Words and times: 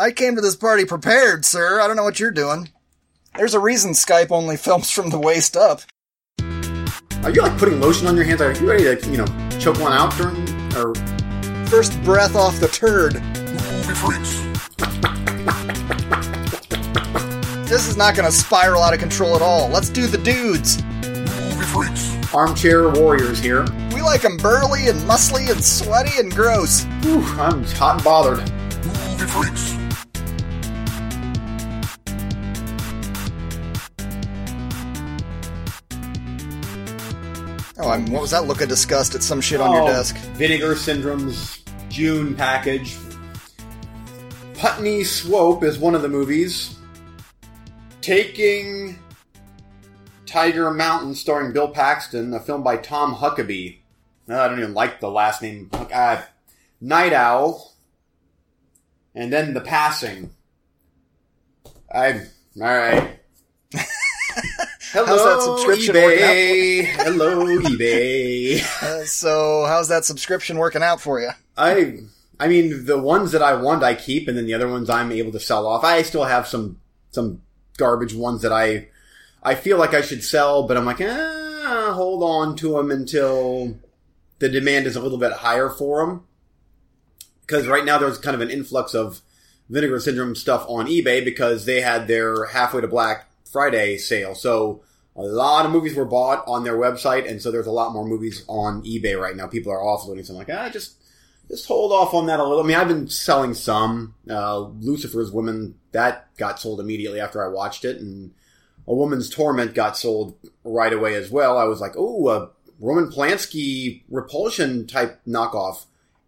I 0.00 0.12
came 0.12 0.34
to 0.34 0.40
this 0.40 0.56
party 0.56 0.86
prepared, 0.86 1.44
sir. 1.44 1.78
I 1.78 1.86
don't 1.86 1.94
know 1.94 2.04
what 2.04 2.18
you're 2.18 2.30
doing. 2.30 2.70
There's 3.36 3.52
a 3.52 3.60
reason 3.60 3.92
Skype 3.92 4.30
only 4.30 4.56
films 4.66 4.90
from 4.90 5.10
the 5.10 5.18
waist 5.18 5.58
up. 5.58 5.82
Are 7.22 7.30
you 7.30 7.42
like 7.42 7.58
putting 7.58 7.80
lotion 7.82 8.06
on 8.06 8.16
your 8.16 8.24
hands? 8.24 8.40
Are 8.40 8.50
you 8.54 8.66
ready 8.66 8.84
to, 8.84 9.10
you 9.10 9.18
know, 9.18 9.26
choke 9.58 9.78
one 9.78 9.92
out 9.92 10.16
during 10.16 10.38
or 10.74 10.94
First 11.66 12.02
breath 12.02 12.34
off 12.34 12.58
the 12.60 12.68
turd. 12.68 13.16
Movie 13.16 13.94
freaks. 13.94 14.40
This 17.68 17.86
is 17.86 17.98
not 17.98 18.16
gonna 18.16 18.32
spiral 18.32 18.82
out 18.82 18.94
of 18.94 19.00
control 19.00 19.36
at 19.36 19.42
all. 19.42 19.68
Let's 19.68 19.90
do 19.90 20.06
the 20.06 20.16
dudes. 20.16 20.82
Movie 21.04 21.66
freaks. 21.66 22.34
armchair 22.34 22.88
warriors 22.88 23.38
here? 23.38 23.66
We 23.94 24.00
like 24.00 24.24
'em 24.24 24.38
burly 24.38 24.88
and 24.88 24.98
muscly 25.02 25.50
and 25.50 25.62
sweaty 25.62 26.18
and 26.18 26.34
gross. 26.34 26.84
Whew, 27.02 27.22
I'm 27.38 27.64
hot 27.64 27.96
and 27.96 28.04
bothered. 28.04 28.38
Movie 28.86 29.26
freaks. 29.26 29.79
Oh, 37.82 37.90
I'm, 37.90 38.06
what 38.10 38.20
was 38.22 38.30
that 38.32 38.44
look 38.46 38.60
of 38.60 38.68
disgust 38.68 39.14
at 39.14 39.22
some 39.22 39.40
shit 39.40 39.60
on 39.60 39.72
your 39.72 39.82
Oh, 39.82 39.86
desk? 39.86 40.16
Vinegar 40.34 40.76
Syndrome's 40.76 41.62
June 41.88 42.34
package. 42.34 42.96
Putney 44.54 45.04
Swope 45.04 45.64
is 45.64 45.78
one 45.78 45.94
of 45.94 46.02
the 46.02 46.08
movies. 46.08 46.76
Taking 48.02 48.98
Tiger 50.26 50.70
Mountain, 50.70 51.14
starring 51.14 51.52
Bill 51.52 51.68
Paxton, 51.68 52.34
a 52.34 52.40
film 52.40 52.62
by 52.62 52.76
Tom 52.76 53.14
Huckabee. 53.14 53.78
No, 54.26 54.40
I 54.40 54.48
don't 54.48 54.58
even 54.58 54.74
like 54.74 55.00
the 55.00 55.10
last 55.10 55.40
name. 55.42 55.70
Uh, 55.72 56.22
Night 56.80 57.12
Owl. 57.12 57.74
And 59.14 59.32
then 59.32 59.54
The 59.54 59.60
Passing. 59.60 60.30
I. 61.92 62.26
Alright. 62.60 63.19
Hello, 64.92 65.06
How's 65.06 65.24
that 65.24 65.40
subscription 65.42 65.94
working 65.94 66.24
out? 66.24 67.06
Hello, 67.06 67.46
eBay. 67.46 68.60
Uh, 68.82 69.04
so, 69.04 69.66
how's 69.66 69.88
that 69.88 70.04
subscription 70.04 70.58
working 70.58 70.82
out 70.82 71.00
for 71.00 71.20
you? 71.20 71.30
I 71.56 72.00
I 72.40 72.48
mean 72.48 72.86
the 72.86 72.98
ones 72.98 73.30
that 73.32 73.42
I 73.42 73.54
want 73.54 73.84
I 73.84 73.94
keep 73.94 74.26
and 74.26 74.36
then 74.36 74.46
the 74.46 74.54
other 74.54 74.68
ones 74.68 74.90
I'm 74.90 75.12
able 75.12 75.30
to 75.32 75.38
sell 75.38 75.66
off. 75.66 75.84
I 75.84 76.02
still 76.02 76.24
have 76.24 76.48
some 76.48 76.80
some 77.10 77.42
garbage 77.76 78.14
ones 78.14 78.42
that 78.42 78.52
I 78.52 78.88
I 79.42 79.54
feel 79.54 79.78
like 79.78 79.94
I 79.94 80.00
should 80.00 80.24
sell, 80.24 80.66
but 80.66 80.76
I'm 80.76 80.86
like, 80.86 81.00
eh, 81.00 81.92
hold 81.92 82.22
on 82.22 82.56
to 82.56 82.72
them 82.72 82.90
until 82.90 83.78
the 84.40 84.48
demand 84.48 84.86
is 84.86 84.96
a 84.96 85.00
little 85.00 85.18
bit 85.18 85.32
higher 85.32 85.68
for 85.68 86.04
them. 86.04 86.24
Because 87.42 87.68
right 87.68 87.84
now 87.84 87.98
there's 87.98 88.18
kind 88.18 88.34
of 88.34 88.40
an 88.40 88.50
influx 88.50 88.94
of 88.94 89.20
Vinegar 89.68 90.00
Syndrome 90.00 90.34
stuff 90.34 90.64
on 90.68 90.86
eBay 90.86 91.24
because 91.24 91.64
they 91.64 91.80
had 91.80 92.08
their 92.08 92.46
halfway 92.46 92.80
to 92.80 92.88
black 92.88 93.29
Friday 93.50 93.98
sale. 93.98 94.34
So 94.34 94.82
a 95.16 95.22
lot 95.22 95.66
of 95.66 95.72
movies 95.72 95.94
were 95.94 96.04
bought 96.04 96.44
on 96.46 96.64
their 96.64 96.76
website, 96.76 97.28
and 97.28 97.42
so 97.42 97.50
there's 97.50 97.66
a 97.66 97.72
lot 97.72 97.92
more 97.92 98.06
movies 98.06 98.44
on 98.48 98.82
eBay 98.82 99.20
right 99.20 99.36
now. 99.36 99.46
People 99.46 99.72
are 99.72 99.78
offloading. 99.78 100.24
So 100.24 100.32
I'm 100.32 100.38
like, 100.38 100.50
ah, 100.50 100.68
just 100.68 100.94
just 101.48 101.66
hold 101.66 101.92
off 101.92 102.14
on 102.14 102.26
that 102.26 102.38
a 102.38 102.44
little. 102.44 102.62
I 102.62 102.66
mean, 102.66 102.76
I've 102.76 102.88
been 102.88 103.08
selling 103.08 103.54
some. 103.54 104.14
Uh, 104.28 104.60
Lucifer's 104.60 105.32
Woman 105.32 105.74
that 105.92 106.34
got 106.36 106.60
sold 106.60 106.80
immediately 106.80 107.20
after 107.20 107.44
I 107.44 107.48
watched 107.48 107.84
it, 107.84 107.96
and 108.00 108.32
A 108.86 108.94
Woman's 108.94 109.28
Torment 109.28 109.74
got 109.74 109.96
sold 109.96 110.36
right 110.62 110.92
away 110.92 111.14
as 111.14 111.30
well. 111.30 111.58
I 111.58 111.64
was 111.64 111.80
like, 111.80 111.94
oh, 111.96 112.28
a 112.28 112.50
Roman 112.78 113.10
Polanski 113.10 114.04
Repulsion 114.08 114.86
type 114.86 115.20
knockoff, 115.26 115.86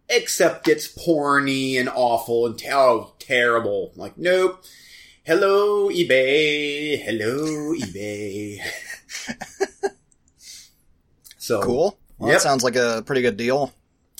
except 0.09 0.67
it's 0.67 0.93
porny 0.93 1.79
and 1.79 1.89
awful 1.89 2.45
and 2.45 2.59
ter- 2.59 3.05
terrible. 3.17 3.91
I'm 3.93 3.99
like, 3.99 4.17
nope. 4.17 4.63
Hello, 5.25 5.87
eBay. 5.87 6.99
Hello, 7.01 7.73
eBay. 7.75 8.59
so 11.37 11.61
Cool. 11.61 11.97
Well, 12.17 12.29
Yep. 12.29 12.35
That 12.35 12.41
sounds 12.41 12.61
like 12.61 12.75
a 12.75 13.03
pretty 13.05 13.21
good 13.21 13.37
deal. 13.37 13.73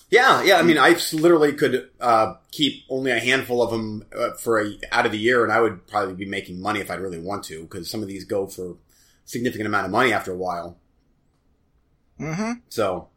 Yeah, 0.09 0.43
yeah. 0.43 0.59
I 0.59 0.61
mean, 0.61 0.77
I 0.77 0.97
literally 1.11 1.51
could 1.51 1.89
uh, 1.99 2.35
keep 2.51 2.85
only 2.87 3.11
a 3.11 3.19
handful 3.19 3.61
of 3.61 3.71
them 3.71 4.05
uh, 4.17 4.31
for 4.35 4.61
a, 4.61 4.77
out 4.93 5.05
of 5.05 5.11
the 5.11 5.17
year, 5.17 5.43
and 5.43 5.51
I 5.51 5.59
would 5.59 5.87
probably 5.87 6.15
be 6.15 6.25
making 6.25 6.61
money 6.61 6.79
if 6.79 6.89
I'd 6.89 7.01
really 7.01 7.19
want 7.19 7.43
to, 7.45 7.63
because 7.63 7.89
some 7.89 8.01
of 8.01 8.07
these 8.07 8.23
go 8.23 8.47
for 8.47 8.77
significant 9.25 9.67
amount 9.67 9.85
of 9.85 9.91
money 9.91 10.13
after 10.13 10.31
a 10.31 10.37
while. 10.37 10.77
Mm-hmm. 12.17 12.59
So, 12.69 13.09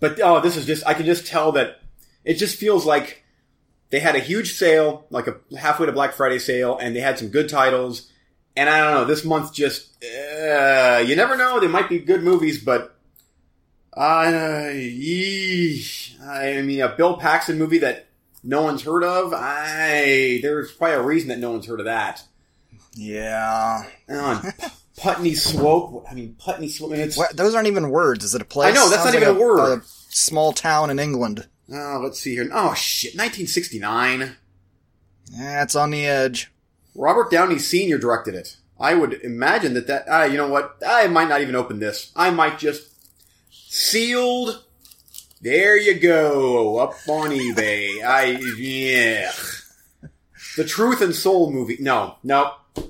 but 0.00 0.20
oh, 0.22 0.40
this 0.42 0.58
is 0.58 0.66
just 0.66 0.86
I 0.86 0.92
can 0.92 1.06
just 1.06 1.26
tell 1.26 1.52
that 1.52 1.80
it 2.24 2.34
just 2.34 2.58
feels 2.58 2.84
like 2.84 3.21
they 3.92 4.00
had 4.00 4.16
a 4.16 4.20
huge 4.20 4.54
sale, 4.54 5.06
like 5.10 5.26
a 5.28 5.36
halfway 5.56 5.84
to 5.86 5.92
Black 5.92 6.14
Friday 6.14 6.38
sale, 6.38 6.78
and 6.78 6.96
they 6.96 7.00
had 7.00 7.18
some 7.18 7.28
good 7.28 7.48
titles. 7.48 8.10
And 8.56 8.68
I 8.68 8.78
don't 8.80 8.94
know, 8.94 9.04
this 9.04 9.22
month 9.24 9.54
just 9.54 10.02
uh, 10.02 11.04
you 11.06 11.14
never 11.14 11.36
know. 11.36 11.60
They 11.60 11.68
might 11.68 11.88
be 11.90 11.98
good 12.00 12.22
movies, 12.22 12.64
but 12.64 12.96
uh, 13.94 14.70
yeesh. 14.72 16.18
I 16.20 16.62
mean, 16.62 16.80
a 16.80 16.88
Bill 16.88 17.18
Paxton 17.18 17.58
movie 17.58 17.78
that 17.78 18.08
no 18.42 18.62
one's 18.62 18.82
heard 18.82 19.04
of. 19.04 19.34
I 19.36 20.40
there's 20.42 20.72
probably 20.72 20.96
a 20.96 21.02
reason 21.02 21.28
that 21.28 21.38
no 21.38 21.50
one's 21.50 21.66
heard 21.66 21.80
of 21.80 21.86
that. 21.86 22.24
Yeah. 22.94 23.84
Uh, 24.08 24.50
Putney 24.96 25.34
Swope. 25.34 26.06
I 26.10 26.14
mean, 26.14 26.36
Putney 26.38 26.68
Swope. 26.68 26.92
I 26.92 26.96
mean, 26.96 27.12
What, 27.12 27.36
those 27.36 27.54
aren't 27.54 27.68
even 27.68 27.90
words. 27.90 28.24
Is 28.24 28.34
it 28.34 28.42
a 28.42 28.46
place? 28.46 28.70
I 28.70 28.74
know, 28.74 28.88
that's 28.88 29.04
not 29.04 29.14
like 29.14 29.22
even 29.22 29.36
a 29.36 29.38
word. 29.38 29.80
A 29.80 29.82
small 29.84 30.52
town 30.52 30.90
in 30.90 30.98
England. 30.98 31.46
Oh, 31.70 32.00
let's 32.02 32.20
see 32.20 32.34
here. 32.34 32.48
Oh 32.52 32.74
shit, 32.74 33.12
1969. 33.12 34.36
That's 35.38 35.74
on 35.74 35.90
the 35.90 36.06
edge. 36.06 36.50
Robert 36.94 37.30
Downey 37.30 37.58
Sr. 37.58 37.98
directed 37.98 38.34
it. 38.34 38.56
I 38.78 38.94
would 38.94 39.14
imagine 39.22 39.74
that 39.74 39.86
that, 39.86 40.06
ah, 40.10 40.24
you 40.24 40.36
know 40.36 40.48
what? 40.48 40.76
I 40.86 41.06
might 41.06 41.28
not 41.28 41.40
even 41.40 41.54
open 41.54 41.78
this. 41.78 42.10
I 42.16 42.30
might 42.30 42.58
just 42.58 42.90
sealed. 43.50 44.64
There 45.40 45.76
you 45.76 45.98
go. 45.98 46.78
Up 46.78 46.94
on 47.08 47.30
eBay. 47.30 48.02
I, 48.04 48.38
yeah. 48.58 49.32
The 50.56 50.64
Truth 50.64 51.00
and 51.00 51.14
Soul 51.14 51.50
movie. 51.50 51.78
No, 51.80 52.16
no. 52.22 52.54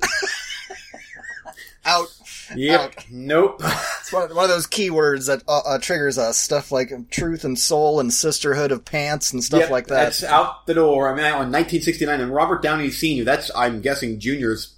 Out. 1.84 2.09
Yep. 2.56 2.94
Nope. 3.10 3.62
It's 4.02 4.12
one 4.12 4.30
of, 4.30 4.36
one 4.36 4.44
of 4.44 4.50
those 4.50 4.66
keywords 4.66 5.28
that 5.28 5.44
uh, 5.46 5.60
uh, 5.60 5.78
triggers 5.78 6.18
us. 6.18 6.36
Stuff 6.36 6.72
like 6.72 6.90
truth 7.10 7.44
and 7.44 7.56
soul 7.58 8.00
and 8.00 8.12
sisterhood 8.12 8.72
of 8.72 8.84
pants 8.84 9.32
and 9.32 9.42
stuff 9.42 9.60
Yep, 9.60 9.70
like 9.70 9.86
that. 9.86 10.04
That's 10.04 10.24
out 10.24 10.66
the 10.66 10.74
door. 10.74 11.08
I 11.08 11.14
mean, 11.14 11.24
on 11.24 11.52
1969, 11.52 12.20
and 12.20 12.34
Robert 12.34 12.62
Downey 12.62 12.90
Sr. 12.90 13.24
That's, 13.24 13.50
I'm 13.54 13.80
guessing, 13.80 14.18
Junior's 14.18 14.74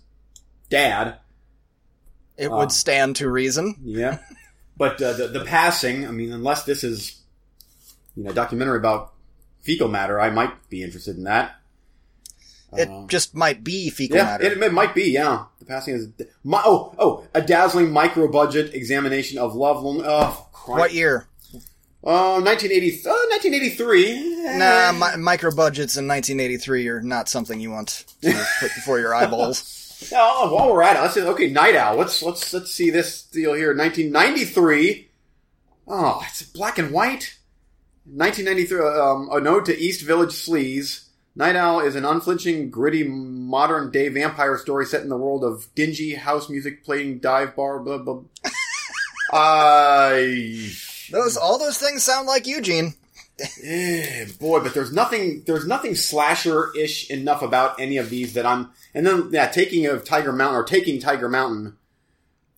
dad. 0.69 1.17
It 2.37 2.49
uh, 2.49 2.57
would 2.57 2.71
stand 2.71 3.17
to 3.17 3.31
reason. 3.31 3.77
Yeah. 3.83 4.19
But 4.77 5.01
uh, 5.01 5.15
the, 5.15 5.29
the 5.29 5.45
passing, 5.45 6.07
I 6.07 6.11
mean, 6.11 6.33
unless 6.33 6.65
this 6.65 6.85
is, 6.85 7.21
you 8.15 8.25
know, 8.25 8.31
a 8.31 8.35
documentary 8.35 8.77
about 8.77 9.15
fecal 9.63 9.89
matter, 9.89 10.21
I 10.21 10.31
might 10.31 10.69
be 10.69 10.83
interested 10.83 11.17
in 11.17 11.25
that. 11.25 11.57
It 12.77 12.89
Uh, 12.89 13.07
just 13.07 13.35
might 13.35 13.63
be 13.65 13.91
fecal 13.91 14.17
yeah, 14.17 14.25
matter. 14.25 14.45
it, 14.45 14.63
it 14.63 14.73
might 14.73 14.95
be, 14.95 15.11
yeah. 15.11 15.45
The 15.59 15.65
passing 15.65 15.95
is, 15.95 16.09
my, 16.43 16.63
oh, 16.65 16.95
oh, 16.99 17.25
a 17.35 17.41
dazzling 17.43 17.91
micro 17.93 18.29
budget 18.29 18.75
examination 18.75 19.39
of 19.39 19.55
love, 19.55 19.79
oh, 19.85 20.49
Christ. 20.53 20.79
what 20.79 20.93
year? 20.95 21.27
Oh, 22.07 22.41
1980, 22.43 23.03
oh, 23.07 23.29
1983. 23.31 24.59
Nah, 24.59 24.93
mi- 24.93 25.23
micro 25.23 25.51
budgets 25.55 25.97
in 25.97 26.07
1983 26.07 26.89
are 26.89 27.01
not 27.01 27.29
something 27.31 27.59
you 27.61 27.71
want 27.71 28.05
to 28.21 28.33
put 28.61 28.75
before 28.75 28.99
your 29.01 29.15
eyeballs. 29.15 29.81
While 30.11 30.71
we're 30.75 30.83
at 30.83 30.97
it, 30.97 31.01
let's 31.01 31.15
see, 31.15 31.23
okay, 31.23 31.49
Night 31.51 31.77
Owl. 31.77 31.97
Let's 31.97 32.23
let's 32.23 32.53
let's 32.53 32.71
see 32.73 32.91
this 32.91 33.23
deal 33.23 33.55
here. 33.55 33.75
1993. 33.75 35.09
Oh, 35.89 36.21
it's 36.29 36.43
black 36.43 36.79
and 36.79 36.91
white. 36.93 37.39
1993. 38.05 38.81
Um, 39.01 39.29
a 39.33 39.41
node 39.41 39.65
to 39.67 39.79
East 39.79 40.03
Village 40.03 40.31
sleaze. 40.33 41.07
Night 41.37 41.57
Owl 41.57 41.81
is 41.81 41.97
an 41.97 42.05
unflinching, 42.05 42.71
gritty, 42.71 43.03
modern 43.03 43.91
day 43.91 44.09
vampire 44.09 44.57
story 44.57 44.87
set 44.87 45.03
in 45.03 45.09
the 45.09 45.17
world 45.17 45.43
of 45.43 45.67
dingy 45.75 46.15
house 46.15 46.49
music 46.49 46.85
playing 46.85 47.19
dive 47.19 47.57
bar. 47.57 47.81
Blah 47.81 47.99
blah. 47.99 48.21
I. 49.33 50.71
Those 51.11 51.37
all 51.37 51.59
those 51.59 51.79
things 51.79 52.05
sound 52.05 52.27
like 52.27 52.47
Eugene. 52.47 52.95
Eh, 53.65 54.27
boy, 54.39 54.61
but 54.61 54.75
there's 54.75 54.93
nothing 54.93 55.43
there's 55.45 55.67
nothing 55.67 55.97
slasher 55.97 56.71
ish 56.77 57.11
enough 57.11 57.43
about 57.43 57.81
any 57.81 57.97
of 57.97 58.11
these 58.11 58.35
that 58.35 58.47
I'm 58.47 58.71
and 58.95 59.05
then 59.05 59.31
yeah, 59.33 59.49
taking 59.49 59.87
of 59.87 60.05
Tiger 60.05 60.33
Mountain 60.33 60.61
or 60.61 60.63
taking 60.63 61.01
Tiger 61.01 61.29
Mountain. 61.29 61.77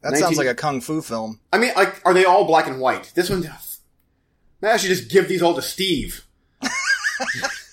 That 0.03 0.13
19 0.13 0.23
sounds 0.23 0.39
like 0.39 0.49
a 0.49 0.55
kung 0.55 0.83
fu 0.83 1.01
film. 1.01 1.41
I 1.51 1.57
mean, 1.59 1.73
like, 1.75 2.03
are 2.05 2.13
they 2.13 2.27
all 2.27 2.45
black 2.45 2.67
and 2.67 2.79
white? 2.79 3.11
This 3.15 3.31
one, 3.31 3.49
I 4.63 4.77
should 4.77 4.89
just 4.89 5.11
give 5.11 5.29
these 5.29 5.41
all 5.41 5.55
to 5.55 5.63
Steve. 5.63 6.27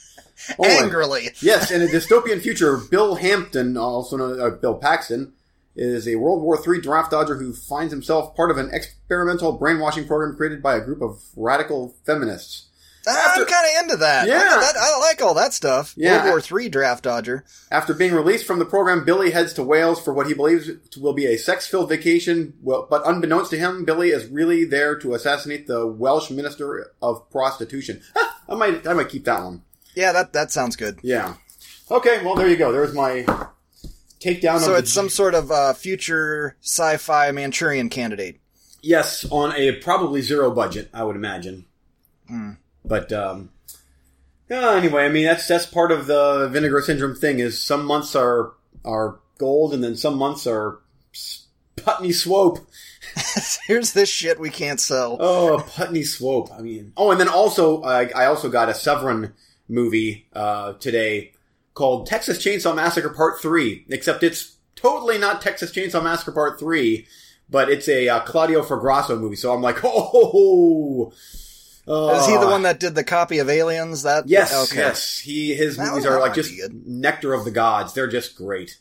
Oh, 0.60 0.64
Angrily. 0.66 1.30
Yes, 1.42 1.72
in 1.72 1.82
a 1.82 1.86
dystopian 1.88 2.42
future, 2.42 2.78
Bill 2.78 3.16
Hampton, 3.16 3.78
also 3.78 4.18
known 4.18 4.34
as 4.34 4.40
uh, 4.40 4.50
Bill 4.52 4.76
Paxton, 4.76 5.34
is 5.76 6.08
a 6.08 6.16
World 6.18 6.42
War 6.44 6.58
III 6.66 6.82
draft 6.82 7.12
dodger 7.12 7.36
who 7.36 7.54
finds 7.54 7.92
himself 7.92 8.36
part 8.36 8.52
of 8.52 8.58
an 8.58 8.70
experimental 8.74 9.54
brainwashing 9.54 10.06
program 10.08 10.36
created 10.36 10.62
by 10.62 10.76
a 10.76 10.82
group 10.82 11.02
of 11.02 11.20
radical 11.36 11.96
feminists. 12.06 12.68
I'm 13.06 13.46
kind 13.46 13.50
of 13.78 13.84
into 13.84 13.98
that. 13.98 14.28
Yeah. 14.30 14.36
I, 14.36 14.60
that- 14.62 14.78
I 14.80 14.98
like 15.00 15.22
all 15.22 15.34
that 15.34 15.52
stuff. 15.54 15.94
Yeah. 15.98 16.24
World 16.32 16.44
War 16.50 16.62
III 16.62 16.70
draft 16.70 17.04
dodger. 17.04 17.44
After 17.70 17.94
being 17.94 18.14
released 18.14 18.46
from 18.46 18.60
the 18.60 18.66
program, 18.66 19.04
Billy 19.04 19.32
heads 19.32 19.52
to 19.56 19.64
Wales 19.64 20.02
for 20.02 20.14
what 20.14 20.28
he 20.28 20.34
believes 20.34 20.70
will 20.98 21.12
be 21.12 21.26
a 21.26 21.36
sex-filled 21.38 21.90
vacation. 21.90 22.54
Well, 22.62 22.88
but 22.90 23.06
unbeknownst 23.06 23.52
to 23.52 23.58
him, 23.60 23.84
Billy 23.84 24.12
is 24.12 24.28
really 24.28 24.64
there 24.64 24.96
to 25.00 25.16
assassinate 25.16 25.68
the 25.68 25.86
Welsh 25.86 26.30
Minister 26.30 26.92
of 27.02 27.30
Prostitution. 27.30 28.02
I 28.48 28.56
might, 28.56 28.88
I 28.88 28.94
might 28.94 29.10
keep 29.10 29.26
that 29.26 29.44
one. 29.44 29.64
Yeah, 29.96 30.12
that 30.12 30.34
that 30.34 30.52
sounds 30.52 30.76
good. 30.76 31.00
Yeah. 31.04 31.36
Okay, 31.90 32.24
well 32.24 32.36
there 32.36 32.50
you 32.50 32.58
go. 32.58 32.72
There's 32.72 32.94
my 32.94 33.26
takedown. 34.20 34.60
So 34.60 34.76
it's 34.76 34.92
some 34.92 35.10
sort 35.10 35.36
of 35.36 35.52
uh, 35.52 35.74
future 35.74 36.56
sci-fi 36.62 37.32
Manchurian 37.32 37.90
candidate. 37.90 38.40
yes 38.82 39.26
on 39.30 39.54
a 39.56 39.74
probably 39.74 40.22
zero 40.22 40.52
budget, 40.52 40.90
I 40.94 41.04
would 41.04 41.16
imagine. 41.16 41.66
Hmm. 42.28 42.52
But 42.86 43.12
um, 43.12 43.50
yeah, 44.50 44.76
anyway, 44.76 45.06
I 45.06 45.10
mean 45.10 45.26
that's 45.26 45.48
that's 45.48 45.66
part 45.66 45.92
of 45.92 46.08
the 46.08 46.50
vinegar 46.52 46.82
syndrome 46.82 47.16
thing. 47.16 47.40
Is 47.40 47.60
some 47.60 47.86
months 47.86 48.16
are 48.16 48.54
are 48.84 49.20
gold, 49.38 49.74
and 49.74 49.84
then 49.84 49.96
some 49.96 50.18
months 50.18 50.48
are 50.48 50.80
Putney 51.76 52.12
Swope. 52.12 52.60
Here's 53.68 53.94
this 53.94 54.10
shit 54.10 54.40
we 54.40 54.50
can't 54.50 54.80
sell. 54.80 55.18
Oh, 55.20 55.64
Putney 55.76 56.04
Swope. 56.04 56.52
I 56.52 56.62
mean, 56.62 56.94
oh, 56.98 57.12
and 57.12 57.20
then 57.20 57.28
also 57.28 57.84
I, 57.84 58.10
I 58.16 58.26
also 58.26 58.50
got 58.50 58.70
a 58.70 58.74
Severin 58.74 59.34
movie 59.74 60.28
uh, 60.34 60.74
today 60.74 61.32
called 61.74 62.06
Texas 62.08 62.38
Chainsaw 62.38 62.76
Massacre 62.76 63.10
Part 63.10 63.42
Three. 63.42 63.86
Except 63.90 64.24
it's 64.24 64.56
totally 64.76 65.18
not 65.18 65.42
Texas 65.42 65.72
Chainsaw 65.72 66.04
Massacre 66.04 66.32
Part 66.32 66.60
Three, 66.60 67.08
but 67.50 67.70
it's 67.70 67.88
a 67.90 68.08
uh, 68.10 68.20
Claudio 68.22 68.62
Fragasso 68.64 69.20
movie. 69.20 69.36
So 69.36 69.54
I'm 69.54 69.62
like, 69.62 69.80
oh. 69.84 71.12
Is 71.86 72.26
he 72.28 72.38
the 72.38 72.48
one 72.48 72.62
that 72.64 72.80
did 72.80 72.96
the 72.96 73.04
copy 73.04 73.40
of 73.40 73.50
Aliens? 73.50 74.04
That 74.04 74.30
Yes, 74.30 74.72
Okay. 74.72 74.80
yes. 74.82 75.20
He 75.20 75.54
his 75.54 75.76
That 75.76 75.90
movies 75.90 76.06
are 76.06 76.18
like 76.20 76.34
just 76.34 76.56
good. 76.56 76.88
nectar 76.88 77.34
of 77.34 77.44
the 77.44 77.52
gods. 77.52 77.94
They're 77.94 78.08
just 78.08 78.36
great. 78.38 78.78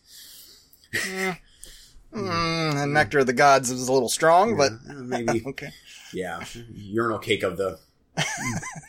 Mm, 2.14 2.74
and 2.82 2.92
Nectar 2.92 3.20
of 3.20 3.26
the 3.26 3.32
Gods 3.32 3.70
is 3.70 3.88
a 3.88 3.92
little 3.92 4.10
strong, 4.10 4.56
but 4.56 4.72
Uh, 4.72 4.92
maybe, 5.02 5.42
okay. 5.48 5.70
yeah, 6.12 6.44
urinal 6.74 7.18
cake 7.18 7.42
of 7.42 7.56
the 7.56 7.78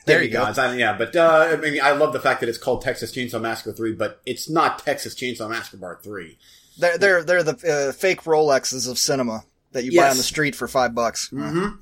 There 0.06 0.22
you 0.22 0.30
go. 0.30 0.44
gods. 0.44 0.60
I, 0.60 0.76
yeah, 0.76 0.98
but 0.98 1.16
uh, 1.16 1.48
I 1.52 1.56
mean, 1.56 1.80
I 1.82 1.92
love 1.92 2.12
the 2.12 2.20
fact 2.20 2.42
that 2.42 2.50
it's 2.50 2.58
called 2.58 2.82
Texas 2.82 3.14
Chainsaw 3.14 3.40
Massacre 3.40 3.72
Three, 3.72 3.94
but 3.94 4.22
it's 4.26 4.50
not 4.50 4.80
Texas 4.80 5.16
Chainsaw 5.16 5.50
Massacre 5.50 5.78
Part 5.78 6.04
Three. 6.04 6.38
They're 6.78 6.98
they're 6.98 7.24
they're 7.24 7.44
the 7.44 7.90
uh, 7.90 7.94
fake 7.94 8.24
Rolexes 8.24 8.90
of 8.90 8.98
cinema 8.98 9.46
that 9.72 9.86
you 9.86 9.98
buy 9.98 10.10
on 10.10 10.18
the 10.18 10.24
street 10.24 10.56
for 10.56 10.68
five 10.68 10.94
bucks. 10.94 11.30
Mm-hmm. 11.30 11.78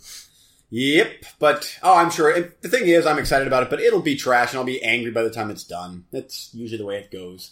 Yep, 0.70 1.26
but 1.40 1.80
oh, 1.84 1.98
I'm 1.98 2.12
sure. 2.12 2.30
It, 2.32 2.62
the 2.62 2.70
thing 2.70 2.88
is, 2.88 3.06
I'm 3.06 3.20
excited 3.20 3.48
about 3.48 3.64
it, 3.64 3.70
but 3.70 3.82
it'll 3.82 4.02
be 4.02 4.16
trash, 4.16 4.52
and 4.52 4.60
I'll 4.60 4.66
be 4.66 4.84
angry 4.84 5.12
by 5.12 5.24
the 5.24 5.32
time 5.32 5.50
it's 5.50 5.64
done. 5.64 6.06
That's 6.12 6.54
usually 6.54 6.78
the 6.78 6.86
way 6.86 7.00
it 7.00 7.12
goes. 7.12 7.52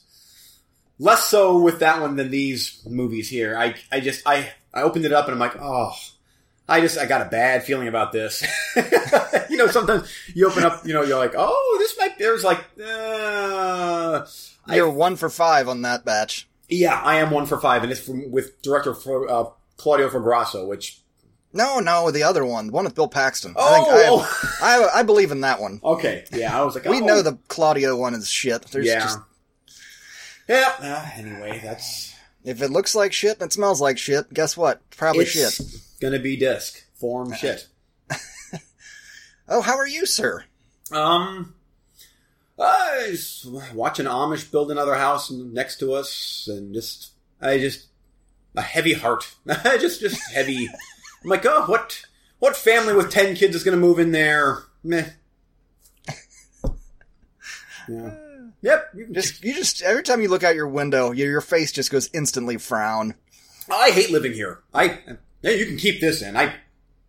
Less 0.99 1.25
so 1.25 1.59
with 1.59 1.79
that 1.79 2.01
one 2.01 2.15
than 2.15 2.29
these 2.29 2.81
movies 2.85 3.29
here. 3.29 3.57
I, 3.57 3.75
I 3.91 4.01
just, 4.01 4.21
I, 4.27 4.51
I 4.73 4.81
opened 4.81 5.05
it 5.05 5.13
up 5.13 5.25
and 5.25 5.33
I'm 5.33 5.39
like, 5.39 5.55
oh, 5.59 5.93
I 6.69 6.81
just, 6.81 6.97
I 6.97 7.05
got 7.05 7.21
a 7.21 7.29
bad 7.29 7.63
feeling 7.63 7.87
about 7.87 8.11
this. 8.11 8.43
you 9.49 9.57
know, 9.57 9.67
sometimes 9.67 10.09
you 10.33 10.47
open 10.47 10.63
up, 10.63 10.85
you 10.85 10.93
know, 10.93 11.03
you're 11.03 11.17
like, 11.17 11.33
oh, 11.35 11.77
this 11.79 11.97
might. 11.97 12.17
There's 12.17 12.43
like, 12.43 12.59
uh, 12.81 14.25
I- 14.67 14.75
You're 14.75 14.89
one 14.89 15.15
for 15.15 15.29
five 15.29 15.67
on 15.67 15.81
that 15.81 16.05
batch. 16.05 16.47
yeah, 16.67 17.01
I 17.01 17.15
am 17.15 17.31
one 17.31 17.45
for 17.45 17.59
five, 17.59 17.83
and 17.83 17.91
it's 17.91 18.01
from 18.01 18.31
with 18.31 18.61
director 18.61 18.93
for, 18.93 19.29
uh, 19.29 19.45
Claudio 19.77 20.09
Fragasso, 20.09 20.67
which 20.67 21.01
No, 21.53 21.79
no, 21.79 22.11
the 22.11 22.23
other 22.23 22.45
one, 22.45 22.67
the 22.67 22.73
one 22.73 22.85
with 22.85 22.95
Bill 22.95 23.07
Paxton. 23.07 23.53
Oh, 23.55 23.73
I 23.73 23.77
think 23.77 23.87
I, 23.89 24.07
oh. 24.09 24.93
I, 24.93 24.99
I 24.99 25.03
believe 25.03 25.31
in 25.31 25.41
that 25.41 25.59
one. 25.59 25.79
okay, 25.83 26.25
yeah, 26.31 26.59
I 26.59 26.63
was 26.63 26.75
like, 26.75 26.85
We 26.85 27.01
oh. 27.01 27.05
know 27.05 27.21
the 27.21 27.39
Claudio 27.47 27.95
one 27.95 28.13
is 28.13 28.29
shit. 28.29 28.61
There's 28.67 28.85
yeah. 28.85 28.99
just 28.99 29.19
Yeah. 30.47 30.73
Uh, 30.79 31.09
anyway, 31.15 31.61
that's 31.63 32.13
if 32.43 32.61
it 32.61 32.71
looks 32.71 32.93
like 32.95 33.13
shit 33.13 33.39
and 33.39 33.47
it 33.47 33.53
smells 33.53 33.81
like 33.81 33.97
shit, 33.97 34.31
guess 34.33 34.55
what? 34.55 34.81
Probably 34.91 35.21
it's 35.23 35.31
shit. 35.31 35.81
Gonna 35.99 36.19
be 36.19 36.37
disc 36.37 36.85
form 36.95 37.33
shit. 37.33 37.67
Oh, 39.51 39.61
how 39.61 39.77
are 39.77 39.87
you, 39.87 40.05
sir? 40.05 40.45
Um, 40.91 41.55
I 42.59 43.07
was 43.09 43.47
watching 43.73 44.05
Amish 44.05 44.51
build 44.51 44.71
another 44.71 44.93
house 44.93 45.31
next 45.31 45.79
to 45.79 45.93
us, 45.93 46.47
and 46.47 46.71
just 46.71 47.13
I 47.41 47.57
just 47.57 47.87
a 48.55 48.61
heavy 48.61 48.93
heart, 48.93 49.33
just 49.63 50.01
just 50.01 50.21
heavy. 50.31 50.67
I'm 51.23 51.29
like, 51.29 51.47
oh, 51.47 51.65
what 51.65 52.05
what 52.37 52.55
family 52.55 52.93
with 52.93 53.09
ten 53.11 53.35
kids 53.35 53.55
is 53.55 53.63
gonna 53.63 53.77
move 53.77 53.97
in 53.97 54.11
there? 54.11 54.59
Meh. 54.83 55.09
Yeah. 57.87 58.13
Yep. 58.61 58.89
You 58.93 59.07
Just 59.11 59.43
you 59.43 59.55
just 59.55 59.81
every 59.81 60.03
time 60.03 60.21
you 60.21 60.27
look 60.29 60.43
out 60.43 60.53
your 60.53 60.67
window, 60.67 61.11
your, 61.11 61.31
your 61.31 61.41
face 61.41 61.71
just 61.71 61.89
goes 61.91 62.07
instantly 62.13 62.57
frown. 62.57 63.15
I 63.71 63.89
hate 63.89 64.11
living 64.11 64.33
here. 64.33 64.59
I 64.73 64.99
yeah, 65.41 65.51
you 65.51 65.65
can 65.65 65.77
keep 65.77 66.01
this 66.01 66.21
in. 66.21 66.35
I 66.37 66.53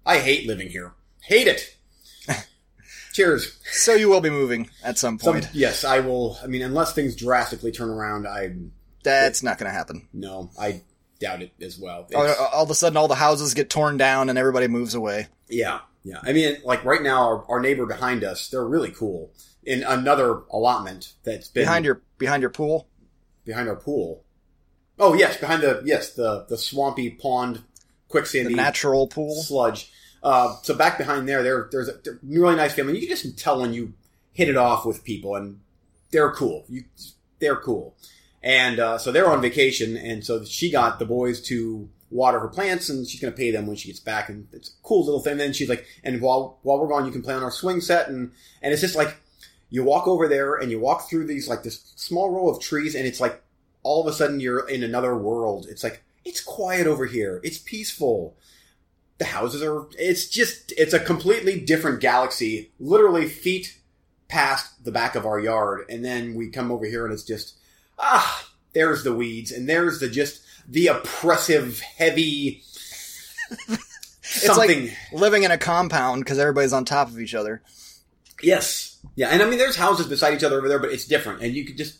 I 0.04 0.18
hate 0.18 0.46
living 0.46 0.68
here. 0.68 0.92
Hate 1.22 1.46
it. 1.46 1.76
Cheers. 3.12 3.58
So 3.72 3.94
you 3.94 4.08
will 4.08 4.20
be 4.20 4.30
moving 4.30 4.70
at 4.84 4.96
some 4.98 5.18
Some, 5.18 5.34
point. 5.34 5.48
yes, 5.52 5.84
I 5.84 6.00
will. 6.00 6.38
I 6.42 6.46
mean, 6.46 6.62
unless 6.62 6.94
things 6.94 7.16
drastically 7.16 7.72
turn 7.72 7.90
around, 7.90 8.26
I 8.26 8.54
That's 9.02 9.42
not 9.42 9.58
going 9.58 9.70
to 9.70 9.76
happen. 9.76 10.08
no, 10.12 10.50
I 10.58 10.82
doubt 11.18 11.42
it 11.42 11.52
as 11.60 11.78
well. 11.78 12.06
All, 12.14 12.28
all 12.52 12.62
of 12.64 12.70
a 12.70 12.74
sudden, 12.74 12.96
all 12.96 13.08
the 13.08 13.14
houses 13.16 13.52
get 13.54 13.68
torn 13.68 13.96
down 13.96 14.28
and 14.30 14.38
everybody 14.38 14.68
moves 14.68 14.94
away. 14.94 15.26
yeah, 15.48 15.80
yeah. 16.04 16.18
I 16.22 16.32
mean, 16.32 16.56
like 16.64 16.84
right 16.84 17.02
now, 17.02 17.22
our, 17.24 17.44
our 17.50 17.60
neighbor 17.60 17.84
behind 17.84 18.22
us, 18.24 18.48
they're 18.48 18.64
really 18.66 18.90
cool. 18.92 19.32
In 19.64 19.82
another 19.82 20.42
allotment 20.50 21.12
that's 21.24 21.48
been 21.48 21.64
Behind 21.64 21.84
your 21.84 22.00
behind 22.16 22.40
your 22.42 22.50
pool. 22.50 22.88
behind 23.44 23.68
our 23.68 23.76
pool. 23.76 24.24
Oh 24.98 25.12
yes, 25.14 25.36
behind 25.36 25.62
the 25.62 25.82
yes 25.84 26.14
the 26.14 26.46
the 26.48 26.56
swampy 26.56 27.10
pond, 27.10 27.62
quicksandy 28.10 28.54
natural 28.54 29.06
pool. 29.06 29.34
sludge. 29.42 29.92
Uh, 30.22 30.56
so 30.62 30.74
back 30.74 30.98
behind 30.98 31.28
there, 31.28 31.42
there 31.42 31.68
there's 31.70 31.88
a 31.88 31.92
they're 32.04 32.14
a 32.14 32.18
really 32.22 32.56
nice 32.56 32.74
family. 32.74 32.94
You 32.94 33.06
can 33.06 33.16
just 33.16 33.38
tell 33.38 33.60
when 33.60 33.72
you 33.72 33.94
hit 34.32 34.48
it 34.48 34.56
off 34.56 34.84
with 34.84 35.04
people, 35.04 35.36
and 35.36 35.60
they're 36.10 36.32
cool. 36.32 36.64
You 36.68 36.84
they're 37.38 37.56
cool, 37.56 37.96
and 38.42 38.78
uh, 38.78 38.98
so 38.98 39.12
they're 39.12 39.30
on 39.30 39.40
vacation, 39.40 39.96
and 39.96 40.24
so 40.24 40.44
she 40.44 40.70
got 40.70 40.98
the 40.98 41.06
boys 41.06 41.40
to 41.42 41.88
water 42.10 42.40
her 42.40 42.48
plants, 42.48 42.88
and 42.88 43.06
she's 43.06 43.20
going 43.20 43.32
to 43.32 43.36
pay 43.36 43.50
them 43.50 43.66
when 43.66 43.76
she 43.76 43.88
gets 43.88 44.00
back, 44.00 44.28
and 44.28 44.48
it's 44.52 44.70
a 44.70 44.72
cool 44.82 45.04
little 45.04 45.20
thing. 45.20 45.32
And 45.32 45.40
then 45.40 45.52
she's 45.52 45.68
like, 45.68 45.86
and 46.04 46.20
while 46.20 46.58
while 46.62 46.78
we're 46.78 46.88
gone, 46.88 47.06
you 47.06 47.12
can 47.12 47.22
play 47.22 47.34
on 47.34 47.42
our 47.42 47.50
swing 47.50 47.80
set, 47.80 48.08
and 48.08 48.32
and 48.62 48.72
it's 48.72 48.82
just 48.82 48.96
like 48.96 49.16
you 49.70 49.84
walk 49.84 50.06
over 50.06 50.28
there 50.28 50.56
and 50.56 50.70
you 50.70 50.80
walk 50.80 51.08
through 51.08 51.26
these 51.26 51.48
like 51.48 51.62
this 51.62 51.92
small 51.96 52.30
row 52.30 52.48
of 52.48 52.60
trees, 52.60 52.94
and 52.94 53.06
it's 53.06 53.20
like 53.20 53.42
all 53.82 54.06
of 54.06 54.12
a 54.12 54.14
sudden 54.14 54.40
you're 54.40 54.68
in 54.68 54.82
another 54.82 55.16
world. 55.16 55.66
It's 55.70 55.84
like 55.84 56.02
it's 56.24 56.40
quiet 56.40 56.86
over 56.86 57.06
here. 57.06 57.40
It's 57.42 57.58
peaceful. 57.58 58.36
The 59.18 59.26
houses 59.26 59.62
are 59.62 59.86
it's 59.98 60.28
just 60.28 60.72
it's 60.76 60.94
a 60.94 61.00
completely 61.00 61.60
different 61.60 62.00
galaxy 62.00 62.72
literally 62.78 63.28
feet 63.28 63.78
past 64.28 64.84
the 64.84 64.92
back 64.92 65.14
of 65.14 65.26
our 65.26 65.38
yard. 65.40 65.84
And 65.90 66.04
then 66.04 66.34
we 66.34 66.48
come 66.50 66.70
over 66.70 66.86
here 66.86 67.04
and 67.04 67.12
it's 67.12 67.24
just 67.24 67.54
ah 67.98 68.48
there's 68.72 69.04
the 69.04 69.14
weeds 69.14 69.50
and 69.52 69.68
there's 69.68 70.00
the 70.00 70.08
just 70.08 70.42
the 70.68 70.86
oppressive 70.88 71.80
heavy 71.80 72.62
It's 74.32 74.56
like 74.56 74.96
living 75.12 75.42
in 75.42 75.50
a 75.50 75.58
compound 75.58 76.24
because 76.24 76.38
everybody's 76.38 76.72
on 76.72 76.84
top 76.84 77.08
of 77.08 77.18
each 77.18 77.34
other. 77.34 77.62
yes. 78.42 78.98
Yeah. 79.16 79.28
And 79.28 79.42
i 79.42 79.48
mean 79.48 79.58
there's 79.58 79.76
houses 79.76 80.06
beside 80.06 80.34
each 80.34 80.44
other 80.44 80.58
over 80.58 80.68
there 80.68 80.78
but 80.78 80.92
it's 80.92 81.04
different. 81.06 81.42
And 81.42 81.54
you 81.54 81.64
could 81.64 81.76
just 81.76 81.98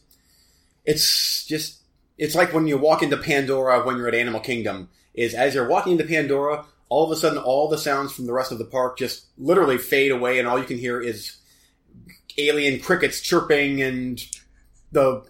it's 0.84 1.44
just 1.46 1.79
it's 2.20 2.34
like 2.36 2.52
when 2.52 2.68
you 2.68 2.78
walk 2.78 3.02
into 3.02 3.16
pandora 3.16 3.82
when 3.84 3.96
you're 3.96 4.06
at 4.06 4.14
animal 4.14 4.40
kingdom 4.40 4.88
is 5.14 5.34
as 5.34 5.54
you're 5.54 5.66
walking 5.68 5.92
into 5.92 6.04
pandora 6.04 6.64
all 6.88 7.04
of 7.04 7.10
a 7.10 7.16
sudden 7.16 7.38
all 7.38 7.68
the 7.68 7.78
sounds 7.78 8.12
from 8.12 8.26
the 8.26 8.32
rest 8.32 8.52
of 8.52 8.58
the 8.58 8.64
park 8.64 8.96
just 8.98 9.24
literally 9.38 9.78
fade 9.78 10.12
away 10.12 10.38
and 10.38 10.46
all 10.46 10.58
you 10.58 10.64
can 10.64 10.78
hear 10.78 11.00
is 11.00 11.38
alien 12.38 12.78
crickets 12.80 13.20
chirping 13.20 13.82
and 13.82 14.24
the 14.92 15.22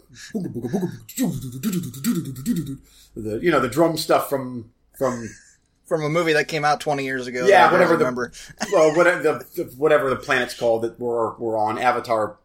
the 3.16 3.38
you 3.42 3.50
know 3.50 3.60
the 3.60 3.68
drum 3.68 3.96
stuff 3.96 4.28
from 4.28 4.70
from 4.98 5.28
From 5.86 6.02
a 6.04 6.08
movie 6.08 6.34
that 6.34 6.46
came 6.46 6.64
out 6.64 6.80
20 6.80 7.04
years 7.04 7.26
ago. 7.26 7.46
Yeah, 7.46 7.72
whatever 7.72 7.96
the- 7.96 8.04
remember. 8.04 8.32
well 8.72 8.94
whatever 8.96 9.22
the 9.22 9.64
whatever 9.76 10.08
the 10.10 10.16
planet's 10.16 10.54
called 10.54 10.82
that 10.82 10.98
we're 11.00 11.34
we're 11.36 11.58
on 11.58 11.78
Avatar 11.78 12.36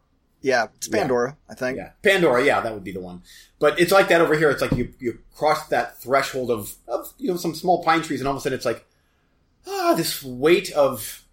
Yeah, 0.46 0.68
it's 0.76 0.86
Pandora, 0.86 1.36
I 1.50 1.54
think. 1.54 1.76
Yeah, 1.76 1.90
Pandora. 2.04 2.44
Yeah, 2.44 2.60
that 2.60 2.72
would 2.72 2.84
be 2.84 2.92
the 2.92 3.00
one. 3.00 3.22
But 3.58 3.80
it's 3.80 3.90
like 3.90 4.06
that 4.10 4.20
over 4.20 4.36
here. 4.38 4.48
It's 4.48 4.62
like 4.62 4.70
you 4.70 4.94
you 5.00 5.18
cross 5.34 5.66
that 5.70 5.98
threshold 6.00 6.52
of 6.52 6.72
of 6.86 7.12
you 7.18 7.26
know 7.28 7.36
some 7.36 7.52
small 7.52 7.82
pine 7.82 8.00
trees, 8.00 8.20
and 8.20 8.28
all 8.28 8.34
of 8.34 8.38
a 8.38 8.40
sudden 8.40 8.54
it's 8.56 8.64
like 8.64 8.86
ah, 9.66 9.94
this 9.96 10.22
weight 10.22 10.70
of 10.70 11.24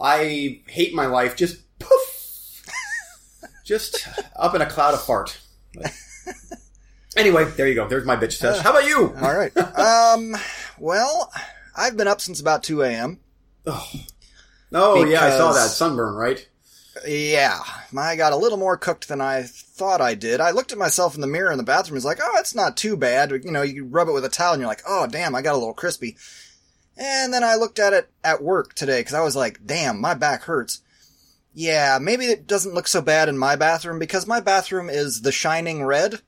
I 0.00 0.60
hate 0.68 0.94
my 0.94 1.06
life 1.06 1.34
just 1.34 1.62
poof, 1.80 2.62
just 3.64 4.06
up 4.36 4.54
in 4.54 4.62
a 4.62 4.66
cloud 4.66 4.94
of 4.94 5.02
fart. 5.02 5.36
But- 5.74 5.92
anyway, 7.16 7.46
there 7.56 7.66
you 7.66 7.74
go. 7.74 7.88
There's 7.88 8.06
my 8.06 8.14
bitch 8.14 8.34
sesh. 8.34 8.60
How 8.62 8.70
about 8.70 8.86
you? 8.86 9.16
All 9.20 9.36
right. 9.36 9.56
um, 9.56 10.36
well, 10.78 11.32
I've 11.74 11.96
been 11.96 12.06
up 12.06 12.20
since 12.20 12.38
about 12.40 12.62
2 12.62 12.82
a.m. 12.82 13.18
Oh 13.66 13.90
Oh 14.72 15.04
yeah, 15.04 15.24
I 15.24 15.30
saw 15.30 15.52
that 15.52 15.70
sunburn. 15.70 16.14
Right? 16.14 16.48
Yeah, 17.06 17.60
I 17.96 18.14
got 18.16 18.32
a 18.32 18.36
little 18.36 18.58
more 18.58 18.76
cooked 18.76 19.08
than 19.08 19.20
I 19.20 19.42
thought 19.42 20.00
I 20.00 20.14
did. 20.14 20.40
I 20.40 20.52
looked 20.52 20.70
at 20.70 20.78
myself 20.78 21.14
in 21.14 21.20
the 21.20 21.26
mirror 21.26 21.50
in 21.50 21.58
the 21.58 21.64
bathroom. 21.64 21.96
Was 21.96 22.04
like, 22.04 22.20
oh, 22.22 22.36
it's 22.38 22.54
not 22.54 22.76
too 22.76 22.96
bad. 22.96 23.32
You 23.32 23.50
know, 23.50 23.62
you 23.62 23.84
rub 23.84 24.08
it 24.08 24.12
with 24.12 24.24
a 24.24 24.28
towel, 24.28 24.52
and 24.52 24.60
you're 24.60 24.68
like, 24.68 24.82
oh, 24.86 25.06
damn, 25.06 25.34
I 25.34 25.42
got 25.42 25.54
a 25.54 25.58
little 25.58 25.74
crispy. 25.74 26.16
And 26.96 27.32
then 27.34 27.42
I 27.42 27.56
looked 27.56 27.80
at 27.80 27.92
it 27.92 28.10
at 28.22 28.42
work 28.42 28.74
today 28.74 29.00
because 29.00 29.14
I 29.14 29.22
was 29.22 29.34
like, 29.34 29.66
damn, 29.66 30.00
my 30.00 30.14
back 30.14 30.42
hurts. 30.42 30.82
Yeah, 31.52 31.98
maybe 32.00 32.26
it 32.26 32.46
doesn't 32.46 32.74
look 32.74 32.86
so 32.88 33.00
bad 33.00 33.28
in 33.28 33.38
my 33.38 33.56
bathroom 33.56 33.98
because 33.98 34.26
my 34.26 34.40
bathroom 34.40 34.88
is 34.88 35.22
the 35.22 35.32
shining 35.32 35.84
red. 35.84 36.20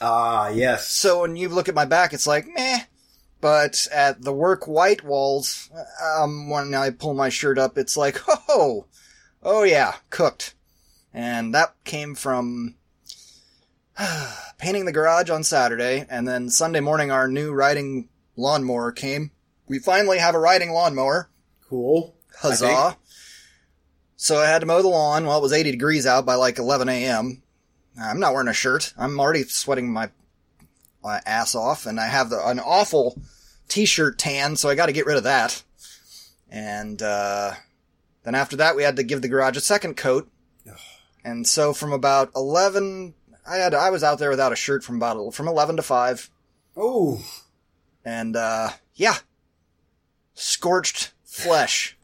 Ah, 0.00 0.48
yes. 0.48 0.88
So 0.88 1.22
when 1.22 1.36
you 1.36 1.48
look 1.48 1.68
at 1.68 1.74
my 1.74 1.84
back, 1.84 2.12
it's 2.12 2.26
like, 2.26 2.46
meh. 2.46 2.80
But 3.40 3.86
at 3.92 4.22
the 4.22 4.32
work 4.32 4.66
white 4.66 5.04
walls, 5.04 5.70
um, 6.02 6.48
when 6.48 6.74
I 6.74 6.90
pull 6.90 7.14
my 7.14 7.28
shirt 7.28 7.58
up, 7.58 7.76
it's 7.76 7.96
like, 7.96 8.18
oh, 8.48 8.86
oh 9.46 9.62
yeah, 9.62 9.94
cooked. 10.10 10.54
And 11.14 11.54
that 11.54 11.74
came 11.84 12.14
from 12.14 12.74
painting 14.58 14.84
the 14.84 14.92
garage 14.92 15.30
on 15.30 15.44
Saturday, 15.44 16.04
and 16.10 16.28
then 16.28 16.50
Sunday 16.50 16.80
morning 16.80 17.10
our 17.10 17.28
new 17.28 17.52
riding 17.52 18.10
lawnmower 18.36 18.92
came. 18.92 19.30
We 19.66 19.78
finally 19.78 20.18
have 20.18 20.34
a 20.34 20.38
riding 20.38 20.72
lawnmower. 20.72 21.30
Cool. 21.68 22.14
I 22.34 22.48
Huzzah. 22.48 22.66
think. 22.66 22.96
So 24.16 24.38
I 24.38 24.46
had 24.46 24.60
to 24.60 24.66
mow 24.66 24.82
the 24.82 24.88
lawn. 24.88 25.26
Well, 25.26 25.38
it 25.38 25.42
was 25.42 25.52
80 25.52 25.70
degrees 25.70 26.06
out 26.06 26.26
by 26.26 26.34
like 26.34 26.58
11 26.58 26.88
a.m. 26.88 27.42
I'm 28.00 28.20
not 28.20 28.32
wearing 28.32 28.48
a 28.48 28.52
shirt. 28.52 28.92
I'm 28.98 29.18
already 29.18 29.44
sweating 29.44 29.90
my, 29.92 30.10
my 31.02 31.20
ass 31.24 31.54
off, 31.54 31.86
and 31.86 31.98
I 31.98 32.06
have 32.06 32.28
the, 32.30 32.46
an 32.46 32.60
awful 32.60 33.18
t-shirt 33.68 34.18
tan, 34.18 34.56
so 34.56 34.68
I 34.68 34.74
got 34.74 34.86
to 34.86 34.92
get 34.92 35.06
rid 35.06 35.16
of 35.16 35.24
that. 35.24 35.62
And 36.50 37.00
uh, 37.00 37.52
then 38.26 38.34
after 38.34 38.56
that, 38.56 38.76
we 38.76 38.82
had 38.82 38.96
to 38.96 39.02
give 39.02 39.22
the 39.22 39.28
garage 39.28 39.56
a 39.56 39.60
second 39.60 39.96
coat. 39.96 40.28
And 41.24 41.46
so 41.46 41.72
from 41.72 41.92
about 41.92 42.30
11, 42.36 43.14
I 43.48 43.56
had 43.56 43.72
I 43.74 43.88
was 43.90 44.04
out 44.04 44.18
there 44.18 44.28
without 44.30 44.52
a 44.52 44.56
shirt 44.56 44.84
from 44.84 44.96
about 44.96 45.32
from 45.34 45.48
11 45.48 45.76
to 45.76 45.82
5, 45.82 46.30
Oh, 46.76 47.24
and 48.04 48.36
uh, 48.36 48.70
yeah, 48.94 49.16
scorched 50.34 51.12
flesh. 51.24 51.96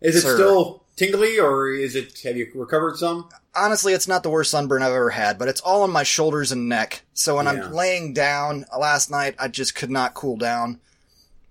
is 0.00 0.16
it 0.16 0.20
Sir. 0.22 0.34
still 0.34 0.84
tingly, 0.96 1.38
or 1.38 1.70
is 1.70 1.94
it? 1.96 2.20
Have 2.24 2.36
you 2.36 2.50
recovered 2.54 2.96
some? 2.96 3.28
honestly, 3.54 3.92
it's 3.92 4.06
not 4.06 4.22
the 4.22 4.30
worst 4.30 4.52
sunburn 4.52 4.82
I've 4.82 4.92
ever 4.92 5.10
had, 5.10 5.36
but 5.36 5.48
it's 5.48 5.60
all 5.60 5.82
on 5.82 5.90
my 5.90 6.04
shoulders 6.04 6.52
and 6.52 6.68
neck. 6.68 7.02
So 7.12 7.36
when 7.36 7.46
Yeah. 7.46 7.52
I'm 7.66 7.72
laying 7.72 8.12
down 8.12 8.64
last 8.78 9.10
night, 9.10 9.34
I 9.38 9.48
just 9.48 9.74
could 9.74 9.90
not 9.90 10.14
cool 10.14 10.36
down. 10.36 10.80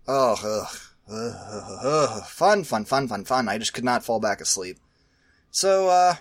Oh, 0.08 0.38
ugh, 0.42 0.80
fun, 1.08 2.64
fun, 2.64 2.86
fun, 2.86 3.08
fun, 3.08 3.24
fun. 3.26 3.48
I 3.50 3.58
just 3.58 3.74
could 3.74 3.84
not 3.84 4.04
fall 4.04 4.20
back 4.20 4.42
asleep. 4.42 4.78
So, 5.52 5.88
uh, 5.90 6.16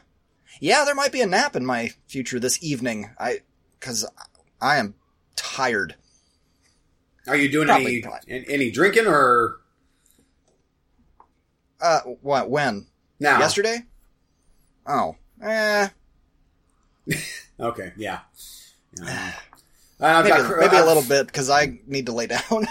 yeah, 0.60 0.84
there 0.84 0.94
might 0.94 1.12
be 1.12 1.20
a 1.20 1.26
nap 1.26 1.56
in 1.56 1.66
my 1.66 1.90
future 2.08 2.38
this 2.40 2.62
evening. 2.62 3.10
I, 3.18 3.40
cause 3.80 4.06
I 4.60 4.76
am 4.76 4.94
tired. 5.34 5.96
Are 7.26 7.36
you 7.36 7.50
doing 7.50 7.66
Probably 7.66 7.96
any 7.96 8.00
not. 8.02 8.24
any 8.48 8.70
drinking 8.70 9.06
or 9.08 9.56
Uh, 11.80 12.00
what, 12.22 12.48
when? 12.48 12.86
now? 13.18 13.38
Yesterday? 13.40 13.80
Oh, 14.86 15.16
eh, 15.42 15.88
Okay, 17.60 17.92
yeah. 17.96 18.20
Yeah. 19.02 19.32
Maybe, 19.98 20.28
got, 20.28 20.58
maybe 20.58 20.76
a 20.76 20.84
little 20.84 21.02
bit, 21.02 21.32
cause 21.32 21.48
I 21.50 21.80
need 21.86 22.06
to 22.06 22.12
lay 22.12 22.26
down. 22.28 22.66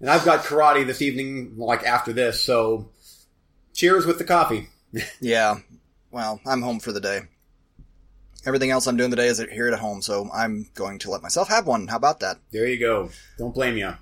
And 0.00 0.08
I've 0.08 0.24
got 0.24 0.44
karate 0.44 0.86
this 0.86 1.02
evening, 1.02 1.54
like 1.56 1.84
after 1.84 2.12
this. 2.12 2.42
So, 2.42 2.90
cheers 3.74 4.06
with 4.06 4.18
the 4.18 4.24
coffee. 4.24 4.68
Yeah. 5.20 5.60
Well, 6.10 6.40
I'm 6.44 6.62
home 6.62 6.80
for 6.80 6.90
the 6.90 7.00
day. 7.00 7.20
Everything 8.44 8.70
else 8.72 8.86
I'm 8.88 8.96
doing 8.96 9.10
today 9.10 9.28
is 9.28 9.38
here 9.38 9.68
at 9.68 9.78
home, 9.78 10.02
so 10.02 10.28
I'm 10.34 10.68
going 10.74 10.98
to 11.00 11.10
let 11.10 11.22
myself 11.22 11.48
have 11.48 11.66
one. 11.66 11.86
How 11.86 11.96
about 11.96 12.18
that? 12.20 12.38
There 12.50 12.66
you 12.66 12.80
go. 12.80 13.10
Don't 13.38 13.54
blame 13.54 13.76
you. 13.76 13.94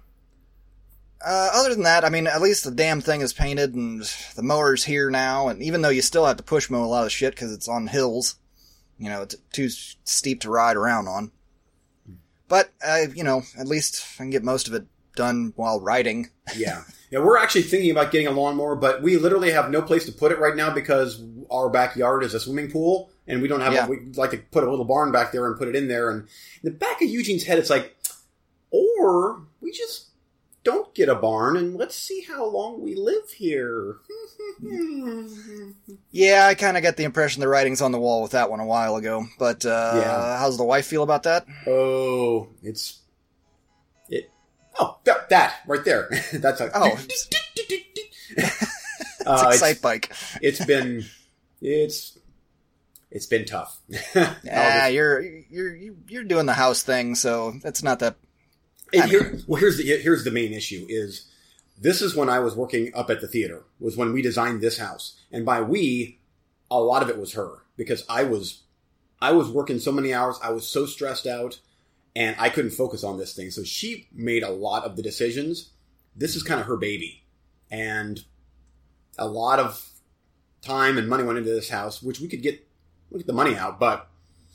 Uh, 1.24 1.50
other 1.52 1.74
than 1.74 1.82
that, 1.82 2.04
I 2.04 2.08
mean, 2.08 2.26
at 2.26 2.40
least 2.40 2.64
the 2.64 2.70
damn 2.70 3.00
thing 3.00 3.20
is 3.20 3.32
painted 3.32 3.74
and 3.74 4.02
the 4.36 4.42
mower's 4.42 4.84
here 4.84 5.10
now, 5.10 5.48
and 5.48 5.60
even 5.60 5.82
though 5.82 5.88
you 5.88 6.00
still 6.00 6.24
have 6.24 6.36
to 6.36 6.44
push 6.44 6.70
mow 6.70 6.84
a 6.84 6.86
lot 6.86 7.04
of 7.04 7.12
shit 7.12 7.34
because 7.34 7.52
it's 7.52 7.68
on 7.68 7.88
hills, 7.88 8.36
you 8.98 9.10
know, 9.10 9.22
it's 9.22 9.34
too 9.52 9.68
steep 9.68 10.40
to 10.42 10.50
ride 10.50 10.76
around 10.76 11.08
on. 11.08 11.32
But, 12.46 12.70
uh, 12.82 13.06
you 13.14 13.24
know, 13.24 13.42
at 13.58 13.66
least 13.66 14.06
I 14.14 14.22
can 14.22 14.30
get 14.30 14.44
most 14.44 14.68
of 14.68 14.74
it 14.74 14.86
done 15.18 15.52
while 15.56 15.80
riding. 15.80 16.30
Yeah. 16.56 16.82
Yeah, 17.10 17.20
we're 17.20 17.38
actually 17.38 17.62
thinking 17.62 17.90
about 17.90 18.10
getting 18.12 18.26
a 18.26 18.30
lawnmower, 18.30 18.76
but 18.76 19.02
we 19.02 19.16
literally 19.16 19.50
have 19.50 19.70
no 19.70 19.80
place 19.82 20.04
to 20.06 20.12
put 20.12 20.30
it 20.30 20.38
right 20.38 20.54
now 20.54 20.70
because 20.72 21.22
our 21.50 21.68
backyard 21.70 22.22
is 22.22 22.34
a 22.34 22.40
swimming 22.40 22.70
pool, 22.70 23.10
and 23.26 23.40
we 23.42 23.48
don't 23.48 23.60
have. 23.62 23.72
Yeah. 23.72 23.86
A, 23.86 23.88
we'd 23.88 24.16
like 24.18 24.30
to 24.32 24.38
put 24.38 24.62
a 24.64 24.70
little 24.70 24.84
barn 24.84 25.10
back 25.10 25.32
there 25.32 25.46
and 25.46 25.58
put 25.58 25.68
it 25.68 25.74
in 25.76 25.88
there. 25.88 26.10
And 26.10 26.28
in 26.62 26.70
the 26.72 26.78
back 26.78 27.00
of 27.02 27.08
Eugene's 27.08 27.44
head, 27.44 27.58
it's 27.58 27.70
like, 27.70 27.96
or 28.70 29.40
we 29.62 29.72
just 29.72 30.08
don't 30.64 30.94
get 30.94 31.08
a 31.08 31.14
barn 31.14 31.56
and 31.56 31.76
let's 31.76 31.94
see 31.96 32.20
how 32.28 32.44
long 32.44 32.82
we 32.82 32.94
live 32.94 33.30
here. 33.36 33.96
Yeah, 36.10 36.46
I 36.46 36.54
kind 36.54 36.76
of 36.76 36.82
got 36.82 36.96
the 36.96 37.04
impression 37.04 37.40
the 37.40 37.48
writing's 37.48 37.80
on 37.80 37.92
the 37.92 37.98
wall 38.00 38.22
with 38.22 38.32
that 38.32 38.50
one 38.50 38.60
a 38.60 38.66
while 38.66 38.96
ago. 38.96 39.26
But, 39.38 39.64
uh, 39.64 39.92
Yeah. 39.96 40.38
how's 40.38 40.56
the 40.56 40.64
wife 40.64 40.86
feel 40.86 41.02
about 41.02 41.22
that? 41.24 41.46
oh, 41.66 42.48
it's 42.62 42.90
it. 42.90 42.96
Oh, 44.78 44.98
that, 45.04 45.28
that 45.30 45.56
right 45.66 45.84
there. 45.84 46.08
That's 46.32 46.60
like, 46.60 46.70
Oh, 46.74 46.98
Uh, 49.26 49.32
It's 49.34 49.42
a 49.42 49.46
it's- 49.46 49.54
excite 49.54 49.82
bike. 49.82 50.12
it's 50.40 50.64
been 50.64 51.04
it's 51.60 52.18
it's 53.10 53.26
been 53.26 53.44
tough. 53.44 53.78
Yeah, 54.44 54.88
you're 54.88 55.20
you're 55.22 55.76
you're 56.08 56.24
doing 56.24 56.46
the 56.46 56.52
house 56.54 56.82
thing, 56.82 57.14
so 57.14 57.54
it's 57.64 57.82
not 57.82 57.98
that. 57.98 58.16
here, 58.92 59.38
well, 59.46 59.60
here's 59.60 59.76
the 59.78 59.84
here's 59.98 60.24
the 60.24 60.30
main 60.30 60.52
issue 60.52 60.86
is 60.88 61.26
this 61.80 62.00
is 62.02 62.14
when 62.14 62.28
I 62.28 62.38
was 62.38 62.54
working 62.54 62.92
up 62.94 63.10
at 63.10 63.20
the 63.20 63.28
theater 63.28 63.64
was 63.80 63.96
when 63.96 64.12
we 64.12 64.22
designed 64.22 64.60
this 64.60 64.78
house, 64.78 65.18
and 65.32 65.44
by 65.44 65.60
we, 65.62 66.20
a 66.70 66.80
lot 66.80 67.02
of 67.02 67.08
it 67.10 67.18
was 67.18 67.32
her 67.34 67.64
because 67.76 68.04
I 68.08 68.24
was 68.24 68.62
I 69.20 69.32
was 69.32 69.48
working 69.50 69.78
so 69.78 69.92
many 69.92 70.14
hours, 70.14 70.38
I 70.42 70.50
was 70.50 70.66
so 70.66 70.86
stressed 70.86 71.26
out, 71.26 71.58
and 72.18 72.34
I 72.38 72.48
couldn't 72.48 72.72
focus 72.72 73.04
on 73.04 73.16
this 73.18 73.34
thing. 73.34 73.50
So 73.50 73.62
she 73.62 74.08
made 74.12 74.42
a 74.42 74.50
lot 74.50 74.84
of 74.84 74.96
the 74.96 75.02
decisions. 75.02 75.70
This 76.16 76.34
is 76.34 76.42
kind 76.42 76.60
of 76.60 76.66
her 76.66 76.76
baby, 76.76 77.24
and 77.70 78.22
a 79.16 79.26
lot 79.28 79.58
of 79.58 79.88
time 80.60 80.98
and 80.98 81.08
money 81.08 81.22
went 81.22 81.38
into 81.38 81.50
this 81.50 81.68
house, 81.68 82.02
which 82.02 82.20
we 82.20 82.26
could 82.28 82.42
get 82.42 82.66
look 83.10 83.20
at 83.20 83.26
the 83.26 83.32
money 83.32 83.54
out, 83.56 83.78
but 83.78 84.08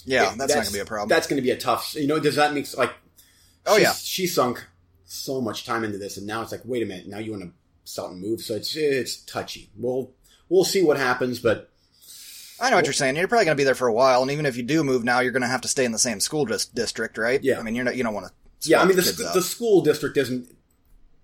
Yeah, 0.05 0.32
it- 0.34 0.38
that's, 0.38 0.53
not 0.55 0.63
gonna 0.65 0.74
be 0.74 0.79
a 0.79 0.86
problem. 0.86 1.10
That's 1.10 1.27
going 1.27 1.38
to 1.38 1.41
be 1.41 1.51
a 1.51 1.58
tough. 1.58 1.96
You 1.96 2.08
know, 2.08 2.20
does 2.20 2.36
that 2.36 2.53
make 2.53 2.67
like? 2.77 2.93
Oh, 3.65 3.77
yeah. 3.77 3.93
she 3.93 4.27
sunk 4.27 4.65
so 5.05 5.39
much 5.39 5.65
time 5.65 5.84
into 5.86 5.98
this, 5.98 6.17
and 6.17 6.27
now 6.27 6.41
it's 6.41 6.51
like, 6.51 6.62
wait 6.65 6.84
a 6.84 6.86
minute, 6.86 7.08
now 7.08 7.20
you 7.20 7.32
want 7.32 7.43
to 7.43 7.51
sell 7.86 8.08
and 8.08 8.20
move. 8.20 8.41
So 8.41 8.55
it's 8.55 8.75
it's 8.75 9.17
touchy. 9.17 9.70
We'll 9.77 10.12
we'll 10.50 10.65
see 10.65 10.84
what 10.84 10.98
happens, 10.98 11.39
but 11.39 11.70
I 12.60 12.70
know 12.70 12.76
what 12.78 12.86
you're 12.86 12.94
saying. 12.94 13.16
You're 13.16 13.28
probably 13.28 13.46
gonna 13.46 13.56
be 13.56 13.64
there 13.64 13.76
for 13.76 13.88
a 13.88 13.94
while, 13.94 14.22
and 14.22 14.32
even 14.32 14.46
if 14.46 14.56
you 14.56 14.64
do 14.64 14.84
move 14.84 15.04
now, 15.04 15.20
you're 15.20 15.32
gonna 15.32 15.48
have 15.48 15.62
to 15.62 15.68
stay 15.68 15.86
in 15.86 15.92
the 15.92 16.00
same 16.00 16.20
school 16.20 16.46
dis- 16.46 16.66
district, 16.66 17.18
right? 17.18 17.44
Yeah. 17.44 17.60
I 17.60 17.64
mean, 17.64 17.76
you're 17.76 17.86
not. 17.86 17.96
You 17.96 18.04
don't 18.04 18.14
want 18.14 18.28
to. 18.28 18.70
yeah, 18.70 18.82
I 18.82 18.86
mean 18.86 18.96
the 18.96 19.32
the 19.34 19.42
school 19.42 19.82
district 19.82 20.18
isn't. 20.18 20.48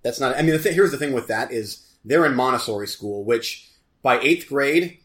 That's 0.04 0.20
not. 0.20 0.36
I 0.38 0.42
mean, 0.42 0.52
the 0.52 0.60
th- 0.60 0.76
here's 0.76 0.92
the 0.92 0.98
thing 0.98 1.14
with 1.14 1.28
that 1.28 1.52
is 1.52 1.86
they're 2.06 2.26
in 2.26 2.36
Montessori 2.36 2.88
school, 2.88 3.24
which 3.24 3.70
by 4.02 4.20
eighth 4.20 4.48
grade, 4.48 5.00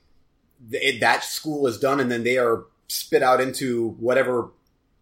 th- 0.71 0.97
it, 0.97 1.01
that 1.01 1.25
school 1.25 1.67
is 1.67 1.79
done, 1.79 2.01
and 2.01 2.11
then 2.11 2.25
they 2.25 2.39
are 2.39 2.65
spit 2.89 3.23
out 3.23 3.41
into 3.41 3.91
whatever 3.99 4.51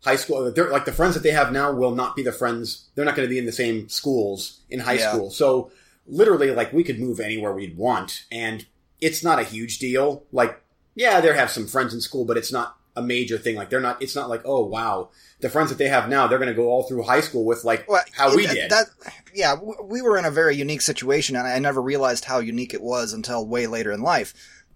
high 0.04 0.16
school. 0.16 0.50
They're 0.50 0.70
like 0.70 0.84
the 0.86 0.92
friends 0.92 1.14
that 1.14 1.22
they 1.22 1.30
have 1.32 1.52
now 1.52 1.72
will 1.72 1.94
not 1.94 2.16
be 2.16 2.22
the 2.22 2.32
friends. 2.32 2.88
They're 2.94 3.04
not 3.04 3.14
going 3.16 3.28
to 3.28 3.30
be 3.32 3.38
in 3.38 3.46
the 3.46 3.52
same 3.52 3.88
schools 3.88 4.60
in 4.70 4.80
high 4.80 4.94
Yeah. 4.94 5.12
school. 5.12 5.30
So 5.30 5.70
literally, 6.06 6.50
like 6.50 6.72
we 6.72 6.84
could 6.84 6.98
move 6.98 7.20
anywhere 7.20 7.52
we'd 7.52 7.76
want, 7.76 8.24
and 8.32 8.64
it's 9.00 9.22
not 9.22 9.38
a 9.38 9.44
huge 9.44 9.78
deal. 9.78 10.24
Like, 10.32 10.61
yeah, 10.94 11.20
they 11.20 11.34
have 11.34 11.50
some 11.50 11.66
friends 11.66 11.94
in 11.94 12.00
school, 12.00 12.24
but 12.24 12.36
it's 12.36 12.52
not 12.52 12.76
a 12.94 13.02
major 13.02 13.38
thing. 13.38 13.56
Like 13.56 13.70
they're 13.70 13.80
not. 13.80 14.02
It's 14.02 14.14
not 14.16 14.28
like 14.28 14.42
oh 14.44 14.64
wow, 14.64 15.10
the 15.40 15.48
friends 15.48 15.70
that 15.70 15.78
they 15.78 15.88
have 15.88 16.08
now, 16.08 16.26
they're 16.26 16.38
going 16.38 16.48
to 16.48 16.54
go 16.54 16.68
all 16.68 16.84
through 16.84 17.02
high 17.02 17.20
school 17.20 17.44
with 17.44 17.64
like 17.64 17.88
Well, 17.88 18.02
how 18.12 18.34
we 18.34 18.46
did. 18.46 18.70
That, 18.70 18.86
yeah, 19.34 19.56
we 19.82 20.02
were 20.02 20.18
in 20.18 20.24
a 20.24 20.30
very 20.30 20.56
unique 20.56 20.82
situation, 20.82 21.36
and 21.36 21.46
I 21.46 21.58
never 21.58 21.80
realized 21.80 22.24
how 22.24 22.38
unique 22.38 22.74
it 22.74 22.82
was 22.82 23.12
until 23.12 23.46
way 23.46 23.66
later 23.66 23.92
in 23.92 24.02
life. 24.02 24.34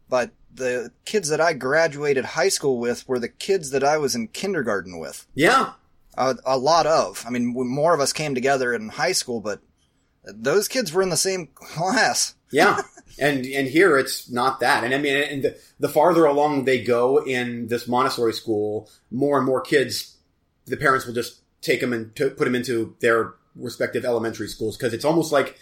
But 0.09 0.31
the 0.53 0.93
kids 1.05 1.29
that 1.29 1.41
I 1.41 1.53
graduated 1.53 2.25
high 2.25 2.49
school 2.49 2.79
with 2.79 3.07
were 3.07 3.19
the 3.19 3.29
kids 3.29 3.71
that 3.71 3.85
I 3.85 3.99
was 3.99 4.15
in 4.15 4.29
kindergarten 4.29 4.99
with. 4.99 5.27
yeah, 5.35 5.73
A, 6.17 6.37
a 6.47 6.57
lot 6.57 6.87
of. 6.87 7.25
I 7.27 7.31
mean, 7.31 7.53
more 7.55 7.93
of 7.93 8.01
us 8.01 8.13
came 8.15 8.35
together 8.35 8.73
in 8.73 8.89
high 8.89 9.13
school, 9.13 9.41
but 9.41 9.61
those 10.25 10.69
kids 10.69 10.93
were 10.93 11.03
in 11.03 11.11
the 11.11 11.17
same 11.17 11.47
class. 11.55 12.36
Yeah. 12.51 12.83
And 13.19 13.47
and 13.47 13.67
here 13.67 13.99
it's 13.99 14.31
not 14.31 14.61
that. 14.61 14.85
And 14.85 14.95
I 14.95 14.99
mean, 14.99 15.17
and 15.17 15.43
the, 15.43 15.59
the 15.81 15.89
farther 15.89 16.27
along 16.27 16.65
they 16.65 16.83
go 16.83 17.23
in 17.23 17.69
this 17.69 17.89
Montessori 17.89 18.33
school, 18.33 18.91
more 19.11 19.39
and 19.39 19.47
more 19.47 19.61
kids, 19.61 20.17
the 20.67 20.77
parents 20.77 21.07
will 21.07 21.15
just 21.15 21.41
take 21.63 21.81
them 21.81 21.93
and 21.93 22.15
to 22.17 22.31
put 22.31 22.45
them 22.45 22.55
into 22.55 22.95
their 23.01 23.35
respective 23.55 24.05
elementary 24.05 24.49
schools 24.49 24.77
because 24.77 24.93
it's 24.93 25.05
almost 25.05 25.33
like 25.33 25.59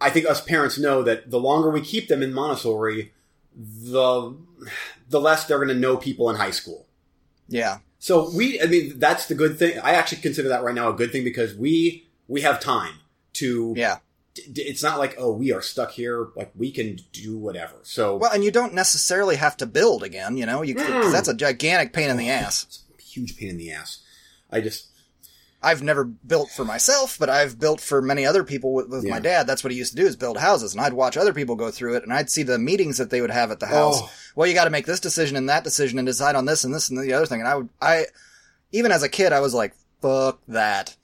I 0.00 0.10
think 0.10 0.26
us 0.26 0.40
parents 0.40 0.78
know 0.78 1.02
that 1.02 1.30
the 1.30 1.38
longer 1.38 1.70
we 1.70 1.82
keep 1.82 2.08
them 2.08 2.22
in 2.22 2.32
Montessori, 2.32 3.12
the 3.54 4.34
the 5.08 5.20
less 5.20 5.44
they're 5.44 5.58
going 5.58 5.68
to 5.68 5.74
know 5.74 5.96
people 5.96 6.30
in 6.30 6.36
high 6.36 6.50
school. 6.50 6.86
Yeah. 7.48 7.78
So 7.98 8.30
we, 8.34 8.60
I 8.62 8.66
mean, 8.66 8.98
that's 8.98 9.26
the 9.26 9.34
good 9.34 9.58
thing. 9.58 9.78
I 9.80 9.92
actually 9.92 10.22
consider 10.22 10.48
that 10.48 10.62
right 10.62 10.74
now 10.74 10.88
a 10.88 10.94
good 10.94 11.12
thing 11.12 11.24
because 11.24 11.54
we 11.54 12.08
we 12.28 12.40
have 12.40 12.60
time 12.60 12.94
to. 13.34 13.74
Yeah. 13.76 13.98
It's 14.36 14.82
not 14.82 14.98
like 14.98 15.16
oh 15.18 15.32
we 15.32 15.52
are 15.52 15.60
stuck 15.62 15.90
here. 15.90 16.28
Like 16.36 16.52
we 16.56 16.70
can 16.70 16.98
do 17.12 17.36
whatever. 17.36 17.74
So 17.82 18.16
Well, 18.16 18.32
and 18.32 18.44
you 18.44 18.50
don't 18.50 18.74
necessarily 18.74 19.36
have 19.36 19.56
to 19.58 19.66
build 19.66 20.02
again, 20.04 20.36
you 20.36 20.46
know? 20.46 20.62
You 20.62 20.74
could, 20.76 20.86
'cause 20.86 21.12
that's 21.12 21.28
a 21.28 21.34
gigantic 21.34 21.92
pain 21.92 22.10
in 22.10 22.16
the 22.16 22.28
oh, 22.30 22.34
ass. 22.34 22.64
it's 22.64 22.84
a 22.98 23.02
huge 23.02 23.36
pain 23.36 23.48
in 23.50 23.56
the 23.58 23.72
ass. 23.72 23.98
I 24.50 24.60
just 24.60 24.86
I've 25.62 25.82
never 25.82 26.04
built 26.04 26.48
for 26.50 26.64
myself, 26.64 27.18
but 27.18 27.28
I've 27.28 27.58
built 27.58 27.82
for 27.82 28.00
many 28.00 28.24
other 28.24 28.44
people 28.44 28.72
with, 28.72 28.88
with 28.88 29.04
Yeah. 29.04 29.10
my 29.10 29.18
dad. 29.20 29.46
That's 29.46 29.62
what 29.62 29.72
he 29.72 29.76
used 29.78 29.94
to 29.94 30.02
do 30.02 30.06
is 30.06 30.16
build 30.16 30.38
houses, 30.38 30.72
and 30.72 30.80
I'd 30.80 30.94
watch 30.94 31.18
other 31.18 31.34
people 31.34 31.54
go 31.54 31.70
through 31.70 31.96
it, 31.96 32.02
and 32.02 32.12
I'd 32.14 32.30
see 32.30 32.42
the 32.42 32.58
meetings 32.58 32.96
that 32.96 33.10
they 33.10 33.20
would 33.20 33.30
have 33.30 33.50
at 33.50 33.60
the 33.60 33.66
house. 33.66 33.98
Oh. 34.00 34.10
Well, 34.36 34.48
you 34.48 34.54
got 34.54 34.64
to 34.64 34.70
make 34.70 34.86
this 34.86 35.00
decision 35.00 35.36
and 35.36 35.50
that 35.50 35.62
decision, 35.64 35.98
and 35.98 36.06
decide 36.06 36.34
on 36.34 36.46
this 36.46 36.64
and 36.64 36.72
this 36.74 36.88
and 36.88 36.98
the 36.98 37.12
other 37.12 37.26
thing. 37.26 37.40
And 37.40 37.48
I 37.48 37.56
would, 37.56 37.68
I, 37.82 38.06
even 38.72 38.90
as 38.90 39.02
a 39.02 39.08
kid, 39.10 39.34
I 39.34 39.40
was 39.40 39.52
like, 39.52 39.74
"Fuck 40.00 40.40
that." 40.48 40.96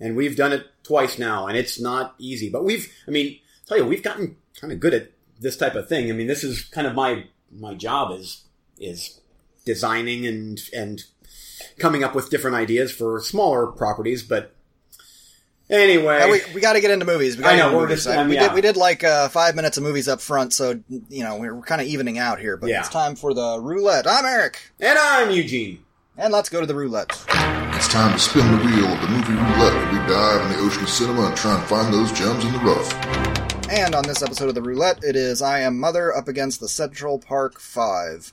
and 0.00 0.16
we've 0.16 0.36
done 0.36 0.52
it 0.52 0.66
twice 0.84 1.18
now, 1.18 1.46
and 1.48 1.56
it's 1.56 1.80
not 1.80 2.14
easy. 2.18 2.48
But 2.50 2.64
we've, 2.64 2.92
I 3.08 3.10
mean, 3.10 3.38
tell 3.66 3.76
you, 3.78 3.84
we've 3.84 4.02
gotten 4.02 4.36
kind 4.60 4.72
of 4.72 4.78
good 4.80 4.94
at 4.94 5.10
this 5.40 5.56
type 5.56 5.74
of 5.74 5.88
thing. 5.88 6.10
I 6.10 6.12
mean, 6.14 6.26
this 6.28 6.44
is 6.44 6.62
kind 6.64 6.86
of 6.86 6.94
my 6.94 7.24
my 7.50 7.74
job 7.74 8.12
is 8.18 8.44
is 8.78 9.20
designing 9.64 10.26
and 10.26 10.60
and 10.76 11.02
coming 11.78 12.04
up 12.04 12.14
with 12.14 12.30
different 12.30 12.56
ideas 12.56 12.92
for 12.92 13.20
smaller 13.20 13.66
properties. 13.68 14.22
But 14.22 14.54
anyway, 15.70 16.18
Now, 16.20 16.30
we 16.30 16.40
we 16.54 16.60
got 16.60 16.74
to 16.74 16.80
get 16.80 16.90
into 16.90 17.06
movies. 17.06 17.36
We 17.36 17.42
gotta 17.42 17.54
I 17.54 17.58
know, 17.70 17.76
we're 17.76 17.88
just- 17.88 18.06
um, 18.06 18.28
we 18.28 18.34
yeah. 18.34 18.44
did 18.48 18.54
we 18.54 18.60
did 18.60 18.76
like 18.76 19.02
uh, 19.04 19.28
five 19.28 19.54
minutes 19.56 19.76
of 19.76 19.82
movies 19.82 20.08
up 20.08 20.20
front, 20.20 20.52
so 20.52 20.80
you 20.88 21.24
know 21.24 21.36
we're 21.36 21.60
kind 21.62 21.80
of 21.80 21.86
evening 21.86 22.18
out 22.18 22.38
here. 22.40 22.56
But 22.56 22.70
Yeah. 22.70 22.80
it's 22.80 22.88
time 22.88 23.16
for 23.16 23.32
the 23.34 23.58
roulette. 23.60 24.06
I'm 24.06 24.24
Eric, 24.24 24.58
and 24.80 24.98
I'm 24.98 25.30
Eugene. 25.30 25.80
and 26.16 26.32
let's 26.32 26.48
go 26.48 26.60
to 26.60 26.66
the 26.66 26.74
roulette. 26.74 27.10
It's 27.76 27.88
time 27.88 28.12
to 28.12 28.18
spin 28.18 28.46
the 28.52 28.64
wheel 28.64 28.86
of 28.86 29.00
the 29.00 29.08
movie 29.08 29.32
roulette 29.32 29.74
where 29.74 29.83
we 29.83 29.83
dive 30.06 30.40
in 30.42 30.56
the 30.56 30.64
ocean 30.64 30.82
of 30.82 30.88
cinema 30.88 31.26
and 31.26 31.36
try 31.36 31.58
and 31.58 31.66
find 31.66 31.92
those 31.92 32.12
gems 32.12 32.44
in 32.44 32.52
the 32.52 32.58
rough. 32.58 32.92
And 33.70 33.94
on 33.94 34.04
this 34.04 34.22
episode 34.22 34.50
of 34.50 34.54
the 34.54 34.62
roulette, 34.62 35.02
it 35.02 35.16
is 35.16 35.40
I 35.40 35.60
Am 35.60 35.80
Mother 35.80 36.14
up 36.14 36.28
against 36.28 36.60
the 36.60 36.68
Central 36.68 37.18
Park 37.18 37.58
Five. 37.58 38.32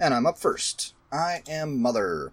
And 0.00 0.12
I'm 0.12 0.26
up 0.26 0.38
first. 0.38 0.94
I 1.12 1.42
am 1.48 1.80
Mother. 1.80 2.32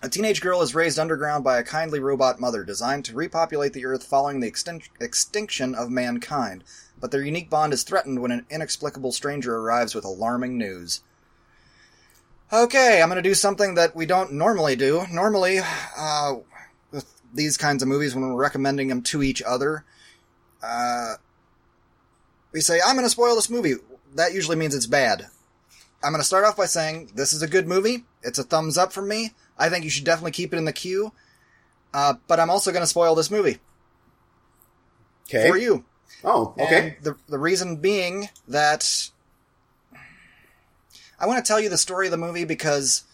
A 0.00 0.08
teenage 0.08 0.40
girl 0.40 0.62
is 0.62 0.74
raised 0.74 0.98
underground 0.98 1.42
by 1.42 1.58
a 1.58 1.64
kindly 1.64 1.98
robot 1.98 2.38
mother 2.38 2.62
designed 2.62 3.04
to 3.06 3.14
repopulate 3.14 3.72
the 3.72 3.86
Earth 3.86 4.04
following 4.04 4.40
the 4.40 4.50
extin- 4.50 4.88
extinction 5.00 5.74
of 5.74 5.90
mankind. 5.90 6.62
But 7.00 7.10
their 7.10 7.22
unique 7.22 7.50
bond 7.50 7.72
is 7.72 7.82
threatened 7.82 8.20
when 8.20 8.30
an 8.30 8.46
inexplicable 8.50 9.12
stranger 9.12 9.56
arrives 9.56 9.94
with 9.94 10.04
alarming 10.04 10.56
news. 10.56 11.00
Okay, 12.52 13.02
I'm 13.02 13.08
going 13.08 13.16
to 13.16 13.28
do 13.28 13.34
something 13.34 13.74
that 13.74 13.96
we 13.96 14.06
don't 14.06 14.34
normally 14.34 14.76
do. 14.76 15.04
Normally, 15.10 15.58
uh, 15.98 16.34
these 17.34 17.56
kinds 17.56 17.82
of 17.82 17.88
movies, 17.88 18.14
when 18.14 18.24
we're 18.26 18.40
recommending 18.40 18.88
them 18.88 19.02
to 19.02 19.22
each 19.22 19.42
other, 19.42 19.84
uh, 20.62 21.14
we 22.52 22.60
say, 22.60 22.78
I'm 22.84 22.94
going 22.94 23.04
to 23.06 23.10
spoil 23.10 23.34
this 23.34 23.50
movie. 23.50 23.74
That 24.14 24.32
usually 24.32 24.56
means 24.56 24.74
it's 24.74 24.86
bad. 24.86 25.26
I'm 26.02 26.12
going 26.12 26.20
to 26.20 26.26
start 26.26 26.44
off 26.44 26.56
by 26.56 26.66
saying, 26.66 27.10
this 27.14 27.32
is 27.32 27.42
a 27.42 27.48
good 27.48 27.66
movie. 27.66 28.04
It's 28.22 28.38
a 28.38 28.44
thumbs 28.44 28.78
up 28.78 28.92
from 28.92 29.08
me. 29.08 29.32
I 29.58 29.68
think 29.68 29.84
you 29.84 29.90
should 29.90 30.04
definitely 30.04 30.30
keep 30.32 30.54
it 30.54 30.56
in 30.58 30.64
the 30.64 30.72
queue. 30.72 31.12
Uh, 31.92 32.14
but 32.28 32.38
I'm 32.40 32.50
also 32.50 32.70
going 32.72 32.82
to 32.82 32.86
spoil 32.88 33.14
this 33.14 33.30
movie 33.30 33.58
Okay. 35.28 35.48
for 35.48 35.56
you. 35.56 35.84
Oh, 36.22 36.54
okay. 36.58 36.94
And 36.96 37.04
the, 37.04 37.16
the 37.28 37.38
reason 37.38 37.76
being 37.76 38.28
that 38.48 39.10
I 41.18 41.26
want 41.26 41.44
to 41.44 41.48
tell 41.48 41.60
you 41.60 41.68
the 41.68 41.78
story 41.78 42.06
of 42.06 42.10
the 42.10 42.16
movie 42.16 42.44
because 42.44 43.04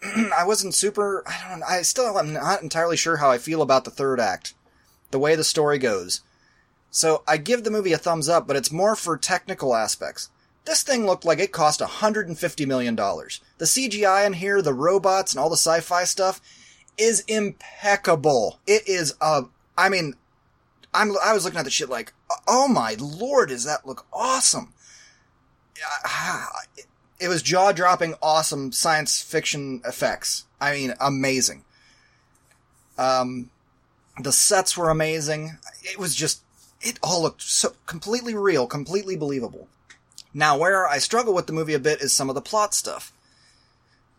I 0.36 0.44
wasn't 0.44 0.74
super, 0.74 1.22
I 1.26 1.50
don't 1.50 1.62
I 1.62 1.82
still 1.82 2.18
am 2.18 2.32
not 2.32 2.62
entirely 2.62 2.96
sure 2.96 3.16
how 3.16 3.30
I 3.30 3.38
feel 3.38 3.62
about 3.62 3.84
the 3.84 3.90
third 3.90 4.20
act, 4.20 4.54
the 5.10 5.18
way 5.18 5.34
the 5.34 5.44
story 5.44 5.78
goes. 5.78 6.20
So 6.90 7.22
I 7.26 7.36
give 7.36 7.64
the 7.64 7.70
movie 7.70 7.92
a 7.92 7.98
thumbs 7.98 8.28
up, 8.28 8.46
but 8.46 8.56
it's 8.56 8.72
more 8.72 8.96
for 8.96 9.16
technical 9.16 9.74
aspects. 9.74 10.30
This 10.64 10.82
thing 10.82 11.06
looked 11.06 11.24
like 11.24 11.38
it 11.38 11.52
cost 11.52 11.80
$150 11.80 12.66
million. 12.66 12.94
The 12.94 13.64
CGI 13.64 14.26
in 14.26 14.34
here, 14.34 14.60
the 14.60 14.74
robots 14.74 15.32
and 15.32 15.40
all 15.40 15.48
the 15.48 15.54
sci-fi 15.56 16.04
stuff 16.04 16.40
is 16.96 17.24
impeccable. 17.28 18.58
It 18.66 18.86
is, 18.86 19.14
uh, 19.20 19.42
I 19.76 19.88
mean, 19.88 20.14
I'm, 20.92 21.12
I 21.24 21.32
was 21.32 21.44
looking 21.44 21.58
at 21.58 21.64
the 21.64 21.70
shit 21.70 21.88
like, 21.88 22.12
oh 22.46 22.68
my 22.68 22.96
lord, 22.98 23.48
does 23.50 23.64
that 23.64 23.86
look 23.86 24.06
awesome? 24.12 24.74
It- 26.76 26.87
It 27.20 27.28
was 27.28 27.42
jaw 27.42 27.72
dropping, 27.72 28.14
awesome 28.22 28.72
science 28.72 29.22
fiction 29.22 29.82
effects. 29.84 30.44
I 30.60 30.72
mean, 30.72 30.94
amazing. 31.00 31.64
Um, 32.96 33.50
the 34.20 34.32
sets 34.32 34.76
were 34.76 34.90
amazing. 34.90 35.58
It 35.82 35.98
was 35.98 36.14
just, 36.14 36.42
it 36.80 36.98
all 37.02 37.22
looked 37.22 37.42
so 37.42 37.74
completely 37.86 38.34
real, 38.34 38.66
completely 38.66 39.16
believable. 39.16 39.68
Now, 40.32 40.56
where 40.56 40.86
I 40.86 40.98
struggle 40.98 41.34
with 41.34 41.46
the 41.46 41.52
movie 41.52 41.74
a 41.74 41.80
bit 41.80 42.00
is 42.00 42.12
some 42.12 42.28
of 42.28 42.34
the 42.34 42.40
plot 42.40 42.74
stuff 42.74 43.12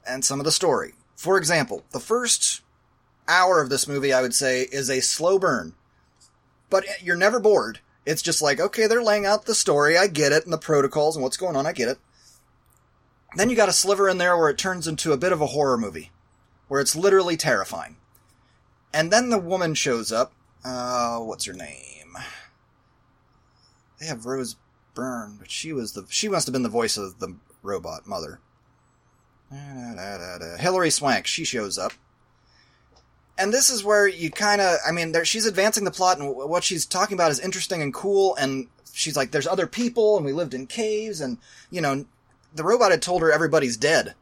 and 0.06 0.26
some 0.26 0.40
of 0.40 0.46
the 0.46 0.52
story. 0.52 0.94
For 1.16 1.38
example, 1.38 1.84
the 1.92 2.00
first 2.00 2.62
hour 3.28 3.62
of 3.62 3.70
this 3.70 3.88
movie, 3.88 4.12
I 4.12 4.22
would 4.22 4.34
say, 4.34 4.64
is 4.72 4.90
a 4.90 5.02
slow 5.02 5.40
burn 5.40 5.74
but 6.70 6.86
you're 7.02 7.16
never 7.16 7.40
bored. 7.40 7.80
It's 8.06 8.22
just 8.22 8.42
like, 8.42 8.60
okay, 8.60 8.88
they're 8.88 9.04
laying 9.04 9.26
out 9.26 9.46
the 9.46 9.56
story, 9.56 9.98
I 9.98 10.08
get 10.08 10.32
it, 10.32 10.44
and 10.44 10.54
the 10.54 10.58
protocols 10.58 11.16
and 11.16 11.24
what's 11.24 11.38
going 11.38 11.56
on, 11.56 11.66
I 11.66 11.74
get 11.74 11.90
it. 11.90 12.00
Then 13.36 13.50
you 13.50 13.56
got 13.56 13.70
a 13.70 13.74
sliver 13.74 14.10
in 14.10 14.18
there 14.18 14.38
where 14.38 14.50
it 14.50 14.58
turns 14.58 14.88
into 14.88 15.14
a 15.14 15.18
bit 15.18 15.32
of 15.32 15.42
a 15.42 15.48
horror 15.48 15.78
movie, 15.78 16.12
where 16.68 16.82
it's 16.82 16.96
literally 16.96 17.38
terrifying. 17.38 17.98
And 18.94 19.12
then 19.12 19.30
the 19.30 19.38
woman 19.38 19.76
shows 19.76 20.12
up. 20.12 20.34
Uh, 20.66 21.20
what's 21.20 21.46
her 21.46 21.54
name? 21.54 22.18
They 24.00 24.08
have 24.08 24.26
Rose 24.26 24.56
Byrne, 24.94 25.38
but 25.38 25.52
she 25.52 25.74
was 25.74 25.94
the 25.94 26.06
she 26.10 26.28
must 26.28 26.48
have 26.48 26.54
been 26.54 26.64
the 26.64 26.70
voice 26.70 26.98
of 26.98 27.20
the 27.20 27.36
robot 27.62 28.08
mother. 28.08 28.40
Da-da-da-da-da. 29.52 30.58
Hilary 30.58 30.90
Swank, 30.90 31.28
she 31.28 31.44
shows 31.44 31.78
up 31.78 31.94
and 33.40 33.54
this 33.54 33.70
is 33.70 33.84
where 33.84 34.08
you 34.08 34.30
kind 34.30 34.62
of 34.62 34.78
i 34.86 34.92
mean 34.92 35.14
there, 35.14 35.26
she's 35.26 35.46
advancing 35.46 35.86
the 35.86 35.92
plot 35.92 36.20
and 36.20 36.36
what 36.36 36.64
she's 36.64 36.86
talking 36.86 37.16
about 37.16 37.32
is 37.32 37.40
interesting 37.40 37.82
and 37.82 37.94
cool 37.94 38.36
and 38.36 38.68
she's 38.94 39.16
like 39.16 39.32
there's 39.32 39.48
other 39.48 39.66
people 39.66 40.18
and 40.18 40.26
we 40.26 40.34
lived 40.34 40.54
in 40.54 40.68
caves 40.68 41.22
and 41.22 41.38
you 41.72 41.82
know 41.82 42.06
the 42.54 42.64
robot 42.64 42.92
had 42.92 43.02
told 43.02 43.22
her 43.22 43.32
everybody's 43.32 43.78
dead 43.78 44.16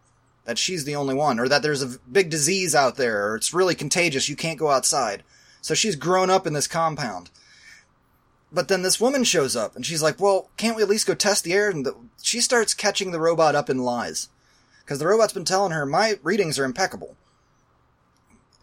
that 0.45 0.57
she's 0.57 0.85
the 0.85 0.95
only 0.95 1.13
one 1.13 1.39
or 1.39 1.47
that 1.47 1.61
there's 1.61 1.81
a 1.81 1.99
big 2.11 2.29
disease 2.29 2.73
out 2.73 2.95
there 2.95 3.27
or 3.27 3.35
it's 3.35 3.53
really 3.53 3.75
contagious 3.75 4.29
you 4.29 4.35
can't 4.35 4.59
go 4.59 4.69
outside 4.69 5.23
so 5.61 5.73
she's 5.73 5.95
grown 5.95 6.29
up 6.29 6.47
in 6.47 6.53
this 6.53 6.67
compound 6.67 7.29
but 8.51 8.69
then 8.69 8.81
this 8.81 8.99
woman 8.99 9.23
shows 9.23 9.55
up 9.55 9.75
and 9.75 9.85
she's 9.85 10.01
like 10.03 10.19
well 10.19 10.49
can't 10.57 10.75
we 10.75 10.81
at 10.81 10.89
least 10.89 11.07
go 11.07 11.13
test 11.13 11.43
the 11.43 11.53
air 11.53 11.69
and 11.69 11.85
the, 11.85 11.95
she 12.21 12.39
starts 12.39 12.73
catching 12.73 13.11
the 13.11 13.19
robot 13.19 13.55
up 13.55 13.69
in 13.69 13.79
lies 13.79 14.29
because 14.83 14.99
the 14.99 15.07
robot's 15.07 15.33
been 15.33 15.45
telling 15.45 15.71
her 15.71 15.85
my 15.85 16.17
readings 16.23 16.57
are 16.57 16.65
impeccable 16.65 17.15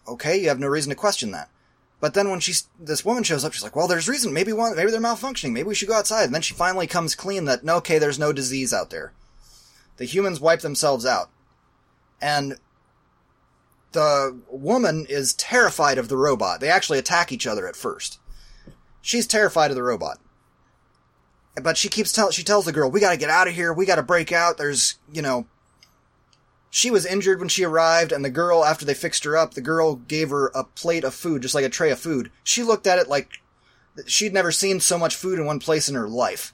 okay, 0.07 0.37
you 0.40 0.48
have 0.48 0.61
no 0.61 0.68
reason 0.68 0.90
to 0.90 0.96
question 0.96 1.31
that. 1.33 1.48
But 2.00 2.14
then 2.14 2.29
when 2.29 2.40
she's 2.40 2.68
this 2.79 3.05
woman 3.05 3.22
shows 3.22 3.44
up, 3.44 3.53
she's 3.53 3.62
like, 3.62 3.77
"Well, 3.77 3.88
there's 3.88 4.09
reason. 4.09 4.33
Maybe 4.33 4.53
one, 4.53 4.77
maybe 4.77 4.90
they're 4.90 5.00
malfunctioning. 5.00 5.53
Maybe 5.53 5.68
we 5.68 5.74
should 5.74 5.88
go 5.88 5.94
outside." 5.94 6.24
And 6.24 6.35
then 6.35 6.42
she 6.42 6.55
finally 6.55 6.87
comes 6.87 7.14
clean 7.14 7.46
that 7.46 7.64
no, 7.64 7.77
okay, 7.77 7.98
there's 7.98 8.18
no 8.18 8.33
disease 8.33 8.74
out 8.74 8.90
there. 8.90 9.12
The 9.96 10.04
humans 10.04 10.40
wipe 10.40 10.61
themselves 10.61 11.07
out, 11.07 11.30
and 12.20 12.59
the 13.92 14.40
woman 14.48 15.07
is 15.09 15.35
terrified 15.35 15.98
of 15.98 16.09
the 16.09 16.16
robot. 16.16 16.61
They 16.61 16.68
actually 16.68 16.98
attack 16.98 17.30
each 17.30 17.46
other 17.46 17.68
at 17.68 17.76
first. 17.76 18.18
She's 19.00 19.26
terrified 19.26 19.70
of 19.70 19.76
the 19.76 19.83
robot, 19.83 20.18
but 21.62 21.76
she 21.76 21.88
keeps 21.88 22.11
tell 22.11 22.30
she 22.30 22.42
tells 22.42 22.64
the 22.64 22.72
girl, 22.72 22.90
"We 22.90 23.00
got 23.00 23.12
to 23.12 23.16
get 23.16 23.30
out 23.30 23.48
of 23.48 23.54
here. 23.54 23.72
We 23.72 23.87
got 23.87 23.96
to 23.96 24.02
break 24.02 24.33
out. 24.33 24.59
There's 24.59 24.98
you 25.12 25.22
know." 25.22 25.46
She 26.70 26.90
was 26.90 27.07
injured 27.07 27.38
when 27.38 27.48
she 27.48 27.62
arrived, 27.62 28.11
and 28.11 28.24
the 28.24 28.30
girl, 28.30 28.64
after 28.64 28.85
they 28.85 28.94
fixed 28.94 29.22
her 29.22 29.37
up, 29.37 29.54
the 29.54 29.61
girl 29.61 29.94
gave 29.94 30.30
her 30.30 30.50
a 30.57 30.64
plate 30.64 31.04
of 31.04 31.14
food, 31.14 31.42
just 31.42 31.54
like 31.54 31.64
a 31.64 31.68
tray 31.68 31.92
of 31.92 32.00
food. 32.00 32.33
She 32.42 32.64
looked 32.64 32.88
at 32.88 32.98
it 32.98 33.07
like 33.07 33.30
she'd 34.07 34.33
never 34.33 34.50
seen 34.50 34.80
so 34.80 34.98
much 34.98 35.14
food 35.14 35.38
in 35.38 35.46
one 35.46 35.61
place 35.61 35.88
in 35.88 35.94
her 35.94 36.09
life. 36.09 36.52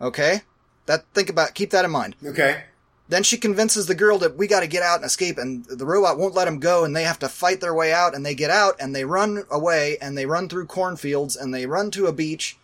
Okay? 0.00 0.42
That, 0.90 1.04
think 1.14 1.30
about, 1.30 1.54
keep 1.54 1.70
that 1.70 1.84
in 1.84 1.92
mind. 1.92 2.16
Okay. 2.24 2.64
Then 3.08 3.22
she 3.22 3.38
convinces 3.38 3.86
the 3.86 3.94
girl 3.94 4.18
that 4.18 4.36
we 4.36 4.48
gotta 4.48 4.66
get 4.66 4.82
out 4.82 4.96
and 4.96 5.04
escape, 5.04 5.38
and 5.38 5.64
the 5.64 5.86
robot 5.86 6.18
won't 6.18 6.34
let 6.34 6.46
them 6.46 6.58
go, 6.58 6.82
and 6.82 6.96
they 6.96 7.04
have 7.04 7.20
to 7.20 7.28
fight 7.28 7.60
their 7.60 7.72
way 7.72 7.92
out, 7.92 8.12
and 8.12 8.26
they 8.26 8.34
get 8.34 8.50
out, 8.50 8.74
and 8.80 8.92
they 8.92 9.04
run 9.04 9.44
away, 9.52 9.98
and 10.02 10.18
they 10.18 10.26
run 10.26 10.48
through 10.48 10.66
cornfields, 10.66 11.36
and 11.36 11.54
they 11.54 11.64
run 11.64 11.92
to 11.92 12.06
a 12.06 12.12
beach 12.12 12.58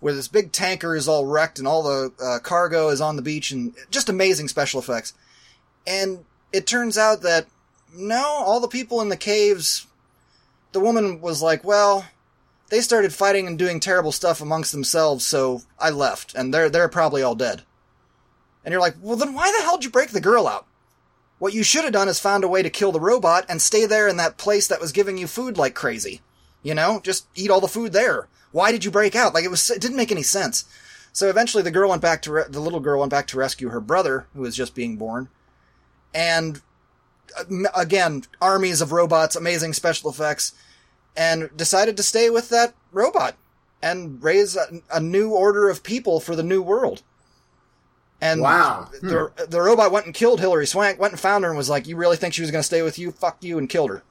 where 0.00 0.14
this 0.14 0.26
big 0.26 0.52
tanker 0.52 0.96
is 0.96 1.06
all 1.06 1.26
wrecked, 1.26 1.58
and 1.58 1.68
all 1.68 1.82
the 1.82 2.12
uh, 2.18 2.38
cargo 2.38 2.88
is 2.88 3.02
on 3.02 3.16
the 3.16 3.22
beach, 3.22 3.50
and 3.50 3.74
just 3.90 4.08
amazing 4.08 4.48
special 4.48 4.80
effects. 4.80 5.12
And 5.86 6.24
it 6.52 6.66
turns 6.66 6.96
out 6.96 7.20
that, 7.20 7.46
no, 7.94 8.24
all 8.24 8.60
the 8.60 8.68
people 8.68 9.02
in 9.02 9.10
the 9.10 9.18
caves, 9.18 9.86
the 10.72 10.80
woman 10.80 11.20
was 11.20 11.42
like, 11.42 11.62
well, 11.62 12.06
they 12.70 12.80
started 12.80 13.12
fighting 13.12 13.46
and 13.46 13.58
doing 13.58 13.80
terrible 13.80 14.12
stuff 14.12 14.40
amongst 14.40 14.72
themselves, 14.72 15.26
so 15.26 15.60
I 15.78 15.90
left, 15.90 16.34
and 16.34 16.54
they're, 16.54 16.70
they're 16.70 16.88
probably 16.88 17.22
all 17.22 17.34
dead. 17.34 17.62
And 18.66 18.72
you're 18.72 18.80
like, 18.80 18.96
well, 19.00 19.16
then 19.16 19.32
why 19.32 19.52
the 19.52 19.62
hell 19.62 19.76
did 19.76 19.84
you 19.84 19.90
break 19.90 20.10
the 20.10 20.20
girl 20.20 20.48
out? 20.48 20.66
What 21.38 21.54
you 21.54 21.62
should 21.62 21.84
have 21.84 21.92
done 21.92 22.08
is 22.08 22.18
found 22.18 22.42
a 22.42 22.48
way 22.48 22.62
to 22.62 22.68
kill 22.68 22.90
the 22.90 22.98
robot 22.98 23.46
and 23.48 23.62
stay 23.62 23.86
there 23.86 24.08
in 24.08 24.16
that 24.16 24.38
place 24.38 24.66
that 24.66 24.80
was 24.80 24.90
giving 24.90 25.16
you 25.16 25.28
food 25.28 25.56
like 25.56 25.76
crazy. 25.76 26.20
You 26.64 26.74
know, 26.74 27.00
just 27.04 27.28
eat 27.36 27.48
all 27.48 27.60
the 27.60 27.68
food 27.68 27.92
there. 27.92 28.26
Why 28.50 28.72
did 28.72 28.84
you 28.84 28.90
break 28.90 29.14
out? 29.14 29.34
Like 29.34 29.44
it 29.44 29.50
was, 29.50 29.70
it 29.70 29.80
didn't 29.80 29.96
make 29.96 30.10
any 30.10 30.24
sense. 30.24 30.64
So 31.12 31.30
eventually, 31.30 31.62
the 31.62 31.70
girl 31.70 31.90
went 31.90 32.02
back 32.02 32.22
to 32.22 32.32
re- 32.32 32.44
the 32.48 32.60
little 32.60 32.80
girl 32.80 33.00
went 33.00 33.10
back 33.10 33.28
to 33.28 33.38
rescue 33.38 33.68
her 33.68 33.80
brother, 33.80 34.26
who 34.34 34.42
was 34.42 34.56
just 34.56 34.74
being 34.74 34.96
born, 34.96 35.28
and 36.12 36.60
uh, 37.38 37.44
again, 37.74 38.24
armies 38.42 38.82
of 38.82 38.92
robots, 38.92 39.34
amazing 39.34 39.72
special 39.72 40.10
effects, 40.10 40.52
and 41.16 41.48
decided 41.56 41.96
to 41.96 42.02
stay 42.02 42.28
with 42.28 42.50
that 42.50 42.74
robot 42.92 43.36
and 43.80 44.22
raise 44.22 44.56
a, 44.56 44.82
a 44.92 45.00
new 45.00 45.30
order 45.30 45.70
of 45.70 45.82
people 45.82 46.20
for 46.20 46.36
the 46.36 46.42
new 46.42 46.60
world. 46.60 47.02
And 48.20 48.40
Wow. 48.40 48.88
the, 49.02 49.30
the 49.48 49.60
robot 49.60 49.92
went 49.92 50.06
and 50.06 50.14
killed 50.14 50.40
Hilary 50.40 50.66
Swank, 50.66 50.98
went 50.98 51.12
and 51.12 51.20
found 51.20 51.44
her 51.44 51.50
and 51.50 51.56
was 51.58 51.68
like, 51.68 51.86
You 51.86 51.96
really 51.96 52.16
think 52.16 52.32
she 52.34 52.42
was 52.42 52.50
going 52.50 52.60
to 52.60 52.66
stay 52.66 52.82
with 52.82 52.98
you? 52.98 53.12
Fuck 53.12 53.42
you, 53.42 53.58
and 53.58 53.68
killed 53.68 53.90
her. 53.90 54.02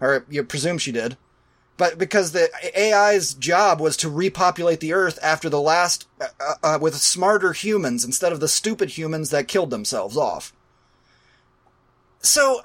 Or 0.00 0.24
you 0.28 0.42
presume 0.42 0.78
she 0.78 0.90
did. 0.92 1.16
But 1.76 1.96
because 1.96 2.32
the 2.32 2.50
AI's 2.76 3.34
job 3.34 3.80
was 3.80 3.96
to 3.98 4.08
repopulate 4.10 4.80
the 4.80 4.92
Earth 4.92 5.18
after 5.22 5.48
the 5.48 5.60
last, 5.60 6.06
uh, 6.20 6.54
uh, 6.62 6.78
with 6.80 6.94
smarter 6.96 7.52
humans 7.52 8.04
instead 8.04 8.32
of 8.32 8.40
the 8.40 8.48
stupid 8.48 8.90
humans 8.90 9.30
that 9.30 9.48
killed 9.48 9.70
themselves 9.70 10.16
off. 10.16 10.52
So, 12.20 12.62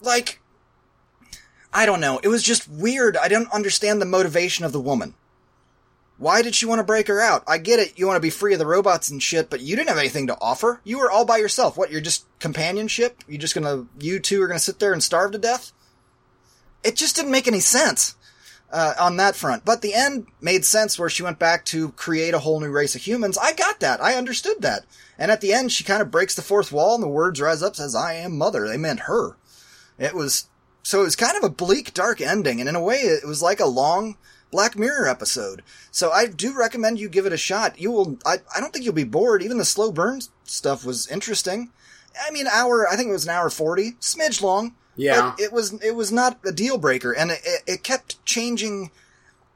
like, 0.00 0.40
I 1.72 1.86
don't 1.86 2.00
know. 2.00 2.18
It 2.22 2.28
was 2.28 2.42
just 2.42 2.68
weird. 2.68 3.16
I 3.16 3.28
didn't 3.28 3.52
understand 3.52 4.00
the 4.02 4.06
motivation 4.06 4.64
of 4.64 4.72
the 4.72 4.80
woman. 4.80 5.14
Why 6.18 6.42
did 6.42 6.56
she 6.56 6.66
want 6.66 6.80
to 6.80 6.84
break 6.84 7.06
her 7.06 7.20
out? 7.20 7.44
I 7.46 7.58
get 7.58 7.78
it. 7.78 7.98
You 7.98 8.06
want 8.06 8.16
to 8.16 8.20
be 8.20 8.30
free 8.30 8.52
of 8.52 8.58
the 8.58 8.66
robots 8.66 9.08
and 9.08 9.22
shit, 9.22 9.48
but 9.48 9.60
you 9.60 9.76
didn't 9.76 9.88
have 9.88 9.98
anything 9.98 10.26
to 10.26 10.38
offer. 10.40 10.80
You 10.82 10.98
were 10.98 11.10
all 11.10 11.24
by 11.24 11.36
yourself. 11.36 11.76
What? 11.76 11.92
You're 11.92 12.00
just 12.00 12.26
companionship? 12.40 13.22
You 13.28 13.38
just 13.38 13.54
gonna, 13.54 13.86
you 14.00 14.18
two 14.18 14.42
are 14.42 14.48
gonna 14.48 14.58
sit 14.58 14.80
there 14.80 14.92
and 14.92 15.02
starve 15.02 15.32
to 15.32 15.38
death? 15.38 15.72
It 16.82 16.96
just 16.96 17.14
didn't 17.14 17.30
make 17.30 17.46
any 17.46 17.60
sense 17.60 18.16
uh, 18.72 18.94
on 18.98 19.16
that 19.16 19.36
front. 19.36 19.64
But 19.64 19.80
the 19.80 19.94
end 19.94 20.26
made 20.40 20.64
sense 20.64 20.98
where 20.98 21.08
she 21.08 21.22
went 21.22 21.38
back 21.38 21.64
to 21.66 21.92
create 21.92 22.34
a 22.34 22.40
whole 22.40 22.60
new 22.60 22.70
race 22.70 22.96
of 22.96 23.02
humans. 23.02 23.38
I 23.38 23.52
got 23.52 23.78
that. 23.80 24.02
I 24.02 24.14
understood 24.14 24.60
that. 24.62 24.84
And 25.18 25.30
at 25.30 25.40
the 25.40 25.52
end, 25.52 25.70
she 25.72 25.84
kind 25.84 26.02
of 26.02 26.10
breaks 26.10 26.34
the 26.34 26.42
fourth 26.42 26.72
wall, 26.72 26.94
and 26.94 27.02
the 27.02 27.08
words 27.08 27.40
rise 27.40 27.62
up 27.62 27.76
says, 27.76 27.94
"I 27.94 28.14
am 28.14 28.36
mother." 28.38 28.66
They 28.66 28.76
meant 28.76 29.00
her. 29.00 29.36
It 29.98 30.14
was 30.14 30.48
so 30.82 31.00
it 31.00 31.04
was 31.04 31.16
kind 31.16 31.36
of 31.36 31.44
a 31.44 31.50
bleak, 31.50 31.92
dark 31.94 32.20
ending, 32.20 32.60
and 32.60 32.68
in 32.68 32.76
a 32.76 32.82
way, 32.82 32.96
it 32.96 33.26
was 33.26 33.42
like 33.42 33.60
a 33.60 33.66
long 33.66 34.16
Black 34.50 34.78
Mirror 34.78 35.08
episode. 35.08 35.62
So 35.90 36.10
I 36.10 36.26
do 36.26 36.56
recommend 36.56 36.98
you 36.98 37.08
give 37.08 37.26
it 37.26 37.32
a 37.32 37.36
shot. 37.36 37.80
You 37.80 37.90
will. 37.90 38.18
I, 38.24 38.38
I 38.54 38.60
don't 38.60 38.72
think 38.72 38.84
you'll 38.84 38.94
be 38.94 39.04
bored. 39.04 39.42
Even 39.42 39.58
the 39.58 39.64
slow 39.64 39.92
burn 39.92 40.20
stuff 40.44 40.84
was 40.84 41.06
interesting. 41.06 41.70
I 42.20 42.30
mean, 42.30 42.46
hour. 42.46 42.88
I 42.88 42.96
think 42.96 43.08
it 43.08 43.12
was 43.12 43.24
an 43.24 43.30
hour 43.30 43.50
forty, 43.50 43.92
smidge 44.00 44.42
long. 44.42 44.74
Yeah. 44.96 45.34
But 45.36 45.40
it 45.40 45.52
was 45.52 45.74
it 45.82 45.94
was 45.94 46.10
not 46.10 46.38
a 46.44 46.50
deal 46.50 46.78
breaker, 46.78 47.12
and 47.12 47.30
it, 47.30 47.40
it, 47.44 47.62
it 47.66 47.82
kept 47.82 48.24
changing 48.24 48.90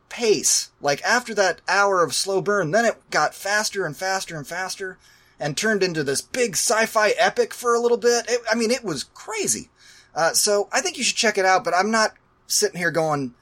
pace. 0.09 0.71
Like 0.81 1.03
after 1.03 1.35
that 1.35 1.63
hour 1.67 2.03
of 2.05 2.15
slow 2.15 2.41
burn, 2.41 2.71
then 2.71 2.85
it 2.85 3.01
got 3.11 3.35
faster 3.35 3.85
and 3.87 3.97
faster 3.97 4.37
and 4.37 4.47
faster, 4.47 4.99
and 5.41 5.57
turned 5.57 5.83
into 5.83 6.05
this 6.05 6.21
big 6.21 6.53
sci-fi 6.53 7.11
epic 7.19 7.55
for 7.55 7.75
a 7.75 7.81
little 7.81 7.97
bit. 7.97 8.27
It, 8.29 8.41
I 8.51 8.55
mean, 8.55 8.71
it 8.71 8.85
was 8.85 9.05
crazy. 9.05 9.71
Uh, 10.15 10.33
so 10.33 10.69
I 10.71 10.81
think 10.83 10.99
you 10.99 11.03
should 11.03 11.17
check 11.17 11.39
it 11.39 11.47
out. 11.47 11.65
But 11.65 11.75
I'm 11.75 11.91
not 11.91 12.13
sitting 12.47 12.79
here 12.79 12.91
going 12.91 13.35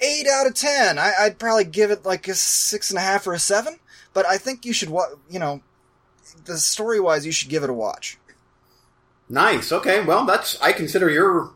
eight 0.00 0.26
out 0.26 0.46
of 0.46 0.54
ten. 0.54 0.98
I, 0.98 1.12
I'd 1.20 1.38
probably 1.38 1.64
give 1.64 1.90
it 1.90 2.04
like 2.04 2.28
a 2.28 2.34
six 2.34 2.90
and 2.90 2.98
a 2.98 3.02
half 3.02 3.26
or 3.26 3.32
a 3.34 3.38
seven. 3.38 3.78
But 4.12 4.26
I 4.26 4.38
think 4.38 4.64
you 4.64 4.72
should, 4.72 4.90
wa- 4.90 5.14
you 5.28 5.38
know, 5.38 5.62
the 6.44 6.58
story 6.58 6.98
wise, 6.98 7.24
you 7.24 7.32
should 7.32 7.48
give 7.48 7.62
it 7.62 7.70
a 7.70 7.74
watch. 7.74 8.18
Nice. 9.28 9.70
Okay. 9.70 10.02
Well, 10.02 10.24
that's 10.24 10.60
I 10.60 10.72
consider 10.72 11.08
your 11.08 11.52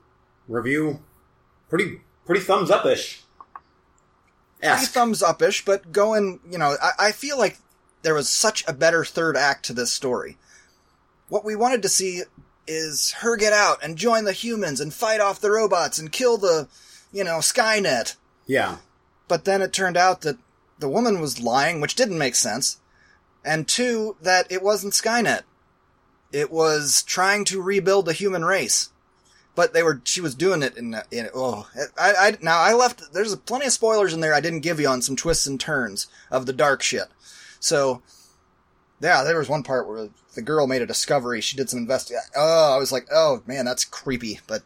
review 0.46 1.00
pretty 1.68 2.00
pretty 2.26 2.40
thumbs 2.42 2.70
up 2.70 2.86
ish. 2.86 3.22
pretty 4.76 4.92
thumbs 4.92 5.22
up-ish, 5.22 5.64
but 5.64 5.92
going, 5.92 6.40
you 6.50 6.56
know, 6.56 6.76
I, 6.82 7.08
I 7.08 7.12
feel 7.12 7.36
like 7.36 7.58
there 8.02 8.14
was 8.14 8.28
such 8.28 8.64
a 8.68 8.72
better 8.72 9.04
third 9.04 9.36
act 9.36 9.64
to 9.66 9.72
this 9.72 9.90
story. 9.92 10.38
What 11.28 11.44
we 11.44 11.56
wanted 11.56 11.82
to 11.82 11.88
see 11.88 12.22
is 12.66 13.12
her 13.18 13.36
get 13.36 13.52
out 13.52 13.82
and 13.82 13.96
join 13.96 14.24
the 14.24 14.32
humans 14.32 14.80
and 14.80 14.94
fight 14.94 15.20
off 15.20 15.40
the 15.40 15.50
robots 15.50 15.98
and 15.98 16.12
kill 16.12 16.38
the, 16.38 16.68
you 17.12 17.24
know, 17.24 17.38
Skynet. 17.38 18.16
Yeah. 18.46 18.78
But 19.28 19.44
then 19.44 19.62
it 19.62 19.72
turned 19.72 19.96
out 19.96 20.20
that 20.22 20.38
the 20.78 20.88
woman 20.88 21.20
was 21.20 21.40
lying, 21.40 21.80
which 21.80 21.94
didn't 21.94 22.18
make 22.18 22.34
sense. 22.34 22.78
And 23.44 23.68
two, 23.68 24.16
that 24.22 24.50
it 24.50 24.62
wasn't 24.62 24.94
Skynet. 24.94 25.42
It 26.32 26.50
was 26.50 27.02
trying 27.02 27.44
to 27.46 27.62
rebuild 27.62 28.06
the 28.06 28.12
human 28.12 28.44
race. 28.44 28.90
But 29.54 29.72
they 29.72 29.82
were, 29.84 30.00
she 30.04 30.20
was 30.20 30.34
doing 30.34 30.62
it 30.62 30.76
in, 30.76 30.96
in 31.12 31.28
oh, 31.32 31.68
I, 31.96 32.12
I, 32.18 32.36
now 32.42 32.58
I 32.58 32.72
left, 32.72 33.12
there's 33.12 33.36
plenty 33.36 33.66
of 33.66 33.72
spoilers 33.72 34.12
in 34.12 34.20
there 34.20 34.34
I 34.34 34.40
didn't 34.40 34.60
give 34.60 34.80
you 34.80 34.88
on 34.88 35.00
some 35.00 35.14
twists 35.14 35.46
and 35.46 35.60
turns 35.60 36.08
of 36.30 36.46
the 36.46 36.52
dark 36.52 36.82
shit. 36.82 37.06
So, 37.60 38.02
yeah, 39.00 39.22
there 39.22 39.38
was 39.38 39.48
one 39.48 39.62
part 39.62 39.86
where 39.88 40.08
the 40.34 40.42
girl 40.42 40.66
made 40.66 40.82
a 40.82 40.86
discovery. 40.86 41.40
She 41.40 41.56
did 41.56 41.70
some 41.70 41.80
investigation. 41.80 42.30
Oh, 42.34 42.74
I 42.74 42.78
was 42.78 42.90
like, 42.90 43.06
oh 43.12 43.42
man, 43.46 43.64
that's 43.64 43.84
creepy. 43.84 44.40
But 44.46 44.62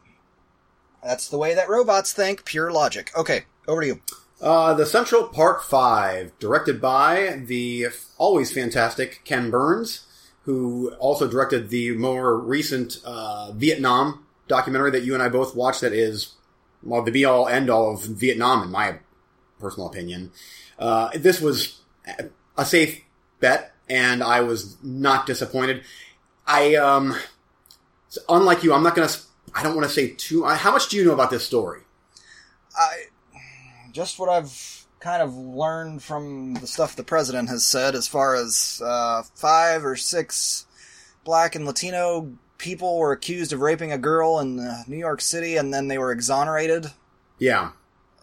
that's 1.03 1.29
the 1.29 1.39
way 1.39 1.55
that 1.55 1.69
robots 1.69 2.13
think. 2.13 2.45
Pure 2.45 2.73
logic. 2.73 3.11
Okay, 3.17 3.45
over 3.69 3.83
to 3.83 3.87
you. 3.87 4.01
Uh, 4.41 4.75
the 4.75 4.87
Central 4.87 5.25
Park 5.25 5.63
5, 5.63 6.39
directed 6.39 6.81
by 6.81 7.43
the 7.45 7.89
always 8.17 8.53
fantastic 8.53 9.21
Ken 9.25 9.51
Burns, 9.51 10.07
who 10.43 10.93
also 10.99 11.29
directed 11.29 11.69
the 11.69 11.93
more 11.93 12.39
recent 12.39 12.99
uh, 13.05 13.53
Vietnam 13.53 14.25
documentary 14.47 14.91
that 14.93 15.03
you 15.03 15.13
and 15.13 15.23
I 15.23 15.29
both 15.29 15.55
watched 15.55 15.83
that 15.83 15.93
is, 15.93 16.35
well, 16.83 17.03
the 17.03 17.11
be 17.11 17.25
all 17.25 17.49
end 17.49 17.69
all 17.69 17.93
of 17.93 18.03
Vietnam, 18.03 18.63
in 18.63 18.71
my 18.71 18.99
personal 19.59 19.89
opinion. 19.89 20.33
Uh, 20.79 21.11
this 21.15 21.41
was 21.41 21.81
a 22.57 22.65
safe 22.65 23.03
bet, 23.41 23.75
and 23.91 24.23
I 24.23 24.41
was 24.41 24.77
not 24.83 25.27
disappointed. 25.27 25.83
I, 26.47 26.77
um, 26.77 27.15
unlike 28.29 28.63
you, 28.63 28.73
I'm 28.73 28.85
not 28.85 28.95
gonna, 28.95 29.11
I 29.53 29.63
don't 29.63 29.75
want 29.75 29.87
to 29.87 29.93
say 29.93 30.11
too, 30.11 30.45
how 30.45 30.71
much 30.71 30.89
do 30.89 30.97
you 30.97 31.05
know 31.05 31.13
about 31.13 31.31
this 31.31 31.45
story? 31.45 31.83
I 32.75 33.08
just 33.99 34.17
what 34.17 34.29
I've 34.29 34.87
kind 35.01 35.21
of 35.21 35.35
learned 35.35 36.05
from 36.05 36.55
the 36.55 36.69
stuff 36.69 36.95
the 36.95 37.03
president 37.03 37.49
has 37.49 37.65
said, 37.65 37.97
as 37.97 38.07
far 38.07 38.37
as 38.37 38.81
uh, 38.85 39.25
five 39.35 39.85
or 39.85 39.97
six 39.97 40.67
black 41.25 41.57
and 41.57 41.67
Latino 41.67 42.39
people 42.59 42.97
were 42.97 43.11
accused 43.11 43.53
of 43.53 43.61
raping 43.61 43.91
a 43.91 43.99
girl 43.99 44.39
in 44.39 44.61
uh, 44.61 44.85
New 44.87 44.97
York 44.97 45.21
City, 45.21 45.57
and 45.57 45.75
then 45.75 45.89
they 45.89 45.99
were 45.99 46.13
exonerated. 46.13 46.93
Yeah. 47.41 47.73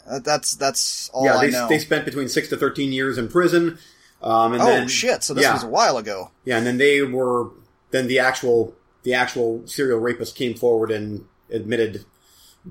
Uh, 0.08 0.20
that's 0.20 0.56
that's 0.56 1.10
all 1.10 1.26
yeah, 1.26 1.36
I 1.36 1.48
they, 1.48 1.52
know. 1.52 1.68
they 1.68 1.80
spent 1.80 2.06
between 2.06 2.30
six 2.30 2.48
to 2.50 2.58
thirteen 2.58 2.94
years 2.94 3.18
in 3.18 3.28
prison. 3.28 3.78
Um, 4.22 4.54
and 4.54 4.62
oh 4.62 4.68
then, 4.68 4.88
shit! 4.88 5.24
So 5.24 5.34
this 5.34 5.44
yeah, 5.44 5.54
was 5.54 5.64
a 5.64 5.68
while 5.68 5.98
ago. 5.98 6.32
yeah, 6.46 6.58
and 6.58 6.66
then 6.66 6.78
they 6.78 7.02
were 7.02 7.50
then 7.92 8.08
the 8.08 8.20
actual 8.20 8.74
the 9.04 9.14
actual 9.14 9.68
serial 9.68 10.00
rapist 10.00 10.38
came 10.38 10.54
forward 10.54 10.90
and 10.90 11.26
admitted 11.50 12.06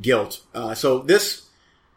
guilt. 0.01 0.43
Uh, 0.55 0.75
so 0.75 1.01
this 1.01 1.44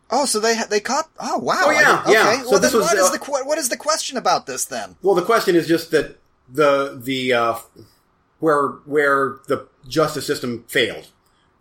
Oh, 0.09 0.25
so 0.25 0.39
they 0.39 0.55
they 0.69 0.79
caught. 0.79 1.09
Oh 1.19 1.37
wow! 1.39 1.63
Oh, 1.65 1.71
yeah, 1.71 2.01
didn't- 2.03 2.13
yeah. 2.13 2.29
Okay. 2.33 2.43
So 2.43 2.51
well, 2.51 2.59
this 2.59 2.73
was, 2.73 2.83
what 2.83 2.97
is 2.97 3.05
uh, 3.07 3.11
the 3.11 3.43
what 3.45 3.57
is 3.57 3.69
the 3.69 3.77
question 3.77 4.17
about 4.17 4.45
this 4.45 4.65
then? 4.65 4.95
well, 5.01 5.15
the 5.15 5.21
question 5.21 5.55
is 5.55 5.67
just 5.67 5.91
that 5.91 6.17
the 6.49 6.97
the 7.01 7.33
uh, 7.33 7.55
where 8.39 8.67
where 8.85 9.37
the 9.47 9.67
justice 9.87 10.25
system 10.25 10.63
failed, 10.67 11.07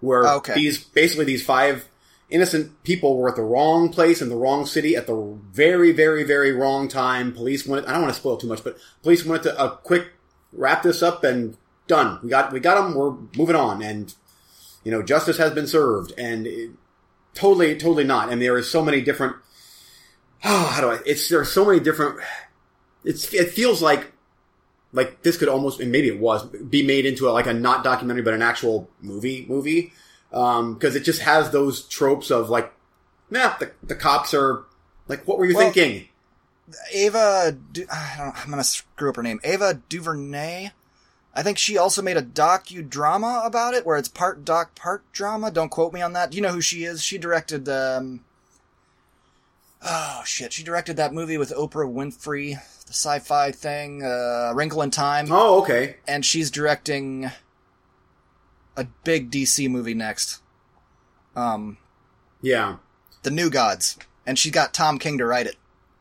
where 0.01 0.27
Okay. 0.37 0.55
these 0.55 0.83
basically 0.85 1.25
these 1.25 1.45
five 1.45 1.89
innocent 2.29 2.83
people 2.83 3.17
were 3.17 3.29
at 3.29 3.37
the 3.37 3.43
wrong 3.43 3.89
place 3.89 4.21
in 4.21 4.29
the 4.29 4.37
wrong 4.37 4.67
city 4.67 4.97
at 4.97 5.07
the 5.07 5.39
very 5.53 5.93
very 5.93 6.23
very 6.25 6.53
wrong 6.53 6.89
time. 6.89 7.33
Police 7.33 7.67
wanted 7.67 7.87
I 7.87 7.93
don't 7.93 8.03
want 8.03 8.15
to 8.15 8.21
spoil 8.21 8.37
too 8.37 8.49
much, 8.49 8.63
but 8.63 8.77
police 9.03 9.25
wanted 9.25 9.43
to 9.45 9.63
a 9.65 9.71
quick 9.77 10.09
wrap 10.53 10.83
this 10.83 11.03
up 11.03 11.25
and 11.25 11.57
done. 11.89 12.19
We 12.23 12.29
got 12.31 12.53
we 12.53 12.61
got 12.61 12.77
them. 12.81 12.95
We're 12.95 13.13
moving 13.37 13.57
on, 13.57 13.83
and 13.83 14.15
you 14.85 14.93
know 14.93 15.03
justice 15.03 15.39
has 15.39 15.53
been 15.53 15.67
served, 15.67 16.13
and 16.19 16.47
it, 16.47 16.71
totally 17.37 17.77
totally 17.77 18.05
not. 18.05 18.33
And 18.33 18.41
there 18.43 18.59
is 18.59 18.69
so 18.71 18.83
many 18.85 19.01
different. 19.01 19.37
Oh, 20.45 20.67
how 20.67 20.81
do 20.83 20.89
I? 20.91 20.99
It's 21.07 21.29
there 21.31 21.41
are 21.41 21.45
so 21.47 21.65
many 21.65 21.81
different. 21.81 22.21
It's 23.05 23.33
it 23.33 23.51
feels 23.51 23.81
like 23.81 24.13
like 24.93 25.23
this 25.23 25.37
could 25.39 25.49
almost 25.49 25.81
and 25.81 25.91
maybe 25.91 26.09
it 26.09 26.21
was 26.21 26.45
be 26.47 26.87
made 26.87 27.07
into 27.07 27.29
a, 27.29 27.31
like 27.31 27.47
a 27.47 27.55
not 27.55 27.83
documentary 27.83 28.23
but 28.23 28.35
an 28.35 28.43
actual 28.43 28.89
movie 29.01 29.47
movie 29.49 29.93
um, 30.33 30.75
because 30.75 30.95
it 30.95 31.05
just 31.05 31.21
has 31.23 31.51
those 31.51 31.87
tropes 31.89 32.31
of 32.31 32.51
like 32.51 32.73
nah 33.31 33.57
the, 33.59 33.73
the 33.83 33.95
cops 33.95 34.35
are 34.35 34.65
like 35.09 35.27
what 35.27 35.39
were 35.39 35.47
you 35.47 35.57
Well- 35.57 35.73
thinking 35.73 36.09
Ava, 36.93 37.57
du- 37.73 37.87
I 37.91 38.15
don't, 38.19 38.37
I'm 38.45 38.51
gonna 38.51 38.65
screw 38.65 39.09
up 39.11 39.17
her 39.17 39.23
name. 39.23 39.39
Ava 39.45 39.81
DuVernay. 39.89 40.71
I 41.37 41.43
think 41.43 41.59
she 41.59 41.77
also 41.77 42.01
made 42.01 42.17
a 42.17 42.23
docudrama 42.23 43.45
about 43.47 43.75
it, 43.75 43.85
where 43.85 43.99
it's 43.99 44.09
part 44.09 44.43
doc, 44.45 44.75
part 44.75 45.03
drama. 45.13 45.51
Don't 45.51 45.69
quote 45.69 45.93
me 45.93 46.01
on 46.01 46.15
that. 46.15 46.31
Do 46.31 46.37
you 46.37 46.43
know 46.43 46.53
who 46.53 46.63
she 46.63 46.85
is? 46.85 47.03
She 47.05 47.19
directed. 47.19 47.69
Um, 47.69 48.25
oh 49.83 50.23
shit, 50.25 50.53
she 50.53 50.65
directed 50.65 50.97
that 50.97 51.13
movie 51.13 51.37
with 51.39 51.51
Oprah 51.53 51.93
Winfrey, 51.93 52.55
the 52.87 52.93
sci-fi 52.93 53.53
thing, 53.53 54.03
uh, 54.03 54.53
Wrinkle 54.55 54.83
in 54.83 54.91
Time, 54.91 55.27
Oh, 55.31 55.61
okay. 55.63 55.97
and 56.09 56.25
she's 56.25 56.51
directing 56.51 57.31
a 58.77 58.87
big 59.05 59.31
DC 59.31 59.69
movie 59.71 59.95
next. 59.95 60.41
Um, 61.35 61.77
Yeah. 62.41 62.77
The 63.23 63.31
New 63.31 63.51
Gods, 63.51 63.99
and 64.25 64.39
she 64.39 64.51
got 64.51 64.73
Tom 64.73 64.99
King 64.99 65.19
to 65.19 65.27
write 65.27 65.47
it. 65.47 65.57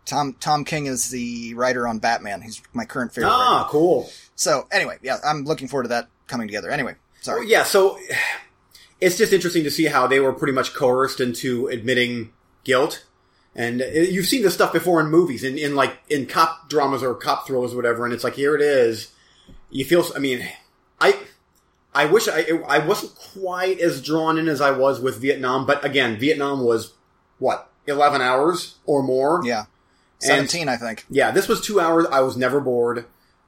Tom 0.05 0.33
Tom 0.39 0.63
King 0.63 0.85
is 0.85 1.09
the 1.09 1.53
writer 1.55 1.87
on 1.87 1.97
Batman. 1.99 2.41
He's 2.43 2.61
my 2.71 2.85
current 2.85 3.11
favorite. 3.13 3.29
writer. 3.31 3.43
Ah, 3.43 3.67
cool. 3.69 4.09
So 4.35 4.67
anyway, 4.71 4.97
yeah, 5.01 5.17
I'm 5.25 5.43
looking 5.45 5.67
forward 5.67 5.83
to 5.83 5.89
that 5.89 6.07
coming 6.27 6.47
together. 6.47 6.69
Anyway, 6.69 6.95
sorry. 7.21 7.41
Well, 7.41 7.49
yeah, 7.49 7.63
so 7.63 7.97
it's 9.01 9.17
just 9.17 9.33
interesting 9.33 9.63
to 9.63 9.71
see 9.71 9.85
how 9.85 10.07
they 10.07 10.19
were 10.19 10.33
pretty 10.33 10.53
much 10.53 10.73
coerced 10.73 11.19
into 11.19 11.67
admitting 11.67 12.31
guilt. 12.63 13.05
And 13.55 13.81
uh, 13.81 13.85
you've 13.85 14.25
seen 14.25 14.41
this 14.43 14.53
stuff 14.53 14.73
before 14.73 14.99
in 14.99 15.07
movies, 15.07 15.43
in, 15.43 15.57
in 15.57 15.75
like 15.75 15.97
in 16.09 16.25
cop 16.25 16.69
dramas 16.69 17.01
or 17.01 17.13
cop 17.15 17.47
thrillers 17.47 17.73
or 17.73 17.77
whatever, 17.77 18.03
and 18.05 18.13
it's 18.13 18.23
like 18.23 18.33
here 18.35 18.55
it 18.55 18.61
is. 18.61 19.13
You 19.69 19.85
feel. 19.85 20.05
I 20.15 20.19
mean, 20.19 20.45
I 20.99 21.17
I 21.93 22.05
wish 22.05 22.27
I 22.27 22.45
I 22.67 22.79
wasn't 22.79 23.15
quite 23.15 23.79
as 23.79 24.01
drawn 24.01 24.37
in 24.37 24.49
as 24.49 24.59
I 24.59 24.71
was 24.71 24.99
with 24.99 25.21
Vietnam, 25.21 25.65
but 25.65 25.83
again, 25.85 26.19
Vietnam 26.19 26.65
was 26.65 26.93
what 27.39 27.69
eleven 27.87 28.21
hours 28.21 28.75
or 28.85 29.01
more. 29.01 29.41
Yeah, 29.45 29.59
And- 29.59 29.67
seventeen, 30.49 30.67
I 30.67 30.75
think. 30.75 31.05
Yeah, 31.09 31.31
this 31.31 31.47
was 31.47 31.61
two 31.61 31.79
hours. 31.79 32.05
I 32.11 32.19
was 32.19 32.35
never 32.35 32.59
bored. 32.59 33.05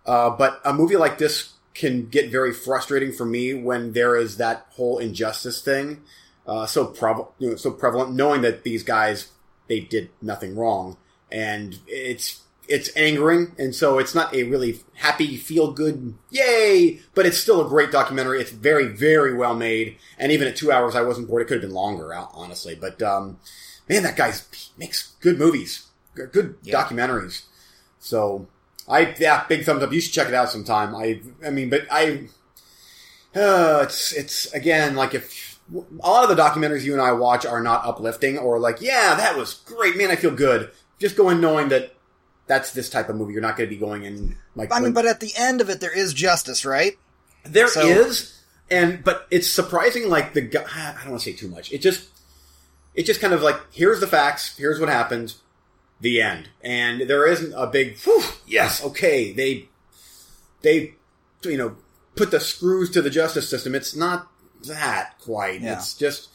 Uh, 0.07 0.29
but 0.29 0.61
a 0.65 0.73
movie 0.73 0.95
like 0.95 1.17
this 1.17 1.53
can 1.73 2.07
get 2.07 2.31
very 2.31 2.53
frustrating 2.53 3.11
for 3.11 3.25
me 3.25 3.53
when 3.53 3.91
there 3.93 4.15
is 4.15 4.37
that 4.37 4.65
whole 4.71 4.97
injustice 4.97 5.61
thing 5.61 6.01
uh, 6.47 6.65
so 6.65 6.93
you 7.39 7.49
know, 7.49 7.55
so 7.57 7.71
prevalent, 7.71 8.15
knowing 8.15 8.41
that 8.41 8.63
these 8.63 8.83
guys 8.83 9.31
they 9.67 9.81
did 9.81 10.09
nothing 10.21 10.55
wrong, 10.55 10.95
and 11.29 11.79
it's 11.87 12.41
it's 12.69 12.89
angering, 12.95 13.53
and 13.57 13.75
so 13.75 13.99
it's 13.99 14.15
not 14.15 14.33
a 14.33 14.43
really 14.43 14.79
happy, 14.95 15.35
feel 15.37 15.71
good, 15.71 16.15
yay, 16.29 16.99
but 17.13 17.25
it's 17.25 17.37
still 17.37 17.65
a 17.65 17.67
great 17.69 17.91
documentary. 17.91 18.39
It's 18.41 18.51
very, 18.51 18.87
very 18.87 19.33
well 19.33 19.55
made, 19.55 19.97
and 20.17 20.31
even 20.31 20.47
at 20.47 20.55
two 20.55 20.71
hours, 20.71 20.95
I 20.95 21.01
wasn't 21.01 21.27
bored. 21.27 21.41
It 21.41 21.45
could 21.49 21.55
have 21.61 21.69
been 21.69 21.75
longer, 21.75 22.13
honestly, 22.13 22.75
but 22.75 23.01
um, 23.01 23.39
man, 23.89 24.03
that 24.03 24.15
guy 24.15 24.33
makes 24.77 25.15
good 25.19 25.37
movies, 25.37 25.87
good 26.15 26.31
good 26.31 26.55
Yeah. 26.63 26.81
documentaries. 26.81 27.41
So 27.99 28.47
I 28.87 29.13
yeah, 29.19 29.45
big 29.47 29.65
thumbs 29.65 29.83
up. 29.83 29.91
You 29.91 29.99
should 29.99 30.13
check 30.13 30.27
it 30.27 30.33
out 30.33 30.49
sometime. 30.49 30.95
I 30.95 31.21
I 31.45 31.49
mean, 31.49 31.69
but 31.69 31.87
I 31.91 32.27
uh, 33.35 33.81
it's 33.83 34.13
it's 34.13 34.51
again 34.53 34.95
like 34.95 35.13
if 35.13 35.59
a 35.73 36.07
lot 36.07 36.29
of 36.29 36.35
the 36.35 36.41
documentaries 36.41 36.83
you 36.83 36.93
and 36.93 37.01
I 37.01 37.11
watch 37.11 37.45
are 37.45 37.61
not 37.61 37.85
uplifting 37.85 38.37
or 38.37 38.57
like 38.57 38.81
yeah 38.81 39.15
that 39.15 39.35
was 39.35 39.55
great 39.65 39.97
man 39.97 40.09
I 40.11 40.15
feel 40.15 40.31
good. 40.31 40.71
Just 40.99 41.15
go 41.17 41.29
in 41.29 41.41
knowing 41.41 41.69
that 41.69 41.93
that's 42.47 42.71
this 42.71 42.89
type 42.89 43.09
of 43.09 43.15
movie. 43.17 43.33
You're 43.33 43.41
not 43.41 43.57
going 43.57 43.69
to 43.69 43.75
be 43.75 43.79
going 43.79 44.05
in 44.05 44.35
like 44.55 44.71
I 44.71 44.79
mean, 44.79 44.93
but 44.93 45.05
at 45.05 45.19
the 45.19 45.33
end 45.37 45.59
of 45.61 45.69
it, 45.69 45.79
there 45.81 45.95
is 45.95 46.13
justice, 46.13 46.65
right? 46.65 46.93
there 47.43 47.65
is, 47.65 47.73
So- 48.29 48.33
and 48.69 49.03
but 49.03 49.27
it's 49.29 49.47
surprising. 49.49 50.09
Like 50.09 50.33
the 50.33 50.41
guy, 50.41 50.63
I 50.73 51.01
don't 51.01 51.11
want 51.11 51.21
to 51.23 51.31
say 51.31 51.35
too 51.35 51.49
much. 51.49 51.71
It 51.71 51.79
just, 51.79 52.07
it 52.95 53.03
just 53.03 53.21
kind 53.21 53.33
of 53.33 53.41
like 53.41 53.57
here's 53.71 53.99
the 53.99 54.07
facts. 54.07 54.57
Here's 54.57 54.79
what 54.79 54.89
happened. 54.89 55.35
The 55.99 56.21
end. 56.21 56.49
And 56.61 57.01
there 57.01 57.25
isn't 57.27 57.53
a 57.53 57.67
big 57.67 57.97
whew, 57.99 58.21
yes. 58.45 58.83
Okay, 58.83 59.31
they, 59.33 59.67
they, 60.61 60.93
you 61.43 61.57
know, 61.57 61.75
put 62.15 62.31
the 62.31 62.39
screws 62.39 62.89
to 62.91 63.01
the 63.01 63.09
justice 63.09 63.49
system. 63.49 63.73
It's 63.73 63.95
not 63.95 64.27
that 64.67 65.15
quite. 65.19 65.61
Yeah. 65.61 65.73
It's 65.73 65.95
just 65.95 66.29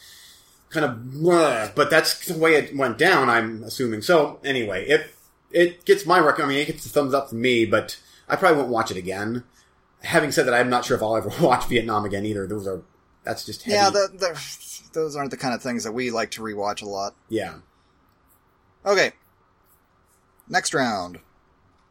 kind 0.70 0.85
of, 0.87 0.96
bleh, 0.96 1.75
but 1.75 1.90
that's 1.90 2.27
the 2.27 2.38
way 2.38 2.55
it 2.55 2.77
went 2.77 2.98
down. 2.98 3.29
I'm 3.29 3.62
assuming. 3.62 4.03
So 4.03 4.40
anyway, 4.44 4.87
it 4.88 5.14
it 5.51 5.85
gets 5.85 6.07
my 6.07 6.18
rec. 6.18 6.40
I 6.40 6.46
mean, 6.46 6.59
it 6.59 6.66
gets 6.66 6.87
a 6.87 6.88
thumbs 6.88 7.14
up 7.14 7.29
from 7.29 7.40
me, 7.40 7.64
but 7.66 7.98
I 8.29 8.37
probably 8.37 8.59
won't 8.59 8.70
watch 8.70 8.90
it 8.90 8.96
again. 8.96 9.44
Having 10.03 10.33
said 10.33 10.46
that, 10.46 10.55
I'm 10.55 10.70
not 10.70 10.85
sure 10.85 10.96
if 10.96 11.03
I'll 11.03 11.16
ever 11.16 11.31
watch 11.40 11.66
Vietnam 11.66 12.05
again 12.05 12.25
either. 12.27 12.46
Those 12.46 12.66
are 12.66 12.83
that's 13.22 13.44
just 13.44 13.62
heavy. 13.62 13.77
Yeah, 13.77 13.90
the, 13.90 14.09
the, 14.12 14.88
those 14.92 15.14
aren't 15.14 15.31
the 15.31 15.37
kind 15.37 15.55
of 15.55 15.62
things 15.62 15.85
that 15.85 15.92
we 15.92 16.11
like 16.11 16.33
to 16.33 16.42
rewatch 16.42 16.83
a 16.83 16.88
lot. 16.88 17.14
yeah. 17.29 17.55
Okay. 18.85 19.12
Next 20.52 20.74
round. 20.74 21.18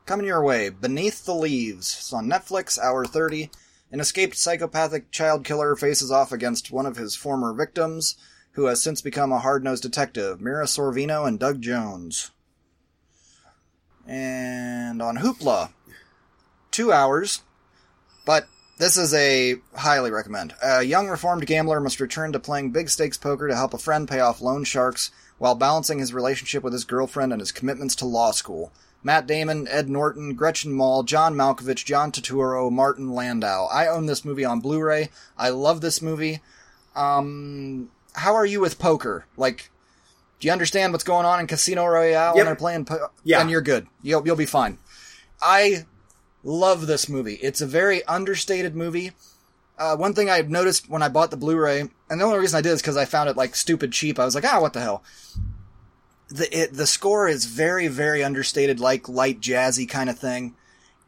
Coming 0.06 0.28
your 0.28 0.44
way, 0.44 0.70
Beneath 0.70 1.26
the 1.26 1.34
Leaves. 1.34 1.98
It's 1.98 2.14
on 2.14 2.28
Netflix, 2.28 2.78
hour 2.78 3.06
30. 3.06 3.50
An 3.92 4.00
escaped 4.00 4.38
psychopathic 4.38 5.10
child 5.10 5.44
killer 5.44 5.76
faces 5.76 6.12
off 6.12 6.32
against 6.32 6.70
one 6.70 6.86
of 6.86 6.96
his 6.96 7.16
former 7.16 7.56
victims, 7.56 8.18
who 8.52 8.66
has 8.66 8.80
since 8.80 9.02
become 9.02 9.32
a 9.32 9.40
hard-nosed 9.40 9.82
detective, 9.82 10.40
Mira 10.40 10.66
Sorvino 10.66 11.28
and 11.28 11.40
Doug 11.40 11.60
Jones. 11.60 12.30
And 14.06 15.02
on 15.02 15.18
Hoopla, 15.18 15.72
two 16.70 16.94
hours, 16.94 17.42
but 18.28 18.48
this 18.78 18.96
is 18.96 19.12
a 19.16 19.56
highly 19.76 20.12
recommend. 20.12 20.54
A 20.62 20.84
young 20.84 21.08
reformed 21.08 21.48
gambler 21.48 21.80
must 21.80 22.00
return 22.00 22.32
to 22.34 22.40
playing 22.40 22.70
big 22.70 22.90
stakes 22.90 23.18
poker 23.18 23.48
to 23.48 23.56
help 23.56 23.74
a 23.74 23.80
friend 23.80 24.08
pay 24.08 24.20
off 24.20 24.40
loan 24.40 24.66
sharks 24.66 25.10
while 25.42 25.56
balancing 25.56 25.98
his 25.98 26.14
relationship 26.14 26.62
with 26.62 26.72
his 26.72 26.84
girlfriend 26.84 27.32
and 27.34 27.40
his 27.40 27.52
commitments 27.52 27.96
to 27.96 28.06
law 28.06 28.30
school. 28.30 28.72
Matt 29.02 29.26
Damon, 29.26 29.68
Ed 29.68 29.90
Norton, 29.90 30.36
Gretchen 30.36 30.72
Mol, 30.72 31.02
John 31.02 31.34
Malkovich, 31.34 31.84
John 31.84 32.12
Turturro, 32.12 32.72
Martin 32.72 33.12
Landau. 33.12 33.66
I 33.74 33.88
own 33.88 34.06
this 34.06 34.24
movie 34.24 34.46
on 34.46 34.60
Blu-ray. 34.60 35.10
I 35.36 35.50
love 35.50 35.82
this 35.82 36.00
movie. 36.00 36.42
Um, 36.96 37.90
how 38.14 38.36
are 38.36 38.46
you 38.46 38.60
with 38.60 38.78
poker? 38.78 39.26
Like, 39.36 39.72
do 40.40 40.46
you 40.48 40.52
understand 40.52 40.94
what's 40.94 41.04
going 41.04 41.26
on 41.26 41.40
in 41.40 41.48
Casino 41.48 41.88
Royale 41.88 42.36
when 42.36 42.46
they're 42.46 42.56
playing? 42.56 42.86
Po- 42.86 43.10
Yeah. 43.24 43.40
then 43.40 43.50
you're 43.50 43.62
good. 43.62 43.88
You'll 44.04 44.24
you'll 44.24 44.36
be 44.36 44.46
fine. 44.46 44.78
I 45.42 45.88
love 46.44 46.86
this 46.86 47.10
movie. 47.10 47.40
It's 47.42 47.62
a 47.62 47.66
very 47.66 48.06
understated 48.06 48.76
movie. 48.76 49.14
Uh, 49.82 49.96
one 49.96 50.14
thing 50.14 50.30
I 50.30 50.42
noticed 50.42 50.88
when 50.90 51.02
I 51.02 51.10
bought 51.10 51.32
the 51.32 51.38
Blu-ray, 51.38 51.80
and 51.82 52.22
the 52.22 52.24
only 52.24 52.38
reason 52.38 52.56
I 52.56 52.62
did 52.62 52.70
is 52.74 52.82
because 52.84 52.98
I 52.98 53.06
found 53.06 53.30
it 53.30 53.36
like 53.36 53.56
stupid 53.56 53.92
cheap. 53.92 54.20
I 54.20 54.26
was 54.26 54.36
like, 54.36 54.46
ah, 54.46 54.62
what 54.62 54.74
the 54.74 54.80
hell. 54.82 55.04
The 56.30 56.56
it, 56.56 56.74
the 56.74 56.86
score 56.86 57.28
is 57.28 57.46
very 57.46 57.88
very 57.88 58.24
understated, 58.24 58.80
like 58.80 59.10
light 59.10 59.42
jazzy 59.42 59.90
kind 59.90 60.08
of 60.08 60.20
thing, 60.20 60.54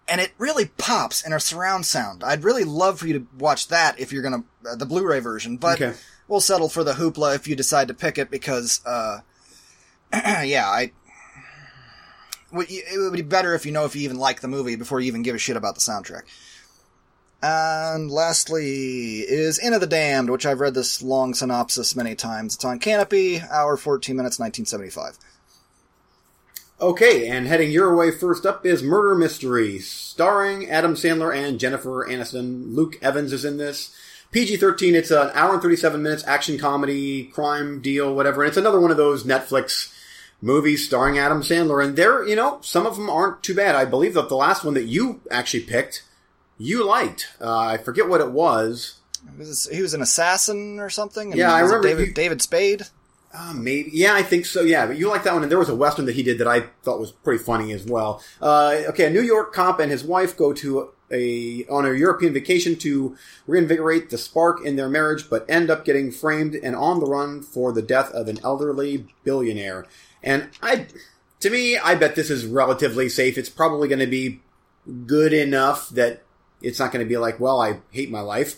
and 0.08 0.20
it 0.20 0.32
really 0.40 0.66
pops 0.66 1.24
in 1.24 1.34
a 1.34 1.40
surround 1.40 1.86
sound. 1.86 2.24
I'd 2.24 2.44
really 2.44 2.64
love 2.64 2.98
for 3.00 3.06
you 3.06 3.20
to 3.20 3.28
watch 3.38 3.68
that 3.68 4.00
if 4.00 4.12
you're 4.12 4.24
gonna 4.24 4.44
uh, 4.68 4.76
the 4.76 4.88
Blu-ray 4.88 5.20
version, 5.20 5.58
but 5.58 5.80
Okay. 5.80 5.96
we'll 6.28 6.42
settle 6.42 6.68
for 6.68 6.84
the 6.84 6.94
Hoopla 6.94 7.36
if 7.36 7.48
you 7.48 7.56
decide 7.56 7.88
to 7.90 7.94
pick 7.94 8.18
it 8.18 8.32
because, 8.32 8.82
uh, 8.88 9.20
yeah, 10.14 10.68
I. 10.68 10.92
It 12.56 13.00
would 13.00 13.14
be 13.14 13.22
better 13.24 13.54
if 13.56 13.66
you 13.66 13.72
know 13.72 13.86
if 13.86 13.96
you 13.96 14.02
even 14.04 14.18
like 14.18 14.42
the 14.42 14.48
movie 14.48 14.76
before 14.76 15.00
you 15.00 15.08
even 15.08 15.24
give 15.24 15.36
a 15.36 15.40
shit 15.40 15.58
about 15.58 15.76
the 15.76 15.82
soundtrack. 15.82 16.24
And 17.46 18.10
lastly 18.10 19.20
is 19.20 19.60
Into 19.60 19.78
the 19.78 19.86
Damned, 19.86 20.30
which 20.30 20.46
I've 20.46 20.62
read 20.62 20.76
this 20.76 21.02
long 21.02 21.34
synopsis 21.34 21.94
many 21.94 22.16
times. 22.16 22.56
It's 22.56 22.64
on 22.64 22.80
Kanopy, 22.80 23.46
hour 23.52 23.76
14 23.76 24.16
minutes, 24.16 24.40
1975. 24.40 25.18
Okay, 26.80 27.28
and 27.28 27.46
heading 27.46 27.70
your 27.70 27.94
way 27.98 28.12
first 28.12 28.46
up 28.46 28.66
is 28.66 28.82
Murder 28.82 29.14
Mystery, 29.16 29.80
starring 29.80 30.70
Adam 30.70 30.94
Sandler 30.94 31.36
and 31.36 31.60
Jennifer 31.60 32.08
Aniston. 32.08 32.74
Luke 32.74 32.98
Evans 33.02 33.34
is 33.34 33.44
in 33.44 33.58
this. 33.58 33.94
PG 34.32 34.56
13, 34.56 34.96
it's 34.96 35.12
an 35.12 35.30
hour 35.34 35.52
and 35.52 35.62
37 35.62 36.02
minutes 36.02 36.26
action 36.26 36.58
comedy, 36.58 37.26
crime 37.26 37.82
deal, 37.82 38.16
whatever. 38.16 38.44
And 38.44 38.48
it's 38.48 38.58
another 38.58 38.80
one 38.80 38.90
of 38.90 38.96
those 38.96 39.26
Netflix 39.26 39.94
movies 40.42 40.86
starring 40.86 41.18
Adam 41.18 41.42
Sandler. 41.42 41.84
And 41.84 41.98
there, 41.98 42.26
you 42.26 42.38
know, 42.38 42.60
some 42.62 42.86
of 42.86 42.96
them 42.96 43.10
aren't 43.10 43.44
too 43.44 43.54
bad. 43.54 43.76
I 43.76 43.84
believe 43.84 44.14
that 44.14 44.30
the 44.30 44.38
last 44.38 44.64
one 44.64 44.76
that 44.76 44.86
you 44.86 45.20
actually 45.30 45.64
picked, 45.64 46.04
you 46.64 46.86
liked. 46.86 47.28
Uh, 47.42 47.58
I 47.58 47.78
forget 47.78 48.08
what 48.08 48.22
it 48.22 48.32
was. 48.32 48.96
Was 49.38 49.70
he 49.72 49.82
was 49.82 49.94
an 49.94 50.02
assassin 50.02 50.80
or 50.80 50.90
something? 50.90 51.32
And 51.32 51.38
Yeah, 51.40 51.54
I 51.54 51.60
remember 51.62 51.88
David, 51.88 52.08
you- 52.08 52.14
David 52.14 52.42
Spade. 52.42 52.84
Uh, 53.36 53.52
maybe. 53.56 53.90
Yeah, 53.92 54.14
I 54.14 54.22
think 54.22 54.46
so. 54.46 54.62
Yeah, 54.62 54.86
but 54.86 54.96
you 54.98 55.10
like 55.10 55.24
that 55.24 55.34
one. 55.34 55.42
And 55.42 55.52
there 55.52 55.58
was 55.58 55.70
a 55.70 55.76
western 55.76 56.06
that 56.06 56.14
he 56.16 56.22
did 56.22 56.38
that 56.38 56.48
I 56.48 56.66
thought 56.84 57.00
was 57.00 57.12
pretty 57.12 57.44
funny 57.44 57.72
as 57.74 57.84
well. 57.84 58.22
Uh, 58.40 58.82
okay, 58.90 59.06
a 59.06 59.10
New 59.10 59.24
York 59.24 59.54
cop 59.54 59.80
and 59.80 59.92
his 59.92 60.04
wife 60.04 60.38
go 60.38 60.54
to 60.54 60.90
a 61.12 61.66
on 61.68 61.84
a 61.86 61.94
European 61.94 62.32
vacation 62.34 62.76
to 62.78 63.16
reinvigorate 63.48 64.10
the 64.12 64.18
spark 64.20 64.64
in 64.64 64.76
their 64.76 64.88
marriage, 64.90 65.30
but 65.32 65.46
end 65.50 65.72
up 65.72 65.84
getting 65.84 66.12
framed 66.12 66.54
and 66.54 66.76
on 66.76 67.00
the 67.00 67.08
run 67.08 67.42
for 67.42 67.72
the 67.72 67.82
death 67.82 68.12
of 68.12 68.28
an 68.28 68.40
elderly 68.44 69.08
billionaire. 69.24 69.86
And 70.22 70.50
I, 70.62 70.88
to 71.40 71.50
me, 71.50 71.78
I 71.78 71.96
bet 71.96 72.16
this 72.16 72.30
is 72.30 72.46
relatively 72.46 73.10
safe. 73.10 73.38
It's 73.38 73.50
probably 73.50 73.88
going 73.88 74.00
to 74.00 74.08
be 74.08 74.42
good 75.08 75.34
enough 75.34 75.90
that 75.90 76.23
it's 76.64 76.80
not 76.80 76.92
going 76.92 77.06
to 77.06 77.10
be 77.10 77.18
like, 77.18 77.40
well, 77.40 77.62
I 77.62 77.80
hate 77.92 78.10
my 78.10 78.22
life. 78.22 78.58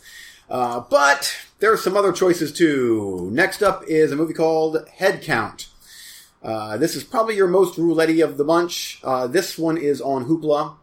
Uh, 0.50 0.80
but 0.80 1.36
there 1.60 1.74
are 1.74 1.78
some 1.78 1.98
other 1.98 2.12
choices 2.12 2.54
too. 2.54 3.30
Next 3.32 3.64
up 3.64 3.84
is 3.88 4.12
a 4.12 4.16
movie 4.16 4.34
called 4.34 4.88
Head 4.98 5.22
Count. 5.22 5.70
Uh, 6.44 6.78
this 6.78 6.96
is 6.96 7.04
probably 7.04 7.36
your 7.36 7.48
most 7.48 7.78
roulette 7.78 8.20
of 8.20 8.38
the 8.38 8.44
bunch. 8.44 9.00
Uh, 9.04 9.26
this 9.26 9.58
one 9.58 9.78
is 9.78 10.00
on 10.00 10.26
Hoopla. 10.26 10.76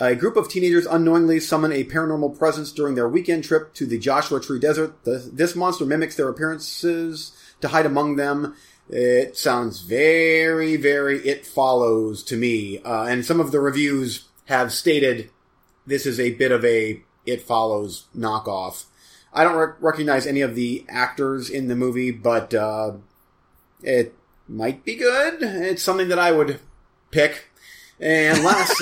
A 0.00 0.14
group 0.14 0.36
of 0.36 0.48
teenagers 0.48 0.86
unknowingly 0.86 1.40
summon 1.40 1.72
a 1.72 1.84
paranormal 1.84 2.38
presence 2.38 2.72
during 2.72 2.94
their 2.94 3.08
weekend 3.08 3.44
trip 3.44 3.74
to 3.74 3.84
the 3.84 3.98
Joshua 3.98 4.40
Tree 4.40 4.60
Desert. 4.60 5.04
The, 5.04 5.28
this 5.32 5.56
monster 5.56 5.84
mimics 5.84 6.14
their 6.14 6.28
appearances 6.28 7.36
to 7.60 7.68
hide 7.68 7.84
among 7.84 8.16
them. 8.16 8.54
It 8.88 9.36
sounds 9.36 9.80
very, 9.80 10.76
very 10.76 11.18
It 11.26 11.44
Follows 11.44 12.22
to 12.24 12.36
me. 12.36 12.78
Uh, 12.78 13.04
and 13.04 13.26
some 13.26 13.40
of 13.40 13.50
the 13.50 13.60
reviews 13.60 14.28
have 14.46 14.72
stated 14.72 15.30
this 15.88 16.06
is 16.06 16.20
a 16.20 16.30
bit 16.34 16.52
of 16.52 16.64
a 16.64 17.02
It 17.26 17.42
Follows 17.42 18.04
knockoff. 18.16 18.84
I 19.32 19.44
don't 19.44 19.56
rec- 19.56 19.80
recognize 19.82 20.26
any 20.26 20.40
of 20.40 20.54
the 20.54 20.84
actors 20.88 21.50
in 21.50 21.68
the 21.68 21.76
movie, 21.76 22.10
but 22.10 22.54
uh, 22.54 22.92
it 23.82 24.14
might 24.48 24.84
be 24.84 24.94
good. 24.94 25.42
It's 25.42 25.82
something 25.82 26.08
that 26.08 26.18
I 26.18 26.32
would 26.32 26.60
pick. 27.10 27.46
And 28.00 28.44
last, 28.44 28.80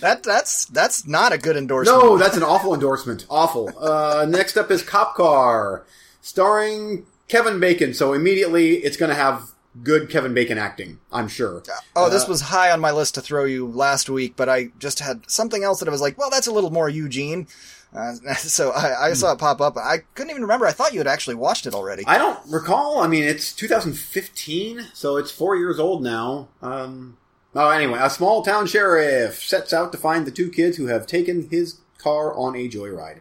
That 0.00 0.22
that's 0.22 0.64
that's 0.66 1.06
not 1.06 1.32
a 1.32 1.38
good 1.38 1.56
endorsement. 1.56 1.98
no, 2.02 2.16
that's 2.18 2.36
an 2.36 2.42
awful 2.42 2.72
endorsement. 2.74 3.26
Awful. 3.28 3.70
Uh, 3.78 4.26
next 4.28 4.56
up 4.56 4.70
is 4.70 4.82
Cop 4.82 5.14
Car, 5.14 5.84
starring 6.20 7.06
Kevin 7.28 7.58
Bacon. 7.60 7.94
So 7.94 8.12
immediately 8.12 8.76
it's 8.76 8.96
going 8.96 9.08
to 9.10 9.14
have 9.16 9.50
good 9.82 10.08
Kevin 10.10 10.34
Bacon 10.34 10.58
acting, 10.58 10.98
I'm 11.12 11.28
sure. 11.28 11.62
Oh, 11.96 12.08
this 12.08 12.28
was 12.28 12.40
high 12.42 12.70
on 12.70 12.80
my 12.80 12.90
list 12.90 13.14
to 13.14 13.20
throw 13.20 13.44
you 13.44 13.66
last 13.66 14.08
week, 14.08 14.34
but 14.36 14.48
I 14.48 14.70
just 14.78 15.00
had 15.00 15.28
something 15.28 15.64
else 15.64 15.80
that 15.80 15.88
I 15.88 15.90
was 15.90 16.00
like, 16.00 16.16
well, 16.16 16.30
that's 16.30 16.46
a 16.46 16.52
little 16.52 16.70
more 16.70 16.88
Eugene. 16.88 17.46
Uh, 17.94 18.14
so 18.36 18.70
I, 18.70 19.08
I 19.08 19.12
saw 19.14 19.32
it 19.32 19.38
pop 19.38 19.60
up. 19.60 19.76
I 19.76 19.98
couldn't 20.14 20.30
even 20.30 20.42
remember. 20.42 20.66
I 20.66 20.72
thought 20.72 20.92
you 20.92 20.98
had 20.98 21.06
actually 21.06 21.36
watched 21.36 21.66
it 21.66 21.74
already. 21.74 22.04
I 22.06 22.18
don't 22.18 22.38
recall. 22.48 23.00
I 23.00 23.08
mean, 23.08 23.24
it's 23.24 23.52
2015, 23.52 24.88
so 24.92 25.16
it's 25.16 25.30
four 25.30 25.56
years 25.56 25.78
old 25.78 26.02
now. 26.02 26.48
Um, 26.62 27.16
oh, 27.54 27.70
anyway, 27.70 27.98
a 28.00 28.10
small 28.10 28.42
town 28.42 28.66
sheriff 28.66 29.42
sets 29.42 29.72
out 29.72 29.92
to 29.92 29.98
find 29.98 30.26
the 30.26 30.30
two 30.30 30.50
kids 30.50 30.76
who 30.76 30.86
have 30.86 31.06
taken 31.06 31.48
his 31.50 31.80
car 31.98 32.34
on 32.34 32.54
a 32.54 32.68
joyride. 32.68 33.20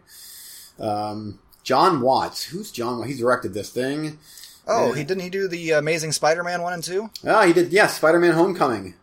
Um, 0.79 1.39
Jon 1.63 2.01
Watts. 2.01 2.45
Who's 2.45 2.71
Jon? 2.71 2.97
Watts? 2.97 3.09
He's 3.09 3.19
directed 3.19 3.53
this 3.53 3.69
thing. 3.69 4.19
Oh, 4.67 4.89
yeah. 4.89 4.95
he 4.95 5.03
didn't 5.03 5.23
he 5.23 5.29
do 5.29 5.47
the 5.47 5.71
Amazing 5.71 6.13
Spider-Man 6.13 6.61
one 6.61 6.73
and 6.73 6.83
two? 6.83 7.09
Ah, 7.27 7.45
he 7.45 7.53
did. 7.53 7.71
Yes, 7.73 7.97
Spider-Man: 7.97 8.33
Homecoming. 8.33 8.95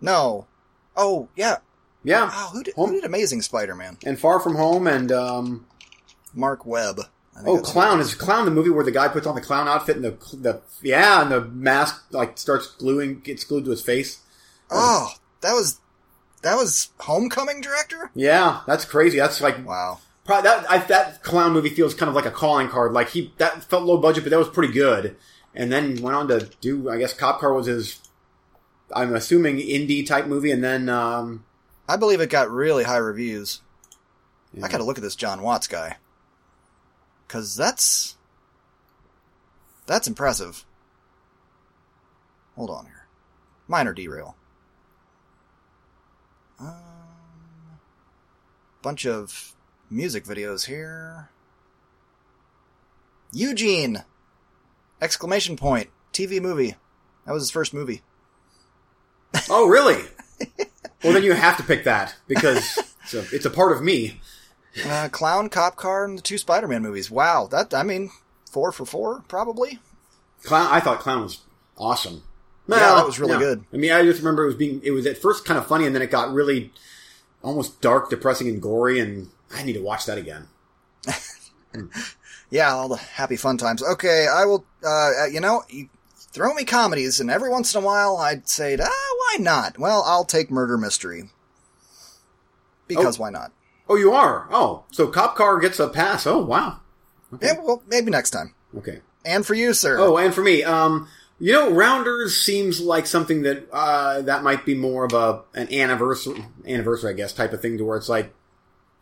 No. 0.00 0.46
Oh, 0.96 1.28
yeah. 1.36 1.56
Yeah, 2.04 2.30
Oh, 2.32 2.50
who 2.52 2.62
did, 2.62 2.74
Home- 2.74 2.90
who 2.90 2.94
did 2.96 3.04
Amazing 3.04 3.42
Spider-Man? 3.42 3.98
and 4.06 4.18
Far 4.18 4.40
From 4.40 4.54
Home, 4.54 4.86
and 4.86 5.10
um, 5.12 5.66
Marc 6.32 6.64
Webb. 6.64 7.00
Oh, 7.44 7.58
Clown 7.60 8.00
is 8.00 8.14
Clown 8.14 8.44
the 8.46 8.50
movie 8.50 8.70
where 8.70 8.84
the 8.84 8.90
guy 8.90 9.06
puts 9.08 9.26
on 9.26 9.34
the 9.36 9.40
clown 9.40 9.68
outfit 9.68 9.94
and 9.96 10.04
the 10.04 10.16
the 10.36 10.60
yeah, 10.82 11.22
and 11.22 11.30
the 11.30 11.40
mask 11.44 12.02
like 12.10 12.36
starts 12.38 12.66
gluing 12.66 13.20
gets 13.20 13.44
glued 13.44 13.64
to 13.66 13.70
his 13.70 13.80
face. 13.82 14.20
Oh, 14.70 15.12
that 15.42 15.52
was 15.52 15.78
that 16.42 16.56
was 16.56 16.90
Homecoming 16.98 17.60
director. 17.60 18.10
Yeah, 18.14 18.62
that's 18.66 18.84
crazy. 18.84 19.18
That's 19.18 19.40
like 19.40 19.64
Wow. 19.64 20.00
Probably 20.28 20.42
that 20.42 20.70
I, 20.70 20.76
that 20.88 21.22
clown 21.22 21.54
movie 21.54 21.70
feels 21.70 21.94
kind 21.94 22.10
of 22.10 22.14
like 22.14 22.26
a 22.26 22.30
calling 22.30 22.68
card. 22.68 22.92
Like 22.92 23.08
he 23.08 23.32
that 23.38 23.64
felt 23.64 23.84
low 23.84 23.96
budget, 23.96 24.24
but 24.24 24.30
that 24.30 24.38
was 24.38 24.50
pretty 24.50 24.74
good. 24.74 25.16
And 25.54 25.72
then 25.72 26.02
went 26.02 26.16
on 26.16 26.28
to 26.28 26.50
do. 26.60 26.90
I 26.90 26.98
guess 26.98 27.14
Cop 27.14 27.40
Car 27.40 27.54
was 27.54 27.64
his. 27.64 27.98
I'm 28.94 29.14
assuming 29.14 29.56
indie 29.56 30.06
type 30.06 30.26
movie, 30.26 30.50
and 30.50 30.62
then 30.62 30.90
um, 30.90 31.46
I 31.88 31.96
believe 31.96 32.20
it 32.20 32.28
got 32.28 32.50
really 32.50 32.84
high 32.84 32.98
reviews. 32.98 33.62
Yeah. 34.52 34.66
I 34.66 34.68
gotta 34.68 34.84
look 34.84 34.98
at 34.98 35.02
this 35.02 35.16
Jon 35.16 35.40
Watts 35.40 35.66
guy. 35.66 35.96
Cause 37.26 37.56
that's, 37.56 38.18
that's 39.86 40.08
impressive. 40.08 40.66
Hold 42.54 42.68
on 42.68 42.84
here. 42.84 43.06
Minor 43.66 43.94
derail. 43.94 44.36
Um, 46.60 46.74
bunch 48.82 49.06
of 49.06 49.54
music 49.90 50.24
videos 50.24 50.66
here. 50.66 51.30
Eugene! 53.32 54.04
Exclamation 55.00 55.56
point. 55.56 55.90
TV 56.12 56.40
movie. 56.40 56.74
That 57.26 57.32
was 57.32 57.42
his 57.42 57.50
first 57.50 57.74
movie. 57.74 58.02
oh 59.50 59.68
really? 59.68 60.02
well, 61.04 61.12
then 61.12 61.22
you 61.22 61.32
have 61.32 61.56
to 61.58 61.62
pick 61.62 61.84
that 61.84 62.16
because 62.26 62.78
it's 63.02 63.14
a, 63.14 63.34
it's 63.34 63.44
a 63.44 63.50
part 63.50 63.76
of 63.76 63.82
me. 63.82 64.20
Uh, 64.84 65.08
Clown, 65.10 65.48
Cop 65.48 65.76
Car, 65.76 66.04
and 66.04 66.18
the 66.18 66.22
two 66.22 66.38
Spider-Man 66.38 66.82
movies. 66.82 67.10
Wow, 67.10 67.46
that 67.50 67.74
I 67.74 67.82
mean, 67.82 68.10
four 68.50 68.72
for 68.72 68.86
four, 68.86 69.24
probably. 69.28 69.78
Clown. 70.44 70.68
I 70.70 70.80
thought 70.80 71.00
Clown 71.00 71.22
was 71.22 71.40
awesome. 71.76 72.22
Yeah, 72.68 72.96
that 72.96 73.06
was 73.06 73.18
really 73.18 73.38
good. 73.38 73.64
I 73.72 73.76
mean, 73.76 73.92
I 73.92 74.02
just 74.02 74.18
remember 74.20 74.44
it 74.44 74.48
was 74.48 74.54
being. 74.56 74.80
It 74.84 74.90
was 74.90 75.06
at 75.06 75.18
first 75.18 75.44
kind 75.44 75.58
of 75.58 75.66
funny, 75.66 75.86
and 75.86 75.94
then 75.94 76.02
it 76.02 76.10
got 76.10 76.32
really 76.32 76.72
almost 77.42 77.80
dark, 77.80 78.10
depressing, 78.10 78.48
and 78.48 78.60
gory. 78.60 79.00
And 79.00 79.30
I 79.54 79.62
need 79.62 79.74
to 79.74 79.82
watch 79.82 80.06
that 80.06 80.18
again. 80.18 80.48
Yeah, 82.50 82.72
all 82.72 82.88
the 82.88 82.96
happy 82.96 83.36
fun 83.36 83.58
times. 83.58 83.82
Okay, 83.82 84.26
I 84.26 84.46
will. 84.46 84.64
Uh, 84.82 85.26
you 85.30 85.38
know, 85.38 85.64
you 85.68 85.90
throw 86.16 86.54
me 86.54 86.64
comedies, 86.64 87.20
and 87.20 87.30
every 87.30 87.50
once 87.50 87.74
in 87.74 87.82
a 87.82 87.84
while, 87.84 88.16
I'd 88.16 88.48
say, 88.48 88.74
ah, 88.80 88.86
why 88.88 89.36
not? 89.38 89.78
Well, 89.78 90.02
I'll 90.06 90.24
take 90.24 90.50
murder 90.50 90.78
mystery 90.78 91.28
because 92.86 93.18
Oh. 93.18 93.22
why 93.24 93.30
not? 93.30 93.52
Oh, 93.86 93.96
you 93.96 94.12
are. 94.12 94.48
Oh, 94.50 94.84
so 94.90 95.08
Cop 95.08 95.36
Car 95.36 95.58
gets 95.58 95.78
a 95.78 95.88
pass. 95.88 96.26
Oh, 96.26 96.38
wow. 96.42 96.80
Yeah, 97.42 97.58
well, 97.62 97.82
maybe 97.86 98.10
next 98.10 98.30
time. 98.30 98.54
Okay. 98.78 99.00
And 99.26 99.44
for 99.46 99.52
you, 99.52 99.74
sir. 99.74 99.98
Oh, 99.98 100.16
and 100.16 100.32
for 100.34 100.42
me, 100.42 100.62
um, 100.64 101.06
you 101.38 101.52
know, 101.52 101.70
Rounders 101.70 102.34
seems 102.40 102.80
like 102.80 103.06
something 103.06 103.42
that 103.42 103.68
uh, 103.70 104.22
that 104.22 104.42
might 104.42 104.64
be 104.64 104.74
more 104.74 105.04
of 105.04 105.12
a 105.12 105.42
an 105.54 105.70
anniversary, 105.72 106.46
anniversary, 106.66 107.10
I 107.10 107.14
guess, 107.14 107.34
type 107.34 107.52
of 107.52 107.60
thing, 107.60 107.76
to 107.76 107.84
where 107.84 107.98
it's 107.98 108.08
like, 108.08 108.32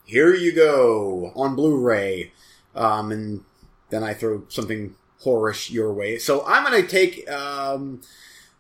here 0.07 0.35
you 0.35 0.55
go 0.55 1.33
on 1.37 1.55
Blu-ray, 1.55 2.33
um, 2.75 3.13
and 3.13 3.45
then 3.91 4.03
I 4.03 4.15
throw 4.15 4.45
something 4.49 4.95
horish 5.23 5.71
your 5.71 5.93
way. 5.93 6.19
So 6.19 6.47
I'm 6.47 6.65
gonna 6.65 6.87
take. 6.87 7.29
Um, 7.31 8.01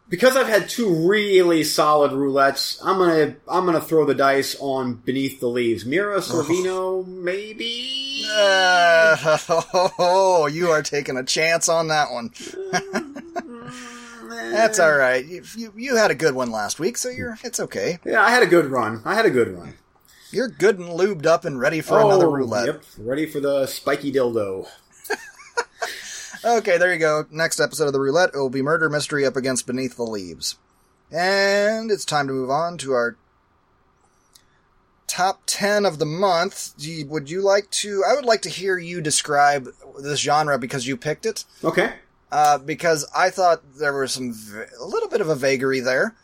because 0.08 0.36
I've 0.36 0.46
had 0.46 0.68
two 0.68 1.08
really 1.08 1.64
solid 1.64 2.12
roulettes, 2.12 2.80
I'm 2.84 2.98
gonna 2.98 3.36
I'm 3.48 3.64
gonna 3.64 3.80
throw 3.80 4.04
the 4.04 4.14
dice 4.14 4.56
on 4.60 4.94
Beneath 4.94 5.40
the 5.40 5.48
Leaves. 5.48 5.84
Mira 5.84 6.18
Sorvino, 6.18 7.06
maybe. 7.06 8.24
Uh, 8.28 9.38
oh, 9.98 10.48
you 10.50 10.68
are 10.70 10.82
taking 10.82 11.16
a 11.16 11.24
chance 11.24 11.68
on 11.68 11.88
that 11.88 12.10
one. 12.12 12.30
That's 14.52 14.78
all 14.78 14.94
right. 14.94 15.24
You, 15.24 15.42
you 15.56 15.72
you 15.76 15.96
had 15.96 16.10
a 16.10 16.14
good 16.14 16.34
one 16.34 16.50
last 16.50 16.78
week, 16.78 16.98
so 16.98 17.08
you're 17.08 17.38
it's 17.42 17.60
okay. 17.60 17.98
Yeah, 18.04 18.22
I 18.22 18.30
had 18.30 18.42
a 18.42 18.46
good 18.46 18.66
run. 18.66 19.02
I 19.04 19.14
had 19.14 19.26
a 19.26 19.30
good 19.30 19.48
run. 19.48 19.74
You're 20.30 20.48
good 20.48 20.78
and 20.78 20.88
lubed 20.88 21.24
up 21.26 21.44
and 21.44 21.58
ready 21.60 21.80
for 21.80 22.00
another 22.00 22.28
roulette. 22.30 22.68
Oh, 22.68 22.72
Yep, 22.72 22.82
ready 22.98 23.26
for 23.26 23.40
the 23.40 23.66
spiky 23.66 24.12
dildo. 24.12 24.66
Okay, 26.44 26.78
there 26.78 26.92
you 26.92 27.00
go. 27.00 27.24
Next 27.30 27.58
episode 27.58 27.86
of 27.86 27.92
the 27.92 27.98
roulette 28.00 28.30
it 28.32 28.38
will 28.38 28.50
be 28.50 28.62
murder 28.62 28.88
mystery 28.88 29.26
up 29.26 29.34
against 29.36 29.66
Beneath 29.66 29.96
the 29.96 30.04
Leaves. 30.04 30.56
And 31.10 31.90
it's 31.90 32.04
time 32.04 32.28
to 32.28 32.32
move 32.32 32.50
on 32.50 32.78
to 32.78 32.92
our 32.92 33.16
top 35.08 35.40
10 35.46 35.84
of 35.86 35.98
the 35.98 36.06
month. 36.06 36.72
You- 36.78 37.06
Would 37.06 37.30
you 37.30 37.40
like 37.42 37.70
to? 37.72 38.04
I 38.08 38.14
would 38.14 38.24
like 38.26 38.42
to 38.42 38.48
hear 38.48 38.78
you 38.78 39.00
describe 39.00 39.68
this 39.98 40.20
genre 40.20 40.56
because 40.58 40.86
you 40.86 40.96
picked 40.96 41.26
it. 41.26 41.44
Okay. 41.64 41.94
Uh, 42.30 42.58
because 42.58 43.04
I 43.16 43.30
thought 43.30 43.62
there 43.78 43.98
was 43.98 44.12
some, 44.12 44.32
v- 44.32 44.64
a 44.80 44.84
little 44.84 45.08
bit 45.08 45.20
of 45.20 45.28
a 45.28 45.34
vagary 45.34 45.80
there. 45.80 46.14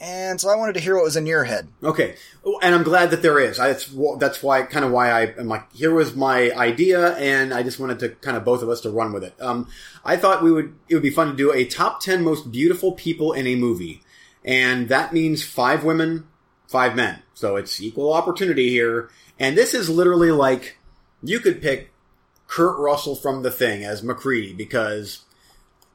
And 0.00 0.40
so 0.40 0.48
I 0.48 0.54
wanted 0.54 0.74
to 0.74 0.80
hear 0.80 0.94
what 0.94 1.04
was 1.04 1.16
in 1.16 1.26
your 1.26 1.44
head. 1.44 1.68
Okay, 1.82 2.14
Oh, 2.44 2.58
and 2.62 2.72
I'm 2.74 2.84
glad 2.84 3.10
that 3.10 3.20
there 3.20 3.40
is. 3.40 3.58
I, 3.58 3.68
that's 3.68 3.92
that's 4.18 4.42
why 4.42 4.62
kind 4.62 4.84
of 4.84 4.92
why 4.92 5.10
I 5.10 5.34
am 5.38 5.48
like 5.48 5.72
here 5.74 5.92
was 5.92 6.14
my 6.14 6.52
idea, 6.52 7.16
and 7.16 7.52
I 7.52 7.62
just 7.64 7.80
wanted 7.80 7.98
to 7.98 8.10
kind 8.10 8.36
of 8.36 8.44
both 8.44 8.62
of 8.62 8.68
us 8.68 8.80
to 8.82 8.90
run 8.90 9.12
with 9.12 9.24
it. 9.24 9.34
Um, 9.40 9.68
I 10.04 10.16
thought 10.16 10.42
we 10.42 10.52
would 10.52 10.74
it 10.88 10.94
would 10.94 11.02
be 11.02 11.10
fun 11.10 11.28
to 11.28 11.36
do 11.36 11.52
a 11.52 11.64
top 11.64 12.00
ten 12.00 12.22
most 12.22 12.52
beautiful 12.52 12.92
people 12.92 13.32
in 13.32 13.46
a 13.48 13.56
movie, 13.56 14.02
and 14.44 14.88
that 14.88 15.12
means 15.12 15.44
five 15.44 15.82
women, 15.84 16.28
five 16.68 16.94
men. 16.94 17.22
So 17.34 17.56
it's 17.56 17.80
equal 17.82 18.12
opportunity 18.12 18.70
here, 18.70 19.10
and 19.38 19.58
this 19.58 19.74
is 19.74 19.90
literally 19.90 20.30
like 20.30 20.78
you 21.24 21.40
could 21.40 21.60
pick 21.60 21.90
Kurt 22.46 22.78
Russell 22.78 23.16
from 23.16 23.42
The 23.42 23.50
Thing 23.50 23.84
as 23.84 24.02
MacReady 24.02 24.54
because. 24.54 25.24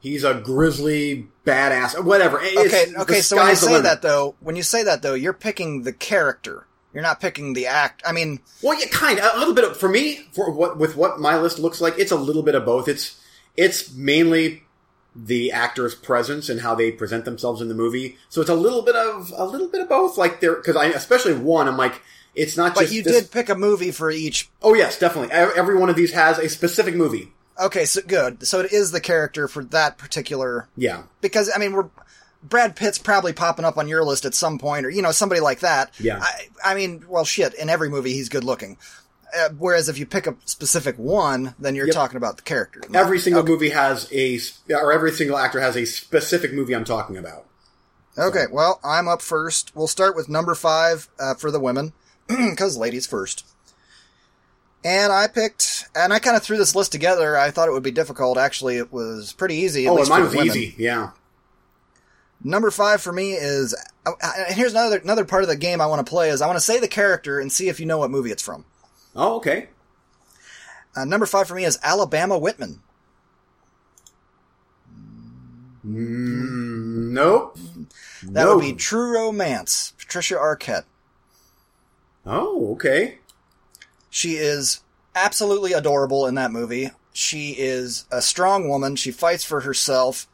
He's 0.04 0.22
a 0.22 0.34
grizzly 0.34 1.28
badass, 1.46 2.04
whatever. 2.04 2.38
It's- 2.38 2.66
Okay, 2.66 2.94
okay. 2.94 3.20
So 3.22 3.36
when 3.36 3.48
you 3.48 3.54
say 3.56 3.80
that 3.80 4.02
though, 4.02 4.34
when 4.40 4.54
you 4.54 4.62
say 4.62 4.82
that 4.82 5.00
though, 5.00 5.14
you're 5.14 5.32
picking 5.32 5.84
the 5.84 5.94
character. 5.94 6.66
You're 6.92 7.02
not 7.02 7.22
picking 7.22 7.54
the 7.54 7.66
act. 7.68 8.02
I 8.06 8.12
mean, 8.12 8.40
Well, 8.62 8.78
yeah, 8.78 8.84
kind 8.92 9.18
of 9.18 9.34
a 9.34 9.38
little 9.38 9.54
bit 9.54 9.64
of, 9.64 9.78
for 9.78 9.88
me 9.88 10.26
for 10.32 10.50
what 10.50 10.76
with 10.78 10.94
what 10.94 11.20
my 11.20 11.38
list 11.40 11.58
looks 11.58 11.80
like. 11.80 11.94
It's 11.98 12.12
a 12.12 12.16
little 12.16 12.42
bit 12.42 12.54
of 12.54 12.66
both. 12.66 12.86
It's 12.86 13.18
it's 13.56 13.94
mainly 13.94 14.64
the 15.16 15.50
actor's 15.52 15.94
presence 15.94 16.50
and 16.50 16.60
how 16.60 16.74
they 16.74 16.90
present 16.90 17.24
themselves 17.24 17.62
in 17.62 17.68
the 17.68 17.74
movie. 17.74 18.18
So 18.28 18.42
it's 18.42 18.50
a 18.50 18.54
little 18.54 18.82
bit 18.82 18.96
of 18.96 19.32
a 19.34 19.46
little 19.46 19.68
bit 19.68 19.80
of 19.80 19.88
both. 19.88 20.18
Like 20.18 20.40
there, 20.42 20.54
because 20.54 20.76
I 20.76 20.88
especially 20.88 21.32
one, 21.32 21.66
I'm 21.66 21.78
like, 21.78 22.02
it's 22.34 22.58
not 22.58 22.74
but 22.74 22.82
just 22.82 22.92
But 22.92 22.96
you 22.96 23.02
this- 23.04 23.22
did 23.22 23.30
pick 23.30 23.48
a 23.48 23.54
movie 23.54 23.90
for 23.90 24.10
each 24.10 24.50
Oh 24.60 24.74
yes, 24.74 24.98
definitely. 24.98 25.32
Every 25.32 25.76
one 25.76 25.88
of 25.88 25.96
these 25.96 26.12
has 26.12 26.38
a 26.38 26.50
specific 26.50 26.94
movie. 26.94 27.32
Okay, 27.60 27.84
so 27.84 28.00
good. 28.06 28.46
So 28.46 28.60
it 28.60 28.72
is 28.72 28.90
the 28.90 29.00
character 29.00 29.46
for 29.48 29.62
that 29.64 29.96
particular 29.98 30.68
Yeah, 30.76 31.04
because 31.20 31.50
I 31.54 31.58
mean 31.58 31.72
we're 31.72 31.88
Brad 32.42 32.76
Pitt's 32.76 32.98
probably 32.98 33.32
popping 33.32 33.64
up 33.64 33.78
on 33.78 33.88
your 33.88 34.04
list 34.04 34.24
at 34.26 34.34
some 34.34 34.58
point, 34.58 34.84
or 34.84 34.90
you 34.90 35.00
know 35.02 35.12
somebody 35.12 35.40
like 35.40 35.60
that. 35.60 35.92
Yeah. 35.98 36.18
I, 36.20 36.48
I 36.62 36.74
mean, 36.74 37.04
well, 37.08 37.24
shit. 37.24 37.54
In 37.54 37.70
every 37.70 37.88
movie, 37.88 38.12
he's 38.12 38.28
good 38.28 38.44
looking. 38.44 38.76
uh, 39.36 39.48
whereas 39.58 39.88
if 39.88 39.98
you 39.98 40.04
pick 40.06 40.26
a 40.26 40.36
specific 40.44 40.96
one, 40.98 41.54
then 41.58 41.74
you're 41.74 41.86
Yep. 41.86 41.94
talking 41.94 42.16
about 42.18 42.36
the 42.36 42.42
character. 42.42 42.82
Every 42.92 43.18
single 43.18 43.42
movie 43.44 43.70
has 43.70 44.08
a, 44.12 44.38
or 44.70 44.92
every 44.92 45.10
single 45.12 45.36
actor 45.38 45.60
has 45.60 45.74
a 45.76 45.86
specific 45.86 46.52
movie 46.52 46.74
I'm 46.74 46.84
talking 46.84 47.16
about. 47.16 47.46
Okay, 48.18 48.44
well, 48.52 48.78
I'm 48.84 49.08
up 49.08 49.22
first. 49.22 49.74
We'll 49.74 49.88
start 49.88 50.14
with 50.14 50.28
number 50.28 50.54
five 50.54 51.08
uh, 51.18 51.34
for 51.34 51.50
the 51.50 51.58
women, 51.58 51.94
because 52.28 52.76
ladies 52.76 53.06
first. 53.06 53.44
And 54.84 55.10
I 55.12 55.28
picked, 55.28 55.88
and 55.96 56.12
I 56.12 56.18
kind 56.18 56.36
of 56.36 56.42
threw 56.42 56.58
this 56.58 56.74
list 56.74 56.92
together. 56.92 57.38
I 57.38 57.50
thought 57.50 57.68
it 57.68 57.72
would 57.72 57.82
be 57.82 57.90
difficult. 57.90 58.36
Actually, 58.36 58.76
it 58.76 58.92
was 58.92 59.32
pretty 59.32 59.54
easy. 59.54 59.88
Oh, 59.88 59.96
mine 60.06 60.22
was 60.22 60.32
women. 60.34 60.46
easy. 60.46 60.74
Yeah. 60.76 61.12
Number 62.42 62.70
five 62.70 63.00
for 63.00 63.10
me 63.10 63.32
is, 63.32 63.74
oh, 64.04 64.12
uh, 64.22 64.32
and 64.46 64.54
here's 64.54 64.72
another 64.72 64.98
another 64.98 65.24
part 65.24 65.42
of 65.42 65.48
the 65.48 65.56
game 65.56 65.80
I 65.80 65.86
want 65.86 66.04
to 66.06 66.10
play 66.10 66.28
is 66.28 66.42
I 66.42 66.46
want 66.46 66.58
to 66.58 66.64
say 66.64 66.78
the 66.78 66.88
character 66.88 67.40
and 67.40 67.50
see 67.50 67.68
if 67.70 67.80
you 67.80 67.86
know 67.86 67.96
what 67.96 68.10
movie 68.10 68.30
it's 68.30 68.42
from. 68.42 68.66
Oh, 69.16 69.36
okay. 69.36 69.68
Uh, 70.94 71.06
number 71.06 71.24
five 71.24 71.48
for 71.48 71.54
me 71.54 71.64
is 71.64 71.78
Alabama 71.82 72.36
Whitman. 72.36 72.80
Mm, 75.86 77.10
nope. 77.12 77.56
That 78.22 78.44
No. 78.44 78.56
would 78.56 78.62
be 78.62 78.72
True 78.74 79.14
Romance. 79.14 79.92
Patricia 79.98 80.34
Arquette. 80.36 80.84
Oh, 82.26 82.72
okay. 82.72 83.18
She 84.14 84.34
is 84.34 84.84
absolutely 85.16 85.72
adorable 85.72 86.24
in 86.28 86.36
that 86.36 86.52
movie. 86.52 86.92
She 87.12 87.50
is 87.58 88.06
a 88.12 88.22
strong 88.22 88.68
woman. 88.68 88.94
She 88.94 89.10
fights 89.10 89.42
for 89.42 89.62
herself. 89.62 90.28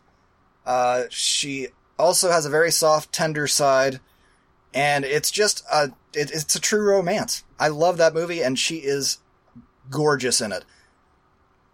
Uh, 0.66 1.04
she 1.08 1.68
also 1.98 2.30
has 2.30 2.44
a 2.44 2.50
very 2.50 2.70
soft, 2.70 3.10
tender 3.10 3.46
side, 3.46 4.00
and 4.74 5.06
it's 5.06 5.30
just 5.30 5.64
a 5.72 5.92
it, 6.12 6.30
it's 6.30 6.54
a 6.54 6.60
true 6.60 6.90
romance. 6.90 7.42
I 7.58 7.68
love 7.68 7.96
that 7.96 8.12
movie, 8.12 8.42
and 8.42 8.58
she 8.58 8.76
is 8.80 9.16
gorgeous 9.88 10.42
in 10.42 10.52
it. 10.52 10.66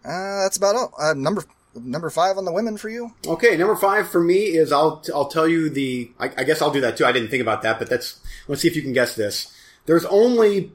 Uh, 0.05 0.43
that's 0.43 0.55
about 0.55 0.77
all. 0.77 0.93
Uh, 0.97 1.13
number 1.13 1.43
number 1.75 2.09
five 2.09 2.37
on 2.37 2.45
the 2.45 2.53
women 2.53 2.77
for 2.77 2.87
you. 2.87 3.15
Okay, 3.27 3.57
number 3.57 3.75
five 3.75 4.07
for 4.07 4.23
me 4.23 4.43
is 4.55 4.71
I'll 4.71 5.03
I'll 5.13 5.27
tell 5.27 5.45
you 5.45 5.69
the. 5.69 6.09
I, 6.17 6.31
I 6.37 6.43
guess 6.45 6.61
I'll 6.61 6.71
do 6.71 6.79
that 6.79 6.95
too. 6.95 7.03
I 7.03 7.11
didn't 7.11 7.31
think 7.31 7.41
about 7.41 7.63
that, 7.63 7.79
but 7.79 7.89
that's. 7.89 8.21
Let's 8.47 8.61
see 8.61 8.69
if 8.69 8.77
you 8.77 8.81
can 8.81 8.93
guess 8.93 9.13
this. 9.13 9.53
There's 9.87 10.05
only. 10.05 10.71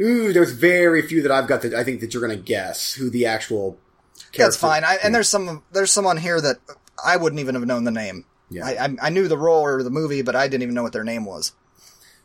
Ooh, 0.00 0.32
there's 0.32 0.52
very 0.52 1.02
few 1.02 1.22
that 1.22 1.30
I've 1.30 1.46
got 1.46 1.62
that 1.62 1.74
I 1.74 1.84
think 1.84 2.00
that 2.00 2.14
you're 2.14 2.26
going 2.26 2.36
to 2.36 2.42
guess 2.42 2.94
who 2.94 3.10
the 3.10 3.26
actual. 3.26 3.78
Character. 4.14 4.42
That's 4.44 4.56
fine. 4.56 4.84
I, 4.84 4.98
and 5.02 5.14
there's 5.14 5.28
some 5.28 5.62
there's 5.72 5.90
some 5.90 6.06
on 6.06 6.16
here 6.16 6.40
that 6.40 6.56
I 7.04 7.16
wouldn't 7.16 7.40
even 7.40 7.54
have 7.54 7.66
known 7.66 7.84
the 7.84 7.90
name. 7.90 8.24
Yeah. 8.50 8.66
I, 8.66 8.84
I, 8.84 8.96
I 9.02 9.10
knew 9.10 9.28
the 9.28 9.38
role 9.38 9.62
or 9.62 9.82
the 9.82 9.90
movie, 9.90 10.22
but 10.22 10.36
I 10.36 10.48
didn't 10.48 10.62
even 10.62 10.74
know 10.74 10.82
what 10.82 10.92
their 10.92 11.04
name 11.04 11.24
was. 11.24 11.52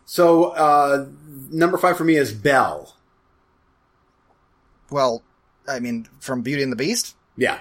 So 0.06 0.52
uh, 0.52 1.08
number 1.50 1.78
five 1.78 1.98
for 1.98 2.04
me 2.04 2.16
is 2.16 2.34
Belle. 2.34 2.96
Well, 4.90 5.24
I 5.68 5.80
mean, 5.80 6.08
from 6.20 6.42
Beauty 6.42 6.64
and 6.64 6.72
the 6.72 6.78
Beast. 6.78 7.16
Yeah. 7.36 7.60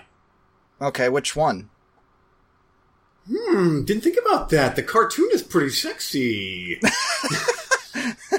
Okay, 0.80 1.08
which 1.08 1.34
one? 1.34 1.70
Hmm, 3.28 3.84
didn't 3.84 4.04
think 4.04 4.18
about 4.24 4.50
that. 4.50 4.76
The 4.76 4.82
cartoon 4.82 5.28
is 5.32 5.42
pretty 5.42 5.70
sexy. 5.70 6.80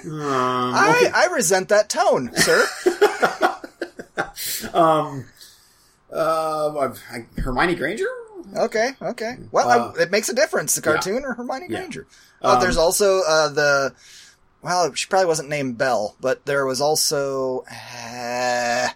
um, 0.05 0.21
I, 0.21 1.11
I 1.13 1.27
resent 1.33 1.69
that 1.69 1.89
tone, 1.89 2.31
sir. 2.35 2.65
um, 4.73 5.25
uh, 6.11 6.89
I- 7.11 7.25
Hermione 7.41 7.75
Granger. 7.75 8.05
okay, 8.55 8.91
okay. 9.01 9.37
Well, 9.51 9.69
Uh, 9.69 9.93
I, 9.97 10.03
it 10.03 10.11
makes 10.11 10.29
a 10.29 10.33
difference. 10.35 10.75
The 10.75 10.81
cartoon 10.81 11.23
or 11.25 11.33
Hermione 11.33 11.67
Yeah. 11.69 11.79
Granger. 11.79 12.07
Oh, 12.41 12.55
Um, 12.55 12.61
there's 12.61 12.77
also 12.77 13.21
uh, 13.27 13.49
the. 13.49 13.93
Well, 14.61 14.93
she 14.95 15.07
probably 15.07 15.27
wasn't 15.27 15.49
named 15.49 15.77
Belle, 15.77 16.15
but 16.19 16.45
there 16.45 16.65
was 16.65 16.81
also. 16.81 17.63
Uh, 17.71 18.89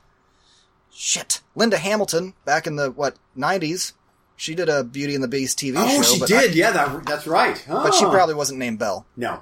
shit, 0.93 1.41
Linda 1.55 1.77
Hamilton 1.77 2.33
back 2.45 2.67
in 2.67 2.75
the 2.75 2.91
what 2.91 3.15
'90s. 3.37 3.93
She 4.35 4.55
did 4.55 4.69
a 4.69 4.83
Beauty 4.83 5.13
and 5.13 5.23
the 5.23 5.27
Beast 5.27 5.59
TV 5.59 5.75
show. 5.75 5.81
Oh, 5.85 6.01
she 6.01 6.19
but 6.19 6.27
did. 6.27 6.51
I- 6.51 6.53
yeah, 6.53 6.71
that, 6.71 7.05
that's 7.05 7.27
right. 7.27 7.63
but 7.67 7.93
she 7.93 8.05
Ah. 8.05 8.11
probably 8.11 8.33
wasn't 8.35 8.57
named 8.59 8.79
Belle. 8.79 9.05
no. 9.15 9.41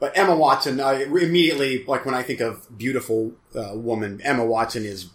But 0.00 0.16
Emma 0.16 0.36
Watson, 0.36 0.80
I 0.80 1.02
immediately 1.02 1.84
like 1.84 2.04
when 2.06 2.14
I 2.14 2.22
think 2.22 2.40
of 2.40 2.78
beautiful 2.78 3.32
uh, 3.54 3.72
woman, 3.74 4.20
Emma 4.22 4.44
Watson 4.44 4.84
is 4.84 5.10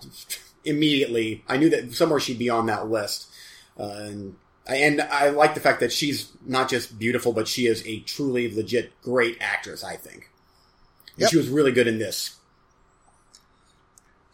immediately. 0.65 1.43
I 1.47 1.57
knew 1.57 1.69
that 1.69 1.93
somewhere 1.93 2.19
she'd 2.19 2.39
be 2.39 2.49
on 2.49 2.65
that 2.65 2.89
list, 2.89 3.27
uh, 3.79 3.84
and 3.84 4.36
and 4.67 5.01
I 5.01 5.29
like 5.29 5.53
the 5.53 5.61
fact 5.61 5.79
that 5.79 5.93
she's 5.93 6.31
not 6.45 6.69
just 6.69 6.99
beautiful, 6.99 7.31
but 7.31 7.47
she 7.47 7.65
is 7.67 7.86
a 7.86 8.01
truly 8.01 8.53
legit 8.53 8.91
great 9.01 9.38
actress. 9.39 9.84
I 9.84 9.95
think. 9.95 10.29
And 11.15 11.21
Yep. 11.21 11.29
She 11.29 11.38
was 11.38 11.47
really 11.49 11.71
good 11.71 11.88
in 11.88 11.99
this. 11.99 12.38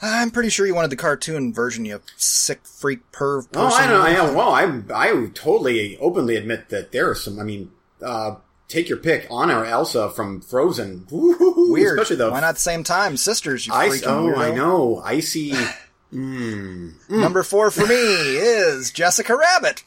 I'm 0.02 0.32
pretty 0.32 0.50
sure 0.50 0.66
you 0.66 0.74
wanted 0.74 0.92
the 0.92 0.96
cartoon 0.96 1.54
version, 1.54 1.84
you 1.84 2.00
sick 2.16 2.62
freak 2.66 3.12
perv 3.12 3.48
Oh, 3.54 3.66
person. 3.66 3.84
I 3.84 3.88
know. 3.88 4.02
I 4.02 4.14
know. 4.14 4.34
Well, 4.34 4.50
I 4.50 4.82
I 4.96 5.28
totally 5.34 5.98
openly 5.98 6.38
admit 6.38 6.70
that 6.70 6.92
there 6.92 7.10
are 7.10 7.16
some. 7.16 7.38
I 7.38 7.44
mean, 7.44 7.72
uh, 8.02 8.36
take 8.70 8.88
your 8.88 8.98
pick. 9.00 9.30
Anna 9.30 9.60
or 9.60 9.66
Elsa 9.66 10.10
from 10.10 10.40
Frozen. 10.42 11.08
Woo-hoo-hoo, 11.12 11.74
Weird. 11.74 12.00
especially 12.00 12.16
the 12.16 12.32
Why 12.32 12.40
not 12.40 12.54
the 12.56 12.62
same 12.62 12.84
time? 12.86 13.18
Sisters, 13.18 13.68
you 13.68 13.74
ice. 13.74 14.02
freaking 14.02 14.08
Oh, 14.08 14.40
I 14.40 14.52
know. 14.52 15.02
Icy. 15.04 15.52
mm. 16.14 16.94
Number 17.10 17.44
four 17.44 17.70
for 17.72 17.86
me 17.86 17.96
is 17.96 18.92
Jessica 18.92 19.36
Rabbit. 19.36 19.84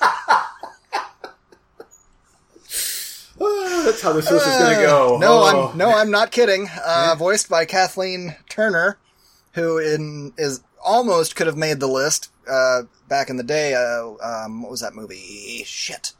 Ah, 3.40 3.82
that's 3.84 4.00
how 4.00 4.12
this 4.12 4.30
list 4.30 4.46
is 4.46 4.56
going 4.58 4.76
to 4.76 4.82
go. 4.82 5.16
Uh, 5.16 5.18
No, 5.18 5.32
Oh. 5.42 5.68
I'm 5.72 5.76
no, 5.78 5.90
I'm 5.90 6.10
not 6.10 6.30
kidding. 6.30 6.68
Uh, 6.84 7.14
voiced 7.18 7.48
by 7.48 7.64
Kathleen 7.64 8.36
Turner, 8.48 8.96
who 9.54 9.78
in 9.78 10.32
is 10.38 10.60
almost 10.84 11.34
could 11.34 11.46
have 11.48 11.56
made 11.56 11.80
the 11.80 11.88
list 11.88 12.30
uh, 12.48 12.82
back 13.08 13.28
in 13.30 13.36
the 13.36 13.42
day. 13.42 13.74
Uh, 13.74 14.14
um, 14.22 14.62
what 14.62 14.70
was 14.70 14.80
that 14.80 14.94
movie? 14.94 15.62
Shit. 15.66 16.12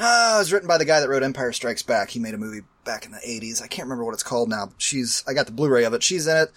Uh, 0.00 0.34
it 0.36 0.38
was 0.38 0.52
written 0.52 0.66
by 0.68 0.78
the 0.78 0.84
guy 0.84 1.00
that 1.00 1.08
wrote 1.08 1.22
Empire 1.22 1.52
Strikes 1.52 1.82
Back. 1.82 2.08
He 2.10 2.18
made 2.18 2.32
a 2.34 2.38
movie 2.38 2.62
back 2.84 3.04
in 3.04 3.12
the 3.12 3.18
'80s. 3.18 3.62
I 3.62 3.66
can't 3.66 3.86
remember 3.86 4.04
what 4.04 4.14
it's 4.14 4.22
called 4.22 4.48
now. 4.48 4.70
She's 4.78 5.22
I 5.28 5.34
got 5.34 5.46
the 5.46 5.52
Blu-ray 5.52 5.84
of 5.84 5.92
it. 5.92 6.02
She's 6.02 6.26
in 6.26 6.36
it 6.36 6.50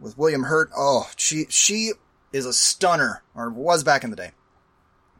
with 0.00 0.16
William 0.16 0.44
Hurt. 0.44 0.70
Oh, 0.76 1.10
she 1.16 1.44
she 1.50 1.92
is 2.32 2.46
a 2.46 2.52
stunner, 2.52 3.22
or 3.34 3.50
was 3.50 3.84
back 3.84 4.04
in 4.04 4.10
the 4.10 4.16
day. 4.16 4.30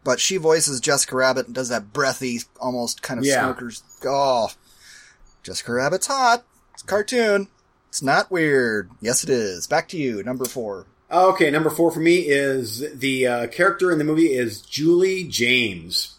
But 0.02 0.18
she 0.20 0.36
voices 0.38 0.80
Jessica 0.80 1.16
Rabbit 1.16 1.46
and 1.46 1.54
does 1.54 1.68
that 1.68 1.92
breathy, 1.92 2.40
almost 2.60 3.02
kind 3.02 3.18
of 3.18 3.24
Yeah. 3.26 3.42
smokers. 3.44 3.82
Oh, 4.04 4.48
Jessica 5.42 5.72
Rabbit's 5.74 6.06
hot. 6.06 6.44
It's 6.72 6.82
a 6.82 6.86
cartoon. 6.86 7.48
It's 7.88 8.02
not 8.02 8.30
weird. 8.30 8.90
Yes, 9.00 9.22
it 9.22 9.30
is. 9.30 9.66
Back 9.66 9.88
to 9.90 9.96
you, 9.96 10.22
number 10.22 10.44
four. 10.46 10.86
Okay, 11.10 11.50
number 11.50 11.70
four 11.70 11.90
for 11.92 12.00
me 12.00 12.16
is 12.28 12.84
the 12.98 13.26
uh, 13.26 13.46
character 13.46 13.92
in 13.92 13.98
the 13.98 14.04
movie 14.04 14.32
is 14.32 14.60
Julie 14.62 15.24
James. 15.24 16.13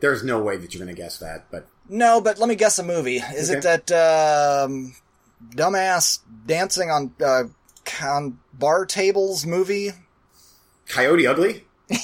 There's 0.00 0.22
no 0.22 0.40
way 0.42 0.56
that 0.56 0.74
you're 0.74 0.84
going 0.84 0.94
to 0.94 1.00
guess 1.00 1.18
that, 1.18 1.50
but 1.50 1.66
No, 1.88 2.20
but 2.20 2.38
let 2.38 2.48
me 2.48 2.54
guess 2.54 2.78
a 2.78 2.82
movie. 2.82 3.16
Is 3.16 3.50
it 3.50 3.62
that 3.62 3.90
um, 3.92 4.94
dumbass 5.54 6.20
dancing 6.46 6.90
on 6.90 7.14
uh, 7.24 7.44
on 8.02 8.38
bar 8.52 8.84
tables 8.84 9.46
movie? 9.46 9.92
Coyote 10.88 11.26
Ugly. 11.26 11.64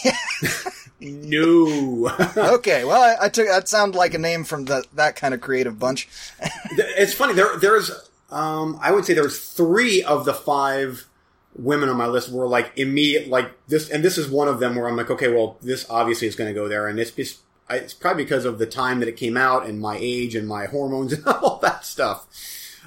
no. 1.01 2.11
Okay, 2.36 2.84
well, 2.84 3.03
I, 3.03 3.26
I 3.26 3.28
took 3.28 3.47
that 3.49 3.68
sounded 3.68 3.97
like 3.97 4.14
a 4.14 4.18
name 4.18 4.45
from 4.45 4.64
the, 4.66 4.84
that 4.95 5.16
kind 5.16 5.34
of 5.34 5.40
creative 5.40 5.78
bunch. 5.78 6.09
it's 6.70 7.12
funny. 7.12 7.34
There, 7.34 7.59
there's, 7.59 7.90
um, 8.30 8.78
I 8.80 8.93
would 8.93 9.05
say 9.05 9.14
there's 9.14 9.38
three 9.38 10.03
of 10.03 10.24
the 10.24 10.34
five 10.34 11.07
women 11.55 11.88
on 11.88 11.97
my 11.97 12.07
list 12.07 12.30
were 12.30 12.47
like 12.47 12.72
immediate, 12.76 13.28
like 13.28 13.53
this, 13.68 13.90
and 13.90 14.05
this 14.05 14.16
is 14.16 14.28
one 14.28 14.49
of 14.49 14.61
them 14.61 14.74
where 14.76 14.88
I'm 14.88 14.97
like, 14.97 15.11
okay, 15.11 15.28
well, 15.28 15.59
this 15.61 15.86
obviously 15.90 16.28
is 16.28 16.36
going 16.36 16.49
to 16.49 16.55
go 16.55 16.68
there, 16.68 16.88
and 16.88 16.99
it's 16.99 17.11
just, 17.11 17.40
I- 17.68 17.76
it's 17.76 17.94
probably 17.94 18.24
because 18.24 18.44
of 18.44 18.58
the 18.58 18.66
time 18.66 19.00
that 19.00 19.08
it 19.08 19.16
came 19.16 19.36
out 19.36 19.66
and 19.66 19.80
my 19.80 19.96
age 20.00 20.34
and 20.34 20.46
my 20.48 20.66
hormones 20.66 21.12
and 21.14 21.26
all 21.26 21.58
that 21.62 21.84
stuff. 21.84 22.26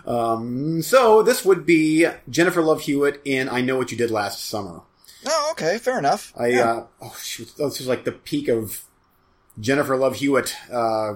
Um, 0.06 0.82
so 0.82 1.24
this 1.24 1.44
would 1.44 1.66
be 1.66 2.06
Jennifer 2.30 2.62
Love 2.62 2.82
Hewitt 2.82 3.22
in 3.26 3.50
I 3.50 3.62
Know 3.62 3.78
What 3.78 3.92
You 3.92 3.98
Did 3.98 4.12
Last 4.12 4.46
Summer. 4.46 4.82
Oh, 5.26 5.48
okay, 5.54 5.80
fair 5.80 5.98
enough. 5.98 6.32
I, 6.38 6.48
Yeah. 6.48 6.72
uh, 6.72 6.86
oh, 7.02 7.18
she 7.24 7.42
was, 7.44 7.54
this 7.54 7.80
was 7.80 7.88
like 7.88 8.04
the 8.04 8.12
peak 8.12 8.48
of 8.48 8.84
Jennifer 9.60 9.96
Love 9.98 10.18
Hewitt, 10.18 10.56
uh, 10.72 11.16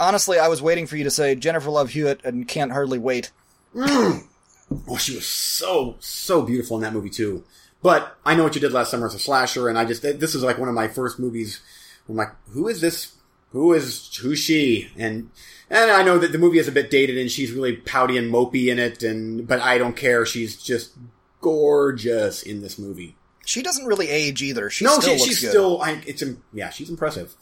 Honestly, 0.00 0.38
I 0.38 0.46
was 0.46 0.62
waiting 0.62 0.86
for 0.86 0.96
you 0.96 1.02
to 1.04 1.10
say 1.10 1.34
Jennifer 1.34 1.70
Love 1.70 1.90
Hewitt 1.90 2.20
and 2.24 2.46
can't 2.46 2.70
hardly 2.70 2.98
wait. 3.00 3.32
Oh, 3.76 4.96
she 4.98 5.14
was 5.14 5.26
so 5.26 5.96
so 5.98 6.42
beautiful 6.42 6.76
in 6.76 6.82
that 6.82 6.92
movie 6.92 7.10
too. 7.10 7.42
But 7.82 8.16
I 8.24 8.34
know 8.36 8.44
what 8.44 8.54
you 8.54 8.60
did 8.60 8.72
last 8.72 8.90
summer 8.90 9.06
as 9.06 9.14
a 9.14 9.18
slasher, 9.18 9.68
and 9.68 9.78
I 9.78 9.84
just 9.84 10.02
this 10.02 10.34
is 10.34 10.42
like 10.44 10.58
one 10.58 10.68
of 10.68 10.74
my 10.76 10.86
first 10.88 11.18
movies. 11.18 11.60
I'm 12.08 12.16
like, 12.16 12.34
who 12.50 12.68
is 12.68 12.80
this? 12.80 13.14
Who 13.52 13.72
is 13.72 14.14
who's 14.16 14.38
she? 14.38 14.90
And 14.96 15.30
and 15.70 15.90
I 15.90 16.02
know 16.02 16.18
that 16.18 16.32
the 16.32 16.38
movie 16.38 16.58
is 16.58 16.68
a 16.68 16.72
bit 16.72 16.90
dated, 16.90 17.18
and 17.18 17.30
she's 17.30 17.52
really 17.52 17.76
pouty 17.76 18.16
and 18.16 18.32
mopey 18.32 18.68
in 18.68 18.78
it, 18.78 19.02
and 19.02 19.46
but 19.46 19.60
I 19.60 19.78
don't 19.78 19.96
care. 19.96 20.24
She's 20.26 20.60
just 20.60 20.92
gorgeous 21.40 22.42
in 22.42 22.60
this 22.60 22.78
movie. 22.78 23.16
She 23.44 23.62
doesn't 23.62 23.86
really 23.86 24.08
age 24.08 24.42
either. 24.42 24.68
She 24.68 24.84
no, 24.84 24.98
still 25.00 25.16
she, 25.16 25.24
she's 25.24 25.40
good. 25.40 25.50
still. 25.50 25.82
I, 25.82 26.02
it's 26.06 26.22
yeah, 26.52 26.70
she's 26.70 26.90
impressive. 26.90 27.34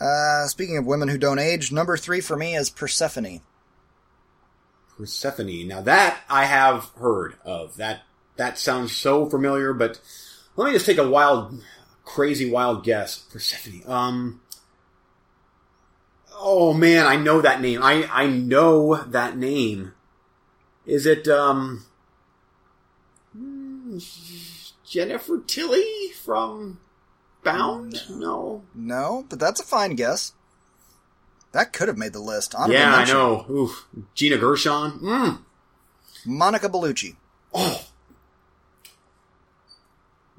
Uh, 0.00 0.46
speaking 0.48 0.76
of 0.76 0.84
women 0.84 1.08
who 1.08 1.18
don't 1.18 1.38
age, 1.38 1.70
number 1.70 1.96
three 1.96 2.20
for 2.20 2.36
me 2.36 2.56
is 2.56 2.68
Persephone. 2.68 3.40
Persephone. 4.96 5.68
Now 5.68 5.80
that 5.82 6.20
I 6.28 6.44
have 6.44 6.90
heard 6.96 7.36
of. 7.44 7.76
That 7.76 8.02
that 8.36 8.58
sounds 8.58 8.96
so 8.96 9.26
familiar, 9.26 9.72
but 9.72 10.00
let 10.56 10.66
me 10.66 10.72
just 10.72 10.86
take 10.86 10.98
a 10.98 11.08
wild, 11.08 11.62
crazy 12.04 12.50
wild 12.50 12.84
guess. 12.84 13.18
Persephone. 13.18 13.82
Um. 13.90 14.40
Oh 16.34 16.72
man, 16.74 17.06
I 17.06 17.16
know 17.16 17.40
that 17.40 17.60
name. 17.60 17.82
I 17.82 18.08
I 18.12 18.26
know 18.26 18.96
that 19.04 19.36
name. 19.36 19.92
Is 20.86 21.06
it 21.06 21.28
um 21.28 21.84
Jennifer 24.84 25.40
Tilly 25.46 26.08
from 26.22 26.80
Bound? 27.44 28.02
No. 28.10 28.62
No, 28.74 29.24
but 29.28 29.38
that's 29.38 29.60
a 29.60 29.64
fine 29.64 29.94
guess. 29.94 30.32
That 31.52 31.72
could 31.72 31.88
have 31.88 31.98
made 31.98 32.12
the 32.14 32.20
list. 32.20 32.54
Honorable 32.54 32.74
Yeah, 32.74 32.94
I 32.94 33.04
know. 33.04 33.46
Oof. 33.50 33.86
Gina 34.14 34.38
Gershon. 34.38 34.98
Mm. 35.00 35.38
Monica 36.24 36.68
Bellucci 36.68 37.16
Oh. 37.54 37.84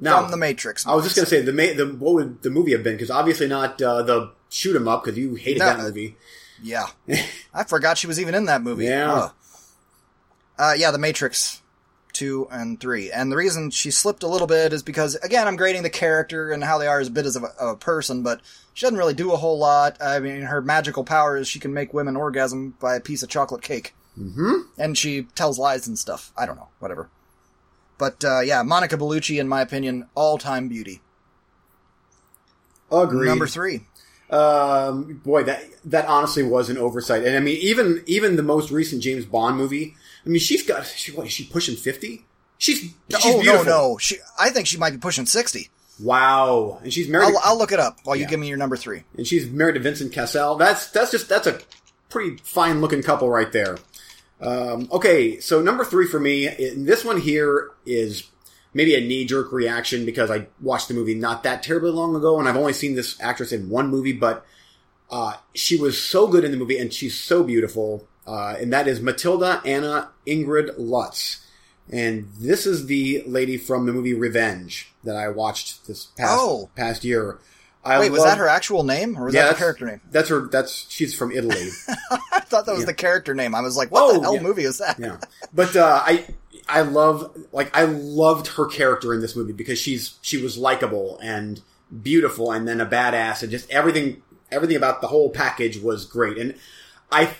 Now, 0.04 0.22
from 0.22 0.32
The 0.32 0.38
Matrix. 0.38 0.86
I 0.86 0.93
was 0.93 1.04
just 1.06 1.16
gonna 1.16 1.26
say 1.28 1.41
the 1.41 1.54
ma- 1.54 1.76
the 1.76 1.95
what 1.97 2.14
would 2.16 2.41
the 2.41 2.49
movie 2.49 2.72
have 2.74 2.84
been? 2.84 2.93
Because 2.93 3.10
obviously 3.12 3.47
not 3.47 3.82
uh, 3.82 4.01
the 4.04 4.32
shoot 4.49 4.76
'em 4.76 4.88
up 4.88 5.04
because 5.04 5.18
you 5.18 5.36
hated 5.36 5.60
No, 5.60 5.66
that 5.66 5.80
uh, 5.80 5.84
movie. 5.84 6.16
Yeah, 6.62 6.88
I 7.54 7.64
forgot 7.64 7.97
she 7.97 8.08
was 8.08 8.20
even 8.20 8.36
in 8.36 8.45
that 8.45 8.62
movie. 8.62 8.86
Yeah. 8.86 9.30
Uh, 10.58 10.74
yeah, 10.78 10.91
The 10.91 10.97
Matrix 10.99 11.62
two 12.14 12.47
and 12.51 12.80
three, 12.80 13.12
and 13.12 13.32
the 13.32 13.36
reason 13.36 13.72
she 13.72 13.89
slipped 13.89 14.22
a 14.22 14.28
little 14.28 14.45
bit 14.45 14.72
is 14.72 14.84
because 14.84 15.16
again 15.16 15.47
I'm 15.47 15.56
grading 15.56 15.82
the 15.82 15.89
character 15.89 16.51
and 16.51 16.64
how 16.64 16.78
they 16.78 16.86
are 16.86 16.99
as 16.99 17.08
a 17.08 17.12
bit 17.12 17.26
as 17.26 17.36
a, 17.36 17.41
a 17.60 17.76
person, 17.76 18.22
but 18.22 18.39
she 18.76 18.86
doesn't 18.86 18.99
really 18.99 19.16
do 19.16 19.32
a 19.34 19.38
whole 19.38 19.58
lot. 19.58 19.97
I 19.99 20.20
mean, 20.20 20.43
her 20.43 20.62
magical 20.62 21.04
power 21.04 21.38
is 21.38 21.47
she 21.47 21.60
can 21.60 21.74
make 21.74 21.91
women 21.91 22.16
orgasm 22.16 22.76
by 22.80 22.95
a 22.95 22.99
piece 23.01 23.24
of 23.24 23.30
chocolate 23.30 23.64
cake, 23.64 23.95
Mm-hmm. 24.20 24.54
and 24.78 24.95
she 24.95 25.24
tells 25.34 25.58
lies 25.58 25.88
and 25.88 25.97
stuff. 25.97 26.32
I 26.38 26.45
don't 26.45 26.56
know, 26.56 26.68
whatever. 26.78 27.10
But 28.04 28.26
uh, 28.26 28.41
yeah, 28.41 28.64
Monica 28.64 28.97
Bellucci, 28.97 29.39
in 29.39 29.47
my 29.47 29.62
opinion, 29.62 30.10
all 30.14 30.38
time 30.38 30.68
beauty. 30.68 30.99
Agreed. 32.91 33.30
Number 33.30 33.47
three. 33.47 33.86
Um, 34.30 35.22
boy, 35.24 35.43
that 35.43 35.64
that 35.86 36.06
honestly 36.08 36.43
was 36.43 36.70
an 36.70 36.78
oversight. 36.78 37.24
And 37.24 37.38
I 37.38 37.39
mean, 37.39 37.58
even 37.62 38.04
even 38.06 38.36
the 38.36 38.43
most 38.43 38.72
recent 38.72 39.01
James 39.01 39.26
Bond 39.26 39.56
movie. 39.56 39.95
I 40.26 40.30
mean, 40.30 40.41
she's 40.41 40.68
got 40.68 40.86
she 40.86 41.14
what 41.14 41.28
is 41.28 41.32
she 41.32 41.45
pushing 41.45 41.78
fifty? 41.78 42.26
She's 42.58 42.80
she's 42.82 42.93
oh 43.24 43.39
beautiful. 43.39 43.64
no, 43.64 43.91
no, 43.91 43.97
she. 43.99 44.18
I 44.38 44.49
think 44.49 44.68
she 44.68 44.76
might 44.76 44.91
be 44.91 44.97
pushing 44.97 45.26
sixty. 45.26 45.70
Wow, 46.01 46.80
and 46.84 46.91
she's 46.91 47.08
married. 47.08 47.28
I'll, 47.28 47.32
to, 47.32 47.39
I'll 47.45 47.58
look 47.58 47.72
it 47.72 47.80
up 47.80 47.99
while 48.04 48.18
you 48.18 48.28
give 48.28 48.41
me 48.41 48.49
your 48.49 48.58
number 48.58 48.76
three. 48.76 49.04
and 49.16 49.26
she's 49.26 49.49
married 49.49 49.76
to 49.76 49.80
Vincent 49.80 50.12
Cassel. 50.12 50.56
That's 50.56 50.91
that's 50.91 51.10
just 51.10 51.30
that's 51.30 51.47
a 51.47 51.62
pretty 52.10 52.36
fine 52.43 52.82
looking 52.82 53.01
couple 53.01 53.30
right 53.30 53.54
there. 53.54 53.78
Um, 54.44 54.88
okay, 54.91 55.39
so 55.39 55.62
number 55.62 55.86
three 55.86 56.08
for 56.08 56.20
me, 56.20 56.48
this 56.76 57.06
one 57.06 57.20
here 57.20 57.72
is 57.86 58.30
maybe 58.74 58.94
a 58.96 59.02
knee 59.02 59.26
jerk 59.26 59.52
reaction 59.52 60.06
because 60.06 60.30
I 60.30 60.48
watched 60.62 60.88
the 60.89 60.94
movie 60.94 61.16
not 61.16 61.44
that 61.44 61.64
terribly 61.64 61.91
long 61.91 62.16
ago, 62.16 62.39
and 62.39 62.48
I've 62.50 62.58
only 62.58 62.74
seen 62.74 62.96
this 62.96 63.20
actress 63.22 63.52
in 63.52 63.70
one 63.70 63.88
movie, 63.89 64.14
but 64.14 64.46
uh, 65.10 65.36
she 65.54 65.78
was 65.78 66.02
so 66.02 66.28
good 66.28 66.44
in 66.44 66.52
the 66.52 66.58
movie, 66.58 66.78
and 66.78 66.91
she's 66.91 67.18
so 67.18 67.44
beautiful, 67.44 68.08
uh, 68.28 68.56
and 68.60 68.74
that 68.74 68.88
is 68.88 69.00
Matilda 69.00 69.62
Anna 69.66 70.10
Ingrid 70.28 70.74
Lutz. 70.78 71.39
And 71.89 72.30
this 72.39 72.66
is 72.66 72.86
the 72.88 73.24
lady 73.28 73.58
from 73.58 73.86
the 73.86 73.91
movie 73.94 74.14
Revenge 74.14 74.91
that 75.04 75.18
I 75.18 75.28
watched 75.28 75.86
this 75.86 76.06
past 76.06 76.32
Oh. 76.39 76.70
past 76.76 77.04
year. 77.04 77.39
I 77.86 77.99
Wait, 77.99 78.11
was 78.11 78.23
that 78.23 78.38
her 78.38 78.47
actual 78.47 78.84
name 78.84 79.17
or 79.17 79.25
was 79.25 79.34
Yeah, 79.34 79.41
that 79.41 79.45
that's- 79.47 79.59
character 79.59 79.86
name? 79.86 80.01
That's 80.11 80.29
her. 80.29 80.47
That's 80.47 80.86
she's 80.89 81.13
from 81.13 81.31
Italy. 81.31 81.69
I 82.31 82.39
thought 82.41 82.65
that 82.65 82.71
was 82.71 82.81
Yeah. 82.81 82.86
the 82.88 82.93
character 82.93 83.34
name. 83.34 83.53
I 83.53 83.61
was 83.61 83.75
like, 83.75 83.91
what 83.91 84.03
Oh, 84.03 84.13
the 84.13 84.21
hell 84.21 84.36
yeah. 84.36 84.41
movie 84.41 84.63
is 84.63 84.77
that? 84.77 84.97
yeah, 84.99 85.17
but 85.53 85.75
uh, 85.75 86.01
I 86.05 86.25
I 86.69 86.81
love 86.81 87.36
like 87.51 87.75
I 87.75 87.84
loved 87.84 88.47
her 88.47 88.65
character 88.67 89.13
in 89.13 89.19
this 89.21 89.36
movie 89.36 89.51
because 89.53 89.79
she's 89.79 90.15
she 90.21 90.41
was 90.41 90.57
likable 90.57 91.19
and 91.21 91.61
beautiful 92.01 92.51
and 92.53 92.65
then 92.67 92.79
a 92.79 92.86
badass 92.86 93.41
and 93.43 93.51
just 93.51 93.69
everything 93.69 94.21
everything 94.51 94.77
about 94.77 95.01
the 95.01 95.07
whole 95.07 95.29
package 95.29 95.77
was 95.77 96.05
great. 96.05 96.38
And 96.38 96.55
I 97.11 97.31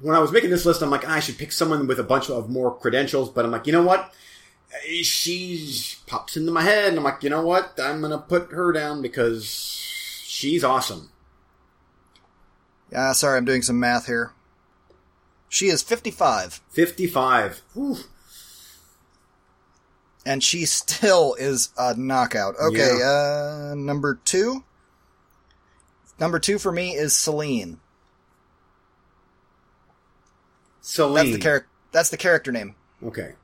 when 0.00 0.16
I 0.16 0.18
was 0.18 0.32
making 0.32 0.50
this 0.50 0.66
list, 0.66 0.82
I'm 0.82 0.90
like 0.90 1.04
I 1.06 1.20
should 1.20 1.38
pick 1.38 1.52
someone 1.52 1.86
with 1.86 2.00
a 2.00 2.04
bunch 2.04 2.28
of 2.28 2.50
more 2.50 2.76
credentials, 2.76 3.30
but 3.30 3.44
I'm 3.44 3.52
like 3.52 3.66
you 3.68 3.72
know 3.72 3.84
what. 3.84 4.12
She 5.02 5.70
pops 6.06 6.36
into 6.36 6.50
my 6.50 6.62
head, 6.62 6.88
and 6.88 6.96
I'm 6.98 7.04
like, 7.04 7.22
you 7.22 7.28
know 7.30 7.42
what? 7.42 7.78
I'm 7.78 8.00
gonna 8.00 8.18
put 8.18 8.50
her 8.52 8.72
down 8.72 9.02
because 9.02 9.81
she's 10.42 10.64
awesome. 10.64 11.08
Yeah, 12.90 13.12
sorry, 13.12 13.38
I'm 13.38 13.44
doing 13.44 13.62
some 13.62 13.78
math 13.78 14.06
here. 14.06 14.32
She 15.48 15.66
is 15.66 15.82
55, 15.82 16.60
55. 16.70 17.62
Whew. 17.74 17.96
and 20.26 20.42
she 20.42 20.64
still 20.66 21.34
is 21.38 21.70
a 21.78 21.94
knockout. 21.96 22.56
Okay, 22.60 23.00
uh, 23.04 23.74
number 23.76 24.18
two. 24.24 24.64
Number 26.18 26.38
two 26.38 26.58
for 26.58 26.72
me 26.72 26.90
is 26.92 27.14
Celine. 27.14 27.78
Celine. 30.80 31.14
That's 31.14 31.36
the 31.36 31.42
character. 31.42 31.68
That's 31.92 32.10
the 32.10 32.16
character 32.16 32.50
name. 32.50 32.74
Okay. 33.04 33.34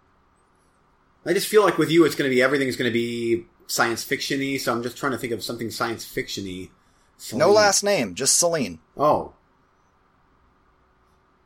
I 1.24 1.32
just 1.32 1.48
feel 1.48 1.62
like 1.62 1.78
with 1.78 1.90
you, 1.90 2.04
it's 2.04 2.14
going 2.14 2.30
to 2.30 2.34
be 2.34 2.42
everything's 2.42 2.76
going 2.76 2.90
to 2.90 2.92
be 2.92 3.44
science 3.66 4.02
fiction-y. 4.02 4.56
So 4.56 4.72
I'm 4.72 4.82
just 4.82 4.96
trying 4.96 5.12
to 5.12 5.18
think 5.18 5.32
of 5.32 5.44
something 5.44 5.70
science 5.70 6.04
fiction-y. 6.04 6.70
No 7.32 7.50
last 7.50 7.82
name, 7.82 8.14
just 8.14 8.36
Celine. 8.36 8.78
Oh, 8.96 9.32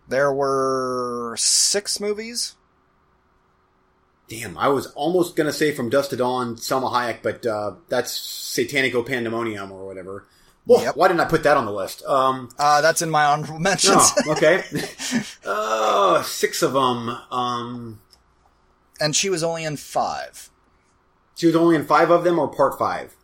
There 0.09 0.33
were 0.33 1.35
six 1.39 1.99
movies. 2.01 2.55
damn! 4.29 4.57
I 4.59 4.69
was 4.69 4.87
almost 4.89 5.37
going 5.37 5.47
to 5.47 5.53
say 5.53 5.73
from 5.73 5.89
Dusk 5.91 6.11
to 6.11 6.17
Dawn, 6.17 6.57
Salma 6.57 6.91
Hayek, 6.93 7.19
but 7.23 7.45
uh, 7.47 7.73
that's 7.89 8.19
Satanico 8.19 9.07
Pandemonium 9.07 9.71
or 9.73 9.87
whatever. 9.87 10.27
Whoa, 10.65 10.81
Yep. 10.83 10.97
Why 10.97 11.09
didn't 11.09 11.21
I 11.21 11.25
put 11.25 11.43
that 11.43 11.57
on 11.57 11.65
the 11.67 11.73
list? 11.73 12.05
Um, 12.05 12.49
Uh, 12.59 12.81
that's 12.81 13.03
in 13.03 13.11
my 13.11 13.25
honorable 13.25 13.59
mentions. 13.71 13.97
oh, 14.27 14.33
okay. 14.33 14.63
uh, 15.45 16.23
six 16.23 16.63
of 16.63 16.73
them. 16.75 17.09
Um, 17.33 18.01
and 19.01 19.17
she 19.17 19.29
was 19.29 19.43
only 19.43 19.65
in 19.65 19.77
five. 19.77 20.51
she 21.35 21.47
was 21.47 21.57
only 21.57 21.75
in 21.77 21.85
five 21.85 22.11
of 22.11 22.23
them, 22.25 22.39
or 22.39 22.47
part 22.49 22.79
five. 22.79 23.17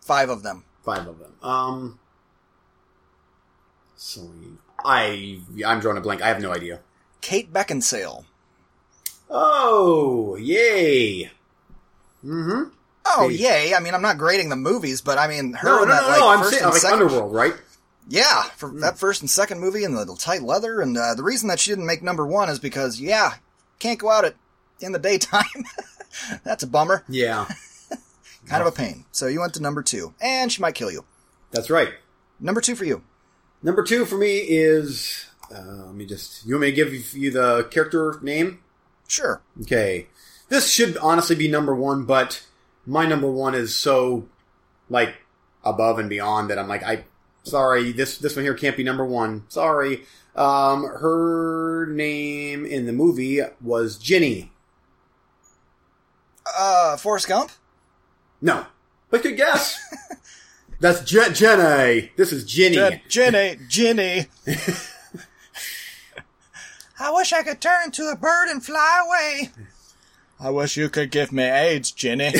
Five 0.00 0.30
of 0.30 0.42
them. 0.42 0.64
Five 0.96 1.06
of 1.06 1.18
them. 1.18 1.32
Um, 1.42 1.98
Celine. 3.96 4.58
I 4.84 5.40
I'm 5.66 5.80
drawing 5.80 5.98
a 5.98 6.00
blank. 6.00 6.22
I 6.22 6.28
have 6.28 6.40
no 6.40 6.52
idea. 6.52 6.80
Kate 7.20 7.52
Beckinsale. 7.52 8.24
Oh, 9.28 10.36
yay! 10.36 11.30
Mm-hmm. 12.24 12.70
Oh, 13.06 13.28
yay. 13.28 13.74
I 13.74 13.80
mean, 13.80 13.94
I'm 13.94 14.02
not 14.02 14.18
grading 14.18 14.48
the 14.48 14.56
movies, 14.56 15.00
but 15.02 15.18
I 15.18 15.28
mean, 15.28 15.52
her 15.52 15.68
No, 15.68 15.76
no, 15.78 15.84
no, 15.84 15.86
that, 15.94 16.02
no. 16.02 16.26
like, 16.26 16.38
I'm 16.38 16.42
first 16.44 16.54
saying 16.58 16.64
like 16.70 16.80
second- 16.80 17.02
Underworld, 17.02 17.32
right? 17.34 17.54
Yeah, 18.08 18.42
for 18.56 18.70
that 18.80 18.98
first 18.98 19.20
and 19.20 19.30
second 19.30 19.60
movie 19.60 19.84
and 19.84 19.96
the 19.96 20.16
tight 20.18 20.42
leather. 20.42 20.80
And 20.80 20.96
uh, 20.98 21.14
the 21.14 21.22
reason 21.22 21.48
that 21.48 21.60
she 21.60 21.70
didn't 21.70 21.86
make 21.86 22.02
number 22.02 22.26
one 22.26 22.48
is 22.48 22.58
because, 22.58 22.98
yeah, 23.00 23.34
can't 23.78 24.00
go 24.00 24.10
out 24.10 24.24
at 24.24 24.34
in 24.80 24.90
the 24.92 24.98
daytime. 24.98 25.44
That's 26.44 26.64
a 26.64 26.66
bummer. 26.66 27.04
Yeah, 27.08 27.46
Kind 28.46 28.62
of 28.62 28.68
a 28.68 28.72
pain. 28.72 29.04
So 29.12 29.26
you 29.26 29.40
went 29.40 29.54
to 29.54 29.62
number 29.62 29.82
two. 29.82 30.14
And 30.20 30.50
she 30.50 30.60
might 30.60 30.74
kill 30.74 30.90
you. 30.90 31.04
that's 31.52 31.70
right. 31.70 31.90
Number 32.40 32.60
two 32.60 32.74
for 32.74 32.84
you. 32.84 33.02
Number 33.62 33.82
two 33.82 34.04
for 34.06 34.16
me 34.16 34.38
is. 34.38 35.26
Uh, 35.54 35.86
let 35.86 35.94
me 35.94 36.06
just. 36.06 36.46
You 36.46 36.54
want 36.54 36.62
me 36.62 36.70
to 36.70 36.76
give 36.76 37.14
you 37.14 37.30
the 37.30 37.64
character 37.70 38.18
name? 38.22 38.60
Sure. 39.08 39.42
Okay. 39.62 40.06
This 40.48 40.70
should 40.70 40.96
honestly 40.98 41.36
be 41.36 41.48
number 41.48 41.74
one, 41.74 42.04
but 42.04 42.46
my 42.86 43.06
number 43.06 43.30
one 43.30 43.54
is 43.54 43.74
so 43.74 44.26
like 44.88 45.16
above 45.64 45.98
and 45.98 46.08
beyond 46.08 46.50
that 46.50 46.58
I'm 46.58 46.68
like, 46.68 46.82
I 46.82 47.04
sorry, 47.44 47.92
this 47.92 48.18
this 48.18 48.34
one 48.36 48.44
here 48.44 48.54
can't 48.54 48.76
be 48.76 48.82
number 48.84 49.04
one. 49.04 49.44
Sorry. 49.48 50.04
Um 50.34 50.84
her 50.84 51.86
name 51.86 52.64
in 52.64 52.86
the 52.86 52.92
movie 52.92 53.40
was 53.60 53.98
Ginny. 53.98 54.50
Uh, 56.58 56.96
Forrest 56.96 57.28
Gump? 57.28 57.50
No. 58.40 58.66
But 59.10 59.22
good 59.22 59.36
guess. 59.36 59.78
That's 60.80 61.02
Je- 61.04 61.32
Jenny. 61.32 62.10
This 62.16 62.32
is 62.32 62.44
Ginny. 62.44 62.76
Jen- 62.76 63.00
Jenny. 63.08 63.58
Jenny. 63.68 64.26
I 66.98 67.10
wish 67.12 67.32
I 67.32 67.42
could 67.42 67.60
turn 67.60 67.84
into 67.84 68.08
a 68.10 68.16
bird 68.16 68.48
and 68.48 68.64
fly 68.64 69.02
away. 69.06 69.50
I 70.38 70.50
wish 70.50 70.76
you 70.76 70.88
could 70.88 71.10
give 71.10 71.32
me 71.32 71.42
AIDS, 71.44 71.90
Jenny. 71.90 72.28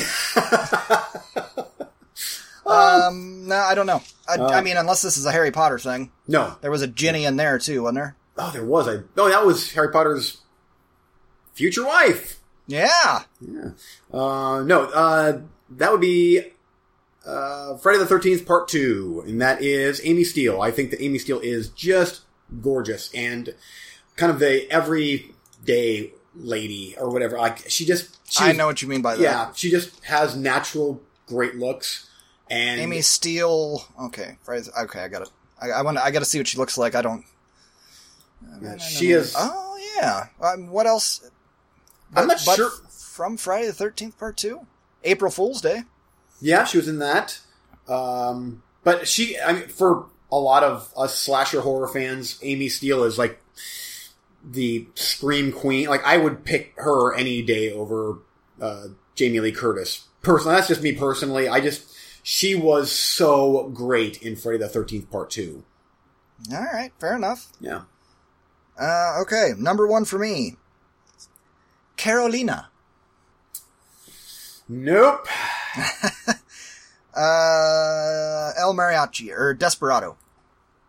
um, 2.67 3.47
no, 3.47 3.57
I 3.57 3.75
don't 3.75 3.87
know. 3.87 4.03
I, 4.29 4.37
I 4.37 4.61
mean, 4.63 4.77
unless 4.77 5.03
this 5.03 5.17
is 5.17 5.27
a 5.27 5.33
Harry 5.33 5.51
Potter 5.51 5.79
thing. 5.79 6.11
no. 6.29 6.57
There 6.61 6.71
was 6.71 6.83
a 6.83 6.87
Ginny 6.87 7.25
in 7.25 7.37
there 7.37 7.59
too, 7.59 7.83
wasn't 7.83 7.97
there? 7.97 8.17
Oh, 8.39 8.51
there 8.53 8.65
was. 8.65 8.89
I. 8.89 8.99
Oh, 9.17 9.29
that 9.29 9.45
was 9.45 9.73
Harry 9.73 9.91
Potter's 9.91 10.39
future 11.53 11.85
wife. 11.85 12.39
Yeah. 12.67 13.23
Uh, 14.13 14.63
no, 14.63 14.85
uh, 14.95 15.41
that 15.71 15.93
would 15.93 16.01
be 16.01 16.43
uh, 17.27 17.77
Friday 17.79 17.99
the 17.99 18.07
Thirteenth 18.07 18.47
Part 18.47 18.69
Two, 18.69 19.23
and 19.27 19.41
that 19.41 19.63
is 19.63 20.01
Amy 20.05 20.25
Steele. 20.25 20.61
I 20.61 20.71
think 20.71 20.91
that 20.91 21.03
Amy 21.03 21.19
Steele 21.19 21.41
is 21.41 21.69
just 21.71 22.23
gorgeous 22.61 23.13
and 23.15 23.55
kind 24.17 24.33
of 24.33 24.39
the 24.39 24.71
every 24.71 25.33
day 25.65 26.13
lady 26.35 26.95
or 26.99 27.11
whatever. 27.11 27.39
Like 27.39 27.69
she 27.71 27.85
just, 27.85 28.19
she 28.31 28.45
I 28.45 28.53
know 28.53 28.67
what 28.67 28.83
you 28.83 28.89
mean 28.89 29.03
by 29.03 29.17
that. 29.17 29.23
Yeah, 29.23 29.53
she 29.55 29.71
just 29.71 30.05
has 30.05 30.37
natural 30.37 31.01
great 31.27 31.57
looks. 31.57 32.09
And 32.49 32.81
Amy 32.81 33.01
Steele. 33.03 33.85
Okay, 34.01 34.37
Okay, 34.49 35.01
I 35.01 35.09
got 35.09 35.23
it. 35.23 35.29
I, 35.61 35.71
I 35.71 35.83
want. 35.83 35.99
I 35.99 36.11
got 36.11 36.19
to 36.21 36.25
see 36.25 36.39
what 36.39 36.49
she 36.49 36.59
looks 36.59 36.77
like. 36.77 36.95
I 36.95 37.03
don't. 37.03 37.25
yeah, 38.63 38.77
she 38.79 39.13
is. 39.13 39.35
Oh 39.39 39.79
yeah. 39.97 40.27
Um, 40.41 40.69
what 40.69 40.87
else? 40.87 41.31
I'm 42.17 42.27
not 42.27 42.41
But 42.45 42.57
sure. 42.57 42.71
From 42.91 43.37
Friday 43.37 43.67
the 43.67 43.73
Thirteenth 43.73 44.19
Part 44.19 44.37
Two, 44.37 44.67
April 45.05 45.31
Fool's 45.31 45.61
Day. 45.61 45.83
Yeah, 46.41 46.65
she 46.65 46.79
was 46.79 46.89
in 46.89 46.99
that. 46.99 47.41
Um, 47.89 48.63
but 48.85 49.07
she, 49.07 49.39
I 49.39 49.53
mean, 49.53 49.69
for 49.69 50.07
a 50.33 50.39
lot 50.39 50.63
of 50.63 50.93
us 50.97 51.19
slasher 51.19 51.61
horror 51.61 51.89
fans, 51.89 52.39
Amy 52.43 52.69
Steele 52.69 53.05
is 53.05 53.19
like 53.19 53.41
the 54.45 54.87
scream 54.95 55.53
queen. 55.53 55.89
Like 55.89 56.05
I 56.05 56.17
would 56.17 56.45
pick 56.45 56.75
her 56.77 57.15
any 57.15 57.43
day 57.43 57.73
over 57.73 58.19
uh, 58.61 58.89
Jamie 59.15 59.41
Lee 59.41 59.53
Curtis. 59.53 60.07
Personally, 60.23 60.57
that's 60.57 60.69
just 60.69 60.83
me 60.83 60.93
personally. 60.93 61.49
I 61.49 61.61
just 61.61 61.95
she 62.23 62.55
was 62.55 62.93
so 62.93 63.69
great 63.71 64.23
in 64.23 64.37
Friday 64.37 64.59
the 64.59 64.69
Thirteenth 64.69 65.11
Part 65.11 65.31
Two. 65.31 65.65
All 66.53 66.67
right, 66.73 66.93
fair 66.99 67.17
enough. 67.17 67.53
Yeah. 67.61 67.83
Uh, 68.81 69.21
okay, 69.23 69.51
number 69.59 69.87
one 69.87 70.05
for 70.05 70.19
me. 70.19 70.57
Carolina. 71.97 72.70
Nope. 74.71 75.27
Uh, 77.13 78.53
El 78.57 78.73
Mariachi 78.73 79.37
or 79.37 79.53
Desperado. 79.53 80.17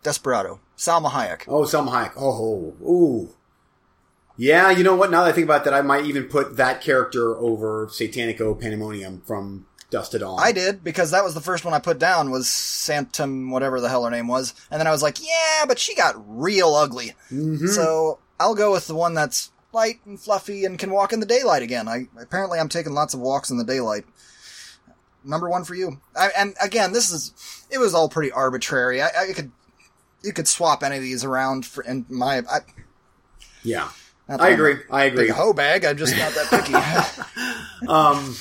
Desperado. 0.04 0.60
Salma 0.78 1.10
Hayek. 1.10 1.46
Oh, 1.48 1.64
Salma 1.64 1.90
Hayek. 1.90 2.14
Oh, 2.16 2.74
ooh. 2.82 3.30
Yeah, 4.38 4.70
you 4.70 4.84
know 4.84 4.96
what? 4.96 5.12
Now 5.12 5.24
that 5.24 5.30
I 5.30 5.32
think 5.34 5.46
about 5.46 5.64
that, 5.66 5.74
I 5.74 5.82
might 5.82 6.06
even 6.06 6.26
put 6.26 6.58
that 6.58 6.80
character 6.82 7.36
over 7.38 7.88
Satanico 7.88 8.60
Pandemonium 8.60 9.22
from 9.26 9.66
Dusk 9.90 10.12
to 10.12 10.20
Dawn. 10.20 10.40
I 10.40 10.52
did 10.52 10.84
because 10.84 11.12
that 11.12 11.24
was 11.24 11.34
the 11.34 11.42
first 11.42 11.66
one 11.66 11.74
I 11.74 11.80
put 11.80 12.00
down 12.00 12.32
was 12.32 12.48
Santum, 12.48 13.50
whatever 13.52 13.82
the 13.82 13.90
hell 13.90 14.06
her 14.06 14.12
name 14.12 14.28
was, 14.28 14.54
and 14.70 14.80
then 14.80 14.88
I 14.88 14.92
was 14.92 15.02
like, 15.04 15.18
yeah, 15.22 15.66
but 15.68 15.80
she 15.80 15.96
got 15.96 16.16
real 16.28 16.74
ugly. 16.76 17.14
Mhm. 17.32 17.68
So 17.68 18.20
I'll 18.40 18.56
go 18.56 18.72
with 18.72 18.88
the 18.88 18.96
one 18.96 19.14
that's 19.16 19.52
light 19.74 20.00
and 20.06 20.20
fluffy 20.20 20.66
and 20.66 20.78
can 20.78 20.92
walk 20.92 21.14
in 21.14 21.20
the 21.20 21.26
daylight 21.26 21.64
again. 21.64 21.88
I 21.88 22.08
apparently 22.22 22.60
I'm 22.60 22.70
taking 22.70 22.94
lots 22.94 23.14
of 23.14 23.20
walks 23.20 23.50
in 23.50 23.58
the 23.58 23.64
daylight. 23.64 24.06
Number 25.24 25.50
one 25.50 25.64
for 25.64 25.76
you. 25.76 26.02
I, 26.16 26.30
and 26.38 26.56
again, 26.62 26.94
this 26.94 27.12
is 27.12 27.34
it 27.70 27.78
was 27.78 27.94
all 27.94 28.10
pretty 28.10 28.32
arbitrary. 28.32 29.02
I, 29.02 29.08
I 29.30 29.34
could 29.34 29.52
you 30.24 30.34
could 30.34 30.48
swap 30.48 30.84
any 30.84 30.98
of 30.98 31.02
these 31.02 31.24
around 31.24 31.66
for 31.66 31.84
in 31.84 32.06
my. 32.10 32.40
I, 32.40 32.60
Yeah. 33.64 33.90
I 34.30 34.36
I'm 34.48 34.54
agree. 34.54 34.76
I 34.90 35.10
Big 35.10 35.30
hoe 35.32 35.52
bag. 35.54 35.84
I'm 35.84 35.98
just 35.98 36.16
not 36.18 36.34
that 36.34 36.50
picky. 36.50 36.74
Um, 37.88 38.36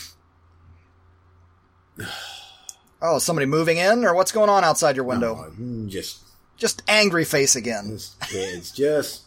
oh, 3.00 3.18
somebody 3.18 3.46
moving 3.46 3.78
in, 3.78 4.04
or 4.04 4.14
what's 4.14 4.32
going 4.32 4.50
on 4.50 4.64
outside 4.64 4.96
your 4.96 5.04
window? 5.06 5.50
mm, 5.58 5.88
just, 5.88 6.20
Just 6.58 6.82
angry 6.86 7.24
face 7.24 7.56
again. 7.56 7.92
just 7.92 8.20
kids, 8.20 8.70
just 8.70 9.22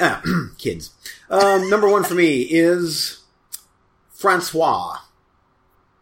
ah, 0.00 0.22
kids. 0.58 0.90
Um, 1.30 1.68
number 1.70 1.88
one 1.88 2.04
for 2.04 2.14
me 2.14 2.42
is 2.42 3.22
Francois. 4.10 4.98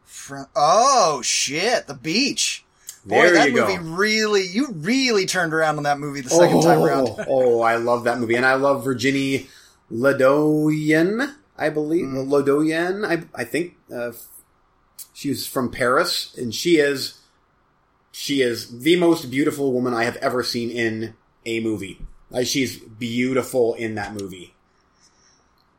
Fr- 0.05 0.43
Oh 0.57 1.21
shit, 1.23 1.87
the 1.87 1.95
beach. 1.95 2.65
Boy, 3.07 3.17
There 3.27 3.35
that 3.35 3.51
you 3.51 3.57
go. 3.57 3.67
movie 3.67 3.79
really 3.91 4.47
you 4.47 4.69
really 4.73 5.27
turned 5.27 5.53
around 5.53 5.77
on 5.77 5.83
that 5.83 5.99
movie 5.99 6.23
the 6.23 6.31
second 6.31 6.63
time 6.63 6.83
around. 6.83 7.09
Oh, 7.11 7.25
oh, 7.29 7.61
I 7.61 7.77
love 7.77 8.05
that 8.05 8.19
movie, 8.19 8.35
and 8.35 8.47
I 8.47 8.55
love 8.55 8.83
Virginie 8.85 9.49
Ledoyen. 9.93 11.35
I 11.57 11.69
believe 11.71 12.07
Mm. 12.07 12.29
Ledoyen. 12.29 13.07
I 13.07 13.25
I 13.35 13.45
think 13.45 13.77
uh, 13.95 14.13
she's 15.13 15.47
from 15.47 15.71
Paris, 15.71 16.35
and 16.37 16.55
she 16.55 16.77
is 16.79 17.19
she 18.11 18.41
is 18.43 18.81
the 18.81 18.97
most 18.97 19.31
beautiful 19.31 19.73
woman 19.73 19.93
I 19.95 20.05
have 20.05 20.17
ever 20.17 20.43
seen 20.43 20.71
in 20.71 21.15
a 21.45 21.61
movie. 21.61 22.01
Like 22.35 22.47
she's 22.49 22.77
beautiful 22.79 23.75
in 23.75 23.95
that 23.95 24.13
movie. 24.13 24.55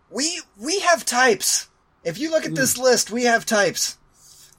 We 0.10 0.42
we 0.58 0.80
have 0.80 1.06
types. 1.06 1.68
If 2.04 2.18
you 2.18 2.32
look 2.32 2.44
at 2.46 2.50
Hmm. 2.50 2.56
this 2.56 2.78
list, 2.78 3.12
we 3.12 3.24
have 3.26 3.46
types. 3.46 3.98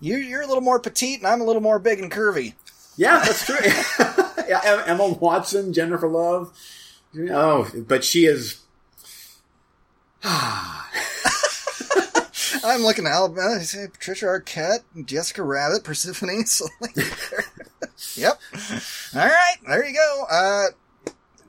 You 0.00 0.16
you're 0.18 0.42
a 0.42 0.46
little 0.46 0.62
more 0.62 0.78
petite 0.78 1.18
and 1.18 1.26
I'm 1.26 1.40
a 1.40 1.44
little 1.44 1.62
more 1.62 1.78
big 1.78 1.98
and 2.00 2.12
curvy. 2.12 2.54
Yeah, 2.96 3.22
that's 3.24 3.44
true. 3.46 3.56
yeah, 4.48 4.82
Emma 4.86 5.08
Watson, 5.08 5.72
Jennifer 5.72 6.08
Love. 6.08 6.52
Oh, 7.30 7.70
but 7.74 8.04
she 8.04 8.26
is. 8.26 8.60
I'm 12.64 12.82
looking 12.82 13.06
at 13.06 13.12
Alabama. 13.12 13.58
Patricia 13.92 14.26
Arquette, 14.26 14.80
Jessica 15.04 15.42
Rabbit, 15.42 15.84
Persephone. 15.84 16.44
Yep. 18.14 18.38
All 19.14 19.26
right, 19.26 19.56
there 19.66 19.86
you 19.86 19.94
go. 19.94 20.24
Uh, 20.30 20.64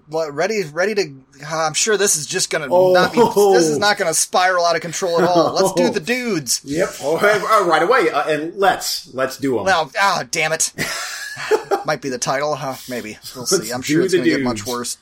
ready, 0.09 0.63
ready 0.65 0.95
to. 0.95 1.13
I'm 1.47 1.73
sure 1.73 1.97
this 1.97 2.15
is 2.15 2.25
just 2.25 2.49
gonna 2.49 2.67
Oh. 2.69 2.93
not 2.93 3.13
be. 3.13 3.19
This 3.53 3.67
is 3.67 3.77
not 3.77 3.97
gonna 3.97 4.13
spiral 4.13 4.65
out 4.65 4.75
of 4.75 4.81
control 4.81 5.19
at 5.19 5.27
all. 5.27 5.53
Let's 5.53 5.73
do 5.73 5.89
the 5.89 5.99
dudes. 6.05 6.61
Yep. 6.63 6.89
Oh, 7.01 7.65
right 7.67 7.81
away, 7.83 8.09
uh, 8.09 8.23
and 8.29 8.55
let's 8.55 9.13
let's 9.13 9.37
do 9.37 9.55
them. 9.55 9.65
Well, 9.65 9.91
ah, 9.99 10.23
damn 10.29 10.51
it. 10.53 10.73
Might 11.85 12.01
be 12.01 12.09
the 12.09 12.17
title, 12.17 12.55
huh? 12.55 12.75
Maybe. 12.89 13.17
We'll 13.35 13.45
see. 13.45 13.57
Let's 13.57 13.71
I'm 13.71 13.81
sure 13.81 14.01
it's 14.01 14.13
going 14.13 14.23
to 14.25 14.29
get 14.29 14.41
much 14.41 14.65
worse. 14.65 14.97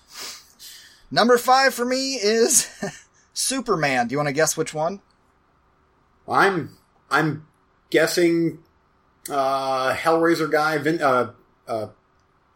Number 1.10 1.38
five 1.38 1.74
for 1.74 1.86
me 1.86 2.16
is 2.16 2.68
Superman. 3.34 4.08
Do 4.08 4.14
you 4.14 4.18
want 4.18 4.28
to 4.28 4.34
guess 4.34 4.56
which 4.58 4.74
one? 4.74 5.02
I'm 6.28 6.78
I'm 7.10 7.48
guessing 7.90 8.60
uh, 9.30 9.94
Hellraiser 9.96 10.52
guy, 10.52 10.78
Vin, 10.78 11.02
uh, 11.02 11.32
uh, 11.68 11.88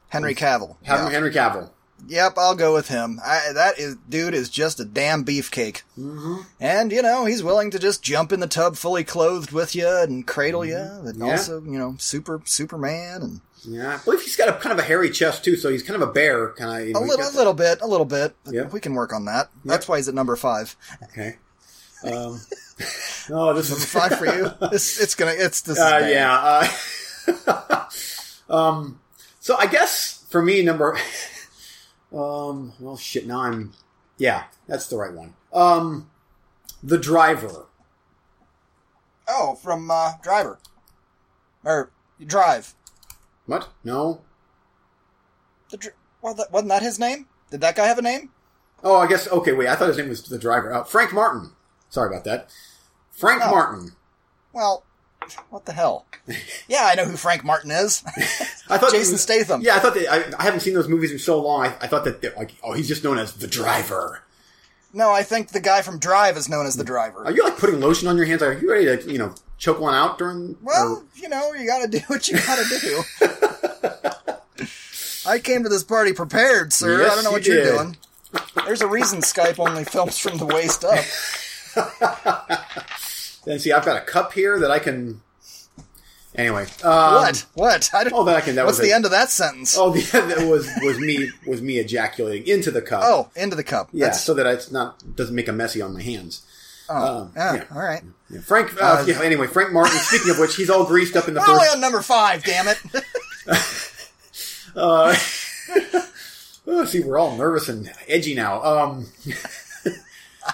Henry 0.10 0.36
Cavill. 0.36 0.76
Henry, 0.84 1.06
Yeah. 1.06 1.10
Henry 1.12 1.32
Cavill. 1.32 1.70
Yep, 2.08 2.34
I'll 2.38 2.56
go 2.56 2.74
with 2.74 2.88
him. 2.88 3.20
I, 3.24 3.52
that 3.54 3.78
is, 3.80 3.95
dude 4.08 4.34
is 4.34 4.50
just 4.50 4.80
a 4.80 4.86
damn 4.86 5.24
beefcake. 5.26 5.84
Mm-hmm. 5.97 6.38
And, 6.60 6.91
you 6.91 7.02
know, 7.02 7.26
he's 7.26 7.43
willing 7.43 7.72
to 7.72 7.80
just 7.80 8.02
jump 8.04 8.32
in 8.32 8.39
the 8.39 8.47
tub 8.47 8.76
fully 8.78 9.04
clothed 9.04 9.52
with 9.52 9.76
you 9.76 9.88
and 9.88 10.26
cradle 10.26 10.66
you. 10.66 10.78
And 10.78 11.16
Mm-hmm. 11.16 11.24
Yeah. 11.26 11.32
also, 11.32 11.62
you 11.62 11.78
know, 11.78 11.95
super, 12.00 12.41
Superman 12.45 13.22
and 13.22 13.41
Yeah, 13.64 13.95
I 13.95 14.04
believe 14.04 14.22
he's 14.22 14.36
got 14.38 14.50
a 14.50 14.54
kind 14.54 14.74
of 14.74 14.80
a 14.80 14.88
hairy 14.88 15.10
chest 15.12 15.43
too, 15.43 15.56
so 15.58 15.70
he's 15.70 15.84
kind 15.84 16.02
of 16.02 16.08
a 16.08 16.12
bear. 16.12 16.50
Kind 16.54 16.82
of 16.82 16.88
you 16.88 16.93
know, 16.93 17.00
a 17.00 17.02
little, 17.02 17.28
a 17.28 17.36
little 17.36 17.54
bit, 17.54 17.82
a 17.82 17.88
little 17.88 18.06
bit. 18.06 18.36
Yep. 18.50 18.72
We 18.74 18.80
can 18.80 18.93
work 18.93 19.14
on 19.14 19.26
that. 19.26 19.50
That's 19.66 19.88
why 19.88 19.97
he's 19.97 20.08
at 20.08 20.16
number 20.16 20.36
five. 20.36 20.76
Okay. 21.04 21.38
Um, 22.02 22.39
oh, 23.30 23.54
this 23.54 23.70
is 23.70 23.84
Five 23.84 24.18
for 24.18 24.26
you. 24.26 24.50
It's, 24.72 25.02
it's 25.02 25.16
gonna, 25.16 25.34
it's 25.36 25.60
this. 25.60 25.78
Uh, 25.78 26.08
yeah. 26.10 26.70
Uh, 27.28 27.86
um, 28.50 29.00
so 29.41 29.58
I 29.58 29.66
guess 29.68 30.26
for 30.30 30.41
me, 30.41 30.64
number. 30.64 30.97
Um. 32.14 32.74
Well, 32.80 32.97
shit. 32.97 33.28
Now 33.28 33.41
I'm. 33.41 33.74
Yeah, 34.18 34.43
that's 34.68 34.88
the 34.88 34.97
right 34.97 35.14
one. 35.14 35.34
Um, 35.53 36.10
the 36.84 36.97
driver. 36.97 37.66
Oh, 39.28 39.55
from 39.55 39.89
uh, 39.91 40.14
Driver. 40.24 40.60
Or 41.64 41.91
Drive. 42.26 42.74
What? 43.45 43.70
No. 43.84 44.22
The 45.70 45.78
dr- 45.78 45.95
well, 46.22 46.34
that, 46.34 46.51
wasn't 46.51 46.70
that 46.70 46.82
his 46.82 46.99
name? 46.99 47.28
Did 47.51 47.62
that 47.62 47.76
guy 47.76 47.86
have 47.86 47.99
a 47.99 48.01
name? 48.01 48.32
Oh, 48.84 48.97
I 48.97 49.07
guess. 49.07 49.28
Okay, 49.28 49.53
wait. 49.53 49.68
I 49.68 49.76
thought 49.76 49.88
his 49.89 49.97
name 49.97 50.10
was 50.10 50.24
the 50.24 50.39
driver. 50.39 50.74
Uh, 50.74 50.84
Frank 50.84 51.14
Martin. 51.14 51.51
Sorry 51.89 52.10
about 52.10 52.24
that. 52.26 52.49
Frank 53.12 53.41
Oh. 53.45 53.51
Martin. 53.51 53.91
Well, 54.53 54.84
what 55.50 55.66
the 55.66 55.74
hell? 55.74 56.06
Yeah, 56.68 56.84
I 56.86 56.96
know 56.96 57.06
who 57.06 57.18
Frank 57.18 57.44
Martin 57.44 57.72
is. 57.72 58.04
I 58.70 58.78
thought 58.78 58.92
Jason 58.92 59.18
Statham. 59.18 59.62
Yeah, 59.62 59.76
I 59.76 59.80
thought 59.80 59.94
that 59.96 60.12
I, 60.12 60.40
I 60.40 60.44
haven't 60.44 60.60
seen 60.62 60.74
those 60.74 60.88
movies 60.88 61.12
in 61.12 61.20
so 61.20 61.42
long. 61.42 61.66
I, 61.66 61.68
I 61.82 61.88
thought 61.88 62.04
that 62.06 62.22
they're 62.22 62.34
like, 62.38 62.52
oh, 62.64 62.74
he's 62.74 62.88
just 62.88 63.04
known 63.04 63.18
as 63.18 63.34
the 63.34 63.48
driver. 63.48 64.24
No, 64.94 65.12
I 65.12 65.22
think 65.24 65.50
the 65.50 65.60
guy 65.60 65.84
from 65.84 66.00
Drive 66.00 66.36
is 66.36 66.50
known 66.50 66.66
as 66.66 66.76
the 66.76 66.84
driver. 66.84 67.24
Are 67.24 67.32
you 67.32 67.44
like 67.44 67.58
putting 67.58 67.80
lotion 67.80 68.08
on 68.08 68.18
your 68.18 68.26
hands? 68.26 68.42
Are 68.42 68.54
you 68.54 68.72
ready 68.72 68.86
to, 68.86 69.12
you 69.12 69.20
know, 69.20 69.36
choke 69.60 69.80
one 69.80 69.94
out 69.94 70.18
during? 70.18 70.58
well, 70.64 70.94
or- 70.98 71.04
you 71.16 71.30
know, 71.30 71.54
you 71.54 71.68
gotta 71.68 71.88
do 71.88 72.00
what 72.08 72.28
you 72.28 72.38
gotta 72.38 72.64
do. 72.80 73.04
I 75.28 75.38
came 75.38 75.62
to 75.64 75.70
this 75.70 75.84
party 75.84 76.14
prepared, 76.14 76.74
sir. 76.74 77.02
Yes, 77.02 77.12
I 77.12 77.16
don't 77.16 77.24
know 77.24 77.30
you 77.30 77.36
what 77.36 77.46
you're 77.46 77.64
did. 77.64 77.72
doing. 77.76 77.98
There's 78.66 78.82
a 78.82 78.88
reason 78.88 79.20
Skype 79.22 79.60
only 79.60 79.84
films 79.84 80.18
from 80.18 80.38
the 80.40 80.46
waist 80.48 80.84
up. 80.84 81.04
Then 83.46 83.60
see, 83.60 83.72
I've 83.72 83.86
got 83.86 83.98
a 83.98 84.02
cup 84.06 84.34
here 84.34 84.60
that 84.60 84.72
I 84.72 84.80
can. 84.80 85.22
Anyway, 86.36 86.64
um, 86.84 87.16
what? 87.16 87.46
What? 87.56 87.90
I 87.94 88.04
don't. 88.04 88.14
Oh, 88.14 88.24
that 88.26 88.36
I 88.36 88.42
can. 88.42 88.56
That 88.56 88.66
what's 88.66 88.78
was 88.78 88.86
the 88.88 88.92
it. 88.92 88.96
end 88.96 89.06
of 89.06 89.12
that 89.12 89.30
sentence? 89.30 89.76
Oh, 89.78 89.92
the 89.92 90.02
that 90.12 90.48
was 90.48 90.70
was 90.84 91.00
me 91.00 91.30
was 91.48 91.62
me 91.62 91.78
ejaculating 91.80 92.48
into 92.48 92.70
the 92.72 92.82
cup. 92.82 93.02
Oh, 93.04 93.30
into 93.36 93.56
the 93.56 93.64
cup. 93.64 93.90
yeah, 93.92 94.06
That's- 94.06 94.24
so 94.24 94.34
that 94.36 94.46
it's 94.46 94.72
not 94.72 95.16
doesn't 95.16 95.34
make 95.36 95.48
a 95.48 95.52
messy 95.54 95.82
on 95.82 95.94
my 95.94 96.02
hands. 96.04 96.46
oh, 96.88 97.22
um, 97.24 97.32
yeah, 97.36 97.54
yeah. 97.56 97.64
All 97.74 97.82
right. 97.82 98.04
Yeah, 98.30 98.42
Frank. 98.42 98.74
Uh, 98.82 98.86
Uh, 99.02 99.06
yeah, 99.08 99.22
anyway, 99.24 99.48
Frank 99.48 99.72
Martin. 99.74 99.98
Speaking 99.98 100.30
of 100.32 100.40
which, 100.40 100.56
he's 100.56 100.70
all 100.70 100.86
greased 100.86 101.16
up 101.16 101.28
in 101.28 101.34
the 101.34 101.40
We're 101.48 101.48
only 101.54 101.62
first. 101.66 101.76
on 101.76 101.82
number 101.82 102.02
five. 102.02 102.44
Damn 102.44 102.68
it. 102.68 102.78
Uh, 104.76 105.16
oh, 106.68 106.86
see, 106.86 107.00
we're 107.02 107.18
all 107.18 107.36
nervous 107.36 107.68
and 107.68 107.92
edgy 108.08 108.36
now. 108.36 108.64
Um, 108.64 109.08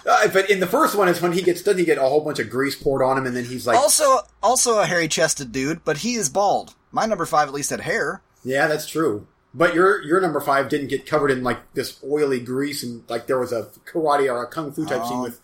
Uh, 0.06 0.28
but 0.30 0.50
in 0.50 0.60
the 0.60 0.68
first 0.68 0.96
one, 0.96 1.08
is 1.08 1.22
when 1.22 1.32
he 1.34 1.41
gets 1.41 1.62
doesn't 1.62 1.80
he 1.80 1.86
get 1.86 1.98
a 1.98 2.02
whole 2.02 2.22
bunch 2.22 2.39
of 2.39 2.50
grease 2.50 2.76
poured 2.76 3.04
on 3.04 3.18
him, 3.18 3.26
and 3.26 3.36
then 3.36 3.46
he's 3.46 3.66
like, 3.68 3.78
Also, 3.78 4.20
also 4.41 4.80
a 4.80 4.86
hairy 4.86 5.08
chested 5.08 5.52
dude, 5.52 5.84
but 5.86 5.98
he 5.98 6.16
is 6.16 6.30
bald. 6.30 6.74
My 6.91 7.06
number 7.06 7.26
five 7.26 7.48
at 7.48 7.54
least 7.54 7.70
had 7.72 7.82
hair. 7.82 8.22
"Yeah, 8.43 8.68
that's 8.68 8.88
true." 8.88 9.28
But 9.54 9.74
your 9.74 10.02
your 10.04 10.20
number 10.22 10.39
five 10.41 10.70
didn't 10.70 10.88
get 10.88 11.06
covered 11.06 11.32
in 11.32 11.43
like 11.43 11.60
this 11.74 12.00
oily 12.04 12.39
grease, 12.39 12.84
and 12.84 13.04
like 13.10 13.28
there 13.28 13.39
was 13.39 13.52
a 13.52 13.70
karate 13.86 14.32
or 14.32 14.43
a 14.43 14.48
kung 14.48 14.72
fu 14.72 14.86
type 14.86 15.04
scene 15.06 15.18
Oh. 15.20 15.24
with 15.24 15.39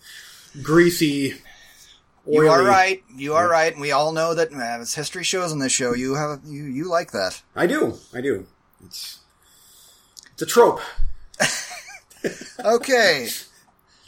greasy. 0.62 1.40
Oily. 2.28 2.46
You 2.46 2.52
are 2.52 2.62
right. 2.62 3.02
You 3.16 3.34
are 3.34 3.48
right. 3.48 3.72
And 3.72 3.80
we 3.80 3.90
all 3.90 4.12
know 4.12 4.32
that, 4.34 4.52
uh, 4.52 4.56
as 4.58 4.94
history 4.94 5.24
shows 5.24 5.50
on 5.50 5.58
this 5.58 5.72
show, 5.72 5.92
you 5.94 6.14
have 6.14 6.40
you 6.46 6.64
you 6.64 6.84
like 6.88 7.10
that. 7.12 7.42
I 7.56 7.66
do. 7.66 7.98
I 8.14 8.20
do. 8.20 8.46
It's 8.84 9.18
it's 10.32 10.42
a 10.42 10.46
trope. 10.46 10.80
Okay. 12.64 13.28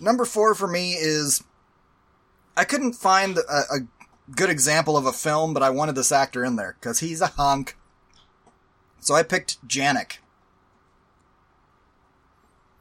Number 0.04 0.26
four 0.26 0.54
for 0.54 0.68
me 0.68 0.92
is 0.92 1.42
I 2.58 2.64
couldn't 2.64 2.92
find 2.92 3.38
a, 3.38 3.40
a 3.40 3.78
good 4.36 4.50
example 4.50 4.98
of 4.98 5.06
a 5.06 5.12
film, 5.12 5.54
but 5.54 5.62
I 5.62 5.70
wanted 5.70 5.94
this 5.94 6.12
actor 6.12 6.44
in 6.44 6.56
there 6.56 6.76
because 6.78 7.00
he's 7.00 7.22
a 7.22 7.28
hunk. 7.28 7.74
So 9.00 9.14
I 9.14 9.22
picked 9.22 9.66
Janek. 9.66 10.18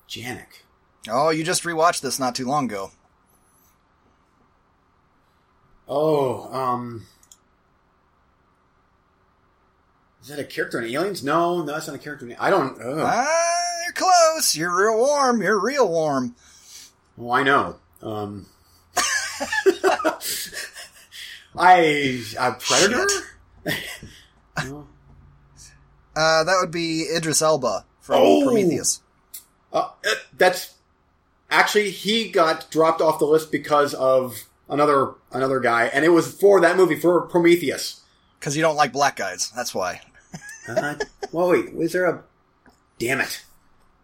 Janek. 0.09 0.63
Oh, 1.09 1.29
you 1.29 1.45
just 1.45 1.63
rewatched 1.63 2.01
this 2.01 2.19
not 2.19 2.35
too 2.35 2.45
long 2.45 2.65
ago. 2.65 2.91
Oh, 5.87 6.53
um. 6.53 7.05
Is 10.21 10.27
that 10.27 10.39
a 10.39 10.43
character 10.43 10.79
in 10.79 10.93
Aliens? 10.93 11.23
No, 11.23 11.59
no, 11.59 11.71
that's 11.71 11.87
not 11.87 11.95
a 11.95 11.99
character 11.99 12.27
in 12.27 12.35
I 12.37 12.49
don't. 12.49 12.77
Ah, 12.81 13.25
you're 13.85 13.93
close. 13.93 14.57
You're 14.57 14.77
real 14.77 14.97
warm. 14.97 15.41
You're 15.41 15.59
real 15.59 15.89
warm. 15.89 16.35
Oh, 17.19 17.31
I 17.31 17.43
know. 17.43 17.75
Um. 18.01 18.45
I. 21.57 22.21
A 22.39 22.51
Predator? 22.53 23.07
No. 24.65 24.87
Uh, 26.15 26.43
that 26.43 26.57
would 26.61 26.69
be 26.69 27.07
Idris 27.11 27.41
Elba 27.41 27.85
from 28.01 28.17
Oh! 28.19 28.43
Prometheus. 28.45 29.01
Uh, 29.73 29.89
uh, 30.05 30.13
that's 30.37 30.75
actually 31.49 31.89
he 31.89 32.29
got 32.29 32.69
dropped 32.69 33.01
off 33.01 33.17
the 33.17 33.25
list 33.25 33.51
because 33.51 33.95
of 33.95 34.43
another 34.69 35.15
another 35.31 35.59
guy, 35.59 35.85
and 35.85 36.05
it 36.05 36.09
was 36.09 36.31
for 36.31 36.61
that 36.61 36.77
movie 36.77 36.99
for 36.99 37.21
Prometheus. 37.21 38.01
Because 38.39 38.55
you 38.55 38.61
don't 38.61 38.75
like 38.75 38.93
black 38.93 39.15
guys. 39.15 39.51
That's 39.55 39.73
why. 39.73 40.01
Uh, 40.67 40.95
well, 41.31 41.49
wait, 41.49 41.73
was 41.73 41.93
there 41.93 42.05
a? 42.05 42.23
Damn 42.99 43.21
it! 43.21 43.43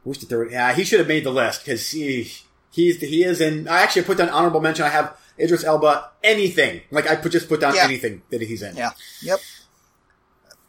Wish 0.03 0.17
to 0.17 0.25
throw. 0.25 0.49
Yeah, 0.49 0.73
he 0.73 0.83
should 0.83 0.99
have 0.99 1.07
made 1.07 1.23
the 1.23 1.29
list 1.31 1.63
because 1.63 1.91
he 1.91 2.31
he's 2.71 2.99
he 3.01 3.23
is 3.23 3.41
in. 3.41 3.67
I 3.67 3.81
actually 3.81 4.03
put 4.03 4.17
down 4.17 4.29
honorable 4.29 4.61
mention. 4.61 4.85
I 4.85 4.89
have 4.89 5.15
Idris 5.39 5.63
Elba. 5.63 6.09
Anything 6.23 6.81
like 6.91 7.07
I 7.09 7.15
put 7.15 7.31
just 7.31 7.47
put 7.49 7.61
down 7.61 7.75
Yeah. 7.75 7.83
anything 7.83 8.21
that 8.29 8.41
he's 8.41 8.61
in. 8.61 8.75
Yeah. 8.75 8.91
Yep. 9.23 9.39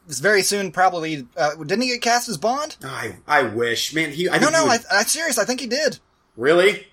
It's 0.08 0.18
very 0.20 0.42
soon, 0.42 0.72
probably. 0.72 1.26
Uh, 1.36 1.54
didn't 1.56 1.82
he 1.82 1.88
get 1.88 2.02
cast 2.02 2.28
as 2.28 2.36
Bond? 2.36 2.76
I 2.82 3.16
I 3.28 3.42
wish, 3.42 3.94
man. 3.94 4.10
He 4.12 4.28
I 4.28 4.38
No, 4.38 4.46
think 4.48 4.52
no. 4.52 4.64
he 4.64 4.70
I, 4.70 4.76
would- 4.76 4.86
I'm 4.90 5.04
serious. 5.06 5.38
I 5.38 5.44
think 5.44 5.60
he 5.60 5.66
did. 5.66 5.98
really. 6.36 6.86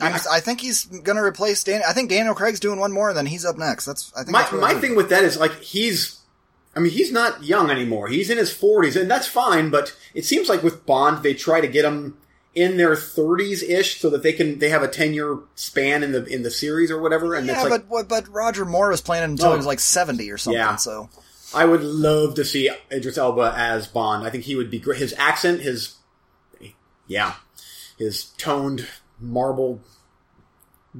I'm, 0.00 0.14
I 0.30 0.38
think 0.38 0.60
he's 0.60 0.84
going 0.84 1.16
to 1.16 1.24
replace 1.24 1.64
Dan. 1.64 1.82
I 1.88 1.92
think 1.92 2.08
Daniel 2.08 2.32
Craig's 2.32 2.60
doing 2.60 2.78
one 2.78 2.92
more, 2.92 3.08
and 3.08 3.18
then 3.18 3.26
he's 3.26 3.44
up 3.44 3.58
next. 3.58 3.84
That's. 3.84 4.12
I 4.14 4.20
think. 4.22 4.30
my 4.30 4.42
that's 4.42 4.52
my 4.52 4.74
thing 4.74 4.94
with 4.94 5.08
that 5.08 5.24
is 5.24 5.36
like 5.38 5.60
he's 5.60 6.20
I 6.76 6.78
mean 6.80 6.92
he's 6.92 7.10
not 7.10 7.42
young 7.42 7.68
anymore. 7.68 8.06
He's 8.06 8.30
in 8.30 8.38
his 8.38 8.52
40s 8.54 8.94
and 9.00 9.10
that's 9.10 9.26
fine, 9.26 9.70
but 9.70 9.96
it 10.14 10.24
seems 10.24 10.48
like 10.48 10.62
with 10.62 10.86
Bond 10.86 11.24
they 11.24 11.34
try 11.34 11.60
to 11.60 11.66
get 11.66 11.84
him 11.84 12.16
in 12.58 12.76
their 12.76 12.94
30s 12.94 13.62
ish 13.62 14.00
so 14.00 14.10
that 14.10 14.22
they 14.22 14.32
can 14.32 14.58
they 14.58 14.68
have 14.68 14.82
a 14.82 14.88
10 14.88 15.14
year 15.14 15.38
span 15.54 16.02
in 16.02 16.12
the 16.12 16.24
in 16.24 16.42
the 16.42 16.50
series 16.50 16.90
or 16.90 17.00
whatever 17.00 17.34
and 17.34 17.46
Yeah, 17.46 17.62
like 17.62 17.88
but 17.88 18.08
but 18.08 18.28
Roger 18.28 18.64
Moore 18.64 18.88
was 18.90 19.00
playing 19.00 19.24
until 19.24 19.48
Oh. 19.48 19.50
he 19.52 19.56
was 19.58 19.66
like 19.66 19.80
70 19.80 20.30
or 20.30 20.38
something. 20.38 20.58
Yeah. 20.58 20.76
So 20.76 21.08
I 21.54 21.64
would 21.64 21.82
love 21.82 22.34
to 22.34 22.44
see 22.44 22.68
Idris 22.92 23.16
Elba 23.16 23.54
as 23.56 23.86
Bond. 23.86 24.26
I 24.26 24.30
think 24.30 24.44
he 24.44 24.56
would 24.56 24.70
be 24.70 24.78
great. 24.78 24.98
His 24.98 25.14
accent, 25.16 25.60
his 25.60 25.94
yeah, 27.06 27.34
his 27.98 28.24
toned 28.36 28.86
marble 29.20 29.80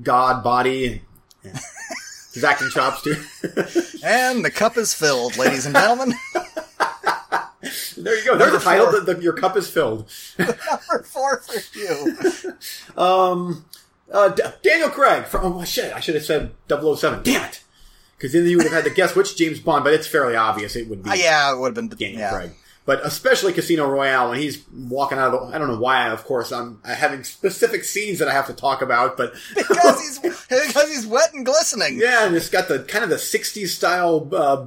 god 0.02 0.42
body 0.44 1.02
and 1.44 1.54
his 2.34 2.44
acting 2.44 2.70
chops 2.70 3.02
too. 3.02 3.16
and 4.04 4.44
the 4.44 4.50
cup 4.50 4.76
is 4.76 4.94
filled, 4.94 5.36
ladies 5.36 5.66
and 5.66 5.74
gentlemen. 5.74 6.14
there 8.08 8.18
you 8.18 8.24
go. 8.24 8.36
There's 8.38 8.54
a 8.54 8.60
title. 8.60 8.90
that 8.92 9.06
the, 9.06 9.22
your 9.22 9.32
cup 9.34 9.56
is 9.56 9.68
filled. 9.70 10.10
Number 10.38 11.02
four 11.04 11.38
for 11.38 11.78
you. 11.78 12.16
Um, 12.96 13.64
uh, 14.12 14.30
D- 14.30 14.42
Daniel 14.62 14.88
Craig. 14.90 15.24
From, 15.26 15.52
oh 15.58 15.64
shit! 15.64 15.92
I 15.94 16.00
should 16.00 16.14
have 16.16 16.24
said 16.24 16.52
007. 16.68 17.22
Damn 17.22 17.44
it! 17.48 17.62
Because 18.16 18.32
then 18.32 18.46
you 18.46 18.56
would 18.56 18.64
have 18.66 18.72
had 18.72 18.84
to 18.84 18.90
guess 18.90 19.14
which 19.14 19.36
James 19.36 19.60
Bond, 19.60 19.84
but 19.84 19.92
it's 19.92 20.06
fairly 20.08 20.34
obvious 20.34 20.74
it 20.74 20.88
would 20.88 21.02
be 21.04 21.10
Uh, 21.10 21.14
yeah, 21.14 21.52
it 21.52 21.58
would 21.58 21.76
have 21.76 21.88
been 21.88 21.96
Daniel 21.96 22.18
yeah. 22.20 22.32
Craig. 22.32 22.50
But 22.84 23.04
especially 23.04 23.52
Casino 23.52 23.86
Royale 23.86 24.30
when 24.30 24.38
he's 24.38 24.64
walking 24.72 25.18
out 25.18 25.34
of 25.34 25.48
the. 25.50 25.54
I 25.54 25.58
don't 25.58 25.68
know 25.68 25.78
why. 25.78 26.08
Of 26.08 26.24
course, 26.24 26.50
I'm 26.50 26.80
having 26.84 27.22
specific 27.22 27.84
scenes 27.84 28.18
that 28.18 28.28
I 28.28 28.32
have 28.32 28.46
to 28.46 28.54
talk 28.54 28.80
about, 28.80 29.16
but 29.18 29.34
because 29.54 30.00
he's 30.00 30.18
because 30.48 30.88
he's 30.88 31.06
wet 31.06 31.34
and 31.34 31.44
glistening. 31.44 31.98
yeah, 32.00 32.26
and 32.26 32.34
it's 32.34 32.48
got 32.48 32.66
the 32.68 32.78
kind 32.84 33.04
of 33.04 33.10
the 33.10 33.16
'60s 33.16 33.68
style 33.68 34.26
uh, 34.32 34.66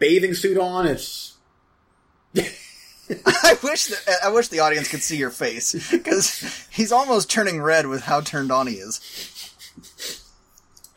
bathing 0.00 0.34
suit 0.34 0.58
on. 0.58 0.84
It's 0.86 1.36
I 3.26 3.56
wish 3.62 3.86
that 3.86 4.18
I 4.24 4.28
wish 4.30 4.48
the 4.48 4.60
audience 4.60 4.88
could 4.88 5.02
see 5.02 5.16
your 5.16 5.30
face 5.30 5.90
because 5.90 6.66
he's 6.70 6.92
almost 6.92 7.30
turning 7.30 7.60
red 7.60 7.86
with 7.86 8.02
how 8.02 8.20
turned 8.20 8.50
on 8.52 8.66
he 8.66 8.74
is. 8.74 9.00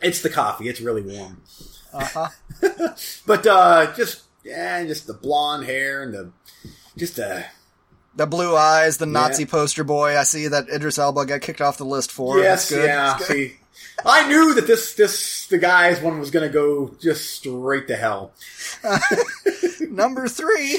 it's 0.00 0.22
the 0.22 0.30
coffee. 0.30 0.68
It's 0.68 0.80
really 0.80 1.02
warm. 1.02 1.42
Uh 1.92 2.04
huh. 2.04 2.28
But 3.26 3.46
uh, 3.46 3.94
just 3.96 4.22
yeah, 4.44 4.84
just 4.84 5.06
the 5.06 5.14
blonde 5.14 5.64
hair 5.66 6.02
and 6.02 6.12
the 6.14 6.30
just 6.96 7.18
uh 7.18 7.42
The 8.16 8.26
blue 8.26 8.56
eyes, 8.56 8.96
the 8.98 9.06
Nazi 9.06 9.46
poster 9.46 9.84
boy. 9.84 10.16
I 10.18 10.22
see 10.24 10.48
that 10.48 10.68
Idris 10.68 10.98
Elba 10.98 11.26
got 11.26 11.40
kicked 11.40 11.60
off 11.60 11.78
the 11.78 11.84
list 11.84 12.10
for. 12.12 12.38
Yes, 12.38 12.68
That's 12.68 12.80
good. 12.80 12.86
yeah. 12.86 13.16
See, 13.18 13.56
I 14.04 14.26
knew 14.28 14.54
that 14.54 14.66
this 14.66 14.94
this 14.94 15.46
the 15.48 15.58
guy's 15.58 16.00
one 16.00 16.18
was 16.18 16.30
going 16.30 16.46
to 16.46 16.52
go 16.52 16.94
just 17.00 17.30
straight 17.30 17.86
to 17.88 17.96
hell. 17.96 18.32
Number 19.80 20.28
three, 20.28 20.78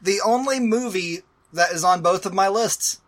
the 0.00 0.20
only 0.24 0.60
movie 0.60 1.22
that 1.52 1.72
is 1.72 1.84
on 1.84 2.02
both 2.02 2.26
of 2.26 2.34
my 2.34 2.48
lists, 2.48 3.00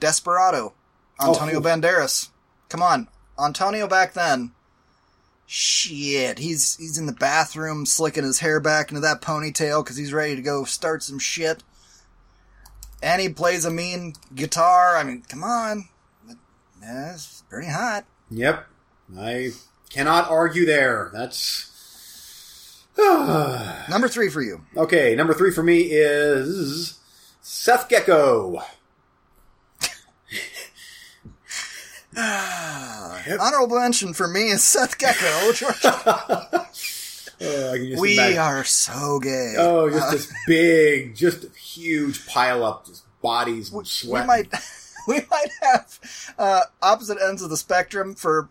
Desperado, 0.00 0.74
oh, 1.20 1.28
Antonio 1.32 1.58
Oh. 1.58 1.62
Banderas. 1.62 2.28
Come 2.68 2.82
on, 2.82 3.08
Antonio 3.42 3.86
back 3.86 4.12
then. 4.12 4.52
Shit, 5.46 6.38
he's 6.38 6.76
he's 6.76 6.98
in 6.98 7.06
the 7.06 7.12
bathroom 7.12 7.86
slicking 7.86 8.24
his 8.24 8.40
hair 8.40 8.60
back 8.60 8.90
into 8.90 9.00
that 9.00 9.22
ponytail 9.22 9.82
because 9.82 9.96
he's 9.96 10.12
ready 10.12 10.36
to 10.36 10.42
go 10.42 10.64
start 10.64 11.02
some 11.02 11.18
shit. 11.18 11.62
And 13.02 13.22
he 13.22 13.28
plays 13.30 13.64
a 13.64 13.70
mean 13.70 14.14
guitar. 14.34 14.96
I 14.96 15.04
mean, 15.04 15.22
come 15.28 15.42
on, 15.42 15.88
that's 16.82 17.42
pretty 17.48 17.68
hot. 17.68 18.04
Yep, 18.30 18.66
I 19.18 19.52
cannot 19.88 20.28
argue 20.30 20.66
there. 20.66 21.10
That's 21.14 21.77
Number 23.88 24.08
three 24.08 24.28
for 24.28 24.42
you. 24.42 24.60
okay. 24.76 25.14
Number 25.14 25.32
three 25.34 25.52
for 25.52 25.62
me 25.62 25.82
is 25.82 26.98
Seth 27.40 27.88
Gecko. 27.88 28.60
Yep. 32.16 33.38
Honorable 33.40 33.78
mention 33.78 34.12
for 34.14 34.26
me 34.26 34.50
is 34.50 34.62
Seth 34.64 34.98
Gecko. 34.98 35.52
George. 35.54 35.84
Uh, 35.84 35.92
I 37.40 37.76
can 37.76 37.88
just 37.90 38.00
we 38.02 38.14
imagine- 38.14 38.38
are 38.38 38.64
so 38.64 39.20
gay. 39.20 39.54
Oh, 39.58 39.88
just 39.90 40.10
this 40.10 40.32
big, 40.46 41.14
just 41.14 41.44
huge 41.56 42.26
pile 42.26 42.64
up, 42.64 42.86
just 42.86 43.04
bodies 43.22 43.70
and 43.70 43.78
we 43.78 43.84
sweat. 43.84 44.26
might 44.26 44.52
we 45.08 45.20
might 45.30 45.50
have 45.62 46.34
uh, 46.38 46.62
opposite 46.82 47.18
ends 47.24 47.42
of 47.42 47.50
the 47.50 47.56
spectrum 47.56 48.14
for 48.16 48.48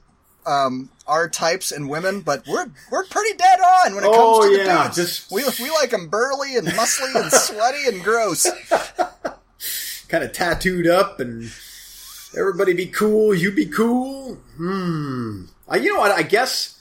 um, 0.48 0.90
our 1.08 1.28
types 1.30 1.72
and 1.72 1.90
women, 1.90 2.22
but 2.22 2.44
we're 2.48 2.68
we're 2.92 3.06
pretty 3.06 3.36
dead 3.38 3.60
on 3.60 3.96
when 3.96 4.04
it 4.04 4.08
comes 4.08 4.18
Oh, 4.18 4.50
to 4.50 4.58
the 4.58 4.64
dudes. 4.64 4.96
just- 4.96 5.32
we 5.32 5.44
we 5.60 5.70
like 5.72 5.90
them 5.92 6.08
burly 6.08 6.56
and 6.56 6.68
muscly 6.70 7.14
and 7.22 7.32
sweaty 7.48 7.86
and 7.88 8.04
gross. 8.04 8.48
kind 10.08 10.24
of 10.24 10.32
tattooed 10.32 10.88
up 10.88 11.20
and 11.20 11.52
everybody 12.38 12.74
be 12.74 12.86
cool, 12.88 13.34
you 13.34 13.52
be 13.52 13.66
cool. 13.66 14.36
Hmm. 14.56 15.46
I, 15.68 15.78
you 15.78 15.94
know 15.94 16.00
what? 16.00 16.12
I 16.12 16.24
guess 16.24 16.80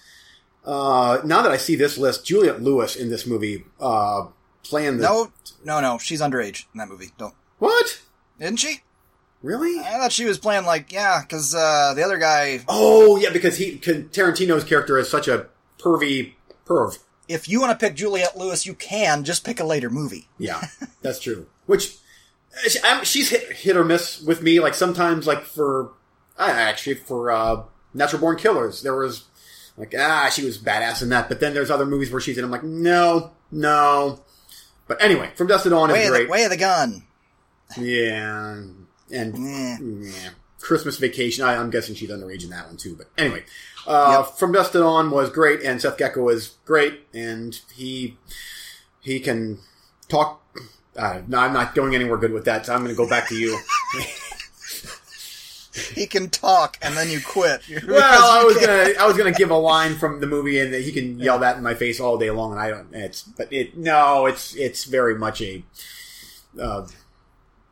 uh, 0.64 1.19
now 1.25 1.43
that 1.43 1.51
I 1.53 1.57
see 1.57 1.75
this 1.77 1.99
list, 1.99 2.25
Juliette 2.25 2.62
Lewis 2.62 2.95
in 2.97 3.09
this 3.11 3.27
movie 3.27 3.64
uh, 3.81 4.27
playing 4.62 4.99
the 4.99 5.03
No, 5.05 5.33
no, 5.64 5.81
no. 5.81 5.99
She's 5.99 6.21
underage 6.21 6.64
in 6.73 6.79
that 6.79 6.89
movie. 6.89 7.11
Don't 7.19 7.35
what? 7.59 8.01
isn't 8.39 8.59
she? 8.59 8.83
Really? 9.43 9.78
I 9.78 9.99
thought 9.99 10.12
she 10.12 10.24
was 10.24 10.39
playing 10.39 10.64
like 10.64 10.93
yeah, 10.93 11.20
because 11.22 11.55
uh, 11.55 11.93
the 11.95 12.03
other 12.03 12.18
guy. 12.18 12.61
Oh 12.68 13.16
yeah, 13.16 13.30
because 13.30 13.57
he 13.59 13.78
can, 13.78 14.09
Tarantino's 14.09 14.64
character 14.64 14.99
is 14.99 15.09
such 15.09 15.28
a 15.28 15.47
pervy 15.78 16.32
perv. 16.66 16.99
If 17.28 17.49
you 17.49 17.61
want 17.61 17.78
to 17.78 17.87
pick 17.87 17.97
Juliette 17.97 18.37
Lewis, 18.37 18.66
you 18.66 18.74
can. 18.74 19.24
Just 19.24 19.45
pick 19.45 19.61
a 19.61 19.64
later 19.64 19.91
movie. 19.91 20.28
Yeah, 20.39 20.62
that's 21.03 21.20
true. 21.20 21.47
Which 21.66 21.97
she- 22.68 22.78
I'm, 22.84 23.05
she's 23.05 23.30
hit, 23.30 23.53
hit 23.53 23.76
or 23.76 23.84
miss 23.84 24.20
with 24.22 24.43
me. 24.43 24.59
Like 24.61 24.74
sometimes, 24.74 25.26
like 25.26 25.43
for 25.43 25.93
I 26.39 26.51
actually 26.51 26.95
for 26.95 27.30
uh, 27.30 27.62
Natural 27.95 28.20
Born 28.20 28.37
Killers, 28.37 28.82
there 28.82 28.97
was 28.97 29.24
like 29.76 29.95
ah, 29.99 30.30
she 30.32 30.45
was 30.45 30.57
badass 30.59 31.03
in 31.03 31.09
that. 31.11 31.28
But 31.28 31.41
then 31.41 31.53
there's 31.55 31.70
other 31.70 31.87
movies 31.87 32.11
where 32.11 32.20
she's 32.20 32.39
in. 32.39 32.45
I'm 32.45 32.51
like, 32.51 32.64
no, 32.64 33.32
no. 33.51 34.20
But 34.89 35.03
anyway, 35.03 35.30
From 35.37 35.49
Dusk 35.49 35.64
to 35.64 35.70
Dawn 35.70 35.91
Way 35.91 36.03
is 36.05 36.07
of, 36.09 36.12
the, 36.12 36.18
great. 36.20 36.30
way 36.30 36.45
of 36.45 36.51
the 36.51 36.57
gun. 36.57 37.03
Yeah, 37.76 38.62
and 39.11 39.35
Eh. 39.35 40.11
yeah. 40.11 40.31
Christmas 40.61 40.97
Vacation. 40.99 41.45
I, 41.45 41.57
I'm 41.57 41.71
guessing 41.71 41.95
she's 41.95 42.11
underage 42.11 42.43
in 42.45 42.51
that 42.51 42.67
one 42.67 42.77
too. 42.77 42.97
But 42.97 43.09
anyway, 43.17 43.45
uh, 43.87 44.23
From 44.23 44.53
Dusk 44.53 44.73
to 44.73 44.79
Dawn 44.79 45.11
was 45.11 45.31
great, 45.31 45.63
and 45.63 45.81
Seth 45.81 45.97
Gecko 45.99 46.23
was 46.23 46.57
great, 46.65 47.01
and 47.15 47.59
he 47.75 48.17
he 49.01 49.21
can 49.21 49.59
talk. 50.09 50.43
Uh, 50.97 51.21
no, 51.29 51.39
I'm 51.39 51.53
not 51.53 51.75
going 51.75 51.95
anywhere 51.95 52.17
good 52.17 52.33
with 52.33 52.47
that, 52.47 52.67
so 52.67 52.73
I'm 52.75 52.81
going 52.83 52.91
to 52.91 52.97
go 52.97 53.09
back 53.09 53.29
to 53.29 53.35
you. 53.37 53.59
He 55.95 56.07
can 56.07 56.31
talk, 56.31 56.79
and 56.81 56.97
then 56.97 57.11
you 57.11 57.21
quit. 57.21 57.61
well, 57.87 58.41
I 58.41 58.45
was 58.45 58.57
gonna 58.57 58.95
I 58.99 59.07
was 59.07 59.17
gonna 59.17 59.33
give 59.33 59.51
a 59.51 59.57
line 59.57 59.95
from 59.97 60.21
the 60.21 60.27
movie, 60.27 60.59
and 60.59 60.73
that 60.73 60.83
he 60.83 60.91
can 60.93 61.19
yell 61.19 61.39
that 61.41 61.59
in 61.59 61.63
my 61.63 61.75
face 61.75 62.01
all 62.01 62.17
day 62.17 62.31
long, 62.31 62.53
and 62.53 62.61
I 62.61 62.71
don't. 62.71 62.89
It's 62.95 63.23
but 63.23 63.53
it 63.53 63.77
no, 63.77 64.25
it's 64.27 64.55
it's 64.55 64.85
very 64.85 65.17
much 65.17 65.43
a. 65.43 65.63
Uh, 66.59 66.87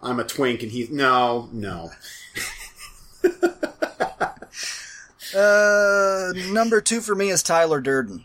I'm 0.04 0.20
a 0.20 0.24
twink, 0.24 0.62
and 0.62 0.70
he's 0.70 0.90
no, 0.90 1.48
no. 1.52 1.90
Uh, 5.34 6.32
number 6.52 6.80
two 6.80 7.00
for 7.00 7.14
me 7.16 7.28
is 7.28 7.42
Tyler 7.42 7.80
Durden. 7.80 8.24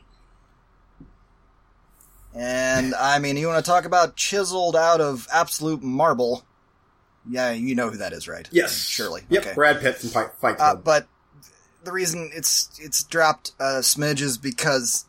And 2.36 2.94
I 2.94 3.18
mean, 3.18 3.36
you 3.36 3.48
want 3.48 3.64
to 3.66 3.68
talk 3.68 3.86
about 3.86 4.16
chiseled 4.16 4.76
out 4.76 5.02
of 5.02 5.28
absolute 5.34 5.82
marble? 5.82 6.44
Yeah, 7.28 7.52
you 7.52 7.74
know 7.74 7.90
who 7.90 7.98
that 7.98 8.14
is, 8.14 8.28
right? 8.28 8.48
Yes, 8.52 8.76
surely. 8.78 9.24
Yep, 9.30 9.42
Okay. 9.44 9.54
Brad 9.56 9.80
Pitt 9.80 9.96
from 9.98 10.10
Fight, 10.10 10.28
Fight 10.40 10.54
Uh, 10.60 10.74
Club. 10.74 10.84
but 10.84 11.08
the 11.84 11.92
reason 11.92 12.30
it's 12.34 12.70
it's 12.80 13.04
dropped 13.04 13.54
a 13.60 13.80
smidge 13.80 14.22
is 14.22 14.38
because 14.38 15.06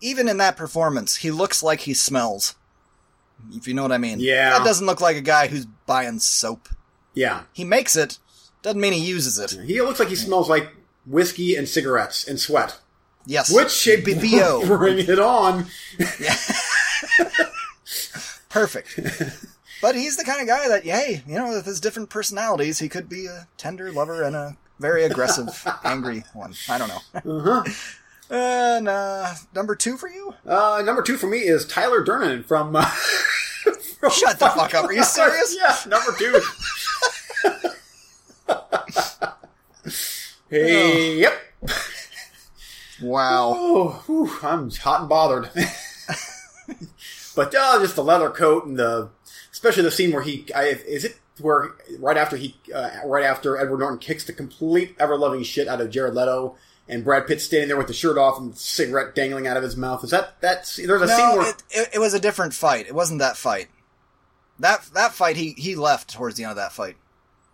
even 0.00 0.26
in 0.26 0.38
that 0.38 0.56
performance, 0.56 1.16
he 1.16 1.30
looks 1.30 1.62
like 1.62 1.80
he 1.80 1.92
smells. 1.92 2.54
If 3.52 3.66
you 3.68 3.74
know 3.74 3.82
what 3.82 3.92
I 3.92 3.98
mean. 3.98 4.18
Yeah. 4.20 4.50
That 4.58 4.64
doesn't 4.64 4.86
look 4.86 5.00
like 5.00 5.16
a 5.16 5.20
guy 5.22 5.46
who's 5.48 5.66
buying 5.86 6.18
soap. 6.18 6.68
yeah, 7.14 7.42
He 7.52 7.64
makes 7.64 7.96
it, 7.96 8.18
doesn't 8.62 8.80
mean 8.80 8.92
he 8.92 9.00
uses 9.04 9.38
it. 9.38 9.50
he 9.66 9.80
looks 9.80 9.98
like 9.98 10.08
he 10.08 10.16
smells 10.16 10.48
like 10.48 10.70
whiskey 11.06 11.56
and 11.56 11.68
cigarettes 11.68 12.26
and 12.28 12.38
sweat. 12.38 12.78
Yes. 13.26 13.52
Which 13.54 13.70
should 13.70 14.04
B- 14.04 14.14
BO. 14.14 14.64
bring 14.78 14.98
it 14.98 15.18
on. 15.18 15.66
Perfect. 18.48 18.98
But 19.82 19.94
he's 19.94 20.16
the 20.16 20.24
kind 20.24 20.40
of 20.42 20.46
guy 20.46 20.68
that, 20.68 20.84
hey, 20.84 21.22
you 21.26 21.34
know, 21.36 21.48
with 21.50 21.64
his 21.64 21.80
different 21.80 22.10
personalities, 22.10 22.78
he 22.78 22.88
could 22.88 23.08
be 23.08 23.26
a 23.26 23.46
tender 23.56 23.90
lover 23.92 24.22
and 24.22 24.36
a 24.36 24.56
very 24.78 25.04
aggressive, 25.04 25.48
angry 25.84 26.24
one. 26.34 26.54
I 26.68 26.78
don't 26.78 26.88
know. 26.88 27.00
Uh-huh. 27.38 27.64
And 28.30 28.88
uh, 28.88 29.34
number 29.54 29.74
two 29.74 29.96
for 29.96 30.08
you? 30.08 30.34
Uh, 30.46 30.82
number 30.84 31.02
two 31.02 31.16
for 31.16 31.26
me 31.26 31.38
is 31.38 31.66
Tyler 31.66 32.02
Durden 32.02 32.44
from. 32.44 32.76
Uh, 32.76 32.84
from 33.98 34.10
Shut 34.10 34.38
the 34.38 34.48
fuck 34.48 34.72
up. 34.74 34.84
Are 34.84 34.92
you 34.92 35.02
serious? 35.02 35.56
yeah, 35.58 35.76
number 35.88 36.12
two. 36.16 36.40
hey, 40.50 41.18
yep. 41.18 41.32
Wow. 43.02 43.54
Oh, 43.56 44.02
whew, 44.06 44.30
I'm 44.42 44.70
hot 44.70 45.00
and 45.00 45.08
bothered. 45.08 45.50
but 47.34 47.54
uh, 47.54 47.80
just 47.80 47.96
the 47.96 48.04
leather 48.04 48.30
coat 48.30 48.64
and 48.66 48.78
the, 48.78 49.10
especially 49.50 49.82
the 49.82 49.90
scene 49.90 50.12
where 50.12 50.22
he, 50.22 50.46
I, 50.54 50.64
is 50.66 51.04
it 51.04 51.18
where 51.40 51.70
right 51.98 52.16
after 52.16 52.36
he, 52.36 52.56
uh, 52.72 52.90
right 53.06 53.24
after 53.24 53.56
Edward 53.56 53.80
Norton 53.80 53.98
kicks 53.98 54.24
the 54.24 54.32
complete 54.32 54.94
ever 55.00 55.16
loving 55.16 55.42
shit 55.42 55.66
out 55.66 55.80
of 55.80 55.90
Jared 55.90 56.14
Leto, 56.14 56.56
and 56.90 57.04
Brad 57.04 57.26
Pitt 57.26 57.40
standing 57.40 57.68
there 57.68 57.76
with 57.78 57.86
the 57.86 57.94
shirt 57.94 58.18
off 58.18 58.38
and 58.38 58.56
cigarette 58.56 59.14
dangling 59.14 59.46
out 59.46 59.56
of 59.56 59.62
his 59.62 59.76
mouth. 59.76 60.04
Is 60.04 60.10
that 60.10 60.40
that's 60.40 60.76
there's 60.76 61.02
a 61.02 61.08
scene 61.08 61.36
where 61.38 61.48
it, 61.50 61.62
it, 61.70 61.88
it 61.94 61.98
was 61.98 62.12
a 62.14 62.20
different 62.20 62.52
fight. 62.52 62.86
It 62.86 62.94
wasn't 62.94 63.20
that 63.20 63.36
fight. 63.36 63.68
That 64.58 64.82
that 64.94 65.12
fight, 65.12 65.36
he, 65.36 65.52
he 65.56 65.74
left 65.76 66.12
towards 66.12 66.36
the 66.36 66.42
end 66.44 66.50
of 66.50 66.56
that 66.56 66.72
fight. 66.72 66.96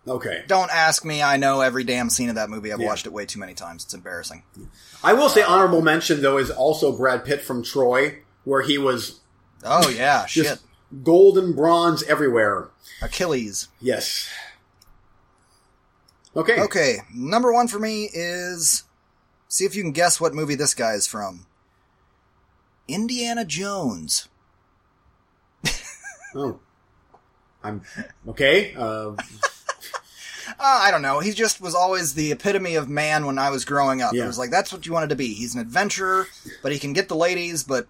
okay. 0.07 0.43
Don't 0.47 0.71
ask 0.73 1.05
me. 1.05 1.21
I 1.23 1.37
know 1.37 1.61
every 1.61 1.83
damn 1.85 2.09
scene 2.09 2.27
of 2.29 2.35
that 2.35 2.49
movie. 2.49 2.73
I've 2.73 2.81
Yeah. 2.81 2.87
watched 2.87 3.05
it 3.05 3.13
way 3.13 3.25
too 3.25 3.39
many 3.39 3.53
times. 3.53 3.83
It's 3.85 3.93
embarrassing. 3.93 4.43
I 5.03 5.13
will 5.13 5.29
say 5.29 5.41
honorable 5.43 5.81
mention 5.81 6.21
though 6.21 6.37
is 6.37 6.49
also 6.51 6.95
Brad 6.97 7.23
Pitt 7.23 7.41
from 7.41 7.63
Troy, 7.63 8.19
where 8.43 8.61
he 8.61 8.77
was 8.77 9.19
Oh, 9.63 9.89
yeah. 9.89 10.25
Shit. 10.27 10.43
just 10.45 10.63
gold 11.03 11.37
and 11.37 11.55
bronze 11.55 12.03
everywhere. 12.03 12.69
Achilles. 13.01 13.67
Yes. 13.79 14.29
Okay. 16.35 16.59
Okay, 16.61 16.97
number 17.13 17.51
one 17.51 17.67
for 17.67 17.79
me 17.79 18.09
is 18.13 18.83
see 19.47 19.65
if 19.65 19.75
you 19.75 19.83
can 19.83 19.91
guess 19.91 20.19
what 20.21 20.33
movie 20.33 20.55
this 20.55 20.73
guy 20.73 20.93
is 20.93 21.07
from. 21.07 21.45
Indiana 22.87 23.45
Jones. 23.45 24.27
Oh. 26.35 26.59
I'm 27.63 27.81
okay. 28.27 28.73
Uh, 28.75 29.13
Uh, 30.49 30.53
I 30.59 30.91
don't 30.91 31.01
know. 31.01 31.19
He 31.19 31.31
just 31.31 31.59
was 31.59 31.75
always 31.75 32.13
the 32.13 32.31
epitome 32.31 32.75
of 32.75 32.87
man 32.87 33.25
when 33.25 33.37
I 33.37 33.49
was 33.49 33.65
growing 33.65 34.01
up. 34.01 34.13
Yeah. 34.13 34.23
It 34.23 34.27
was 34.27 34.37
like 34.37 34.49
that's 34.51 34.71
what 34.71 34.85
you 34.85 34.93
wanted 34.93 35.09
to 35.09 35.15
be. 35.15 35.33
He's 35.33 35.53
an 35.55 35.61
adventurer, 35.61 36.27
but 36.63 36.71
he 36.71 36.79
can 36.79 36.93
get 36.93 37.09
the 37.09 37.15
ladies. 37.15 37.63
But 37.63 37.87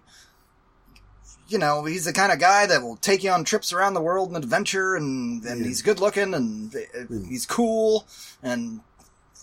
you 1.48 1.56
know, 1.58 1.84
he's 1.84 2.04
the 2.04 2.12
kind 2.12 2.32
of 2.32 2.38
guy 2.38 2.66
that 2.66 2.82
will 2.82 2.96
take 2.96 3.22
you 3.22 3.30
on 3.30 3.44
trips 3.44 3.72
around 3.72 3.94
the 3.94 4.00
world 4.00 4.28
and 4.28 4.36
adventure, 4.42 4.96
and 4.96 5.44
and 5.44 5.64
he's 5.64 5.82
good 5.82 6.00
looking 6.00 6.34
and 6.34 6.74
uh, 6.74 7.04
he's 7.28 7.46
cool 7.46 8.06
and 8.42 8.80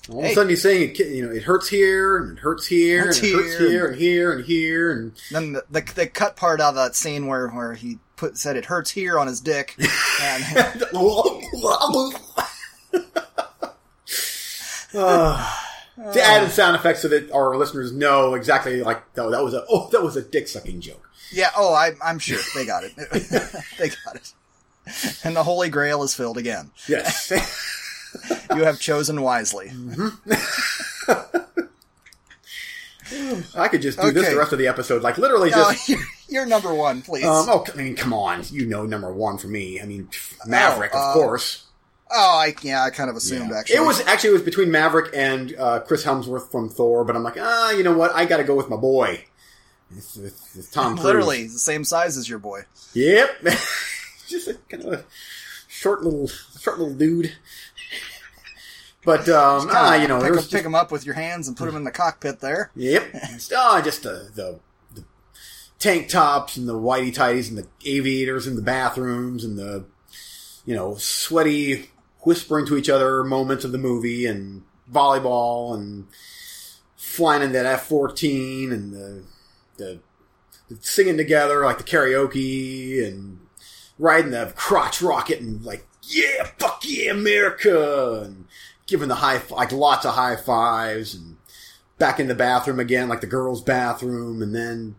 all 0.09 0.19
of 0.19 0.25
a 0.25 0.33
sudden 0.33 0.49
he's 0.49 0.61
saying 0.61 0.91
it, 0.91 0.99
you 0.99 1.25
know 1.25 1.31
it 1.31 1.43
hurts 1.43 1.67
here 1.67 2.17
and 2.17 2.37
it 2.37 2.41
hurts 2.41 2.67
here 2.67 3.01
and 3.01 3.09
it 3.09 3.17
hurts 3.17 3.57
here. 3.57 3.69
here 3.69 3.87
and 3.87 3.95
here 3.97 4.31
and 4.31 4.45
here 4.45 4.91
and 4.91 5.13
Then 5.31 5.53
the, 5.53 5.63
the 5.69 5.81
the 5.95 6.07
cut 6.07 6.35
part 6.35 6.61
out 6.61 6.69
of 6.69 6.75
that 6.75 6.95
scene 6.95 7.27
where 7.27 7.47
where 7.49 7.73
he 7.73 7.99
put 8.15 8.37
said 8.37 8.55
it 8.55 8.65
hurts 8.65 8.91
here 8.91 9.17
on 9.19 9.27
his 9.27 9.41
dick, 9.41 9.75
and 10.21 10.43
Uh, 14.97 15.53
the 16.13 16.21
added 16.21 16.51
sound 16.51 16.75
effects 16.75 17.01
so 17.01 17.07
that 17.07 17.31
our 17.31 17.55
listeners 17.57 17.91
know 17.91 18.33
exactly 18.33 18.81
like 18.81 19.01
oh 19.17 19.29
that 19.31 19.43
was 19.43 19.53
a 19.53 19.65
oh 19.69 19.89
that 19.91 20.01
was 20.01 20.15
a 20.15 20.21
dick 20.21 20.47
sucking 20.47 20.79
joke. 20.81 21.09
yeah, 21.33 21.49
oh, 21.57 21.73
I, 21.73 21.91
I'm 22.03 22.19
sure 22.19 22.39
they 22.53 22.65
got 22.65 22.83
it. 22.83 22.95
they 23.77 23.89
got 23.89 24.15
it. 24.15 24.33
And 25.23 25.35
the 25.35 25.43
Holy 25.43 25.69
Grail 25.69 26.03
is 26.03 26.13
filled 26.13 26.37
again. 26.37 26.71
Yes. 26.87 27.31
You 28.55 28.63
have 28.63 28.79
chosen 28.79 29.21
wisely. 29.21 29.71
I 33.55 33.67
could 33.67 33.81
just 33.83 33.99
do 33.99 34.11
this 34.11 34.29
the 34.29 34.37
rest 34.37 34.51
of 34.51 34.57
the 34.59 34.67
episode, 34.67 35.03
like 35.03 35.17
literally 35.17 35.51
No, 35.51 35.71
just. 35.71 35.89
you're, 35.89 35.99
you're 36.27 36.45
number 36.45 36.73
one, 36.73 37.01
please. 37.03 37.23
Um, 37.25 37.45
oh, 37.49 37.63
I 37.71 37.77
mean, 37.77 37.95
come 37.95 38.13
on, 38.13 38.43
you 38.49 38.65
know, 38.65 38.85
number 38.85 39.13
one 39.13 39.37
for 39.37 39.47
me. 39.47 39.79
I 39.79 39.85
mean, 39.85 40.09
Maverick, 40.47 40.91
Oh, 40.93 40.97
of 40.97 41.09
uh, 41.09 41.13
course. 41.13 41.65
oh, 42.11 42.39
I 42.39 42.55
yeah, 42.63 42.83
I 42.83 42.89
kind 42.89 43.09
of 43.11 43.15
assumed 43.15 43.51
Yeah. 43.51 43.59
actually. 43.59 43.75
It 43.75 43.81
was 43.81 44.01
actually 44.01 44.31
it 44.31 44.33
was 44.33 44.41
between 44.41 44.71
Maverick 44.71 45.11
and 45.15 45.55
uh, 45.57 45.79
Chris 45.81 46.03
Hemsworth 46.03 46.49
from 46.51 46.67
Thor, 46.69 47.03
but 47.05 47.15
I'm 47.15 47.23
like, 47.23 47.37
ah, 47.39 47.69
you 47.71 47.83
know 47.83 47.95
what? 47.95 48.11
I 48.15 48.25
got 48.25 48.37
to 48.37 48.43
go 48.43 48.55
with 48.55 48.69
my 48.69 48.77
boy. 48.77 49.25
It's, 49.95 50.17
it's, 50.17 50.55
it's 50.57 50.71
Tom 50.71 50.93
Cruise. 50.95 51.05
literally 51.05 51.43
the 51.43 51.59
same 51.59 51.83
size 51.83 52.17
as 52.17 52.27
your 52.27 52.39
boy. 52.39 52.61
Yep. 52.95 53.43
Just 54.27 54.47
a 54.47 54.55
kind 54.67 54.83
of 54.83 54.93
a 54.93 55.05
short 55.67 56.03
little, 56.03 56.27
short 56.27 56.79
little 56.79 56.95
dude. 56.95 57.33
But 59.05 59.29
um, 59.29 59.67
ah, 59.71 59.95
you 59.95 60.07
know, 60.07 60.19
pick, 60.19 60.31
there's 60.31 60.45
him, 60.45 60.57
pick 60.57 60.63
them 60.63 60.75
up 60.75 60.91
with 60.91 61.05
your 61.05 61.15
hands 61.15 61.47
and 61.47 61.55
put 61.55 61.65
them 61.65 61.75
in 61.75 61.83
the 61.83 61.91
cockpit 61.91 62.39
there. 62.39 62.71
Yep. 62.75 63.03
Ah, 63.55 63.81
just 63.83 64.03
the, 64.03 64.29
the 64.33 64.59
the 64.95 65.05
tank 65.77 66.09
tops 66.09 66.57
and 66.57 66.67
the 66.67 66.73
whitey 66.73 67.13
tighties 67.13 67.49
and 67.49 67.57
the 67.57 67.67
aviators 67.85 68.47
and 68.47 68.57
the 68.57 68.61
bathrooms 68.61 69.43
and 69.43 69.57
the 69.57 69.85
you 70.65 70.75
know 70.75 70.95
sweaty 70.95 71.91
whispering 72.21 72.65
to 72.65 72.75
each 72.75 72.89
other 72.89 73.23
moments 73.23 73.63
of 73.63 73.71
the 73.71 73.77
movie 73.77 74.25
and 74.25 74.63
volleyball 74.91 75.75
and 75.75 76.07
flying 76.95 77.43
in 77.43 77.51
that 77.51 77.65
F 77.65 77.85
fourteen 77.85 78.71
and 78.71 78.93
the, 78.93 79.23
the 79.77 79.99
the 80.69 80.77
singing 80.81 81.17
together 81.17 81.63
like 81.63 81.77
the 81.77 81.83
karaoke 81.83 83.05
and 83.05 83.39
riding 83.99 84.31
the 84.31 84.51
crotch 84.55 85.01
rocket 85.01 85.39
and 85.39 85.63
like 85.63 85.85
yeah 86.01 86.43
fuck 86.57 86.81
yeah 86.83 87.11
America 87.11 88.23
and 88.25 88.45
giving 88.87 89.07
the 89.07 89.15
high 89.15 89.41
like 89.49 89.71
lots 89.71 90.05
of 90.05 90.13
high 90.13 90.35
fives 90.35 91.15
and 91.15 91.37
back 91.97 92.19
in 92.19 92.27
the 92.27 92.35
bathroom 92.35 92.79
again, 92.79 93.09
like 93.09 93.21
the 93.21 93.27
girls' 93.27 93.61
bathroom, 93.61 94.41
and 94.41 94.53
then, 94.53 94.95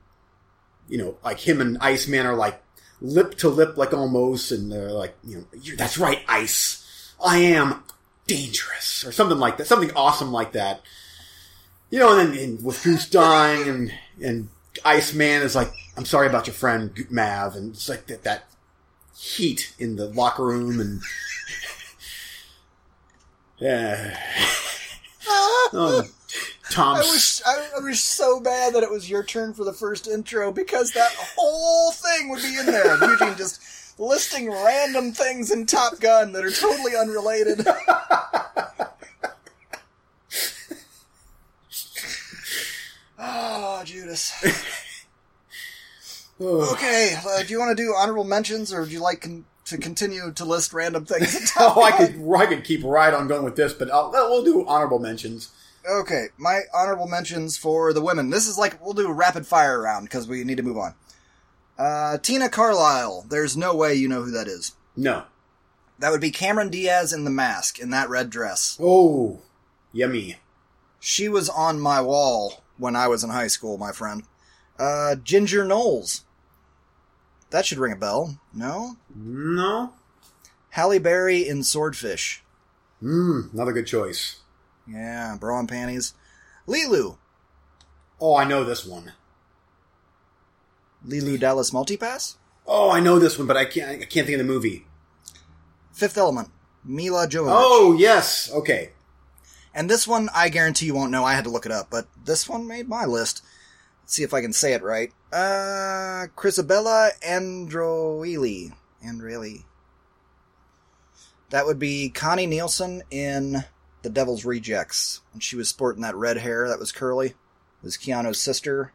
you 0.88 0.98
know, 0.98 1.16
like 1.24 1.40
him 1.40 1.60
and 1.60 1.78
Iceman 1.80 2.26
are 2.26 2.34
like 2.34 2.62
lip 3.00 3.34
to 3.36 3.48
lip, 3.48 3.76
like 3.76 3.92
almost, 3.92 4.50
and 4.52 4.72
they're 4.72 4.92
like, 4.92 5.16
you 5.24 5.38
know, 5.38 5.76
that's 5.76 5.98
right, 5.98 6.22
Ice. 6.28 7.12
I 7.24 7.38
am 7.38 7.82
dangerous, 8.26 9.04
or 9.04 9.12
something 9.12 9.38
like 9.38 9.56
that, 9.58 9.66
something 9.66 9.92
awesome 9.94 10.32
like 10.32 10.52
that. 10.52 10.80
You 11.90 12.00
know, 12.00 12.18
and 12.18 12.34
then 12.34 12.38
and 12.38 12.64
with 12.64 12.82
Goose 12.82 13.08
dying, 13.08 13.68
and 13.68 13.92
and 14.22 14.48
Iceman 14.84 15.42
is 15.42 15.54
like, 15.54 15.72
I'm 15.96 16.04
sorry 16.04 16.26
about 16.26 16.46
your 16.46 16.54
friend 16.54 16.92
Mav, 17.10 17.54
and 17.54 17.74
it's 17.74 17.88
like 17.88 18.06
that 18.06 18.24
that 18.24 18.44
heat 19.16 19.74
in 19.78 19.96
the 19.96 20.06
locker 20.06 20.44
room, 20.44 20.80
and 20.80 21.02
Yeah. 23.58 24.16
Ah, 25.28 25.68
Oh, 25.72 26.02
Tom. 26.70 26.96
I 26.96 27.00
wish 27.00 27.42
I, 27.44 27.68
I 27.76 27.80
wish 27.80 28.00
so 28.00 28.40
bad 28.40 28.74
that 28.74 28.82
it 28.82 28.90
was 28.90 29.08
your 29.10 29.24
turn 29.24 29.52
for 29.54 29.64
the 29.64 29.72
first 29.72 30.06
intro 30.06 30.52
because 30.52 30.92
that 30.92 31.12
whole 31.36 31.90
thing 31.92 32.28
would 32.28 32.42
be 32.42 32.56
in 32.58 32.66
there. 32.66 32.96
Eugene 33.10 33.36
just 33.36 33.60
listing 33.98 34.50
random 34.50 35.12
things 35.12 35.50
in 35.50 35.66
Top 35.66 35.98
Gun 36.00 36.32
that 36.32 36.44
are 36.44 36.50
totally 36.50 36.96
unrelated. 36.96 37.66
oh, 43.18 43.82
Judas. 43.84 44.32
Okay, 46.40 47.16
uh, 47.26 47.42
do 47.42 47.48
you 47.48 47.58
want 47.58 47.76
to 47.76 47.82
do 47.82 47.94
honorable 47.96 48.24
mentions, 48.24 48.72
or 48.72 48.82
would 48.82 48.92
you 48.92 49.00
like 49.00 49.22
con- 49.22 49.46
to 49.66 49.78
continue 49.78 50.32
to 50.32 50.44
list 50.44 50.72
random 50.72 51.04
things? 51.04 51.52
Oh, 51.58 51.82
I 51.82 51.92
could 51.92 52.22
I 52.36 52.46
could 52.46 52.64
keep 52.64 52.82
right 52.84 53.12
on 53.12 53.28
going 53.28 53.44
with 53.44 53.56
this, 53.56 53.72
but 53.72 53.90
I'll, 53.90 54.10
we'll 54.10 54.44
do 54.44 54.66
honorable 54.66 54.98
mentions. 54.98 55.50
Okay, 55.88 56.26
my 56.36 56.62
honorable 56.74 57.06
mentions 57.06 57.56
for 57.56 57.92
the 57.92 58.00
women. 58.02 58.30
This 58.30 58.48
is 58.48 58.58
like 58.58 58.82
we'll 58.84 58.94
do 58.94 59.08
a 59.08 59.12
rapid 59.12 59.46
fire 59.46 59.80
round 59.80 60.06
because 60.06 60.26
we 60.26 60.42
need 60.44 60.56
to 60.56 60.62
move 60.62 60.78
on. 60.78 60.94
Uh, 61.78 62.18
Tina 62.18 62.48
Carlyle. 62.48 63.26
There's 63.28 63.56
no 63.56 63.74
way 63.74 63.94
you 63.94 64.08
know 64.08 64.22
who 64.22 64.30
that 64.30 64.48
is. 64.48 64.72
No. 64.96 65.24
That 65.98 66.10
would 66.10 66.20
be 66.20 66.30
Cameron 66.30 66.70
Diaz 66.70 67.12
in 67.12 67.24
the 67.24 67.30
mask 67.30 67.78
in 67.78 67.90
that 67.90 68.08
red 68.08 68.30
dress. 68.30 68.78
Oh, 68.80 69.42
yummy. 69.92 70.36
She 71.00 71.28
was 71.28 71.48
on 71.48 71.80
my 71.80 72.00
wall 72.00 72.64
when 72.76 72.96
I 72.96 73.08
was 73.08 73.24
in 73.24 73.30
high 73.30 73.46
school, 73.46 73.78
my 73.78 73.92
friend. 73.92 74.24
Uh, 74.78 75.14
Ginger 75.16 75.64
Knowles. 75.64 76.24
That 77.50 77.66
should 77.66 77.78
ring 77.78 77.92
a 77.92 77.96
bell. 77.96 78.38
No? 78.52 78.96
No. 79.14 79.92
Halle 80.70 80.98
Berry 80.98 81.48
in 81.48 81.62
Swordfish. 81.62 82.42
Mmm, 83.02 83.52
another 83.52 83.72
good 83.72 83.86
choice. 83.86 84.40
Yeah, 84.86 85.36
bra 85.38 85.58
and 85.58 85.68
panties. 85.68 86.14
Leeloo. 86.66 87.16
Oh, 88.20 88.36
I 88.36 88.44
know 88.44 88.64
this 88.64 88.86
one. 88.86 89.12
Leeloo 91.06 91.38
Dallas 91.38 91.70
Multipass. 91.70 92.36
Oh, 92.66 92.90
I 92.90 93.00
know 93.00 93.18
this 93.18 93.38
one, 93.38 93.46
but 93.46 93.56
I 93.56 93.64
can't. 93.64 94.02
I 94.02 94.04
can't 94.06 94.26
think 94.26 94.40
of 94.40 94.46
the 94.46 94.52
movie. 94.52 94.86
Fifth 95.92 96.18
Element. 96.18 96.50
Milla 96.84 97.26
Jovovich. 97.26 97.48
Oh, 97.48 97.96
yes. 97.98 98.50
Okay. 98.52 98.90
And 99.74 99.90
this 99.90 100.06
one, 100.06 100.28
I 100.34 100.48
guarantee 100.48 100.86
you 100.86 100.94
won't 100.94 101.10
know. 101.10 101.24
I 101.24 101.34
had 101.34 101.44
to 101.44 101.50
look 101.50 101.66
it 101.66 101.72
up, 101.72 101.88
but 101.90 102.06
this 102.24 102.48
one 102.48 102.66
made 102.66 102.88
my 102.88 103.04
list. 103.04 103.42
Let's 104.02 104.14
see 104.14 104.22
if 104.22 104.32
I 104.32 104.40
can 104.40 104.52
say 104.52 104.72
it 104.72 104.82
right. 104.82 105.12
Uh, 105.32 106.26
Christabella 106.36 107.10
Andreoli. 107.22 108.72
Andreoli. 109.04 109.64
That 111.50 111.66
would 111.66 111.78
be 111.78 112.08
Connie 112.10 112.46
Nielsen 112.46 113.02
in 113.10 113.64
The 114.02 114.10
Devil's 114.10 114.44
Rejects. 114.44 115.20
When 115.32 115.40
she 115.40 115.56
was 115.56 115.68
sporting 115.68 116.02
that 116.02 116.16
red 116.16 116.38
hair 116.38 116.68
that 116.68 116.78
was 116.78 116.92
curly. 116.92 117.28
It 117.28 117.34
was 117.82 117.96
Keanu's 117.96 118.40
sister. 118.40 118.92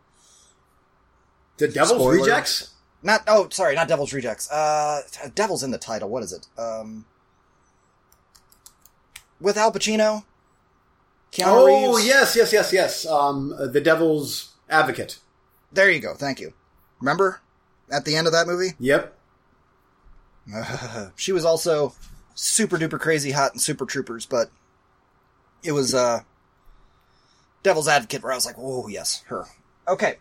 The 1.58 1.68
Devil's 1.68 1.92
Spoiler. 2.02 2.14
Rejects. 2.22 2.72
Not, 3.04 3.24
oh, 3.28 3.48
sorry, 3.50 3.76
not 3.76 3.88
Devil's 3.88 4.14
Rejects. 4.14 4.50
Uh, 4.52 5.02
Devil's 5.34 5.64
in 5.64 5.72
the 5.72 5.78
title. 5.78 6.10
What 6.10 6.24
is 6.24 6.34
it? 6.34 6.48
Um, 6.58 7.06
with 9.40 9.58
Al 9.58 9.72
Pacino? 9.72 10.24
Keanu 11.32 11.46
Oh, 11.48 11.94
Reeves? 11.96 12.06
yes, 12.08 12.36
yes, 12.36 12.52
yes, 12.54 12.74
yes. 12.74 13.06
Um, 13.06 13.54
the 13.72 13.82
Devil's 13.82 14.50
Advocate. 14.70 15.18
There 15.72 15.90
you 15.90 16.00
go. 16.00 16.14
Thank 16.14 16.40
you. 16.40 16.54
Remember 17.00 17.42
at 17.92 18.06
the 18.06 18.16
end 18.16 18.28
of 18.28 18.34
that 18.34 18.48
movie? 18.48 18.74
Yep. 18.80 19.18
she 21.16 21.32
was 21.32 21.46
also 21.46 21.94
super 22.36 22.78
duper 22.78 23.00
crazy 23.00 23.32
hot 23.32 23.54
in 23.54 23.60
Super 23.60 23.86
Troopers, 23.86 24.26
but 24.26 24.50
it 25.64 25.72
was 25.72 25.94
uh 25.94 26.22
Devil's 27.64 27.88
Advocate 27.88 28.24
where 28.24 28.32
I 28.32 28.36
was 28.36 28.46
like, 28.46 28.56
oh 28.58 28.88
yes, 28.88 29.24
her. 29.28 29.46
Okay. 29.88 30.18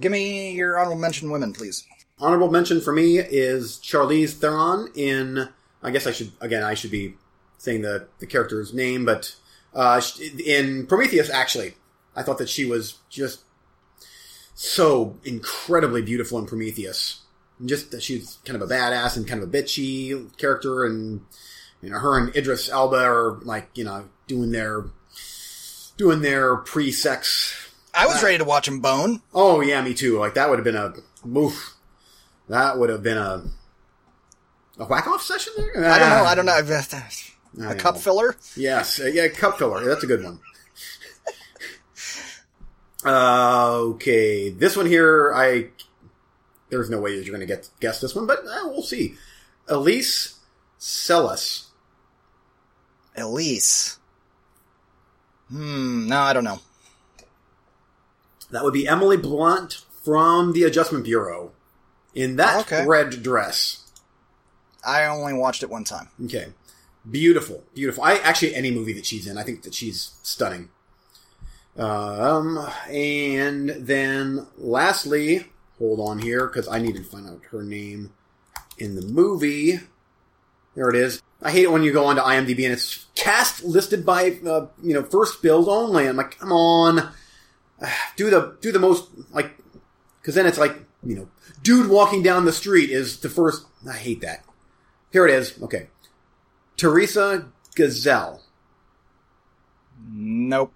Give 0.00 0.12
me 0.12 0.52
your 0.52 0.78
honorable 0.78 1.00
mention 1.00 1.30
women, 1.30 1.52
please. 1.52 1.86
Honorable 2.18 2.50
mention 2.50 2.80
for 2.80 2.92
me 2.92 3.18
is 3.18 3.78
Charlize 3.82 4.34
Theron 4.34 4.90
in. 4.94 5.48
I 5.82 5.90
guess 5.90 6.06
I 6.06 6.10
should 6.10 6.32
again. 6.40 6.62
I 6.62 6.74
should 6.74 6.90
be 6.90 7.14
saying 7.58 7.82
the 7.82 8.08
the 8.18 8.26
character's 8.26 8.74
name, 8.74 9.04
but 9.04 9.34
uh, 9.74 10.00
in 10.44 10.86
Prometheus, 10.86 11.30
actually, 11.30 11.74
I 12.16 12.22
thought 12.22 12.38
that 12.38 12.48
she 12.48 12.64
was 12.64 12.98
just 13.08 13.42
so 14.60 15.16
incredibly 15.24 16.02
beautiful 16.02 16.36
in 16.36 16.44
Prometheus. 16.46 17.20
And 17.60 17.68
Just 17.68 17.92
that 17.92 18.02
she's 18.02 18.38
kind 18.44 18.60
of 18.60 18.68
a 18.68 18.72
badass 18.72 19.16
and 19.16 19.26
kind 19.26 19.40
of 19.40 19.48
a 19.48 19.52
bitchy 19.52 20.36
character, 20.36 20.84
and 20.84 21.22
you 21.80 21.90
know 21.90 21.98
her 21.98 22.18
and 22.18 22.34
Idris 22.36 22.68
Elba 22.68 22.96
are 22.96 23.38
like 23.42 23.70
you 23.74 23.84
know 23.84 24.08
doing 24.26 24.50
their 24.50 24.84
doing 25.96 26.20
their 26.22 26.56
pre-sex 26.56 27.68
I 27.94 28.06
was 28.06 28.22
ready 28.22 28.38
to 28.38 28.44
watch 28.44 28.68
him 28.68 28.80
bone. 28.80 29.22
Oh 29.34 29.60
yeah, 29.60 29.80
me 29.82 29.94
too. 29.94 30.18
Like 30.18 30.34
that 30.34 30.48
would 30.50 30.58
have 30.58 30.64
been 30.64 30.76
a 30.76 30.94
oof. 31.36 31.74
That 32.48 32.78
would 32.78 32.90
have 32.90 33.02
been 33.02 33.18
a 33.18 33.44
a 34.78 34.84
whack 34.84 35.06
off 35.06 35.22
session 35.22 35.52
there. 35.56 35.84
I 35.84 35.98
don't 35.98 36.10
know. 36.10 36.24
I 36.24 36.34
don't 36.34 36.46
know. 36.46 36.58
A 37.60 37.74
cup 37.74 37.96
filler? 37.96 38.36
Yes, 38.56 39.00
uh, 39.00 39.06
yeah, 39.06 39.26
cup 39.28 39.58
filler. 39.58 39.84
That's 39.84 40.04
a 40.04 40.06
good 40.06 40.22
one. 40.22 40.38
Uh, 43.04 43.76
okay, 43.94 44.50
this 44.50 44.76
one 44.76 44.86
here, 44.86 45.32
I 45.34 45.68
there's 46.70 46.90
no 46.90 47.00
way 47.00 47.16
that 47.16 47.24
you're 47.24 47.34
going 47.36 47.46
to 47.46 47.52
get 47.54 47.68
guess 47.80 48.00
this 48.00 48.14
one, 48.14 48.26
but 48.26 48.40
uh, 48.40 48.62
we'll 48.64 48.82
see. 48.82 49.14
Elise 49.68 50.38
Sellas. 50.78 51.68
Elise. 53.16 53.98
Hmm. 55.48 56.06
No, 56.08 56.18
I 56.20 56.32
don't 56.32 56.44
know. 56.44 56.60
That 58.50 58.64
would 58.64 58.72
be 58.74 58.88
Emily 58.88 59.16
Blunt 59.16 59.84
from 60.04 60.52
the 60.52 60.64
Adjustment 60.64 61.04
Bureau 61.04 61.52
in 62.14 62.36
that 62.36 62.60
Okay. 62.62 62.84
red 62.86 63.22
dress. 63.22 63.84
I 64.84 65.04
only 65.06 65.34
watched 65.34 65.62
it 65.62 65.70
one 65.70 65.84
time. 65.84 66.08
Okay. 66.24 66.48
Beautiful, 67.08 67.64
beautiful. 67.74 68.02
I 68.04 68.16
actually 68.18 68.54
any 68.54 68.70
movie 68.70 68.92
that 68.94 69.06
she's 69.06 69.26
in, 69.26 69.38
I 69.38 69.42
think 69.42 69.62
that 69.62 69.74
she's 69.74 70.12
stunning. 70.22 70.70
Um, 71.78 72.58
and 72.90 73.70
then 73.70 74.46
lastly, 74.56 75.46
hold 75.78 76.00
on 76.00 76.18
here 76.18 76.46
because 76.46 76.66
I 76.66 76.78
need 76.80 76.96
to 76.96 77.04
find 77.04 77.28
out 77.28 77.42
her 77.50 77.62
name 77.62 78.12
in 78.78 78.96
the 78.96 79.06
movie. 79.06 79.80
There 80.74 80.90
it 80.90 80.96
is. 80.96 81.22
I 81.40 81.52
hate 81.52 81.64
it 81.64 81.72
when 81.72 81.84
you 81.84 81.92
go 81.92 82.06
onto 82.06 82.20
IMDb 82.20 82.64
and 82.64 82.72
it's 82.72 83.06
cast 83.14 83.62
listed 83.62 84.04
by 84.04 84.38
uh, 84.44 84.66
you 84.82 84.92
know 84.92 85.04
first 85.04 85.40
build 85.40 85.68
only. 85.68 86.08
I'm 86.08 86.16
like, 86.16 86.38
come 86.38 86.52
on, 86.52 87.12
do 88.16 88.28
the 88.28 88.56
do 88.60 88.72
the 88.72 88.80
most 88.80 89.08
like 89.32 89.56
because 90.20 90.34
then 90.34 90.46
it's 90.46 90.58
like 90.58 90.76
you 91.04 91.14
know, 91.14 91.28
dude 91.62 91.88
walking 91.88 92.22
down 92.22 92.44
the 92.44 92.52
street 92.52 92.90
is 92.90 93.20
the 93.20 93.30
first. 93.30 93.66
I 93.88 93.96
hate 93.96 94.20
that. 94.22 94.44
Here 95.12 95.26
it 95.26 95.32
is. 95.32 95.60
Okay. 95.62 95.88
Teresa 96.76 97.48
Gazelle. 97.74 98.42
Nope. 100.10 100.72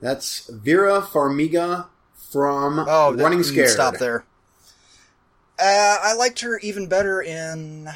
That's 0.00 0.46
Vera 0.48 1.00
Farmiga 1.00 1.86
from 2.30 2.80
Oh, 2.80 3.14
Running 3.14 3.40
mm, 3.40 3.44
Scared. 3.44 3.70
Stop 3.70 3.98
there. 3.98 4.24
Uh, 5.58 5.98
I 6.02 6.14
liked 6.14 6.40
her 6.40 6.58
even 6.58 6.88
better 6.88 7.22
in. 7.22 7.88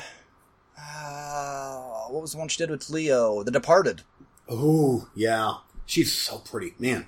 Uh, 0.81 2.05
what 2.09 2.23
was 2.23 2.33
the 2.33 2.39
one 2.39 2.49
she 2.49 2.59
did 2.59 2.71
with 2.71 2.89
Leo? 2.89 3.43
The 3.43 3.51
Departed. 3.51 4.03
Oh, 4.49 5.09
yeah. 5.15 5.55
She's 5.87 6.13
so 6.13 6.39
pretty. 6.39 6.75
Man. 6.79 7.07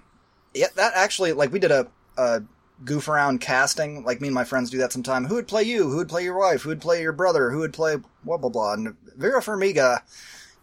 Yeah, 0.54 0.66
that 0.74 0.92
actually, 0.96 1.32
like, 1.32 1.52
we 1.52 1.60
did 1.60 1.70
a, 1.70 1.86
a 2.16 2.42
goof 2.84 3.08
around 3.08 3.40
casting. 3.40 4.04
Like, 4.04 4.20
me 4.20 4.28
and 4.28 4.34
my 4.34 4.44
friends 4.44 4.70
do 4.70 4.78
that 4.78 4.92
sometime. 4.92 5.26
Who 5.26 5.36
would 5.36 5.48
play 5.48 5.62
you? 5.62 5.88
Who 5.88 5.98
would 5.98 6.08
play 6.08 6.24
your 6.24 6.36
wife? 6.36 6.62
Who 6.62 6.70
would 6.70 6.80
play 6.80 7.00
your 7.00 7.12
brother? 7.12 7.50
Who 7.50 7.60
would 7.60 7.72
play 7.72 7.96
blah, 8.24 8.36
blah, 8.36 8.50
blah. 8.50 8.72
And 8.72 8.96
Vera 9.16 9.40
Farmiga, 9.40 10.00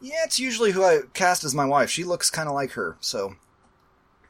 yeah, 0.02 0.26
it's 0.26 0.40
usually 0.40 0.72
who 0.72 0.84
I 0.84 1.02
cast 1.14 1.46
as 1.46 1.56
my 1.56 1.66
wife. 1.66 1.90
She 1.90 2.04
looks 2.04 2.30
kind 2.30 2.50
of 2.50 2.56
like 2.56 2.72
her, 2.72 2.98
so. 3.00 3.36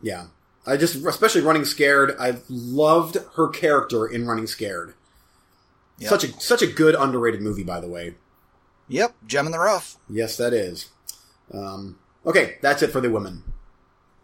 Yeah. 0.01 0.27
I 0.65 0.75
just, 0.75 0.95
especially 0.95 1.41
Running 1.41 1.65
Scared, 1.65 2.15
I 2.19 2.37
loved 2.49 3.17
her 3.35 3.47
character 3.47 4.05
in 4.05 4.27
Running 4.27 4.47
Scared. 4.47 4.93
Yep. 5.99 6.09
Such 6.09 6.23
a 6.25 6.39
such 6.39 6.61
a 6.61 6.67
good 6.67 6.93
underrated 6.93 7.41
movie, 7.41 7.63
by 7.63 7.79
the 7.79 7.87
way. 7.87 8.15
Yep, 8.89 9.15
gem 9.25 9.47
in 9.47 9.51
the 9.51 9.59
rough. 9.59 9.97
Yes, 10.09 10.37
that 10.37 10.53
is. 10.53 10.89
Um, 11.51 11.97
okay, 12.25 12.57
that's 12.61 12.81
it 12.83 12.91
for 12.91 13.01
the 13.01 13.09
women. 13.09 13.43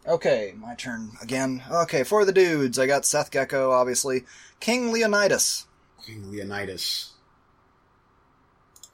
Okay, 0.05 0.53
my 0.57 0.75
turn 0.75 1.11
again. 1.21 1.63
Okay, 1.71 2.03
for 2.03 2.25
the 2.25 2.33
dudes, 2.33 2.77
I 2.77 2.85
got 2.85 3.05
Seth 3.05 3.31
Gecko, 3.31 3.71
obviously. 3.71 4.25
King 4.59 4.91
Leonidas. 4.91 5.65
King 6.05 6.29
Leonidas. 6.29 7.13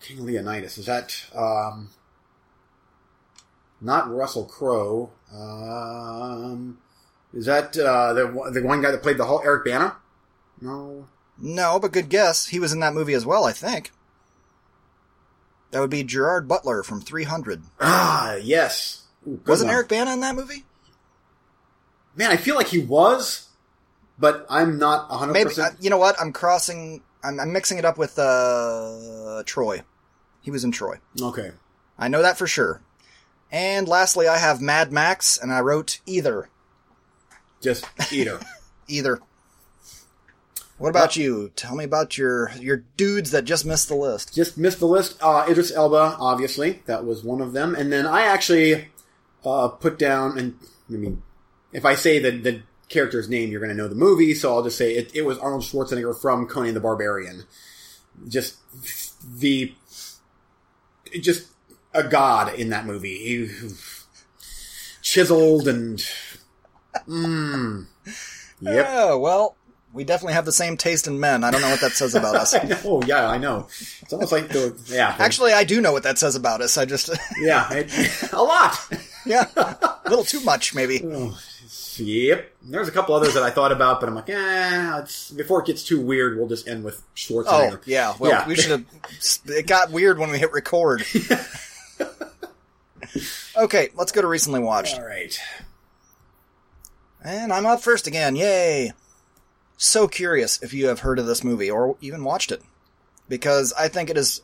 King 0.02 0.26
Leonidas 0.26 0.78
is 0.78 0.86
that 0.86 1.16
um, 1.36 1.90
not 3.82 4.14
Russell 4.14 4.46
Crowe? 4.46 5.12
Um, 5.34 6.80
is 7.34 7.46
that 7.46 7.78
uh, 7.78 8.14
the 8.14 8.52
the 8.54 8.64
one 8.64 8.82
guy 8.82 8.92
that 8.92 9.04
played 9.04 9.18
the 9.18 9.26
Hulk, 9.26 9.44
Eric 9.46 9.66
Bana? 9.66 9.96
No. 10.62 11.08
No, 11.38 11.80
but 11.80 11.92
good 11.94 12.10
guess. 12.10 12.48
He 12.48 12.60
was 12.60 12.74
in 12.74 12.80
that 12.82 12.94
movie 12.94 13.14
as 13.14 13.26
well, 13.26 13.46
I 13.46 13.54
think. 13.54 13.92
That 15.72 15.80
would 15.80 15.90
be 15.90 16.04
Gerard 16.04 16.48
Butler 16.48 16.84
from 16.84 17.00
300. 17.00 17.62
Ah, 17.80 18.36
yes. 18.36 19.04
Ooh, 19.28 19.40
Wasn't 19.46 19.68
one. 19.68 19.76
Eric 19.76 19.88
Bana 19.88 20.12
in 20.12 20.20
that 20.22 20.36
movie? 20.36 20.66
Man, 22.16 22.32
I 22.32 22.38
feel 22.38 22.56
like 22.56 22.68
he 22.68 22.80
was, 22.80 23.48
but 24.18 24.46
I'm 24.50 24.78
not 24.80 25.10
100%. 25.10 25.32
Maybe. 25.32 25.52
Uh, 25.58 25.70
you 25.80 25.90
know 25.90 25.98
what? 25.98 26.20
I'm 26.20 26.34
crossing. 26.34 27.04
I'm, 27.24 27.40
I'm 27.40 27.54
mixing 27.54 27.78
it 27.78 27.86
up 27.86 27.98
with 27.98 28.18
uh, 28.20 29.44
Troy. 29.46 29.84
He 30.42 30.52
was 30.52 30.64
in 30.64 30.72
Troy. 30.72 31.00
okay. 31.22 31.52
I 31.98 32.08
know 32.08 32.22
that 32.22 32.38
for 32.38 32.48
sure. 32.48 32.82
And 33.52 33.88
lastly, 33.88 34.28
I 34.28 34.38
have 34.38 34.62
Mad 34.62 34.92
Max, 34.92 35.38
and 35.38 35.52
I 35.52 35.62
wrote 35.62 36.00
either. 36.06 36.50
Just 37.62 37.86
eater. 38.12 38.40
Either. 38.88 39.20
What 40.80 40.90
about 40.92 41.18
you? 41.18 41.52
Tell 41.58 41.76
me 41.76 41.84
about 41.84 42.18
your 42.18 42.52
your 42.58 42.86
dudes 42.96 43.32
that 43.32 43.44
just 43.44 43.66
missed 43.66 43.90
the 43.90 43.96
list. 43.96 44.34
Just 44.34 44.58
missed 44.58 44.80
the 44.80 44.86
list. 44.86 45.18
Uh, 45.22 45.46
Idris 45.50 45.74
Elba, 45.74 46.16
obviously, 46.18 46.82
that 46.86 47.06
was 47.06 47.22
one 47.22 47.42
of 47.42 47.52
them. 47.52 47.76
And 47.76 47.92
then 47.92 48.06
I 48.06 48.22
actually 48.22 48.88
uh, 49.44 49.68
put 49.68 50.00
down, 50.00 50.40
and 50.40 50.58
I 50.90 50.94
mean, 50.94 51.22
if 51.74 51.84
I 51.84 51.96
say 51.96 52.20
the 52.20 52.32
the 52.32 52.62
character's 52.88 53.28
name, 53.28 53.52
you're 53.52 53.60
going 53.60 53.76
to 53.76 53.76
know 53.76 53.90
the 53.90 53.96
movie. 53.96 54.34
So 54.34 54.54
I'll 54.54 54.64
just 54.64 54.78
say 54.78 54.96
it, 54.96 55.14
it 55.14 55.24
was 55.24 55.38
Arnold 55.40 55.64
Schwarzenegger 55.64 56.18
from 56.18 56.48
Conan 56.48 56.74
the 56.74 56.80
Barbarian. 56.80 57.44
Just 58.30 58.56
the 59.22 59.74
just 61.20 61.48
a 62.06 62.08
god 62.10 62.54
in 62.56 62.70
that 62.70 62.86
movie. 62.86 63.18
He, 63.18 63.50
chiseled 65.02 65.68
and 65.68 66.00
mm, 67.08 67.86
yep. 68.62 68.86
Oh 68.90 69.18
well, 69.18 69.56
we 69.94 70.04
definitely 70.04 70.34
have 70.34 70.46
the 70.46 70.52
same 70.52 70.78
taste 70.78 71.08
in 71.08 71.20
men. 71.20 71.44
I 71.44 71.52
don't 71.52 71.62
know 71.62 71.70
what 71.70 71.82
that 71.82 71.94
says 71.94 72.16
about 72.16 72.36
us. 72.36 72.54
I 72.56 72.64
know. 72.64 73.02
Yeah, 73.06 73.28
I 73.28 73.38
know. 73.38 73.68
It's 74.02 74.14
almost 74.14 74.32
like 74.32 74.50
the 74.50 74.78
yeah. 74.88 75.16
Actually, 75.18 75.54
I 75.54 75.64
do 75.64 75.82
know 75.82 75.92
what 75.92 76.04
that 76.04 76.18
says 76.18 76.36
about 76.36 76.62
us. 76.62 76.78
I 76.78 76.86
just, 76.86 77.10
yeah, 77.42 77.68
it, 77.72 78.32
a 78.34 78.42
lot. 78.42 78.78
yeah, 79.26 79.46
a 79.56 80.00
little 80.10 80.26
too 80.26 80.42
much, 80.42 80.76
maybe. 80.76 81.02
Yep. 81.98 82.54
There's 82.64 82.88
a 82.88 82.92
couple 82.92 83.14
others 83.14 83.34
that 83.34 83.44
I 83.44 83.50
thought 83.50 83.74
about, 83.74 84.00
but 84.00 84.08
I'm 84.08 84.16
like, 84.16 84.30
eh, 84.30 85.00
it's, 85.00 85.32
before 85.32 85.60
it 85.62 85.66
gets 85.66 85.84
too 85.84 86.00
weird, 86.00 86.38
we'll 86.38 86.48
just 86.48 86.68
end 86.68 86.84
with 86.86 87.04
Schwarzenegger. 87.16 87.78
Oh, 87.78 87.80
yeah. 87.86 88.14
Well, 88.18 88.32
Yeah. 88.32 88.48
we 88.48 88.56
should 88.56 88.72
have. 88.72 88.86
It 89.48 89.68
got 89.68 89.92
weird 89.92 90.18
when 90.18 90.32
we 90.32 90.40
hit 90.40 90.54
record. 90.54 91.04
Okay, 93.56 93.90
let's 93.96 94.12
go 94.12 94.22
to 94.22 94.28
recently 94.28 94.60
watched. 94.60 94.96
All 94.96 95.06
right. 95.06 95.38
And 97.24 97.52
I'm 97.52 97.66
up 97.66 97.82
first 97.82 98.08
again. 98.08 98.36
Yay! 98.36 98.94
So 99.78 100.08
curious 100.08 100.62
if 100.62 100.74
you 100.74 100.88
have 100.88 101.02
heard 101.02 101.20
of 101.20 101.26
this 101.26 101.44
movie 101.44 101.70
or 101.70 101.98
even 102.02 102.24
watched 102.24 102.52
it. 102.52 102.62
Because 103.28 103.74
I 103.74 103.88
think 103.88 104.10
it 104.10 104.18
is 104.18 104.42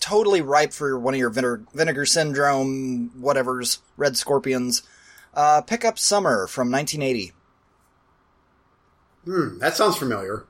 totally 0.00 0.40
ripe 0.40 0.72
for 0.72 0.98
one 0.98 1.14
of 1.14 1.20
your 1.20 1.30
vinegar, 1.30 1.64
vinegar 1.74 2.06
syndrome, 2.06 3.10
whatever's, 3.20 3.80
red 3.96 4.16
scorpions. 4.16 4.82
Uh, 5.34 5.60
pick 5.60 5.84
up 5.84 5.98
Summer 5.98 6.46
from 6.46 6.70
1980. 6.70 7.32
Hmm, 9.24 9.58
that 9.58 9.76
sounds 9.76 9.96
familiar. 9.96 10.44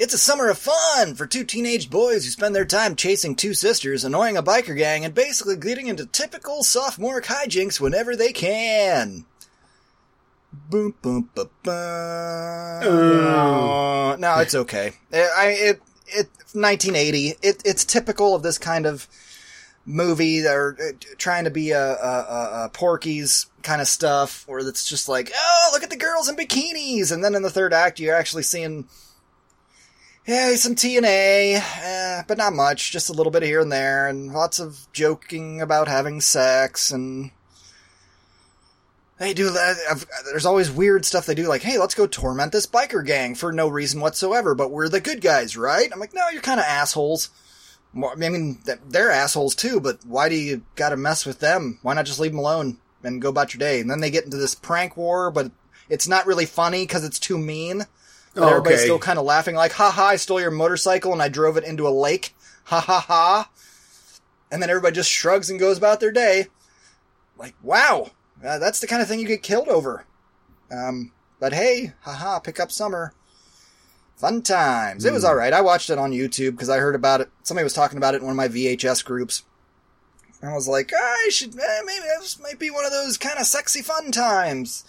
It's 0.00 0.14
a 0.14 0.18
summer 0.18 0.48
of 0.48 0.56
fun 0.56 1.14
for 1.14 1.26
two 1.26 1.44
teenage 1.44 1.90
boys 1.90 2.24
who 2.24 2.30
spend 2.30 2.54
their 2.56 2.64
time 2.64 2.96
chasing 2.96 3.34
two 3.36 3.52
sisters, 3.52 4.02
annoying 4.02 4.34
a 4.38 4.42
biker 4.42 4.74
gang, 4.74 5.04
and 5.04 5.12
basically 5.14 5.56
getting 5.56 5.88
into 5.88 6.06
typical 6.06 6.64
sophomore 6.64 7.20
hijinks 7.20 7.78
whenever 7.80 8.16
they 8.16 8.32
can. 8.32 9.26
Boom, 10.70 10.94
boom, 11.02 11.28
ba, 11.34 11.50
ba. 11.62 12.80
Oh. 12.82 14.16
No, 14.18 14.38
it's 14.38 14.54
okay. 14.54 14.92
I, 15.12 15.18
I- 15.36 15.46
it, 15.58 15.82
it, 16.06 16.26
1980. 16.54 17.34
It, 17.42 17.62
it's 17.66 17.84
typical 17.84 18.34
of 18.34 18.42
this 18.42 18.56
kind 18.56 18.86
of 18.86 19.06
movie 19.84 20.46
or 20.46 20.78
uh, 20.82 20.92
trying 21.18 21.44
to 21.44 21.50
be 21.50 21.72
a, 21.72 21.78
a, 21.78 21.92
a, 21.92 22.64
a 22.64 22.70
Porky's 22.72 23.48
kind 23.62 23.82
of 23.82 23.86
stuff, 23.86 24.48
where 24.48 24.60
it's 24.66 24.88
just 24.88 25.10
like, 25.10 25.30
oh, 25.36 25.68
look 25.74 25.82
at 25.82 25.90
the 25.90 25.96
girls 25.96 26.26
in 26.30 26.36
bikinis, 26.36 27.12
and 27.12 27.22
then 27.22 27.34
in 27.34 27.42
the 27.42 27.50
third 27.50 27.74
act, 27.74 28.00
you're 28.00 28.16
actually 28.16 28.44
seeing 28.44 28.88
yeah, 30.26 30.54
some 30.54 30.74
TNA, 30.74 31.60
eh, 31.82 32.22
but 32.26 32.38
not 32.38 32.52
much. 32.52 32.92
Just 32.92 33.10
a 33.10 33.12
little 33.12 33.32
bit 33.32 33.42
here 33.42 33.60
and 33.60 33.72
there, 33.72 34.06
and 34.06 34.32
lots 34.32 34.60
of 34.60 34.86
joking 34.92 35.60
about 35.60 35.88
having 35.88 36.20
sex, 36.20 36.90
and 36.90 37.30
they 39.18 39.34
do 39.34 39.50
that. 39.50 40.04
There's 40.24 40.46
always 40.46 40.70
weird 40.70 41.04
stuff 41.04 41.26
they 41.26 41.34
do, 41.34 41.48
like, 41.48 41.62
"Hey, 41.62 41.78
let's 41.78 41.94
go 41.94 42.06
torment 42.06 42.52
this 42.52 42.66
biker 42.66 43.04
gang 43.04 43.34
for 43.34 43.52
no 43.52 43.68
reason 43.68 44.00
whatsoever." 44.00 44.54
But 44.54 44.70
we're 44.70 44.88
the 44.88 45.00
good 45.00 45.20
guys, 45.20 45.56
right? 45.56 45.90
I'm 45.92 46.00
like, 46.00 46.14
no, 46.14 46.28
you're 46.30 46.42
kind 46.42 46.60
of 46.60 46.66
assholes. 46.66 47.30
I 47.94 48.14
mean, 48.14 48.60
they're 48.86 49.10
assholes 49.10 49.54
too, 49.54 49.80
but 49.80 49.98
why 50.06 50.28
do 50.28 50.36
you 50.36 50.62
gotta 50.76 50.96
mess 50.96 51.26
with 51.26 51.40
them? 51.40 51.80
Why 51.82 51.94
not 51.94 52.06
just 52.06 52.20
leave 52.20 52.30
them 52.30 52.38
alone 52.38 52.78
and 53.02 53.20
go 53.20 53.30
about 53.30 53.52
your 53.52 53.58
day? 53.58 53.80
And 53.80 53.90
then 53.90 54.00
they 54.00 54.10
get 54.10 54.24
into 54.24 54.36
this 54.36 54.54
prank 54.54 54.96
war, 54.96 55.30
but 55.30 55.50
it's 55.88 56.06
not 56.06 56.26
really 56.26 56.46
funny 56.46 56.84
because 56.84 57.04
it's 57.04 57.18
too 57.18 57.36
mean. 57.36 57.86
But 58.34 58.48
everybody's 58.48 58.78
Okay. 58.78 58.86
still 58.86 58.98
kind 58.98 59.18
of 59.18 59.24
laughing, 59.24 59.54
like, 59.56 59.72
ha 59.72 59.90
ha, 59.90 60.06
I 60.08 60.16
stole 60.16 60.40
your 60.40 60.50
motorcycle 60.52 61.12
and 61.12 61.20
I 61.20 61.28
drove 61.28 61.56
it 61.56 61.64
into 61.64 61.86
a 61.86 61.90
lake. 61.90 62.34
Ha 62.64 62.78
ha 62.80 63.00
ha. 63.00 63.50
And 64.52 64.62
then 64.62 64.70
everybody 64.70 64.94
just 64.94 65.10
shrugs 65.10 65.50
and 65.50 65.58
goes 65.58 65.78
about 65.78 65.98
their 66.00 66.12
day. 66.12 66.46
Like, 67.36 67.54
wow, 67.62 68.10
uh, 68.44 68.58
that's 68.58 68.78
the 68.80 68.86
kind 68.86 69.02
of 69.02 69.08
thing 69.08 69.18
you 69.18 69.26
get 69.26 69.42
killed 69.42 69.68
over. 69.68 70.04
Um, 70.70 71.10
but 71.40 71.52
hey, 71.52 71.94
haha, 72.02 72.38
pick 72.38 72.60
up 72.60 72.70
summer. 72.70 73.12
Fun 74.16 74.42
times. 74.42 75.04
It 75.06 75.12
was 75.12 75.24
alright. 75.24 75.52
I 75.54 75.62
watched 75.62 75.88
it 75.90 75.98
on 75.98 76.12
YouTube 76.12 76.52
because 76.52 76.68
I 76.68 76.76
heard 76.78 76.94
about 76.94 77.22
it. 77.22 77.30
Somebody 77.42 77.64
was 77.64 77.72
talking 77.72 77.96
about 77.96 78.14
it 78.14 78.18
in 78.18 78.24
one 78.24 78.32
of 78.32 78.36
my 78.36 78.48
VHS 78.48 79.02
groups. 79.04 79.44
And 80.42 80.50
I 80.50 80.54
was 80.54 80.68
like, 80.68 80.92
I 80.94 81.28
should, 81.32 81.58
eh, 81.58 81.80
maybe 81.84 82.04
this 82.20 82.38
might 82.38 82.58
be 82.58 82.70
one 82.70 82.84
of 82.84 82.92
those 82.92 83.16
kind 83.16 83.38
of 83.38 83.46
sexy 83.46 83.80
fun 83.82 84.12
times. 84.12 84.84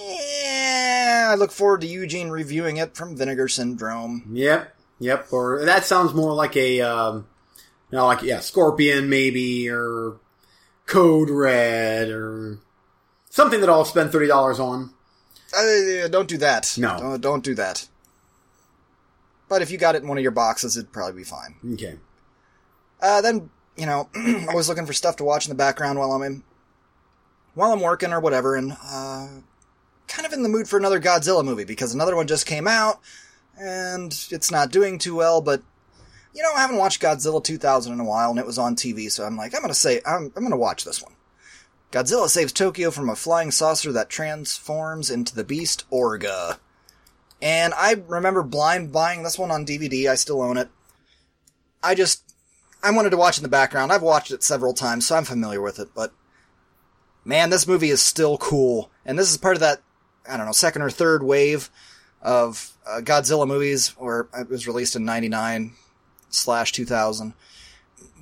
Yeah, 0.00 1.28
I 1.30 1.34
look 1.34 1.52
forward 1.52 1.82
to 1.82 1.86
Eugene 1.86 2.30
reviewing 2.30 2.76
it 2.78 2.96
from 2.96 3.16
Vinegar 3.16 3.48
Syndrome. 3.48 4.30
Yep. 4.32 4.74
Yep. 4.98 5.32
Or 5.32 5.64
that 5.64 5.84
sounds 5.84 6.14
more 6.14 6.32
like 6.32 6.56
a, 6.56 6.80
um, 6.80 7.26
you 7.90 7.96
know, 7.98 8.06
like 8.06 8.22
yeah, 8.22 8.40
Scorpion 8.40 9.08
maybe, 9.08 9.68
or 9.68 10.16
Code 10.86 11.30
Red, 11.30 12.08
or 12.08 12.58
something 13.30 13.60
that 13.60 13.68
I'll 13.68 13.84
spend 13.84 14.12
thirty 14.12 14.26
dollars 14.26 14.60
on. 14.60 14.92
Uh, 15.56 16.08
don't 16.08 16.28
do 16.28 16.38
that. 16.38 16.74
No. 16.78 16.98
Don't, 16.98 17.20
don't 17.20 17.44
do 17.44 17.54
that. 17.54 17.88
But 19.48 19.62
if 19.62 19.70
you 19.70 19.78
got 19.78 19.96
it 19.96 20.02
in 20.02 20.08
one 20.08 20.16
of 20.16 20.22
your 20.22 20.30
boxes, 20.30 20.76
it'd 20.76 20.92
probably 20.92 21.22
be 21.22 21.24
fine. 21.24 21.56
Okay. 21.72 21.96
Uh, 23.02 23.20
then, 23.20 23.50
you 23.76 23.84
know, 23.84 24.08
always 24.48 24.68
looking 24.68 24.86
for 24.86 24.92
stuff 24.92 25.16
to 25.16 25.24
watch 25.24 25.46
in 25.46 25.50
the 25.50 25.56
background 25.56 25.98
while 25.98 26.12
I'm 26.12 26.22
in, 26.22 26.44
while 27.54 27.72
I'm 27.72 27.80
working 27.80 28.12
or 28.12 28.20
whatever, 28.20 28.54
and, 28.54 28.76
uh, 28.84 29.26
kind 30.10 30.26
of 30.26 30.32
in 30.32 30.42
the 30.42 30.48
mood 30.48 30.68
for 30.68 30.76
another 30.76 31.00
Godzilla 31.00 31.44
movie 31.44 31.64
because 31.64 31.94
another 31.94 32.16
one 32.16 32.26
just 32.26 32.46
came 32.46 32.68
out, 32.68 33.00
and 33.58 34.12
it's 34.30 34.50
not 34.50 34.72
doing 34.72 34.98
too 34.98 35.14
well, 35.14 35.40
but, 35.40 35.62
you 36.34 36.42
know, 36.42 36.52
I 36.54 36.60
haven't 36.60 36.76
watched 36.76 37.00
Godzilla 37.00 37.42
2000 37.42 37.92
in 37.92 38.00
a 38.00 38.04
while, 38.04 38.30
and 38.30 38.38
it 38.38 38.46
was 38.46 38.58
on 38.58 38.76
TV, 38.76 39.10
so 39.10 39.24
I'm 39.24 39.36
like, 39.36 39.54
I'm 39.54 39.62
gonna 39.62 39.74
say, 39.74 40.00
I'm, 40.04 40.32
I'm 40.36 40.42
gonna 40.42 40.56
watch 40.56 40.84
this 40.84 41.02
one. 41.02 41.14
Godzilla 41.92 42.28
saves 42.28 42.52
Tokyo 42.52 42.90
from 42.90 43.08
a 43.08 43.16
flying 43.16 43.50
saucer 43.50 43.92
that 43.92 44.08
transforms 44.08 45.10
into 45.10 45.34
the 45.34 45.44
beast 45.44 45.84
Orga. 45.90 46.58
And 47.42 47.74
I 47.74 47.96
remember 48.06 48.42
blind 48.42 48.92
buying 48.92 49.22
this 49.22 49.38
one 49.38 49.50
on 49.50 49.66
DVD. 49.66 50.08
I 50.08 50.14
still 50.14 50.42
own 50.42 50.56
it. 50.56 50.68
I 51.82 51.94
just, 51.94 52.34
I 52.82 52.92
wanted 52.92 53.10
to 53.10 53.16
watch 53.16 53.38
in 53.38 53.42
the 53.42 53.48
background. 53.48 53.90
I've 53.90 54.02
watched 54.02 54.30
it 54.30 54.42
several 54.42 54.74
times, 54.74 55.06
so 55.06 55.16
I'm 55.16 55.24
familiar 55.24 55.60
with 55.60 55.78
it, 55.78 55.88
but 55.94 56.12
man, 57.24 57.50
this 57.50 57.66
movie 57.66 57.90
is 57.90 58.02
still 58.02 58.38
cool. 58.38 58.90
And 59.04 59.18
this 59.18 59.30
is 59.30 59.36
part 59.36 59.56
of 59.56 59.60
that, 59.60 59.80
I 60.28 60.36
don't 60.36 60.46
know, 60.46 60.52
second 60.52 60.82
or 60.82 60.90
third 60.90 61.22
wave 61.22 61.70
of 62.22 62.72
uh, 62.86 63.00
Godzilla 63.00 63.46
movies, 63.46 63.94
or 63.96 64.28
it 64.38 64.48
was 64.48 64.66
released 64.66 64.96
in 64.96 65.04
99 65.04 65.72
slash 66.28 66.72
2000, 66.72 67.34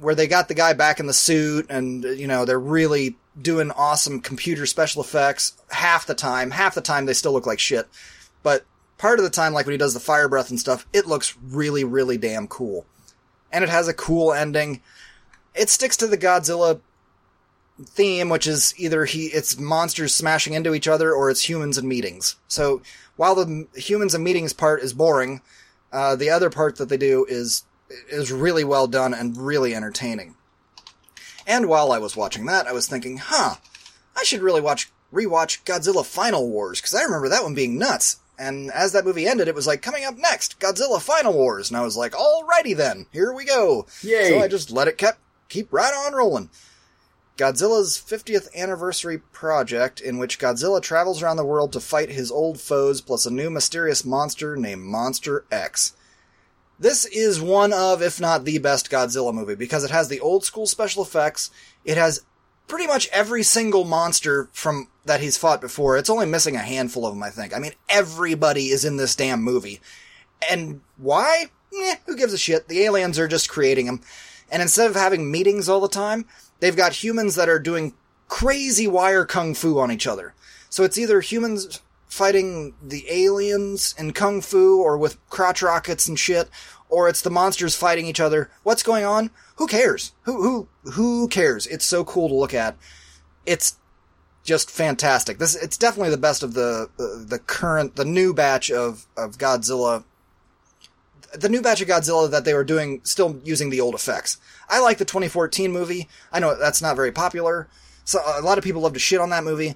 where 0.01 0.15
they 0.15 0.27
got 0.27 0.49
the 0.49 0.55
guy 0.55 0.73
back 0.73 1.01
in 1.01 1.07
the 1.07 1.13
suit 1.13 1.67
and, 1.69 2.05
you 2.05 2.27
know, 2.27 2.45
they're 2.45 2.59
really 2.59 3.17
doing 3.41 3.71
awesome 3.73 4.21
computer 4.21 4.67
special 4.67 5.03
effects 5.03 5.55
half 5.71 6.07
the 6.07 6.15
time. 6.15 6.51
Half 6.51 6.75
the 6.75 6.81
time 6.81 7.07
they 7.07 7.13
still 7.13 7.33
look 7.33 7.47
like 7.47 7.59
shit. 7.59 7.89
But 8.43 8.65
part 8.97 9.19
of 9.19 9.25
the 9.25 9.31
time, 9.31 9.53
like 9.53 9.67
when 9.67 9.73
he 9.73 9.79
does 9.79 9.95
the 9.95 10.01
fire 10.01 10.29
breath 10.29 10.51
and 10.51 10.59
stuff, 10.59 10.87
it 10.93 11.07
looks 11.07 11.37
really, 11.43 11.85
really 11.85 12.19
damn 12.19 12.47
cool. 12.47 12.87
And 13.53 13.65
it 13.65 13.71
has 13.71 13.89
a 13.89 13.95
cool 13.95 14.33
ending. 14.33 14.83
It 15.55 15.71
sticks 15.71 15.97
to 15.99 16.07
the 16.07 16.19
Godzilla 16.19 16.81
theme, 17.85 18.29
which 18.29 18.47
is 18.47 18.75
either 18.77 19.05
he, 19.05 19.27
it's 19.27 19.59
monsters 19.59 20.15
smashing 20.15 20.55
into 20.55 20.75
each 20.75 20.89
other 20.89 21.13
or 21.13 21.31
it's 21.31 21.49
humans 21.49 21.79
and 21.79 21.89
meetings. 21.89 22.37
So 22.49 22.83
while 23.17 23.35
the 23.35 23.67
humans 23.75 24.15
and 24.15 24.25
meetings 24.25 24.53
part 24.53 24.83
is 24.83 24.93
boring, 24.93 25.41
uh, 25.93 26.17
the 26.17 26.31
other 26.31 26.51
part 26.51 26.77
that 26.77 26.89
they 26.89 26.97
do 26.97 27.25
is, 27.29 27.65
is 28.09 28.33
really 28.33 28.65
well 28.65 28.87
done 28.87 29.15
and 29.15 29.37
really 29.37 29.75
entertaining. 29.75 30.35
And 31.47 31.69
while 31.69 31.93
I 31.93 31.99
was 31.99 32.17
watching 32.17 32.47
that, 32.47 32.67
I 32.67 32.73
was 32.73 32.87
thinking, 32.87 33.17
huh, 33.17 33.55
I 34.17 34.23
should 34.25 34.43
really 34.43 34.61
watch 34.61 34.91
rewatch 35.13 35.65
Godzilla 35.65 36.05
Final 36.05 36.49
Wars 36.49 36.81
because 36.81 36.95
I 36.95 37.03
remember 37.03 37.29
that 37.31 37.43
one 37.43 37.55
being 37.55 37.79
nuts. 37.79 38.19
And 38.39 38.71
as 38.71 38.93
that 38.93 39.05
movie 39.05 39.27
ended, 39.27 39.49
it 39.49 39.55
was 39.55 39.67
like, 39.67 39.83
coming 39.83 40.05
up 40.05 40.17
next, 40.17 40.61
Godzilla 40.61 41.01
Final 41.01 41.33
Wars. 41.33 41.71
And 41.71 41.77
I 41.77 41.83
was 41.83 41.97
like, 41.97 42.13
alrighty 42.13 42.77
then, 42.77 43.07
here 43.13 43.33
we 43.33 43.45
go. 43.45 43.87
Yay. 44.03 44.31
So 44.31 44.41
I 44.41 44.47
just 44.47 44.71
let 44.71 44.87
it 44.87 44.99
kept, 44.99 45.19
keep 45.49 45.73
right 45.73 45.93
on 45.93 46.13
rolling. 46.13 46.51
Godzilla's 47.39 47.97
50th 47.97 48.53
anniversary 48.53 49.19
project, 49.19 50.01
in 50.01 50.19
which 50.19 50.41
Godzilla 50.41 50.83
travels 50.83 51.23
around 51.23 51.37
the 51.37 51.45
world 51.45 51.73
to 51.73 51.81
fight 51.81 52.11
his 52.11 52.33
old 52.33 52.61
foes, 52.61 53.01
plus 53.01 53.27
a 53.27 53.31
new 53.31 53.49
mysterious 53.49 54.05
monster 54.05 54.57
named 54.57 54.83
Monster 54.83 55.45
X. 55.51 55.95
This 56.81 57.05
is 57.07 57.41
one 57.41 57.73
of, 57.73 58.03
if 58.03 58.21
not 58.21 58.45
the 58.45 58.59
best 58.59 58.91
Godzilla 58.91 59.33
movie, 59.33 59.55
because 59.55 59.85
it 59.85 59.93
has 59.93 60.09
the 60.09 60.19
old 60.19 60.45
school 60.45 60.67
special 60.67 61.03
effects, 61.03 61.51
it 61.85 61.97
has 61.97 62.25
pretty 62.67 62.89
much 62.89 63.09
every 63.13 63.45
single 63.45 63.85
monster 63.85 64.49
from 64.53 64.89
that 65.05 65.21
he's 65.21 65.39
fought 65.39 65.61
before. 65.61 65.97
It's 65.97 66.11
only 66.11 66.27
missing 66.27 66.57
a 66.57 66.61
handful 66.61 67.07
of 67.07 67.15
them, 67.15 67.23
I 67.23 67.31
think. 67.31 67.55
I 67.55 67.61
mean, 67.61 67.73
everybody 67.89 68.67
is 68.67 68.85
in 68.85 68.97
this 68.97 69.15
damn 69.15 69.43
movie. 69.43 69.81
And 70.51 70.81
why? 70.97 71.47
Eh, 71.73 71.97
who 72.07 72.17
gives 72.17 72.33
a 72.33 72.39
shit? 72.39 72.67
The 72.67 72.83
aliens 72.83 73.19
are 73.19 73.29
just 73.29 73.49
creating 73.49 73.87
them. 73.87 74.01
And 74.51 74.63
instead 74.63 74.89
of 74.89 74.97
having 74.97 75.31
meetings 75.31 75.69
all 75.69 75.81
the 75.81 75.89
time, 75.89 76.27
they've 76.61 76.77
got 76.77 77.03
humans 77.05 77.35
that 77.35 77.49
are 77.49 77.59
doing 77.59 77.95
crazy 78.29 78.87
wire 78.87 79.25
kung 79.25 79.55
fu 79.55 79.79
on 79.79 79.91
each 79.91 80.07
other. 80.07 80.35
So 80.71 80.85
it's 80.85 80.99
either 80.99 81.21
humans 81.21 81.81
fighting 82.07 82.75
the 82.83 83.05
aliens 83.09 83.95
in 83.99 84.13
kung 84.13 84.41
fu 84.41 84.81
or 84.81 84.97
with 84.97 85.19
crotch 85.29 85.63
rockets 85.63 86.09
and 86.09 86.19
shit, 86.19 86.49
or 86.89 87.09
it's 87.09 87.21
the 87.21 87.31
monsters 87.31 87.75
fighting 87.75 88.07
each 88.07 88.21
other. 88.21 88.51
What's 88.63 88.83
going 88.83 89.05
on? 89.05 89.31
Who 89.57 89.67
cares? 89.67 90.13
Who 90.23 90.43
who 90.43 90.93
who 90.93 91.29
cares? 91.29 91.67
It's 91.67 91.85
so 91.85 92.05
cool 92.05 92.29
to 92.29 92.35
look 92.35 92.55
at. 92.55 92.77
It's 93.45 93.77
just 94.45 94.71
fantastic. 94.71 95.39
This 95.39 95.55
it's 95.55 95.77
definitely 95.77 96.11
the 96.11 96.17
best 96.17 96.43
of 96.43 96.55
the 96.55 96.89
the, 96.97 97.25
the 97.29 97.39
current 97.39 97.97
the 97.97 98.05
new 98.05 98.33
batch 98.33 98.71
of 98.71 99.07
of 99.17 99.39
Godzilla. 99.39 100.05
The 101.35 101.49
new 101.49 101.61
batch 101.61 101.81
of 101.81 101.89
Godzilla 101.89 102.31
that 102.31 102.45
they 102.45 102.55
were 102.55 102.65
doing, 102.65 103.01
still 103.05 103.41
using 103.45 103.71
the 103.71 103.81
old 103.81 103.95
effects. 103.95 104.39
I 104.69 104.81
like 104.81 104.99
the 104.99 105.05
2014 105.05 105.71
movie. 105.73 106.09
I 106.33 106.41
know 106.41 106.57
that's 106.59 106.81
not 106.83 106.97
very 106.97 107.13
popular. 107.13 107.69
So 108.05 108.21
a 108.25 108.41
lot 108.41 108.57
of 108.59 108.65
people 108.65 108.81
love 108.83 108.95
to 108.95 108.99
shit 108.99 109.21
on 109.21 109.31
that 109.31 109.45
movie. 109.45 109.75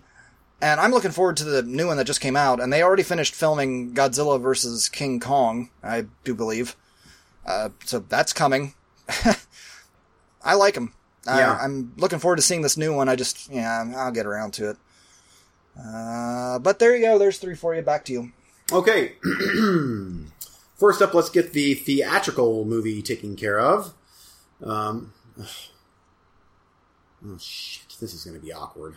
And 0.62 0.80
I'm 0.80 0.92
looking 0.92 1.10
forward 1.10 1.36
to 1.38 1.44
the 1.44 1.62
new 1.62 1.88
one 1.88 1.96
that 1.96 2.06
just 2.06 2.20
came 2.20 2.36
out, 2.36 2.60
and 2.60 2.72
they 2.72 2.82
already 2.82 3.02
finished 3.02 3.34
filming 3.34 3.94
Godzilla 3.94 4.40
versus 4.40 4.88
King 4.88 5.18
Kong, 5.18 5.70
I 5.82 6.06
do 6.22 6.34
believe. 6.34 6.76
Uh, 7.44 7.70
so 7.84 7.98
that's 7.98 8.32
coming. 8.32 8.74
I 10.44 10.54
like 10.54 10.74
them. 10.74 10.94
Yeah. 11.26 11.58
I, 11.60 11.64
I'm 11.64 11.92
looking 11.96 12.20
forward 12.20 12.36
to 12.36 12.42
seeing 12.42 12.62
this 12.62 12.76
new 12.76 12.94
one. 12.94 13.08
I 13.08 13.16
just, 13.16 13.50
yeah, 13.50 13.92
I'll 13.96 14.12
get 14.12 14.24
around 14.24 14.52
to 14.54 14.70
it. 14.70 14.76
Uh, 15.78 16.58
but 16.60 16.78
there 16.78 16.94
you 16.94 17.02
go. 17.02 17.18
There's 17.18 17.38
three 17.38 17.56
for 17.56 17.74
you. 17.74 17.82
Back 17.82 18.04
to 18.06 18.12
you. 18.12 18.32
Okay. 18.70 19.14
First 20.82 21.00
up, 21.00 21.14
let's 21.14 21.30
get 21.30 21.52
the 21.52 21.74
theatrical 21.74 22.64
movie 22.64 23.02
taken 23.02 23.36
care 23.36 23.60
of. 23.60 23.94
Um, 24.60 25.12
oh 27.24 27.38
shit, 27.38 27.86
this 28.00 28.12
is 28.12 28.24
going 28.24 28.36
to 28.36 28.44
be 28.44 28.52
awkward. 28.52 28.96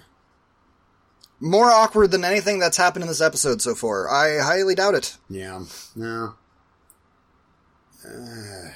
More 1.39 1.69
awkward 1.69 2.09
than 2.09 2.25
anything 2.25 2.57
that's 2.57 2.77
happened 2.77 3.03
in 3.03 3.07
this 3.07 3.21
episode 3.21 3.61
so 3.61 3.75
far. 3.75 4.09
I 4.09 4.39
highly 4.43 4.73
doubt 4.73 4.95
it. 4.95 5.15
Yeah, 5.29 5.63
no. 5.95 6.33
Uh, 8.03 8.09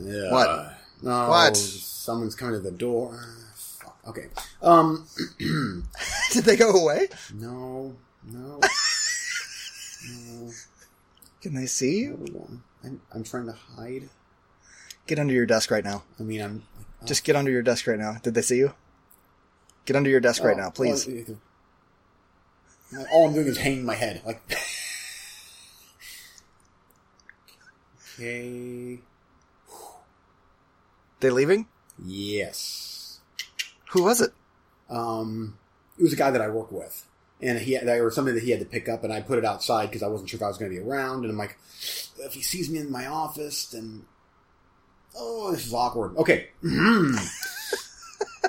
yeah. 0.00 0.32
What? 0.32 0.78
No, 1.02 1.28
What? 1.28 1.58
Someone's 1.58 2.36
coming 2.36 2.54
to 2.54 2.60
the 2.60 2.70
door. 2.70 3.22
Fuck. 3.54 3.98
Okay. 4.06 4.28
Um. 4.62 5.06
Did 6.32 6.44
they 6.44 6.56
go 6.56 6.70
away? 6.70 7.08
No. 7.34 7.94
No. 8.24 8.60
no. 10.10 10.50
Can 11.42 11.54
they 11.54 11.66
see 11.66 11.98
you? 12.00 12.60
I'm, 12.84 13.00
I'm 13.12 13.24
trying 13.24 13.46
to 13.46 13.52
hide. 13.52 14.08
Get 15.06 15.18
under 15.18 15.32
your 15.32 15.46
desk 15.46 15.70
right 15.70 15.84
now. 15.84 16.02
I 16.18 16.22
mean, 16.22 16.40
I'm. 16.40 16.62
Just 17.06 17.24
get 17.24 17.36
under 17.36 17.50
your 17.50 17.62
desk 17.62 17.86
right 17.86 17.98
now. 17.98 18.16
Did 18.22 18.34
they 18.34 18.42
see 18.42 18.58
you? 18.58 18.74
Get 19.86 19.96
under 19.96 20.10
your 20.10 20.20
desk 20.20 20.42
right 20.42 20.56
Oh, 20.56 20.60
now, 20.60 20.70
please. 20.70 21.06
well, 22.92 23.06
all 23.12 23.28
I'm 23.28 23.34
doing 23.34 23.46
is 23.46 23.56
hanging 23.58 23.84
my 23.86 23.94
head. 23.94 24.20
Like. 24.26 24.42
okay. 28.18 28.98
They 31.20 31.30
leaving? 31.30 31.66
Yes. 32.04 33.20
Who 33.90 34.02
was 34.04 34.20
it? 34.20 34.32
Um, 34.90 35.58
it 35.98 36.02
was 36.02 36.12
a 36.12 36.16
guy 36.16 36.30
that 36.30 36.40
I 36.40 36.48
work 36.48 36.70
with. 36.70 37.06
And 37.40 37.58
he 37.58 37.76
there 37.78 38.04
was 38.04 38.14
something 38.14 38.34
that 38.34 38.42
he 38.42 38.50
had 38.50 38.60
to 38.60 38.66
pick 38.66 38.88
up, 38.88 39.04
and 39.04 39.12
I 39.12 39.20
put 39.20 39.38
it 39.38 39.44
outside 39.44 39.86
because 39.86 40.02
I 40.02 40.08
wasn't 40.08 40.30
sure 40.30 40.38
if 40.38 40.42
I 40.42 40.48
was 40.48 40.58
going 40.58 40.72
to 40.72 40.76
be 40.76 40.82
around. 40.82 41.22
And 41.22 41.30
I'm 41.30 41.38
like, 41.38 41.56
if 42.18 42.34
he 42.34 42.42
sees 42.42 42.68
me 42.68 42.80
in 42.80 42.90
my 42.90 43.06
office, 43.06 43.66
then 43.66 44.06
oh, 45.16 45.52
this 45.52 45.66
is 45.66 45.74
awkward. 45.74 46.16
Okay, 46.16 46.48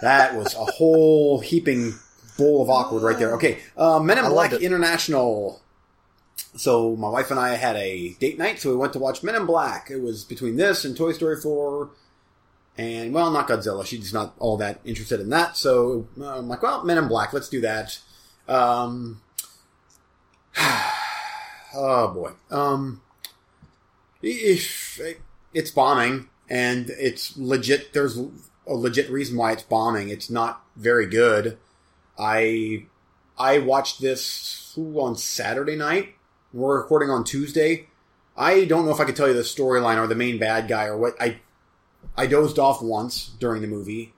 that 0.02 0.36
was 0.36 0.56
a 0.56 0.66
whole 0.66 1.40
heaping 1.40 1.94
bowl 2.38 2.64
of 2.64 2.70
awkward 2.70 3.04
right 3.04 3.20
there. 3.20 3.36
Okay, 3.36 3.60
uh, 3.78 4.00
Men 4.00 4.18
in 4.18 4.26
I 4.26 4.30
Black. 4.30 4.54
International. 4.54 5.62
So 6.56 6.96
my 6.96 7.10
wife 7.10 7.30
and 7.30 7.40
I 7.40 7.50
had 7.50 7.76
a 7.76 8.14
date 8.20 8.40
night, 8.40 8.60
so 8.60 8.72
we 8.72 8.76
went 8.76 8.94
to 8.94 9.00
watch 9.00 9.22
Men 9.22 9.36
in 9.36 9.46
Black. 9.46 9.92
It 9.92 10.02
was 10.02 10.24
between 10.24 10.56
this 10.56 10.84
and 10.84 10.98
Toy 10.98 11.12
Story 11.12 11.40
Four, 11.40 11.92
and 12.78 13.14
well, 13.14 13.30
not 13.30 13.48
Godzilla. 13.48 13.86
She's 13.86 14.14
not 14.14 14.34
all 14.40 14.58
that 14.58 14.80
interested 14.84 15.20
in 15.20 15.30
that. 15.30 15.58
So 15.58 16.08
uh, 16.20 16.40
I'm 16.40 16.48
like, 16.48 16.64
well, 16.64 16.84
Men 16.84 16.98
in 16.98 17.08
Black, 17.08 17.34
let's 17.34 17.50
do 17.50 17.62
that. 17.62 18.00
Um, 18.50 19.22
oh 21.76 22.08
boy, 22.14 22.32
um, 22.56 23.02
if- 24.22 25.00
it's 25.54 25.72
bombing, 25.72 26.30
and 26.50 26.90
it's 26.92 27.38
legit. 27.38 27.94
There's 27.94 28.18
a 28.18 28.74
legit 28.74 29.10
reason 29.10 29.38
why 29.38 29.52
it's 29.52 29.64
bombing. 29.64 30.10
It's 30.10 30.30
not 30.30 30.64
very 30.76 31.08
good. 31.08 31.58
I 32.18 32.86
I 33.38 33.60
watched 33.60 34.02
this 34.02 34.78
on 34.78 35.16
Saturday 35.16 35.76
night. 35.76 36.16
We're 36.54 36.82
recording 36.82 37.10
on 37.10 37.24
Tuesday. 37.24 37.88
I 38.36 38.66
don't 38.66 38.86
know 38.86 38.92
if 38.92 39.00
I 39.00 39.06
could 39.06 39.16
tell 39.16 39.28
you 39.28 39.34
the 39.34 39.42
storyline 39.42 39.98
or 39.98 40.08
the 40.08 40.16
main 40.16 40.38
bad 40.38 40.68
guy 40.68 40.86
or 40.86 40.98
what. 40.98 41.16
I 41.22 41.40
I 42.18 42.28
dozed 42.28 42.60
off 42.60 42.82
once 42.82 43.32
during 43.40 43.62
the 43.62 43.68
movie. 43.68 44.14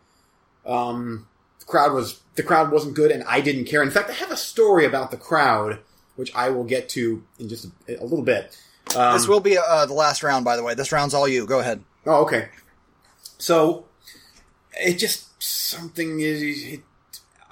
Um, 0.66 1.28
crowd 1.72 1.93
was 1.93 2.22
the 2.35 2.43
crowd 2.43 2.72
wasn't 2.72 2.95
good, 2.95 3.11
and 3.11 3.23
I 3.23 3.41
didn't 3.41 3.65
care. 3.65 3.81
In 3.81 3.89
fact, 3.89 4.10
I 4.10 4.14
have 4.14 4.31
a 4.31 4.38
story 4.38 4.85
about 4.85 5.10
the 5.10 5.18
crowd, 5.18 5.80
which 6.15 6.34
I 6.35 6.49
will 6.49 6.64
get 6.64 6.89
to 6.89 7.23
in 7.39 7.49
just 7.49 7.65
a, 7.88 7.99
a 7.99 8.03
little 8.03 8.23
bit. 8.23 8.57
Um, 8.95 9.14
this 9.14 9.27
will 9.27 9.39
be 9.39 9.57
uh, 9.57 9.85
the 9.85 9.93
last 9.93 10.22
round, 10.22 10.45
by 10.45 10.56
the 10.56 10.64
way. 10.64 10.76
This 10.76 10.91
round's 10.91 11.14
all 11.14 11.27
you. 11.27 11.45
Go 11.45 11.60
ahead. 11.60 11.84
Oh, 12.06 12.23
okay. 12.23 12.49
So 13.38 13.85
it 14.80 14.95
just 14.95 15.41
something 15.41 16.19
is. 16.19 16.41
It, 16.43 16.81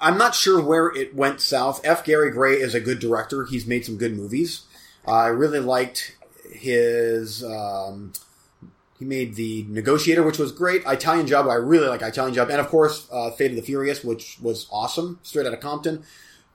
I'm 0.00 0.16
not 0.16 0.34
sure 0.34 0.62
where 0.62 0.88
it 0.88 1.14
went 1.14 1.40
south. 1.40 1.80
F. 1.84 2.04
Gary 2.04 2.30
Gray 2.30 2.54
is 2.54 2.74
a 2.74 2.80
good 2.80 3.00
director. 3.00 3.44
He's 3.44 3.66
made 3.66 3.84
some 3.84 3.96
good 3.96 4.16
movies. 4.16 4.62
I 5.06 5.26
really 5.26 5.60
liked 5.60 6.16
his. 6.52 7.42
Um, 7.44 8.12
he 9.00 9.04
made 9.04 9.34
the 9.34 9.64
Negotiator, 9.68 10.22
which 10.22 10.38
was 10.38 10.52
great. 10.52 10.82
Italian 10.86 11.26
Job, 11.26 11.48
I 11.48 11.54
really 11.54 11.88
like 11.88 12.02
Italian 12.02 12.34
Job, 12.34 12.50
and 12.50 12.60
of 12.60 12.68
course, 12.68 13.08
uh, 13.10 13.32
Fate 13.32 13.50
of 13.50 13.56
the 13.56 13.62
Furious, 13.62 14.04
which 14.04 14.38
was 14.40 14.68
awesome, 14.70 15.18
straight 15.22 15.46
out 15.46 15.54
of 15.54 15.60
Compton. 15.60 16.04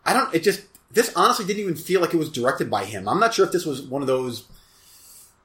I 0.05 0.13
don't. 0.13 0.33
It 0.33 0.43
just 0.43 0.61
this 0.91 1.11
honestly 1.15 1.45
didn't 1.45 1.63
even 1.63 1.75
feel 1.75 1.99
like 1.99 2.13
it 2.13 2.17
was 2.17 2.31
directed 2.31 2.69
by 2.69 2.85
him. 2.85 3.09
I'm 3.09 3.19
not 3.19 3.33
sure 3.33 3.45
if 3.45 3.51
this 3.51 3.65
was 3.65 3.81
one 3.81 4.01
of 4.01 4.07
those 4.07 4.45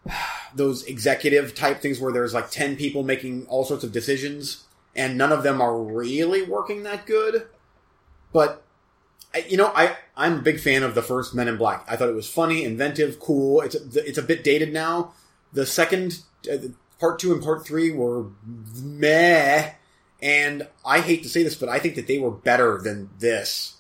those 0.54 0.84
executive 0.84 1.54
type 1.54 1.80
things 1.80 1.98
where 1.98 2.12
there's 2.12 2.34
like 2.34 2.50
10 2.50 2.76
people 2.76 3.02
making 3.02 3.46
all 3.46 3.64
sorts 3.64 3.84
of 3.84 3.92
decisions 3.92 4.64
and 4.96 5.16
none 5.16 5.32
of 5.32 5.42
them 5.42 5.60
are 5.60 5.80
really 5.80 6.42
working 6.42 6.82
that 6.82 7.06
good. 7.06 7.46
But 8.32 8.62
you 9.48 9.56
know, 9.56 9.72
I 9.74 9.96
I'm 10.16 10.38
a 10.38 10.42
big 10.42 10.60
fan 10.60 10.82
of 10.82 10.94
the 10.94 11.02
first 11.02 11.34
Men 11.34 11.48
in 11.48 11.56
Black. 11.56 11.84
I 11.88 11.96
thought 11.96 12.08
it 12.08 12.14
was 12.14 12.28
funny, 12.28 12.64
inventive, 12.64 13.20
cool. 13.20 13.60
It's 13.60 13.74
a, 13.74 14.06
it's 14.06 14.18
a 14.18 14.22
bit 14.22 14.44
dated 14.44 14.72
now. 14.72 15.12
The 15.52 15.66
second 15.66 16.20
uh, 16.50 16.56
part 17.00 17.18
2 17.18 17.32
and 17.32 17.42
part 17.42 17.66
3 17.66 17.92
were 17.92 18.26
meh 18.76 19.72
and 20.22 20.68
I 20.84 21.00
hate 21.00 21.22
to 21.22 21.30
say 21.30 21.42
this, 21.42 21.54
but 21.54 21.70
I 21.70 21.78
think 21.78 21.94
that 21.94 22.06
they 22.06 22.18
were 22.18 22.30
better 22.30 22.78
than 22.78 23.08
this. 23.18 23.78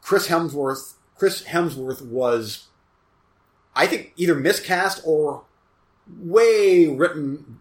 Chris 0.00 0.28
Hemsworth 0.28 0.94
Chris 1.16 1.42
Hemsworth 1.42 2.02
was 2.02 2.68
I 3.74 3.86
think 3.86 4.12
either 4.16 4.34
miscast 4.34 5.02
or 5.04 5.44
way 6.08 6.86
written 6.86 7.58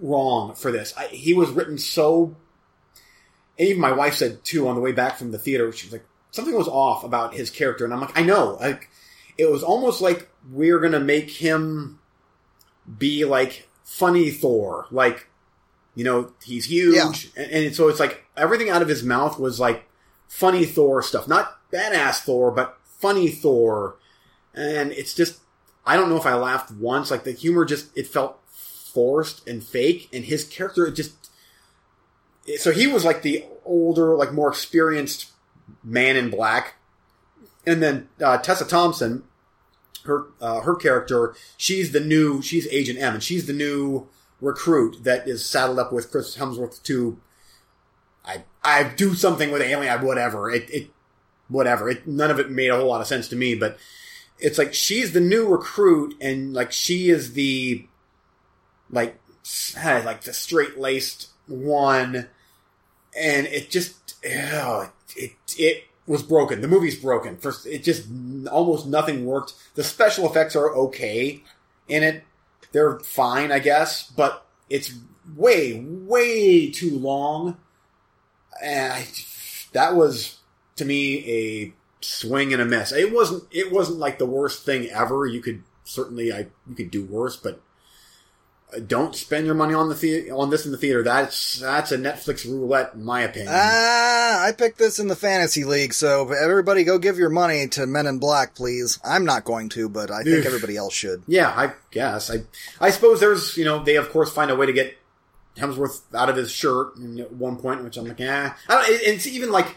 wrong 0.00 0.54
for 0.54 0.70
this. 0.70 0.94
I, 0.96 1.06
he 1.08 1.34
was 1.34 1.50
written 1.50 1.78
so. 1.78 2.36
And 3.58 3.68
even 3.68 3.80
my 3.80 3.92
wife 3.92 4.14
said 4.14 4.44
too 4.44 4.68
on 4.68 4.74
the 4.74 4.80
way 4.80 4.92
back 4.92 5.16
from 5.16 5.32
the 5.32 5.38
theater. 5.38 5.72
She 5.72 5.86
was 5.86 5.92
like, 5.92 6.04
something 6.30 6.54
was 6.54 6.68
off 6.68 7.04
about 7.04 7.34
his 7.34 7.50
character, 7.50 7.84
and 7.84 7.92
I'm 7.92 8.00
like, 8.00 8.18
I 8.18 8.22
know. 8.22 8.58
Like, 8.60 8.90
it 9.38 9.50
was 9.50 9.62
almost 9.62 10.00
like 10.00 10.28
we're 10.50 10.78
gonna 10.78 11.00
make 11.00 11.30
him 11.30 11.98
be 12.98 13.24
like 13.24 13.65
funny 13.86 14.30
Thor, 14.30 14.86
like 14.90 15.28
you 15.94 16.04
know 16.04 16.32
he's 16.44 16.66
huge, 16.66 16.96
Yeah. 16.96 17.42
and, 17.42 17.50
and 17.66 17.74
so 17.74 17.88
it's 17.88 18.00
like 18.00 18.24
everything 18.36 18.68
out 18.68 18.82
of 18.82 18.88
his 18.88 19.02
mouth 19.02 19.38
was 19.38 19.58
like 19.60 19.88
funny 20.28 20.66
Thor 20.66 21.00
stuff, 21.02 21.26
not 21.28 21.58
badass 21.72 22.18
Thor, 22.20 22.50
but 22.50 22.76
funny 22.84 23.28
Thor. 23.30 23.96
and 24.54 24.92
it's 24.92 25.14
just 25.14 25.38
I 25.86 25.96
don't 25.96 26.08
know 26.10 26.16
if 26.16 26.26
I 26.26 26.34
laughed 26.34 26.70
once. 26.72 27.10
Like 27.10 27.24
the 27.24 27.32
humor 27.32 27.64
just 27.64 27.96
it 27.96 28.06
felt 28.08 28.38
forced 28.48 29.46
and 29.48 29.62
fake, 29.64 30.08
and 30.12 30.24
his 30.24 30.44
character 30.44 30.86
it 30.86 30.92
just 30.94 31.30
so 32.58 32.72
he 32.72 32.86
was 32.86 33.04
like 33.04 33.22
the 33.22 33.44
older, 33.64 34.14
like 34.16 34.32
more 34.32 34.48
experienced 34.48 35.30
man 35.82 36.16
in 36.16 36.30
black, 36.30 36.74
and 37.66 37.82
then 37.82 38.08
uh, 38.22 38.38
Tessa 38.38 38.64
Thompson, 38.64 39.24
her 40.06 40.26
uh, 40.40 40.60
her 40.60 40.74
character, 40.74 41.34
she's 41.56 41.92
the 41.92 42.00
new 42.00 42.42
she's 42.42 42.66
Agent 42.68 42.98
M, 42.98 43.14
and 43.14 43.22
she's 43.22 43.46
the 43.46 43.52
new 43.52 44.08
recruit 44.40 45.04
that 45.04 45.26
is 45.28 45.44
saddled 45.44 45.78
up 45.78 45.92
with 45.92 46.10
Chris 46.10 46.36
Hemsworth 46.36 46.82
to 46.84 47.18
I 48.24 48.44
I 48.62 48.84
do 48.84 49.14
something 49.14 49.50
with 49.50 49.62
alien, 49.62 50.04
whatever. 50.04 50.50
It 50.50 50.68
it 50.70 50.90
whatever. 51.48 51.88
It 51.88 52.06
none 52.06 52.30
of 52.30 52.40
it 52.40 52.50
made 52.50 52.70
a 52.70 52.76
whole 52.76 52.88
lot 52.88 53.00
of 53.00 53.06
sense 53.06 53.28
to 53.28 53.36
me, 53.36 53.54
but 53.54 53.78
it's 54.38 54.58
like 54.58 54.74
she's 54.74 55.12
the 55.12 55.20
new 55.20 55.46
recruit 55.46 56.14
and 56.20 56.52
like 56.52 56.72
she 56.72 57.10
is 57.10 57.32
the 57.32 57.86
like 58.90 59.18
like 59.84 60.22
the 60.22 60.32
straight 60.32 60.78
laced 60.78 61.28
one, 61.46 62.28
and 63.16 63.46
it 63.46 63.70
just 63.70 64.16
oh, 64.26 64.90
it 65.16 65.32
it 65.56 65.84
was 66.06 66.22
broken. 66.22 66.60
The 66.60 66.68
movie's 66.68 66.98
broken. 66.98 67.36
First, 67.36 67.66
it 67.66 67.82
just 67.82 68.06
almost 68.50 68.86
nothing 68.86 69.26
worked. 69.26 69.54
The 69.74 69.84
special 69.84 70.28
effects 70.28 70.56
are 70.56 70.74
okay 70.74 71.42
in 71.88 72.02
it. 72.02 72.24
They're 72.72 72.98
fine, 73.00 73.52
I 73.52 73.58
guess, 73.58 74.10
but 74.10 74.46
it's 74.68 74.94
way 75.36 75.80
way 75.80 76.70
too 76.70 76.98
long. 76.98 77.56
And 78.62 78.92
I, 78.92 79.06
that 79.72 79.94
was 79.94 80.38
to 80.76 80.84
me 80.84 81.30
a 81.30 81.72
swing 82.00 82.52
and 82.52 82.62
a 82.62 82.64
miss. 82.64 82.92
It 82.92 83.12
wasn't 83.12 83.44
it 83.50 83.72
wasn't 83.72 83.98
like 83.98 84.18
the 84.18 84.26
worst 84.26 84.64
thing 84.64 84.88
ever. 84.90 85.26
You 85.26 85.40
could 85.40 85.62
certainly 85.84 86.32
I 86.32 86.46
you 86.68 86.74
could 86.76 86.90
do 86.90 87.04
worse, 87.04 87.36
but 87.36 87.60
don't 88.80 89.14
spend 89.14 89.46
your 89.46 89.54
money 89.54 89.74
on 89.74 89.88
the, 89.88 89.94
the- 89.94 90.30
on 90.30 90.50
this 90.50 90.66
in 90.66 90.72
the 90.72 90.78
theater. 90.78 91.02
That's 91.02 91.60
that's 91.60 91.92
a 91.92 91.98
Netflix 91.98 92.44
roulette, 92.44 92.94
in 92.94 93.04
my 93.04 93.22
opinion. 93.22 93.52
Ah, 93.54 94.44
I 94.44 94.52
picked 94.52 94.78
this 94.78 94.98
in 94.98 95.08
the 95.08 95.16
fantasy 95.16 95.64
league, 95.64 95.92
so 95.94 96.30
everybody 96.32 96.84
go 96.84 96.98
give 96.98 97.18
your 97.18 97.30
money 97.30 97.66
to 97.68 97.86
Men 97.86 98.06
in 98.06 98.18
Black, 98.18 98.54
please. 98.54 98.98
I'm 99.04 99.24
not 99.24 99.44
going 99.44 99.68
to, 99.70 99.88
but 99.88 100.10
I 100.10 100.22
think 100.22 100.38
Oof. 100.38 100.46
everybody 100.46 100.76
else 100.76 100.94
should. 100.94 101.22
yeah, 101.26 101.48
I 101.50 101.72
guess. 101.90 102.30
I 102.30 102.38
I 102.80 102.90
suppose 102.90 103.20
there's 103.20 103.56
you 103.56 103.64
know 103.64 103.82
they 103.82 103.96
of 103.96 104.10
course 104.10 104.32
find 104.32 104.50
a 104.50 104.56
way 104.56 104.66
to 104.66 104.72
get 104.72 104.96
Hemsworth 105.56 106.02
out 106.14 106.28
of 106.28 106.36
his 106.36 106.50
shirt 106.50 106.92
at 107.18 107.32
one 107.32 107.56
point, 107.56 107.82
which 107.82 107.96
I'm 107.96 108.06
like, 108.06 108.20
eh. 108.20 108.50
I 108.68 108.74
don't, 108.74 108.88
it, 108.90 109.00
it's 109.02 109.26
even 109.26 109.50
like 109.50 109.76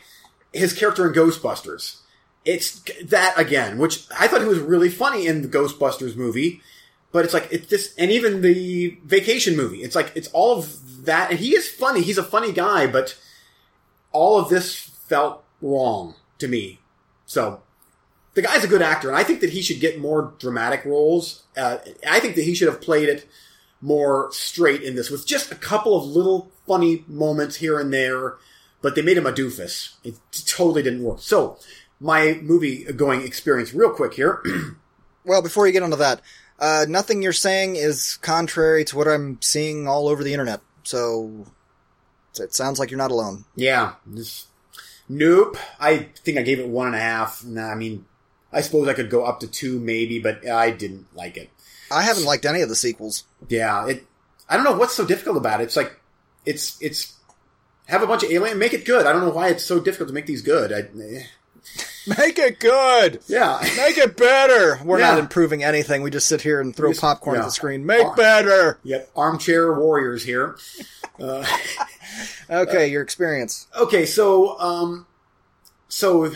his 0.54 0.74
character 0.74 1.08
in 1.08 1.14
Ghostbusters. 1.14 1.98
It's 2.46 2.82
that 3.04 3.36
again, 3.38 3.78
which 3.78 4.06
I 4.18 4.28
thought 4.28 4.42
he 4.42 4.48
was 4.48 4.60
really 4.60 4.90
funny 4.90 5.28
in 5.28 5.42
the 5.42 5.48
Ghostbusters 5.48 6.16
movie. 6.16 6.62
But 7.12 7.26
it's 7.26 7.34
like 7.34 7.48
it's 7.52 7.68
just, 7.68 8.00
and 8.00 8.12
even 8.12 8.42
the 8.42 8.98
vacation 9.04 9.56
movie. 9.58 9.82
It's 9.82 9.96
like 9.96 10.12
it's 10.16 10.28
all 10.30 10.60
of 10.60 11.06
that, 11.06 11.32
and 11.32 11.40
he 11.40 11.56
is 11.56 11.68
funny. 11.68 12.02
He's 12.02 12.18
a 12.20 12.24
funny 12.24 12.52
guy, 12.52 12.86
but 12.86 13.18
all 14.12 14.40
of 14.40 14.50
this 14.50 14.76
felt 14.76 15.44
wrong 15.62 16.16
to 16.38 16.48
me. 16.48 16.80
So 17.26 17.62
the 18.36 18.42
guy's 18.44 18.64
a 18.64 18.68
good 18.68 18.82
actor, 18.82 19.08
and 19.08 19.18
I 19.18 19.24
think 19.24 19.42
that 19.42 19.52
he 19.52 19.62
should 19.62 19.80
get 19.80 20.00
more 20.00 20.34
dramatic 20.38 20.86
roles. 20.86 21.44
Uh, 21.58 21.78
I 22.08 22.20
think 22.20 22.36
that 22.36 22.44
he 22.44 22.54
should 22.54 22.68
have 22.68 22.82
played 22.82 23.10
it 23.10 23.28
more 23.82 24.30
straight 24.32 24.84
in 24.84 24.96
this, 24.96 25.10
with 25.10 25.26
just 25.26 25.52
a 25.52 25.56
couple 25.56 25.98
of 25.98 26.06
little 26.06 26.52
funny 26.68 27.04
moments 27.08 27.56
here 27.56 27.80
and 27.80 27.92
there. 27.94 28.36
But 28.82 28.96
they 28.96 29.02
made 29.02 29.18
him 29.18 29.26
a 29.26 29.34
doofus. 29.34 29.96
It 30.06 30.16
totally 30.32 30.82
didn't 30.82 31.04
work. 31.04 31.20
So 31.20 31.58
my 32.00 32.40
movie 32.42 32.86
going 32.86 33.24
experience, 33.24 33.74
real 33.74 33.92
quick 33.92 34.14
here. 34.14 34.44
Well, 35.26 35.42
before 35.42 35.68
you 35.68 35.74
get 35.74 35.84
onto 35.84 35.98
that, 35.98 36.22
uh, 36.60 36.86
nothing 36.88 37.22
you're 37.22 37.34
saying 37.34 37.76
is 37.76 38.18
contrary 38.18 38.84
to 38.86 38.98
what 38.98 39.08
I'm 39.08 39.42
seeing 39.42 39.88
all 39.88 40.08
over 40.08 40.24
the 40.24 40.34
internet. 40.34 40.62
So 40.84 41.46
it 42.40 42.54
sounds 42.54 42.80
like 42.80 42.92
you're 42.92 42.98
not 42.98 43.12
alone. 43.12 43.46
Yeah. 43.56 43.94
Nope. 45.08 45.58
I 45.80 46.10
think 46.16 46.38
I 46.38 46.42
gave 46.42 46.60
it 46.60 46.68
one 46.68 46.88
and 46.88 46.96
a 46.96 47.00
half. 47.00 47.44
Nah, 47.44 47.70
I 47.70 47.76
mean, 47.76 48.06
I 48.52 48.62
suppose 48.62 48.88
I 48.88 48.94
could 48.94 49.10
go 49.10 49.26
up 49.26 49.40
to 49.40 49.48
two 49.48 49.80
maybe, 49.80 50.20
but 50.20 50.48
I 50.48 50.72
didn't 50.72 51.08
like 51.16 51.38
it. 51.38 51.50
I 51.92 52.04
haven't 52.04 52.26
liked 52.26 52.46
any 52.46 52.62
of 52.62 52.70
the 52.70 52.76
sequels. 52.76 53.24
Yeah, 53.48 53.88
it. 53.88 54.06
I 54.48 54.56
don't 54.56 54.66
know 54.66 54.78
what's 54.78 54.96
so 54.96 55.06
difficult 55.06 55.38
about 55.38 55.62
it. 55.62 55.66
It's 55.66 55.76
like 55.76 56.00
it's 56.46 56.80
it's 56.82 57.16
have 57.88 58.04
a 58.04 58.08
bunch 58.08 58.24
of 58.24 58.32
alien, 58.32 58.60
make 58.60 58.74
it 58.74 58.86
good. 58.86 59.06
I 59.06 59.12
don't 59.12 59.22
know 59.22 59.32
why 59.32 59.50
it's 59.50 59.66
so 59.66 59.80
difficult 59.80 60.10
to 60.10 60.14
make 60.14 60.28
these 60.28 60.44
good. 60.44 60.72
I, 60.72 60.80
eh. 61.02 61.24
Make 62.18 62.40
it 62.40 62.60
good. 62.60 63.22
yeah, 63.28 63.60
Make 63.78 63.98
it 63.98 64.18
better. 64.18 64.80
We're 64.84 65.00
Yeah. 65.00 65.12
not 65.12 65.20
improving 65.20 65.64
anything. 65.64 66.02
We 66.02 66.10
just 66.10 66.28
sit 66.28 66.42
here 66.42 66.60
and 66.62 66.76
throw 66.76 66.90
Just- 66.92 67.02
popcorn 67.02 67.38
at 67.40 67.46
the 67.46 67.52
screen. 67.52 67.86
Make 67.86 68.16
better. 68.16 68.80
yep. 68.84 69.10
Armchair 69.16 69.74
warriors 69.74 70.24
here. 70.24 70.58
Uh, 71.22 71.46
Okay, 72.50 72.88
your 72.88 73.02
experience. 73.02 73.68
okay, 73.78 74.06
so 74.06 74.58
um, 74.58 75.06
so 75.90 76.32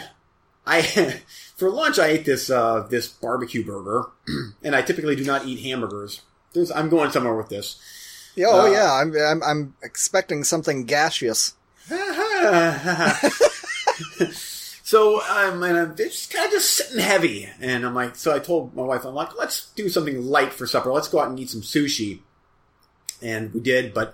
I 0.68 0.82
for 1.56 1.70
lunch 1.70 2.00
I 2.00 2.08
ate 2.08 2.26
this 2.26 2.50
uh 2.50 2.86
this 2.90 3.08
barbecue 3.08 3.64
burger, 3.64 4.08
and 4.62 4.76
I 4.76 4.82
typically 4.82 5.16
do 5.16 5.24
not 5.24 5.46
eat 5.46 5.62
hamburgers. 5.64 6.22
There's, 6.54 6.70
I'm 6.70 6.90
going 6.90 7.12
somewhere 7.12 7.34
with 7.34 7.48
this. 7.48 7.78
Yeah, 8.36 8.48
Oh 8.50 8.66
Uh, 8.66 8.72
yeah, 8.72 8.92
I'm, 8.94 9.16
I'm 9.16 9.42
I'm 9.44 9.76
expecting 9.84 10.44
something 10.44 10.84
gaseous. 10.86 11.54
so 14.86 15.22
um, 15.22 15.64
and 15.64 15.78
I'm 15.78 15.96
just 15.96 16.32
kind 16.32 16.46
of 16.46 16.52
just 16.52 16.72
sitting 16.72 17.00
heavy, 17.00 17.50
and 17.62 17.86
I'm 17.86 17.96
like, 17.96 18.18
so 18.18 18.36
I 18.36 18.40
told 18.40 18.76
my 18.76 18.84
wife, 18.84 19.06
I'm 19.06 19.16
like, 19.16 19.38
let's 19.38 19.72
do 19.76 19.88
something 19.88 20.22
light 20.26 20.52
for 20.52 20.68
supper. 20.68 20.92
Let's 20.92 21.08
go 21.08 21.22
out 21.22 21.30
and 21.30 21.40
eat 21.40 21.50
some 21.50 21.62
sushi, 21.62 22.20
and 23.22 23.54
we 23.54 23.62
did. 23.62 23.94
But 23.94 24.14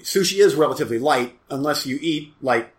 sushi 0.00 0.38
is 0.38 0.54
relatively 0.54 0.98
light 0.98 1.38
unless 1.50 1.84
you 1.84 1.98
eat 2.00 2.32
like 2.40 2.74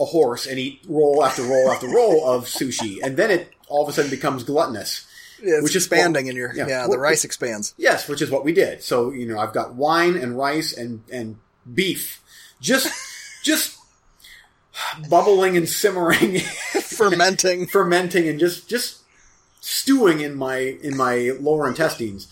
a 0.00 0.04
horse 0.04 0.46
and 0.48 0.58
eat 0.58 0.84
roll 0.88 1.24
after 1.24 1.42
roll 1.42 1.70
after 1.70 1.86
roll 1.88 2.28
of 2.28 2.46
sushi, 2.46 2.98
and 3.00 3.16
then 3.16 3.30
it 3.30 3.52
all 3.68 3.84
of 3.84 3.88
a 3.88 3.92
sudden 3.92 4.10
becomes 4.10 4.42
gluttonous. 4.42 5.06
Which 5.40 5.76
is- 5.76 5.86
expanding 5.86 6.26
in 6.26 6.34
your 6.34 6.52
yeah. 6.52 6.66
yeah. 6.66 6.86
the 6.88 6.98
rice 6.98 7.24
expands. 7.24 7.74
Yes, 7.76 8.08
which 8.08 8.22
is 8.22 8.30
what 8.30 8.44
we 8.44 8.52
did. 8.52 8.82
So 8.82 9.12
you 9.12 9.26
know, 9.26 9.38
I've 9.38 9.52
got 9.52 9.74
wine 9.74 10.16
and 10.16 10.36
rice 10.36 10.76
and 10.76 11.04
and 11.12 11.36
beef, 11.72 12.22
just 12.60 12.92
just 13.44 13.78
bubbling 15.08 15.56
and 15.56 15.68
simmering, 15.68 16.38
Fermenting. 16.80 17.66
fermenting, 17.66 18.28
and 18.28 18.38
just 18.38 18.68
just 18.68 19.02
stewing 19.60 20.20
in 20.20 20.34
my 20.34 20.56
in 20.56 20.96
my 20.96 21.32
lower 21.40 21.68
intestines. 21.68 22.28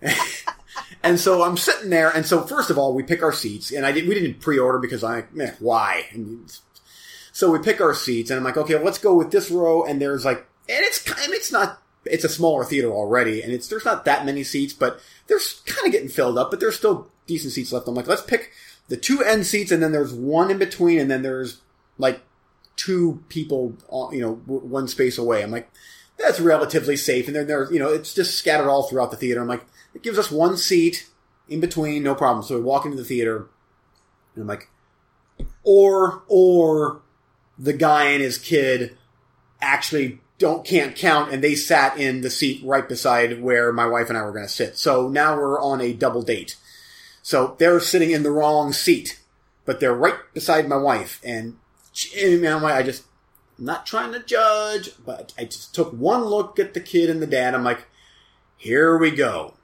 and 1.02 1.18
so 1.18 1.42
I'm 1.42 1.56
sitting 1.56 1.90
there, 1.90 2.10
and 2.10 2.24
so 2.24 2.42
first 2.42 2.70
of 2.70 2.78
all, 2.78 2.94
we 2.94 3.02
pick 3.02 3.22
our 3.22 3.32
seats, 3.32 3.72
and 3.72 3.84
I 3.84 3.92
did 3.92 4.08
we 4.08 4.14
didn't 4.14 4.40
pre-order 4.40 4.78
because 4.78 5.02
I 5.02 5.24
meh, 5.32 5.52
why. 5.58 6.06
And 6.12 6.50
so 7.32 7.50
we 7.50 7.58
pick 7.58 7.80
our 7.80 7.94
seats, 7.94 8.30
and 8.30 8.38
I'm 8.38 8.44
like, 8.44 8.56
okay, 8.56 8.78
let's 8.78 8.98
go 8.98 9.14
with 9.14 9.30
this 9.30 9.50
row. 9.50 9.84
And 9.84 10.00
there's 10.00 10.24
like, 10.24 10.38
and 10.68 10.84
it's 10.84 11.02
kind, 11.02 11.32
it's 11.32 11.52
not, 11.52 11.82
it's 12.04 12.24
a 12.24 12.28
smaller 12.28 12.64
theater 12.64 12.90
already, 12.92 13.42
and 13.42 13.52
it's 13.52 13.68
there's 13.68 13.84
not 13.84 14.04
that 14.04 14.26
many 14.26 14.44
seats, 14.44 14.72
but 14.72 15.00
they're 15.26 15.40
kind 15.66 15.86
of 15.86 15.92
getting 15.92 16.08
filled 16.08 16.38
up, 16.38 16.50
but 16.50 16.60
there's 16.60 16.76
still 16.76 17.08
decent 17.26 17.52
seats 17.52 17.72
left. 17.72 17.88
I'm 17.88 17.94
like, 17.94 18.08
let's 18.08 18.22
pick 18.22 18.52
the 18.88 18.96
two 18.96 19.22
end 19.22 19.46
seats, 19.46 19.70
and 19.70 19.82
then 19.82 19.92
there's 19.92 20.12
one 20.12 20.50
in 20.50 20.58
between, 20.58 20.98
and 20.98 21.10
then 21.10 21.22
there's 21.22 21.60
like 21.98 22.22
two 22.76 23.22
people, 23.28 23.74
uh, 23.92 24.08
you 24.10 24.20
know, 24.20 24.34
one 24.46 24.88
space 24.88 25.18
away. 25.18 25.42
I'm 25.42 25.50
like, 25.50 25.70
that's 26.18 26.40
relatively 26.40 26.96
safe. 26.96 27.26
And 27.26 27.36
then 27.36 27.46
there's, 27.46 27.70
you 27.70 27.78
know, 27.78 27.88
it's 27.88 28.14
just 28.14 28.36
scattered 28.36 28.68
all 28.68 28.84
throughout 28.84 29.10
the 29.10 29.16
theater. 29.16 29.40
I'm 29.40 29.48
like, 29.48 29.66
it 29.94 30.02
gives 30.02 30.18
us 30.18 30.30
one 30.30 30.56
seat 30.56 31.08
in 31.48 31.60
between, 31.60 32.02
no 32.02 32.14
problem. 32.14 32.44
So 32.44 32.56
we 32.56 32.62
walk 32.62 32.84
into 32.84 32.96
the 32.96 33.04
theater, 33.04 33.48
and 34.34 34.42
I'm 34.42 34.48
like, 34.48 34.68
or, 35.64 36.22
or 36.28 37.02
the 37.58 37.72
guy 37.72 38.10
and 38.10 38.22
his 38.22 38.38
kid 38.38 38.96
actually 39.60 40.20
don't, 40.38 40.64
can't 40.64 40.94
count, 40.94 41.32
and 41.32 41.42
they 41.42 41.54
sat 41.54 41.98
in 41.98 42.20
the 42.20 42.30
seat 42.30 42.62
right 42.64 42.88
beside 42.88 43.42
where 43.42 43.72
my 43.72 43.86
wife 43.86 44.08
and 44.08 44.16
I 44.16 44.22
were 44.22 44.32
going 44.32 44.44
to 44.44 44.52
sit. 44.52 44.76
So 44.76 45.08
now 45.08 45.36
we're 45.36 45.60
on 45.60 45.80
a 45.80 45.92
double 45.92 46.22
date. 46.22 46.56
So 47.22 47.56
they're 47.58 47.80
sitting 47.80 48.12
in 48.12 48.22
the 48.22 48.30
wrong 48.30 48.72
seat, 48.72 49.20
but 49.64 49.80
they're 49.80 49.94
right 49.94 50.14
beside 50.34 50.68
my 50.68 50.76
wife, 50.76 51.20
and 51.24 51.56
and 52.16 52.44
I'm 52.46 52.62
like, 52.62 52.74
I 52.74 52.82
just, 52.82 53.04
I'm 53.58 53.64
not 53.64 53.86
trying 53.86 54.12
to 54.12 54.20
judge, 54.20 54.90
but 55.04 55.32
I 55.38 55.44
just 55.44 55.74
took 55.74 55.92
one 55.92 56.24
look 56.24 56.58
at 56.58 56.74
the 56.74 56.80
kid 56.80 57.10
and 57.10 57.20
the 57.22 57.26
dad. 57.26 57.54
I'm 57.54 57.64
like, 57.64 57.86
here 58.56 58.96
we 58.96 59.10
go. 59.10 59.54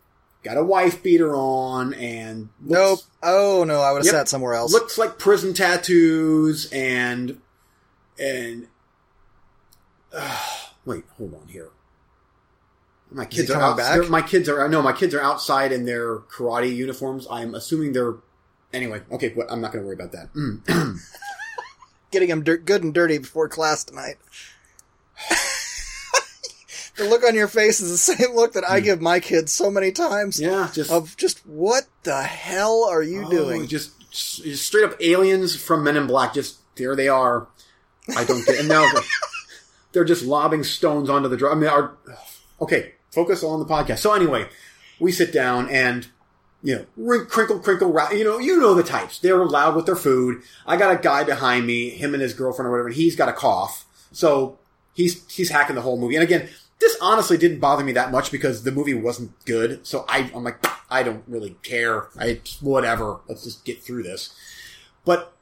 Got 0.43 0.56
a 0.59 0.62
wife 0.65 1.02
beater 1.02 1.35
on, 1.35 1.94
and 1.94 2.51
Nope. 2.61 3.01
Oh 3.23 3.65
no, 3.65 3.81
I 3.81 3.93
would 3.93 3.98
have 4.01 4.06
Yep. 4.06 4.12
sat 4.12 4.28
somewhere 4.28 4.52
else. 4.55 4.73
looks 4.73 4.98
like 4.98 5.19
prison 5.19 5.55
tattoos 5.55 6.70
and 6.70 7.40
and 8.19 8.69
wait, 10.85 11.05
hold 11.16 11.35
on 11.35 11.48
here. 11.48 11.70
My 13.11 13.24
kids 13.24 13.51
are 13.51 13.61
out, 13.62 13.77
back? 13.77 14.09
My 14.11 14.23
kids 14.23 14.48
are 14.48 14.69
no, 14.69 14.82
my 14.82 14.93
kids 14.93 15.15
are 15.15 15.20
outside 15.23 15.73
in 15.73 15.85
their 15.86 16.19
karate 16.19 16.74
uniforms. 16.74 17.27
I'm 17.31 17.55
assuming 17.55 17.93
they're 17.93 18.16
anyway. 18.73 19.02
Okay, 19.12 19.28
but 19.31 19.47
I'm 19.51 19.61
not 19.61 19.73
going 19.73 19.82
to 19.82 19.86
worry 19.86 19.94
about 19.94 20.12
that. 20.12 20.32
Mm. 20.35 20.98
Getting 22.15 22.31
him 22.31 22.45
dir- 22.45 22.59
good 22.59 22.85
and 22.85 22.95
dirty 22.95 23.19
before 23.19 23.49
class 23.49 23.82
tonight. 23.82 24.19
the 26.97 27.07
look 27.07 27.24
on 27.24 27.35
your 27.35 27.49
face 27.49 27.81
is 27.81 27.91
the 27.91 28.15
same 28.15 28.36
look 28.36 28.53
that 28.53 28.62
I 28.62 28.78
hmm. 28.78 28.85
give 28.85 29.01
my 29.01 29.19
kids 29.19 29.51
so 29.51 29.69
many 29.69 29.91
times. 29.91 30.41
Yeah, 30.41 30.70
just 30.73 30.93
Of 30.93 31.16
just 31.16 31.45
what 31.45 31.89
the 32.05 32.23
hell 32.23 32.86
are 32.89 33.03
you 33.03 33.24
oh, 33.27 33.31
doing? 33.31 33.66
Just, 33.66 33.99
just 34.12 34.65
straight 34.65 34.85
up 34.85 34.95
aliens 35.01 35.57
from 35.61 35.82
Men 35.82 35.97
in 35.97 36.07
Black. 36.07 36.35
Just 36.35 36.59
there 36.77 36.95
they 36.95 37.09
are. 37.09 37.49
I 38.16 38.23
don't 38.23 38.47
get. 38.47 38.61
And 38.61 38.69
now 38.69 38.89
they're, 38.93 39.03
they're 39.93 40.05
just 40.05 40.24
lobbing 40.24 40.62
stones 40.62 41.11
onto 41.11 41.28
the 41.28 41.36
drum. 41.36 41.59
I 41.59 41.61
mean, 41.61 41.69
our, 41.69 41.97
okay, 42.61 42.93
focus 43.11 43.43
on 43.43 43.59
the 43.59 43.66
podcast. 43.66 43.99
So 43.99 44.15
anyway, 44.15 44.47
we 45.01 45.11
sit 45.11 45.32
down 45.32 45.69
and 45.69 46.07
you 46.65 46.86
know, 46.97 47.24
crinkle, 47.27 47.59
crinkle, 47.59 47.95
you 48.12 48.24
know, 48.24 48.39
you 48.39 48.59
know 48.59 48.73
the 48.73 48.82
types. 48.82 49.19
They're 49.19 49.45
loud 49.45 49.77
with 49.77 49.85
their 49.85 49.95
food. 49.95 50.43
I 50.66 50.78
got 50.78 50.95
a 50.95 50.99
guy 50.99 51.23
behind 51.23 51.66
me, 51.66 51.91
him 51.91 52.15
and 52.15 52.23
his 52.23 52.32
girlfriend 52.32 52.66
or 52.66 52.70
whatever, 52.70 52.89
and 52.89 52.97
he's 52.97 53.15
got 53.15 53.28
a 53.28 53.35
cough. 53.35 53.85
So 54.12 54.59
he's, 54.95 55.31
he's 55.31 55.51
hacking 55.51 55.77
the 55.77 55.82
whole 55.82 56.01
movie. 56.01 56.15
And 56.15 56.24
again, 56.24 56.49
this 56.81 56.97
honestly 57.03 57.36
didn't 57.36 57.61
bother 57.61 57.85
me 57.85 57.93
that 57.93 58.11
much 58.11 58.32
because 58.32 58.62
the 58.62 58.73
movie 58.73 58.95
wasn't 58.95 59.32
good. 59.45 59.86
So 59.86 60.07
I, 60.09 60.31
I'm 60.35 60.43
like, 60.43 60.65
I 60.89 61.03
don't 61.03 61.23
really 61.27 61.57
care. 61.62 62.09
I, 62.19 62.41
whatever. 62.62 63.20
Let's 63.28 63.45
just 63.45 63.66
get 63.66 63.82
through 63.82 64.05
this. 64.05 64.35
But 65.05 65.35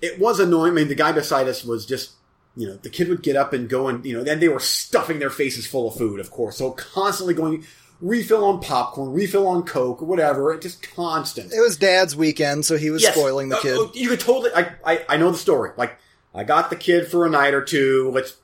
it 0.00 0.20
was 0.20 0.38
annoying. 0.38 0.72
I 0.72 0.74
mean, 0.76 0.88
the 0.88 0.94
guy 0.94 1.10
beside 1.10 1.48
us 1.48 1.64
was 1.64 1.84
just, 1.84 2.12
you 2.56 2.68
know, 2.68 2.76
the 2.76 2.90
kid 2.90 3.08
would 3.08 3.24
get 3.24 3.34
up 3.34 3.52
and 3.52 3.68
go 3.68 3.88
and, 3.88 4.06
you 4.06 4.16
know, 4.16 4.22
then 4.22 4.38
they 4.38 4.48
were 4.48 4.60
stuffing 4.60 5.18
their 5.18 5.30
faces 5.30 5.66
full 5.66 5.88
of 5.88 5.96
food, 5.96 6.20
of 6.20 6.30
course. 6.30 6.58
So 6.58 6.70
constantly 6.70 7.34
going, 7.34 7.66
refill 8.04 8.44
on 8.44 8.60
popcorn, 8.60 9.12
refill 9.12 9.46
on 9.48 9.62
Coke, 9.64 10.02
or 10.02 10.04
whatever. 10.04 10.52
It 10.52 10.60
just 10.62 10.82
constant. 10.94 11.52
it 11.52 11.60
was 11.60 11.76
Dad's 11.76 12.14
weekend, 12.14 12.64
so 12.66 12.76
he 12.76 12.90
was 12.90 13.02
Yes. 13.02 13.14
spoiling 13.14 13.48
the 13.48 13.56
Uh, 13.56 13.60
kid. 13.62 13.78
uh, 13.78 13.86
you 13.94 14.08
could 14.10 14.20
totally. 14.20 14.50
I, 14.54 14.72
I 14.84 15.04
I 15.08 15.16
know 15.16 15.30
the 15.30 15.38
story. 15.38 15.70
Like 15.76 15.96
I 16.34 16.44
got 16.44 16.70
the 16.70 16.76
kid 16.76 17.08
for 17.08 17.24
a 17.26 17.30
night 17.30 17.54
or 17.54 17.62
two. 17.62 18.10
Let's 18.14 18.34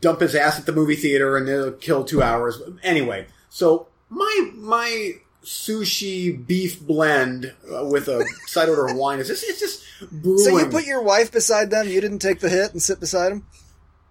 dump 0.00 0.20
his 0.20 0.34
ass 0.34 0.58
at 0.58 0.66
the 0.66 0.72
movie 0.72 0.96
theater 0.96 1.36
and 1.36 1.48
it'll 1.48 1.72
kill 1.72 2.04
two 2.04 2.22
hours. 2.22 2.60
Anyway, 2.82 3.26
so 3.50 3.88
my 4.08 4.50
my 4.54 5.14
sushi 5.44 6.46
beef 6.46 6.80
blend 6.80 7.52
uh, 7.74 7.84
with 7.84 8.06
a 8.06 8.24
side 8.46 8.68
order 8.68 8.86
of 8.86 8.96
wine 8.96 9.18
is 9.18 9.26
just 9.26 9.42
it's 9.42 9.58
just 9.58 9.82
brewing. 10.12 10.38
so 10.38 10.56
you 10.56 10.66
put 10.66 10.86
your 10.86 11.02
wife 11.02 11.32
beside 11.32 11.70
them. 11.70 11.88
You 11.88 12.00
didn't 12.00 12.20
take 12.20 12.38
the 12.40 12.48
hit 12.48 12.72
and 12.72 12.80
sit 12.80 13.00
beside 13.00 13.32
him. 13.32 13.44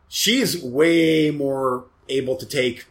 she's 0.10 0.61
way 0.61 1.32
more 1.32 1.86
able 2.10 2.36
to 2.36 2.45
take 2.45 2.86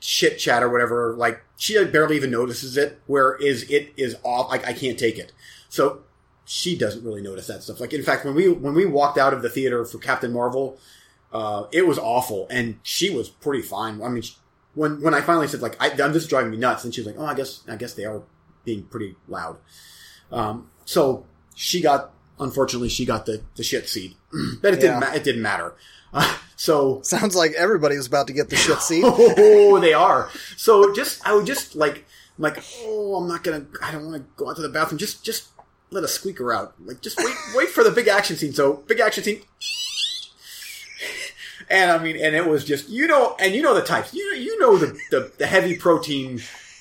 shit 0.00 0.38
chat 0.38 0.62
or 0.62 0.68
whatever. 0.68 1.14
Like 1.14 1.42
she 1.56 1.82
barely 1.86 2.16
even 2.16 2.30
notices 2.30 2.76
it. 2.76 3.00
Whereas 3.06 3.64
it 3.64 3.92
is 3.96 4.16
off. 4.22 4.50
Like 4.50 4.66
I 4.66 4.72
can't 4.72 4.98
take 4.98 5.18
it. 5.18 5.32
So 5.68 6.00
she 6.44 6.76
doesn't 6.76 7.04
really 7.04 7.20
notice 7.20 7.46
that 7.48 7.62
stuff. 7.62 7.80
Like 7.80 7.92
in 7.92 8.02
fact, 8.02 8.24
when 8.24 8.34
we 8.34 8.48
when 8.48 8.74
we 8.74 8.86
walked 8.86 9.18
out 9.18 9.34
of 9.34 9.42
the 9.42 9.50
theater 9.50 9.84
for 9.84 9.98
Captain 9.98 10.32
Marvel, 10.32 10.78
uh, 11.32 11.64
it 11.72 11.86
was 11.86 11.98
awful, 11.98 12.46
and 12.50 12.78
she 12.82 13.14
was 13.14 13.28
pretty 13.28 13.62
fine. 13.62 14.02
I 14.02 14.08
mean, 14.08 14.22
she, 14.22 14.34
when 14.74 15.02
when 15.02 15.12
I 15.14 15.20
finally 15.20 15.48
said 15.48 15.60
like 15.60 15.76
I, 15.80 15.88
am 15.88 16.12
just 16.12 16.30
driving 16.30 16.50
me 16.50 16.56
nuts, 16.56 16.84
and 16.84 16.94
she 16.94 17.02
was 17.02 17.06
like, 17.06 17.16
oh, 17.18 17.26
I 17.26 17.34
guess 17.34 17.62
I 17.68 17.76
guess 17.76 17.94
they 17.94 18.04
are 18.06 18.22
being 18.64 18.84
pretty 18.84 19.16
loud. 19.28 19.58
Um, 20.32 20.70
so 20.84 21.26
she 21.54 21.82
got 21.82 22.12
unfortunately 22.40 22.88
she 22.88 23.04
got 23.04 23.26
the 23.26 23.42
the 23.56 23.62
shit 23.62 23.88
seed, 23.88 24.14
but 24.62 24.74
it 24.74 24.80
didn't 24.80 25.00
ma- 25.00 25.12
it 25.12 25.24
didn't 25.24 25.42
matter. 25.42 25.74
Uh, 26.12 26.36
so 26.58 27.00
Sounds 27.02 27.36
like 27.36 27.52
everybody 27.52 27.96
was 27.96 28.08
about 28.08 28.26
to 28.26 28.32
get 28.32 28.50
the 28.50 28.56
shit 28.56 28.80
seat. 28.80 29.04
oh, 29.06 29.78
they 29.78 29.92
are. 29.94 30.28
So 30.56 30.92
just, 30.92 31.24
I 31.24 31.32
would 31.32 31.46
just 31.46 31.76
like, 31.76 32.04
I'm 32.36 32.42
like, 32.42 32.64
oh, 32.80 33.14
I'm 33.14 33.28
not 33.28 33.44
gonna, 33.44 33.64
I 33.80 33.92
don't 33.92 34.06
want 34.06 34.16
to 34.16 34.28
go 34.36 34.50
out 34.50 34.56
to 34.56 34.62
the 34.62 34.68
bathroom. 34.68 34.98
Just, 34.98 35.24
just 35.24 35.50
let 35.90 36.02
a 36.02 36.08
squeaker 36.08 36.52
out. 36.52 36.74
Like, 36.84 37.00
just 37.00 37.16
wait, 37.18 37.36
wait 37.54 37.68
for 37.68 37.84
the 37.84 37.92
big 37.92 38.08
action 38.08 38.34
scene. 38.34 38.52
So 38.52 38.72
big 38.88 38.98
action 39.00 39.22
scene. 39.22 39.42
And 41.70 41.90
I 41.90 42.02
mean, 42.02 42.16
and 42.16 42.34
it 42.34 42.46
was 42.46 42.64
just, 42.64 42.88
you 42.88 43.06
know, 43.06 43.36
and 43.38 43.54
you 43.54 43.60
know 43.60 43.74
the 43.74 43.82
types. 43.82 44.14
You 44.14 44.22
you 44.22 44.58
know 44.58 44.78
the 44.78 44.98
the, 45.10 45.30
the 45.36 45.46
heavy 45.46 45.76
protein 45.76 46.40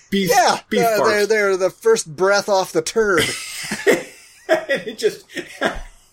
beef 0.10 0.30
Yeah, 0.30 0.62
beef 0.70 0.82
uh, 0.82 1.04
they're 1.04 1.28
they're 1.28 1.58
the 1.58 1.70
first 1.70 2.16
breath 2.16 2.48
off 2.48 2.72
the 2.72 2.82
turd. 2.82 3.24
and 4.48 4.88
it 4.88 4.98
just, 4.98 5.26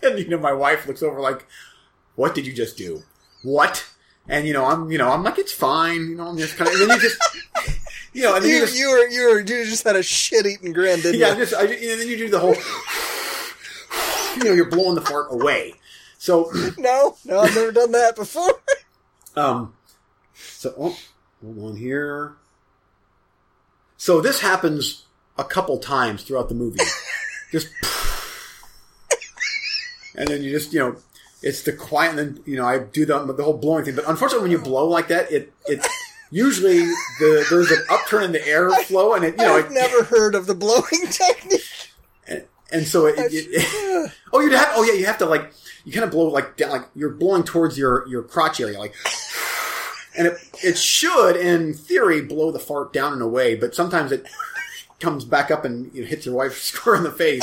and 0.03 0.19
you 0.19 0.27
know, 0.27 0.39
my 0.39 0.53
wife 0.53 0.89
looks 0.89 1.05
over 1.05 1.21
like, 1.21 1.47
"What 2.17 2.35
did 2.35 2.49
you 2.49 2.53
just 2.53 2.77
do? 2.77 3.05
What?" 3.45 3.87
And 4.29 4.47
you 4.47 4.53
know, 4.53 4.65
I'm, 4.65 4.91
you 4.91 4.99
know, 4.99 5.11
I'm 5.11 5.23
like, 5.23 5.39
"It's 5.39 5.53
fine." 5.53 6.09
You 6.09 6.17
know, 6.17 6.29
I'm 6.29 6.37
just 6.37 6.57
kind 6.57 6.69
of, 6.69 6.81
and 6.81 6.91
then 6.91 6.97
you 6.97 7.03
just, 7.03 7.21
you 8.13 8.23
know, 8.23 8.35
and 8.35 8.45
you, 8.45 8.55
you, 8.55 8.61
just, 8.61 8.77
you 8.77 8.91
were 8.91 9.07
you 9.07 9.29
were 9.29 9.41
you 9.41 9.65
just 9.65 9.85
had 9.85 9.97
a 9.97 10.03
shit 10.03 10.47
eating 10.47 10.73
grin, 10.73 11.01
didn't 11.01 11.21
yeah, 11.21 11.31
you? 11.31 11.37
just, 11.37 11.55
I, 11.55 11.63
and 11.63 12.01
then 12.01 12.09
you 12.09 12.17
do 12.17 12.29
the 12.31 12.41
whole, 12.41 12.57
you 14.37 14.45
know, 14.45 14.53
you're 14.53 14.71
blowing 14.71 14.97
the 14.97 15.03
fart 15.03 15.29
away. 15.31 15.75
So, 16.25 16.51
No, 16.79 17.17
no, 17.27 17.41
I've 17.41 17.55
never 17.55 17.71
done 17.71 17.93
that 17.93 18.17
before. 18.17 18.63
um, 19.37 19.75
so 20.33 20.75
oh, 20.79 20.97
hold 21.43 21.59
on 21.59 21.77
here. 21.77 22.37
So 23.99 24.23
this 24.23 24.41
happens 24.41 25.05
a 25.37 25.45
couple 25.45 25.77
times 25.79 26.23
throughout 26.23 26.49
the 26.49 26.55
movie. 26.55 26.81
just, 27.53 27.69
and 30.15 30.29
then 30.29 30.43
you 30.43 30.51
just, 30.51 30.73
you 30.73 30.79
know, 30.79 30.97
it's 31.45 31.61
the 31.63 31.73
quiet, 31.73 32.11
and 32.11 32.19
then 32.19 32.41
you 32.47 32.57
know, 32.57 32.65
I 32.65 32.79
do 32.79 33.05
the 33.05 33.33
the 33.33 33.45
whole 33.45 33.59
blowing 33.59 33.85
thing. 33.85 33.95
But 33.95 34.09
unfortunately, 34.09 34.45
when 34.45 34.51
you 34.51 34.61
oh. 34.61 34.65
blow 34.65 34.89
like 34.89 35.09
that, 35.09 35.31
it 35.31 35.53
it 35.67 35.87
usually 36.31 36.79
the 37.21 37.47
there's 37.51 37.71
an 37.71 37.85
upturn 37.91 38.25
in 38.25 38.33
the 38.33 38.39
airflow, 38.39 39.15
and 39.17 39.25
it 39.25 39.37
you 39.39 39.45
know, 39.45 39.57
I've 39.57 39.67
it, 39.67 39.73
never 39.73 40.05
heard 40.05 40.35
of 40.35 40.47
the 40.47 40.55
blowing 40.55 40.83
technique. 41.11 41.91
and, 42.27 42.45
and 42.73 42.87
so 42.87 43.07
it, 43.07 43.17
it, 43.19 44.11
oh 44.33 44.41
you 44.41 44.51
have 44.57 44.71
oh 44.71 44.85
yeah 44.85 44.95
you 44.95 45.05
have 45.05 45.19
to 45.19 45.27
like 45.27 45.53
you 45.85 45.93
kind 45.93 46.05
of 46.05 46.11
blow 46.11 46.29
like 46.29 46.57
down 46.57 46.71
like 46.71 46.89
you're 46.95 47.11
blowing 47.11 47.45
towards 47.45 47.77
your 47.77 48.09
your 48.09 48.23
crotch 48.23 48.59
area 48.59 48.79
like 48.79 48.95
and 50.17 50.27
it 50.27 50.39
it 50.63 50.79
should 50.79 51.37
in 51.37 51.75
theory 51.75 52.23
blow 52.23 52.51
the 52.51 52.59
fart 52.59 52.91
down 52.91 53.13
and 53.13 53.21
away 53.21 53.55
but 53.55 53.75
sometimes 53.75 54.13
it 54.13 54.27
comes 54.99 55.27
back 55.27 55.51
up 55.51 55.67
and 55.67 55.95
you 55.95 56.01
know, 56.01 56.09
hits 56.09 56.25
your 56.25 56.35
wife 56.35 56.57
square 56.57 56.97
in 56.97 57.03
the 57.03 57.11
face 57.11 57.43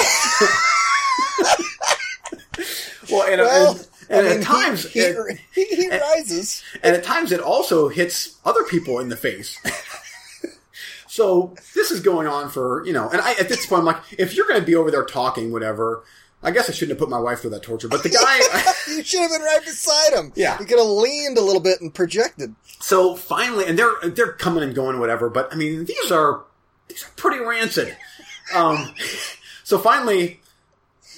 well 3.12 3.28
and, 3.32 3.42
uh, 3.42 3.46
Well, 3.46 3.72
and, 3.76 3.88
and 4.12 4.28
I 4.28 4.30
mean, 4.30 4.40
at 4.40 4.44
times 4.44 4.90
he, 4.92 5.00
it- 5.00 5.40
he, 5.54 5.66
he, 5.66 5.76
he 5.84 5.90
rises. 5.90 6.64
and 6.84 6.96
at 6.96 7.04
times 7.04 7.32
it 7.32 7.40
also 7.40 7.88
hits 7.90 8.38
other 8.46 8.64
people 8.66 9.00
in 9.00 9.10
the 9.10 9.18
face. 9.18 9.60
so 11.08 11.54
this 11.76 11.92
is 11.92 12.00
going 12.02 12.28
on 12.28 12.50
for 12.50 12.86
you 12.86 12.94
know, 12.94 13.10
and 13.10 13.22
I 13.22 13.32
at 13.34 13.50
this 13.50 13.66
point 13.66 13.80
I'm 13.80 13.86
like, 13.86 14.02
if 14.18 14.36
you're 14.36 14.48
going 14.48 14.60
to 14.60 14.66
be 14.66 14.76
over 14.76 14.92
there 14.92 15.06
talking, 15.06 15.52
whatever. 15.52 16.04
I 16.44 16.50
guess 16.50 16.68
I 16.68 16.74
shouldn't 16.74 16.98
have 16.98 16.98
put 16.98 17.08
my 17.12 17.20
wife 17.20 17.42
through 17.42 17.52
that 17.52 17.62
torture, 17.62 17.88
but 17.88 18.02
the 18.02 18.10
guy. 18.90 18.94
You 18.96 19.04
should 19.04 19.20
have 19.22 19.30
been 19.30 19.44
right 19.44 19.62
beside 19.64 20.14
him. 20.14 20.34
Yeah. 20.36 20.60
you 20.60 20.66
could 20.66 20.80
have 20.80 20.88
leaned 20.88 21.38
a 21.38 21.42
little 21.42 21.62
bit 21.62 21.82
and 21.82 21.94
projected. 21.94 22.56
so 22.80 23.16
finally, 23.16 23.66
and 23.68 23.78
they're 23.78 23.94
they're 24.10 24.32
coming 24.32 24.64
and 24.64 24.74
going, 24.74 25.00
whatever. 25.00 25.30
But 25.30 25.54
I 25.54 25.56
mean, 25.56 25.86
these 25.86 26.12
are 26.12 26.42
these 26.88 27.04
are 27.04 27.10
pretty 27.16 27.44
rancid. 27.46 27.96
Um, 28.56 28.92
so 29.64 29.78
finally, 29.78 30.41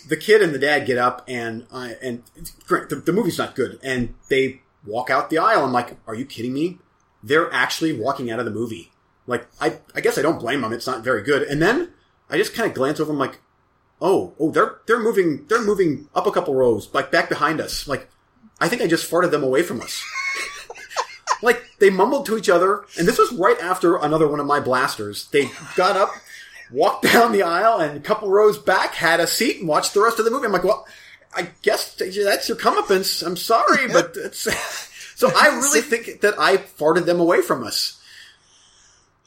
the 0.07 0.17
kid 0.17 0.41
and 0.41 0.53
the 0.53 0.59
dad 0.59 0.85
get 0.85 0.97
up, 0.97 1.23
and 1.27 1.65
uh, 1.71 1.89
and 2.01 2.23
the, 2.67 3.01
the 3.05 3.13
movie's 3.13 3.37
not 3.37 3.55
good, 3.55 3.79
and 3.83 4.13
they 4.29 4.61
walk 4.85 5.09
out 5.09 5.29
the 5.29 5.37
aisle. 5.37 5.63
I'm 5.63 5.71
like, 5.71 5.97
are 6.07 6.15
you 6.15 6.25
kidding 6.25 6.53
me? 6.53 6.79
They're 7.21 7.51
actually 7.53 7.97
walking 7.97 8.29
out 8.29 8.39
of 8.39 8.45
the 8.45 8.51
movie. 8.51 8.91
Like, 9.27 9.47
I 9.61 9.79
I 9.95 10.01
guess 10.01 10.17
I 10.17 10.21
don't 10.21 10.39
blame 10.39 10.61
them. 10.61 10.73
It's 10.73 10.87
not 10.87 11.03
very 11.03 11.23
good. 11.23 11.43
And 11.43 11.61
then 11.61 11.93
I 12.29 12.37
just 12.37 12.53
kind 12.53 12.67
of 12.67 12.75
glance 12.75 12.99
over. 12.99 13.11
I'm 13.11 13.19
like, 13.19 13.39
oh, 14.01 14.33
oh, 14.39 14.51
they're 14.51 14.79
they're 14.85 14.99
moving 14.99 15.45
they're 15.47 15.63
moving 15.63 16.09
up 16.13 16.27
a 16.27 16.31
couple 16.31 16.53
rows, 16.55 16.93
like 16.93 17.11
back 17.11 17.29
behind 17.29 17.61
us. 17.61 17.87
Like, 17.87 18.09
I 18.59 18.67
think 18.67 18.81
I 18.81 18.87
just 18.87 19.09
farted 19.09 19.31
them 19.31 19.43
away 19.43 19.63
from 19.63 19.81
us. 19.81 20.03
like 21.41 21.63
they 21.79 21.89
mumbled 21.89 22.25
to 22.27 22.37
each 22.37 22.49
other, 22.49 22.85
and 22.97 23.07
this 23.07 23.17
was 23.17 23.31
right 23.33 23.59
after 23.61 23.95
another 23.97 24.27
one 24.27 24.39
of 24.39 24.45
my 24.45 24.59
blasters. 24.59 25.27
They 25.29 25.49
got 25.75 25.95
up, 25.95 26.11
walked 26.73 27.03
down 27.13 27.31
the 27.31 27.43
aisle, 27.43 27.79
and 27.79 27.95
a 27.95 28.01
couple 28.01 28.29
rows 28.29 28.57
back, 28.57 28.95
had 28.95 29.19
a 29.19 29.27
seat, 29.27 29.59
and 29.59 29.67
watched 29.67 29.93
the 29.93 30.01
rest 30.01 30.19
of 30.19 30.25
the 30.25 30.31
movie. 30.31 30.45
I'm 30.47 30.51
like, 30.51 30.63
well, 30.63 30.85
I 31.35 31.49
guess 31.61 31.95
that's 31.95 32.47
your 32.49 32.57
comeuppance. 32.57 33.25
I'm 33.25 33.37
sorry, 33.37 33.87
but 33.91 34.13
it's 34.17 34.39
so 35.15 35.29
I 35.35 35.47
really 35.47 35.81
think 35.81 36.21
that 36.21 36.35
I 36.39 36.57
farted 36.57 37.05
them 37.05 37.19
away 37.19 37.41
from 37.41 37.63
us. 37.63 37.99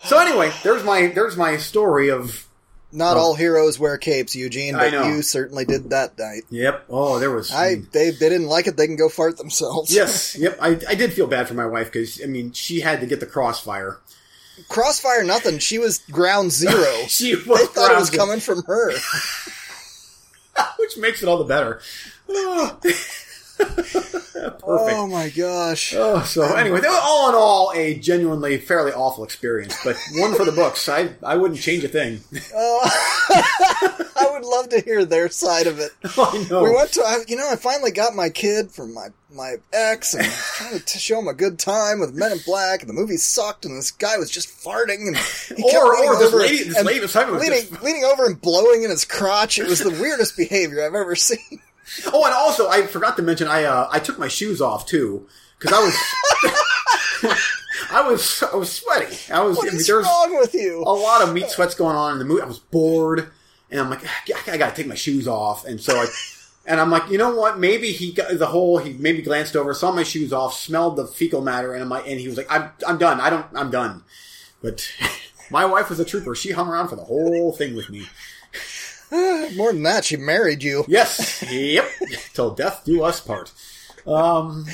So 0.05 0.19
anyway, 0.19 0.53
there's 0.63 0.85
my 0.85 1.07
there's 1.09 1.37
my 1.37 1.57
story 1.57 2.11
of 2.11 2.47
Not 2.93 3.17
all 3.17 3.35
heroes 3.35 3.79
wear 3.79 3.97
capes, 3.97 4.37
Eugene. 4.37 4.75
I 4.77 4.91
but 4.91 4.93
know. 4.93 5.09
you 5.09 5.23
certainly 5.23 5.65
did 5.65 5.91
that 5.91 6.17
night. 6.19 6.43
yep. 6.51 6.85
Oh, 6.89 7.19
there 7.19 7.31
was 7.31 7.51
I 7.53 7.77
they 7.93 8.11
they 8.11 8.29
didn't 8.29 8.47
like 8.47 8.67
it. 8.67 8.77
They 8.77 8.87
can 8.87 8.97
go 8.97 9.09
fart 9.09 9.39
themselves. 9.39 9.93
yes, 9.93 10.37
yep. 10.39 10.59
I 10.61 10.79
I 10.89 10.95
did 10.95 11.13
feel 11.13 11.27
bad 11.27 11.49
for 11.49 11.55
my 11.55 11.67
wife 11.67 11.91
because 11.91 12.21
I 12.23 12.27
mean 12.27 12.53
she 12.53 12.81
had 12.81 13.01
to 13.01 13.07
get 13.07 13.19
the 13.21 13.27
crossfire. 13.27 13.99
Crossfire, 14.69 15.25
nothing. 15.25 15.59
She 15.59 15.79
was 15.79 15.99
ground 16.11 16.53
zero. 16.53 17.05
She 17.09 17.35
was 17.35 17.47
they 17.47 17.67
thought 17.67 17.93
it 17.93 17.99
was 17.99 18.11
coming 18.11 18.41
from 18.41 18.63
her. 18.65 18.93
which 20.79 20.97
makes 20.97 21.23
it 21.23 21.29
all 21.29 21.39
the 21.39 21.45
better. 21.45 21.81
Perfect. 24.47 24.63
Oh 24.65 25.07
my 25.07 25.29
gosh. 25.31 25.95
Oh, 25.97 26.23
so 26.23 26.43
anyway, 26.43 26.81
all 26.89 27.29
in 27.31 27.35
all 27.35 27.73
a 27.75 27.95
genuinely 27.95 28.59
fairly 28.59 28.93
awful 28.93 29.25
experience, 29.25 29.77
but 29.85 29.97
one 30.15 30.35
for 30.35 30.45
the 30.45 30.53
books. 30.53 30.89
I 30.89 31.11
I 31.23 31.37
wouldn't 31.37 31.61
change 31.61 31.85
a 31.85 31.89
thing. 31.89 32.21
Oh. 32.55 32.81
I 34.19 34.31
would 34.33 34.45
love 34.45 34.69
to 34.71 34.81
hear 34.81 35.05
their 35.05 35.29
side 35.29 35.67
of 35.67 35.79
it. 35.79 35.91
Oh, 36.19 36.31
I 36.33 36.49
know. 36.49 36.63
We 36.65 36.71
went 36.75 36.93
to, 36.93 37.03
I, 37.03 37.19
you 37.29 37.37
know, 37.37 37.47
I 37.51 37.57
finally 37.57 37.91
got 37.91 38.15
my 38.15 38.31
kid 38.31 38.71
from 38.71 38.95
my 38.95 39.09
my 39.35 39.57
ex 39.73 40.15
and 40.15 40.25
trying 40.25 40.81
to 40.81 40.99
show 40.99 41.19
him 41.19 41.29
a 41.29 41.35
good 41.35 41.59
time 41.59 42.01
with 42.01 42.15
Men 42.15 42.33
in 42.33 42.39
Black, 42.47 42.81
and 42.81 42.89
the 42.89 42.95
movie 42.95 43.17
sucked, 43.19 43.65
and 43.67 43.77
this 43.77 43.91
guy 43.91 44.17
was 44.17 44.31
just 44.31 44.49
farting, 44.49 45.09
and 45.09 45.17
he 45.17 45.63
kept 45.71 45.85
Or- 45.85 45.95
or 45.97 46.19
this 46.19 46.29
over 46.29 46.39
lady- 46.39 46.65
this 46.65 46.83
lady 46.85 47.01
was 47.01 47.15
leaning, 47.15 47.69
just- 47.69 47.83
leaning 47.83 48.05
over 48.05 48.25
and 48.25 48.41
blowing 48.41 48.83
in 48.85 48.91
his 48.91 49.05
crotch. 49.05 49.59
It 49.59 49.67
was 49.67 49.81
the 49.81 49.91
weirdest 49.91 50.37
behavior 50.39 50.83
I've 50.83 50.95
ever 50.95 51.15
seen. 51.17 51.61
Oh, 52.13 52.25
and 52.25 52.35
also 52.35 52.69
I 52.69 52.87
forgot 52.87 53.17
to 53.17 53.23
mention 53.23 53.49
I 53.49 53.65
uh, 53.65 53.89
I 53.91 53.99
took 54.01 54.19
my 54.19 54.29
shoes 54.29 54.61
off 54.61 54.87
too 54.87 55.27
because 55.59 55.73
I 55.73 55.81
was 55.81 57.33
I 57.91 58.09
was 58.09 58.43
I 58.43 58.57
was 58.57 58.73
sweaty. 58.73 59.17
I 59.33 59.41
was 59.43 59.57
What 59.57 59.69
I 59.69 59.73
mean, 59.77 59.83
there's 59.87 60.05
wrong 60.05 60.37
with 60.39 60.55
you? 60.55 60.83
a 60.83 60.91
lot 60.91 61.23
of 61.23 61.33
meat 61.33 61.49
sweats 61.49 61.75
going 61.75 61.97
on 61.97 62.13
in 62.13 62.19
the 62.19 62.25
movie. 62.25 62.43
I 62.43 62.47
was 62.47 62.59
bored, 62.59 63.29
and 63.71 63.81
I'm 63.81 63.91
like, 63.91 64.05
I, 64.05 64.53
I 64.53 64.57
got 64.57 64.71
to 64.71 64.77
take 64.77 64.87
my 64.89 64.95
shoes 64.95 65.29
off, 65.29 65.65
and 65.65 65.81
so 65.81 65.97
I. 65.97 66.07
And 66.69 66.81
I'm 66.81 66.91
like, 66.91 67.09
you 67.09 67.17
know 67.17 67.33
what? 67.33 67.61
Maybe 67.61 67.93
he 67.93 68.11
got 68.11 68.37
the 68.37 68.47
whole. 68.47 68.79
He 68.79 68.93
maybe 68.95 69.23
glanced 69.23 69.55
over, 69.55 69.73
saw 69.73 69.93
my 69.93 70.03
shoes 70.03 70.33
off, 70.33 70.53
smelled 70.53 70.97
the 70.97 71.07
fecal 71.07 71.41
matter, 71.41 71.73
and 71.73 71.81
I'm 71.81 71.89
like, 71.89 72.09
and 72.09 72.19
he 72.19 72.27
was 72.27 72.37
like, 72.37 72.51
I'm, 72.51 72.71
I'm 72.85 72.99
done. 72.99 73.21
I 73.21 73.31
don't, 73.31 73.47
I'm 73.55 73.71
done. 73.71 74.03
But 74.61 74.85
my 75.53 75.65
wife 75.65 75.89
was 75.91 76.01
a 76.01 76.05
trooper. 76.05 76.35
She 76.35 76.51
hung 76.51 76.67
around 76.67 76.89
for 76.89 76.97
the 76.97 77.05
whole 77.05 77.53
thing 77.53 77.77
with 77.77 77.89
me. 77.89 78.09
More 79.57 79.73
than 79.73 79.83
that, 79.85 80.05
she 80.05 80.17
married 80.17 80.63
you. 80.63 80.85
Yes. 80.89 81.43
yep. 81.51 81.89
Till 82.35 82.51
death 82.55 82.83
do 82.85 83.03
us 83.03 83.21
part. 83.21 83.53
Um, 84.07 84.65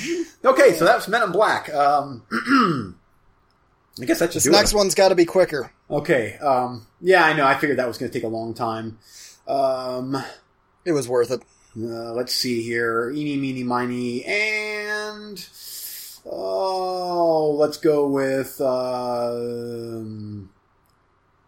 okay, 0.45 0.73
so 0.73 0.85
that's 0.85 1.07
Men 1.07 1.23
in 1.23 1.31
Black. 1.31 1.73
Um, 1.73 2.23
I 4.01 4.05
guess 4.05 4.19
that 4.19 4.33
should 4.33 4.41
This 4.41 4.51
next 4.51 4.73
it. 4.73 4.75
one's 4.77 4.95
got 4.95 5.09
to 5.09 5.15
be 5.15 5.25
quicker. 5.25 5.71
Okay. 5.89 6.37
Um, 6.37 6.87
yeah, 7.01 7.23
I 7.25 7.33
know. 7.33 7.45
I 7.45 7.55
figured 7.55 7.77
that 7.79 7.87
was 7.87 7.97
going 7.97 8.11
to 8.11 8.17
take 8.17 8.23
a 8.25 8.27
long 8.31 8.53
time. 8.53 8.97
Um, 9.47 10.23
It 10.85 10.91
was 10.93 11.07
worth 11.07 11.31
it. 11.31 11.41
uh, 11.77 12.13
let's 12.13 12.33
see 12.33 12.61
here. 12.63 13.11
Eeny, 13.11 13.37
meeny, 13.37 13.63
miny, 13.63 14.23
and 14.25 15.43
oh, 16.25 17.51
let's 17.57 17.77
go 17.77 18.07
with. 18.07 18.59
um 18.61 20.49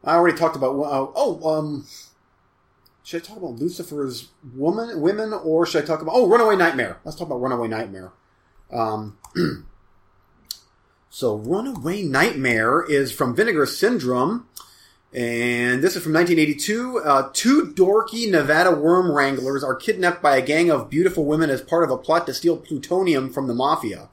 I 0.03 0.14
already 0.16 0.38
talked 0.38 0.56
about. 0.56 0.76
Uh, 0.80 1.07
oh, 1.16 1.57
um, 1.57 1.86
should 3.06 3.22
I 3.22 3.26
talk 3.26 3.38
about 3.38 3.60
Lucifer's 3.60 4.30
woman, 4.56 4.99
women, 4.99 5.32
or 5.32 5.68
should 5.68 5.84
I 5.84 5.86
talk 5.86 6.02
about? 6.02 6.15
Oh, 6.15 6.27
Runaway 6.27 6.56
Nightmare. 6.56 6.98
Let's 7.06 7.15
talk 7.15 7.27
about 7.27 7.40
Runaway 7.40 7.68
Nightmare. 7.68 8.11
Um, 8.73 9.19
so, 11.11 11.36
Runaway 11.36 12.02
Nightmare 12.02 12.84
is 12.84 13.11
from 13.11 13.36
Vinegar 13.36 13.68
Syndrome. 13.68 14.48
And 15.14 15.84
this 15.84 15.95
is 15.95 16.02
from 16.02 16.14
1982. 16.14 16.98
Uh, 16.98 17.30
two 17.32 17.73
dorky 17.76 18.30
Nevada 18.30 18.72
worm 18.72 19.11
wranglers 19.11 19.64
are 19.64 19.76
kidnapped 19.76 20.23
by 20.23 20.36
a 20.36 20.41
gang 20.41 20.72
of 20.72 20.90
beautiful 20.90 21.26
women 21.26 21.52
as 21.52 21.61
part 21.61 21.84
of 21.84 21.91
a 21.91 21.98
plot 21.98 22.26
to 22.26 22.34
steal 22.34 22.57
plutonium 22.57 23.32
from 23.32 23.45
the 23.45 23.53
mafia. 23.53 24.10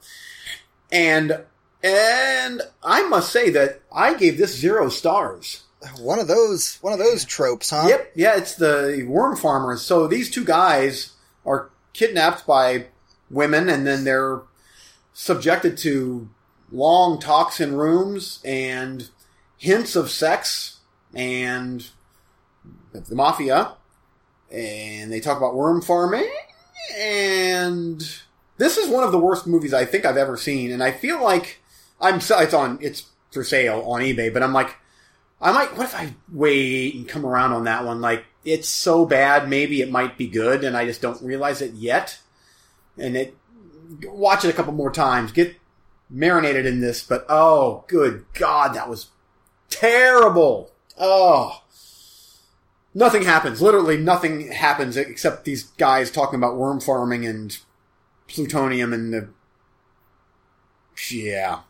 And 0.91 1.43
and 1.83 2.61
I 2.83 3.07
must 3.09 3.31
say 3.31 3.49
that 3.49 3.81
I 3.91 4.13
gave 4.13 4.37
this 4.37 4.55
zero 4.55 4.87
stars. 4.87 5.62
One 5.99 6.19
of 6.19 6.27
those, 6.27 6.77
one 6.81 6.93
of 6.93 6.99
those 6.99 7.25
tropes, 7.25 7.69
huh? 7.69 7.85
Yep, 7.87 8.11
yeah, 8.15 8.37
it's 8.37 8.55
the 8.55 9.05
worm 9.07 9.35
farmers. 9.35 9.81
So 9.81 10.07
these 10.07 10.31
two 10.31 10.45
guys 10.45 11.13
are 11.45 11.69
kidnapped 11.93 12.47
by 12.47 12.87
women, 13.29 13.69
and 13.69 13.85
then 13.85 14.03
they're 14.03 14.41
subjected 15.13 15.77
to 15.79 16.29
long 16.71 17.19
talks 17.19 17.59
in 17.59 17.75
rooms 17.75 18.39
and 18.43 19.09
hints 19.57 19.95
of 19.95 20.09
sex 20.09 20.79
and 21.13 21.87
the 22.91 23.15
mafia. 23.15 23.73
And 24.51 25.11
they 25.11 25.19
talk 25.19 25.37
about 25.37 25.55
worm 25.55 25.81
farming. 25.81 26.29
And 26.97 28.01
this 28.57 28.77
is 28.77 28.89
one 28.89 29.03
of 29.03 29.11
the 29.11 29.19
worst 29.19 29.47
movies 29.47 29.73
I 29.73 29.85
think 29.85 30.05
I've 30.05 30.17
ever 30.17 30.37
seen. 30.37 30.71
And 30.71 30.83
I 30.83 30.91
feel 30.91 31.21
like 31.21 31.59
I'm 31.99 32.17
it's 32.17 32.53
on 32.53 32.77
it's 32.81 33.05
for 33.31 33.43
sale 33.43 33.81
on 33.81 34.01
eBay, 34.01 34.31
but 34.31 34.43
I'm 34.43 34.53
like 34.53 34.75
I 35.43 35.51
might. 35.51 35.75
What 35.75 35.83
if 35.85 35.95
I 35.95 36.15
wait 36.31 36.95
and 36.95 37.07
come 37.07 37.25
around 37.25 37.51
on 37.51 37.65
that 37.65 37.83
one? 37.83 37.99
Like 37.99 38.25
it's 38.45 38.69
so 38.69 39.05
bad, 39.05 39.49
maybe 39.49 39.81
it 39.81 39.91
might 39.91 40.17
be 40.17 40.27
good, 40.27 40.63
and 40.63 40.75
I 40.75 40.85
just 40.85 41.01
don't 41.01 41.21
realize 41.21 41.61
it 41.61 41.73
yet. 41.73 42.17
And 42.97 43.17
it, 43.17 43.35
watch 44.05 44.45
it 44.45 44.49
a 44.49 44.53
couple 44.53 44.71
more 44.71 44.91
times, 44.91 45.33
get 45.33 45.57
marinated 46.09 46.65
in 46.65 46.79
this. 46.79 47.03
But 47.03 47.25
oh, 47.27 47.83
good 47.87 48.25
God, 48.33 48.73
that 48.73 48.89
was 48.89 49.07
terrible. 49.69 50.71
Oh, 50.97 51.61
nothing 52.93 53.23
happens. 53.23 53.61
Literally, 53.61 53.97
nothing 53.97 54.49
happens 54.49 54.95
except 54.95 55.43
these 55.43 55.63
guys 55.63 56.09
talking 56.09 56.39
about 56.39 56.55
worm 56.55 56.79
farming 56.79 57.25
and 57.25 57.57
plutonium 58.29 58.93
and 58.93 59.13
the. 59.13 59.29
Yeah. 61.11 61.63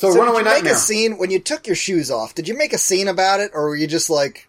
So, 0.00 0.10
So 0.12 0.18
Runaway 0.18 0.38
did 0.38 0.38
you 0.38 0.44
Nightmare. 0.54 0.72
make 0.72 0.72
a 0.72 0.76
scene 0.76 1.18
when 1.18 1.30
you 1.30 1.38
took 1.40 1.66
your 1.66 1.76
shoes 1.76 2.10
off? 2.10 2.34
Did 2.34 2.48
you 2.48 2.56
make 2.56 2.72
a 2.72 2.78
scene 2.78 3.06
about 3.06 3.40
it, 3.40 3.50
or 3.52 3.68
were 3.68 3.76
you 3.76 3.86
just 3.86 4.08
like, 4.08 4.48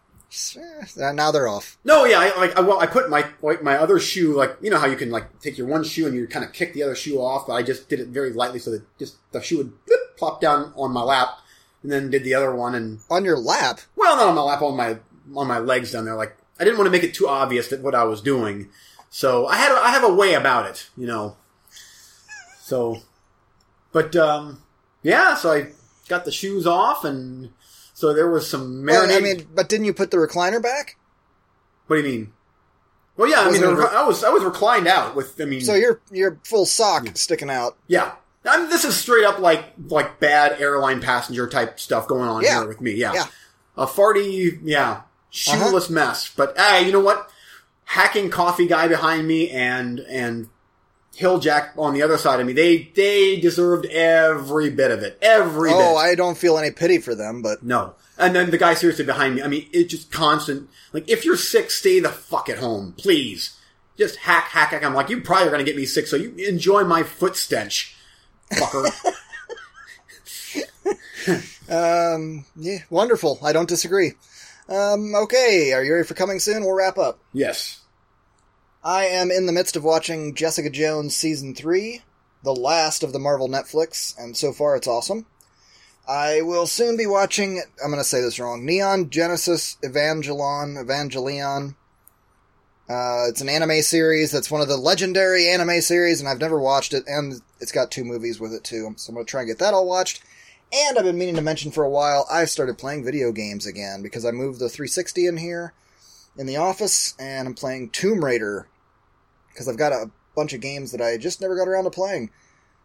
eh, 0.56 1.12
now 1.12 1.30
they're 1.32 1.50
off? 1.50 1.78
No, 1.84 2.06
yeah, 2.06 2.20
I, 2.20 2.40
like 2.40 2.56
I, 2.58 2.62
well, 2.62 2.80
I 2.80 2.86
put 2.86 3.10
my 3.10 3.26
like 3.42 3.62
my 3.62 3.76
other 3.76 4.00
shoe, 4.00 4.34
like 4.34 4.56
you 4.62 4.70
know 4.70 4.78
how 4.80 4.88
you 4.88 4.96
can 4.96 5.10
like 5.12 5.42
take 5.42 5.58
your 5.58 5.68
one 5.68 5.84
shoe 5.84 6.08
and 6.08 6.16
you 6.16 6.26
kind 6.26 6.46
of 6.46 6.54
kick 6.54 6.74
the 6.74 6.84
other 6.84 6.96
shoe 6.96 7.18
off, 7.20 7.48
but 7.48 7.54
I 7.56 7.64
just 7.64 7.90
did 7.90 8.00
it 8.00 8.08
very 8.08 8.32
lightly 8.32 8.60
so 8.60 8.72
that 8.72 8.84
just 8.98 9.18
the 9.34 9.42
shoe 9.42 9.58
would 9.58 9.74
bloop, 9.86 10.16
plop 10.18 10.40
down 10.40 10.72
on 10.78 10.94
my 10.94 11.04
lap, 11.04 11.28
and 11.84 11.92
then 11.92 12.10
did 12.10 12.24
the 12.24 12.34
other 12.34 12.56
one, 12.56 12.74
and 12.74 13.00
On 13.10 13.26
your 13.26 13.38
lap? 13.38 13.82
well, 13.98 14.16
not 14.16 14.30
on 14.30 14.36
my 14.36 14.42
lap, 14.44 14.62
on 14.62 14.78
my 14.78 15.00
on 15.36 15.48
my 15.50 15.60
legs 15.60 15.92
down 15.92 16.06
there. 16.06 16.16
Like 16.16 16.38
I 16.62 16.64
didn't 16.64 16.78
want 16.78 16.88
to 16.88 16.92
make 16.92 17.04
it 17.04 17.14
too 17.14 17.28
obvious 17.28 17.68
that 17.72 17.82
what 17.82 17.94
I 17.94 18.06
was 18.06 18.22
doing, 18.22 18.70
so 19.10 19.48
I 19.48 19.58
had 19.58 19.74
a, 19.74 19.76
I 19.76 19.90
have 19.92 20.06
a 20.06 20.14
way 20.14 20.34
about 20.34 20.66
it, 20.70 20.90
you 20.96 21.08
know. 21.08 21.36
So, 22.62 23.02
but 23.92 24.16
um, 24.16 24.62
yeah, 25.04 25.36
so 25.36 25.52
I 25.52 25.68
got 26.08 26.26
the 26.26 26.32
shoes 26.32 26.66
off, 26.68 27.04
and 27.06 27.50
so 27.94 28.14
there 28.14 28.30
was 28.30 28.50
some 28.50 28.86
Well, 28.86 29.08
marinade. 29.08 29.18
I 29.18 29.20
mean, 29.20 29.48
but 29.54 29.70
didn't 29.70 29.86
you 29.86 29.94
put 29.94 30.12
the 30.12 30.18
recliner 30.18 30.62
back? 30.62 30.98
What 31.88 31.98
do 31.98 32.02
you 32.04 32.10
mean? 32.20 32.34
Well, 33.18 33.30
yeah, 33.30 33.42
I 33.42 33.52
mean, 33.52 33.62
it 33.64 33.70
a 33.70 33.76
re- 33.76 33.86
I 33.92 34.06
was 34.08 34.24
I 34.24 34.30
was 34.30 34.44
reclined 34.44 34.88
out 34.88 35.16
with. 35.16 35.40
I 35.40 35.46
mean, 35.46 35.62
So 35.62 35.76
your 35.76 36.02
your 36.12 36.40
full 36.44 36.66
sock 36.66 37.08
sticking 37.16 37.50
out. 37.50 37.78
yeah. 37.88 38.14
I 38.44 38.58
mean, 38.60 38.70
this 38.70 38.86
is 38.86 38.96
straight 38.98 39.24
up 39.26 39.38
like 39.38 39.66
like 39.90 40.20
bad 40.20 40.60
airline 40.60 41.00
passenger 41.02 41.48
type 41.48 41.80
stuff 41.80 42.08
going 42.08 42.28
on 42.28 42.42
Yeah. 42.42 42.60
here 42.60 42.68
with 42.68 42.82
me. 42.82 42.94
Yeah, 42.94 43.14
Yeah. 43.14 43.26
a 43.78 43.86
farty, 43.86 44.60
yeah, 44.64 45.02
shoeless 45.30 45.86
uh-huh. 45.86 45.94
mess. 45.94 46.32
But 46.36 46.58
hey, 46.58 46.86
you 46.86 46.92
know 46.92 47.02
what? 47.02 47.30
Hacking 47.84 48.32
coffee 48.32 48.66
guy 48.66 48.88
behind 48.88 49.28
me 49.28 49.50
and 49.52 50.00
and 50.00 50.48
Hilljack 51.18 51.78
on 51.78 51.94
the 51.94 52.02
other 52.02 52.18
side 52.18 52.40
of 52.40 52.48
me. 52.48 52.54
They 52.54 52.92
they 52.96 53.40
deserved 53.40 53.86
every 53.88 54.70
bit 54.70 54.92
of 54.92 55.04
it. 55.04 55.18
Every 55.22 55.70
bit. 55.70 55.78
Oh, 55.78 55.96
I 55.98 56.16
don't 56.16 56.38
feel 56.38 56.58
any 56.58 56.72
pity 56.72 57.00
for 57.00 57.16
them, 57.16 57.42
but 57.42 57.64
No. 57.64 57.96
And 58.18 58.36
then 58.36 58.52
the 58.52 58.58
guy 58.58 58.76
seriously 58.76 59.06
behind 59.06 59.36
me. 59.36 59.42
I 59.42 59.48
mean, 59.48 59.68
it's 59.74 59.92
just 59.92 60.12
constant. 60.12 60.70
Like, 60.94 61.10
if 61.10 61.26
you're 61.26 61.38
sick, 61.38 61.72
stay 61.72 62.00
the 62.00 62.10
fuck 62.10 62.50
at 62.50 62.60
home, 62.60 62.94
please. 62.96 63.58
Just 63.98 64.18
hack, 64.18 64.46
hack, 64.46 64.70
hack. 64.70 64.84
I'm 64.84 64.94
like, 64.94 65.10
you 65.10 65.22
probably 65.22 65.48
are 65.48 65.52
going 65.52 65.66
to 65.66 65.70
get 65.70 65.76
me 65.76 65.86
sick, 65.86 66.06
so 66.08 66.16
you 66.18 66.32
enjoy 66.48 66.84
my 66.84 67.02
foot 67.04 67.36
stench, 67.36 67.96
fucker. 68.52 68.92
um, 72.16 72.46
yeah, 72.56 72.80
wonderful. 72.90 73.40
I 73.44 73.54
don't 73.54 73.70
disagree. 73.70 74.14
Um, 74.70 75.16
okay, 75.16 75.74
are 75.74 75.84
you 75.84 75.94
ready 75.94 76.08
for 76.08 76.14
coming 76.14 76.40
soon? 76.40 76.64
We'll 76.64 76.76
wrap 76.76 76.98
up. 76.98 77.20
yes. 77.34 77.81
I 78.84 79.06
am 79.06 79.30
in 79.30 79.46
the 79.46 79.52
midst 79.52 79.76
of 79.76 79.84
watching 79.84 80.34
Jessica 80.34 80.72
Jones 80.72 81.16
season 81.16 81.54
three, 81.54 82.02
the 82.44 82.56
last 82.56 83.04
of 83.04 83.14
the 83.14 83.20
Marvel 83.20 83.48
Netflix, 83.48 84.18
and 84.18 84.36
so 84.36 84.52
far 84.52 84.76
it's 84.76 84.88
awesome. 84.88 85.28
I 86.08 86.42
will 86.42 86.66
soon 86.66 86.98
be 86.98 87.06
watching. 87.06 87.62
I'm 87.84 87.92
going 87.92 88.02
to 88.02 88.04
say 88.04 88.22
this 88.22 88.40
wrong. 88.40 88.66
Neon 88.66 89.12
Genesis 89.12 89.78
Evangelion 89.84 90.84
Evangelion. 90.84 91.76
Uh, 92.90 93.30
it's 93.30 93.42
an 93.42 93.50
anime 93.50 93.84
series 93.84 94.32
that's 94.32 94.50
one 94.50 94.62
of 94.62 94.68
the 94.68 94.78
legendary 94.78 95.48
anime 95.48 95.80
series, 95.82 96.20
and 96.20 96.28
I've 96.28 96.40
never 96.40 96.60
watched 96.60 96.96
it. 96.96 97.04
And 97.06 97.40
it's 97.60 97.72
got 97.72 97.92
two 97.92 98.04
movies 98.04 98.40
with 98.40 98.52
it 98.52 98.64
too, 98.64 98.96
so 98.98 99.12
I'm 99.12 99.14
going 99.14 99.28
to 99.28 99.30
try 99.30 99.42
and 99.42 99.48
get 99.48 99.60
that 99.60 99.76
all 99.76 99.86
watched. 99.88 100.24
And 100.74 100.98
I've 100.98 101.06
been 101.06 101.20
meaning 101.20 101.36
to 101.36 101.44
mention 101.44 101.72
for 101.72 101.84
a 101.84 101.90
while. 101.90 102.26
I've 102.32 102.50
started 102.50 102.80
playing 102.80 103.06
video 103.06 103.32
games 103.32 103.68
again 103.68 104.02
because 104.02 104.26
I 104.26 104.32
moved 104.32 104.58
the 104.58 104.70
360 104.70 105.28
in 105.28 105.38
here 105.38 105.74
in 106.36 106.48
the 106.48 106.58
office, 106.58 107.14
and 107.20 107.48
I'm 107.48 107.54
playing 107.54 107.92
Tomb 107.92 108.26
Raider 108.26 108.68
because 109.54 109.68
I've 109.68 109.78
got 109.78 109.92
a 109.94 110.10
bunch 110.36 110.54
of 110.54 110.62
games 110.62 110.92
that 110.92 111.02
I 111.02 111.18
just 111.18 111.42
never 111.42 111.56
got 111.56 111.68
around 111.68 111.84
to 111.86 111.90
playing. 111.92 112.30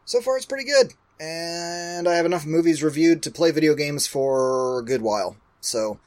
So 0.04 0.20
far, 0.20 0.36
it's 0.36 0.46
pretty 0.46 0.64
good, 0.64 0.92
and 1.20 2.08
I 2.08 2.14
have 2.14 2.26
enough 2.26 2.46
movies 2.46 2.82
reviewed 2.82 3.22
to 3.24 3.30
play 3.30 3.50
video 3.50 3.74
games 3.74 4.06
for 4.06 4.78
a 4.80 4.84
good 4.84 5.02
while. 5.02 5.36
So 5.60 5.98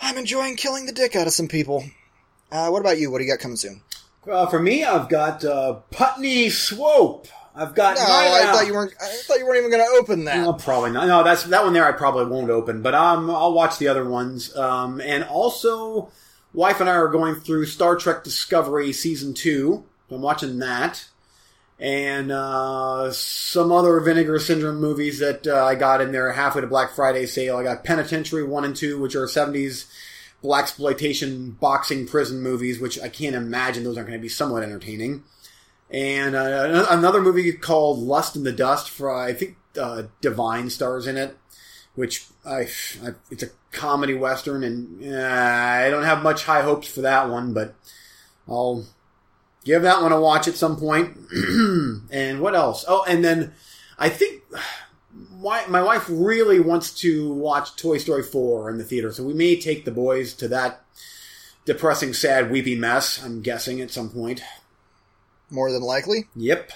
I'm 0.00 0.18
enjoying 0.18 0.56
killing 0.56 0.86
the 0.86 0.92
dick 0.92 1.16
out 1.16 1.26
of 1.26 1.32
some 1.32 1.48
people. 1.48 1.84
Uh, 2.52 2.68
what 2.68 2.80
about 2.80 2.98
you? 2.98 3.10
What 3.10 3.18
do 3.18 3.24
you 3.24 3.30
got 3.30 3.40
coming 3.40 3.56
soon? 3.56 3.80
Uh, 4.30 4.46
for 4.46 4.60
me, 4.60 4.84
I've 4.84 5.08
got 5.08 5.44
uh, 5.44 5.74
Putney 5.90 6.48
Swope. 6.50 7.28
I've 7.56 7.74
got 7.74 7.96
No, 7.96 8.02
I 8.02 8.42
Out. 8.44 8.54
thought 8.54 8.66
you 8.66 8.74
weren't. 8.74 8.92
I 9.00 9.06
thought 9.26 9.38
you 9.38 9.46
weren't 9.46 9.58
even 9.58 9.70
going 9.70 9.84
to 9.84 9.96
open 9.98 10.24
that. 10.24 10.38
No, 10.38 10.52
probably 10.54 10.90
not. 10.90 11.06
No, 11.06 11.22
that's 11.22 11.44
that 11.44 11.62
one 11.62 11.72
there. 11.72 11.86
I 11.86 11.92
probably 11.92 12.26
won't 12.26 12.50
open, 12.50 12.82
but 12.82 12.94
um, 12.94 13.30
I'll 13.30 13.52
watch 13.52 13.78
the 13.78 13.86
other 13.88 14.08
ones. 14.08 14.54
Um, 14.56 15.00
and 15.00 15.22
also, 15.24 16.10
wife 16.54 16.80
and 16.80 16.88
I 16.88 16.94
are 16.94 17.08
going 17.08 17.34
through 17.34 17.66
Star 17.66 17.96
Trek 17.96 18.24
Discovery 18.24 18.92
season 18.92 19.34
two. 19.34 19.84
I'm 20.10 20.22
watching 20.22 20.58
that, 20.60 21.06
and 21.78 22.30
uh, 22.30 23.12
some 23.12 23.72
other 23.72 24.00
Vinegar 24.00 24.38
Syndrome 24.38 24.80
movies 24.80 25.18
that 25.18 25.46
uh, 25.46 25.64
I 25.64 25.74
got 25.74 26.00
in 26.00 26.12
there 26.12 26.32
halfway 26.32 26.62
to 26.62 26.66
Black 26.66 26.92
Friday 26.92 27.26
sale. 27.26 27.56
I 27.56 27.64
got 27.64 27.84
Penitentiary 27.84 28.44
one 28.44 28.64
and 28.64 28.76
two, 28.76 28.98
which 29.00 29.14
are 29.14 29.26
'70s 29.26 29.86
black 30.40 30.64
exploitation 30.64 31.52
boxing 31.52 32.06
prison 32.06 32.40
movies, 32.40 32.80
which 32.80 33.00
I 33.00 33.08
can't 33.08 33.34
imagine 33.34 33.84
those 33.84 33.96
aren't 33.96 34.08
going 34.08 34.18
to 34.18 34.22
be 34.22 34.28
somewhat 34.28 34.62
entertaining 34.62 35.24
and 35.94 36.34
uh, 36.34 36.86
another 36.90 37.20
movie 37.20 37.52
called 37.52 38.00
Lust 38.00 38.34
in 38.34 38.42
the 38.42 38.52
Dust. 38.52 38.90
For 38.90 39.14
I 39.14 39.32
think 39.32 39.56
uh, 39.80 40.04
Divine 40.20 40.68
stars 40.70 41.06
in 41.06 41.16
it, 41.16 41.36
which 41.94 42.26
I, 42.44 42.62
I 43.02 43.14
it's 43.30 43.44
a 43.44 43.50
comedy 43.74 44.14
western, 44.14 44.64
and 44.64 45.14
uh, 45.14 45.18
I 45.18 45.90
don't 45.90 46.04
have 46.04 46.22
much 46.22 46.44
high 46.44 46.62
hopes 46.62 46.88
for 46.88 47.02
that 47.02 47.28
one, 47.28 47.52
but 47.52 47.74
I'll 48.48 48.86
give 49.64 49.82
that 49.82 50.02
one 50.02 50.12
a 50.12 50.20
watch 50.20 50.48
at 50.48 50.54
some 50.54 50.76
point. 50.76 51.16
and 52.10 52.40
what 52.40 52.54
else? 52.54 52.84
Oh, 52.88 53.04
and 53.06 53.24
then 53.24 53.52
I 53.98 54.08
think. 54.08 54.42
My, 55.30 55.64
my 55.68 55.82
wife 55.82 56.06
really 56.08 56.58
wants 56.58 56.92
to 57.00 57.32
watch 57.34 57.76
Toy 57.76 57.98
Story 57.98 58.22
4 58.22 58.70
in 58.70 58.78
the 58.78 58.84
theater, 58.84 59.12
so 59.12 59.22
we 59.22 59.34
may 59.34 59.60
take 59.60 59.84
the 59.84 59.90
boys 59.90 60.32
to 60.34 60.48
that 60.48 60.84
depressing, 61.64 62.14
sad, 62.14 62.50
weepy 62.50 62.74
mess, 62.74 63.22
I'm 63.22 63.42
guessing, 63.42 63.80
at 63.80 63.90
some 63.90 64.10
point. 64.10 64.42
More 65.50 65.70
than 65.70 65.82
likely. 65.82 66.24
Yep. 66.34 66.72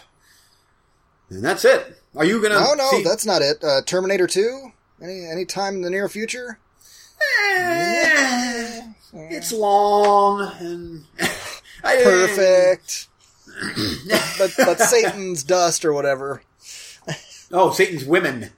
And 1.30 1.44
that's 1.44 1.64
it. 1.64 2.00
Are 2.16 2.24
you 2.24 2.40
gonna? 2.40 2.60
No, 2.60 2.74
no, 2.74 2.90
see- 2.90 3.02
that's 3.02 3.26
not 3.26 3.42
it. 3.42 3.62
Uh, 3.62 3.82
Terminator 3.84 4.26
Two. 4.26 4.72
Any 5.02 5.26
any 5.26 5.44
time 5.44 5.76
in 5.76 5.82
the 5.82 5.90
near 5.90 6.08
future? 6.08 6.58
Eh, 7.20 8.82
it's 9.14 9.52
long 9.52 10.50
and 10.60 11.04
I- 11.84 12.02
Perfect. 12.02 13.08
but 14.38 14.54
but 14.56 14.80
Satan's 14.80 15.42
dust 15.42 15.84
or 15.84 15.92
whatever, 15.92 16.42
Oh, 17.50 17.72
Satan's 17.72 18.04
women, 18.04 18.50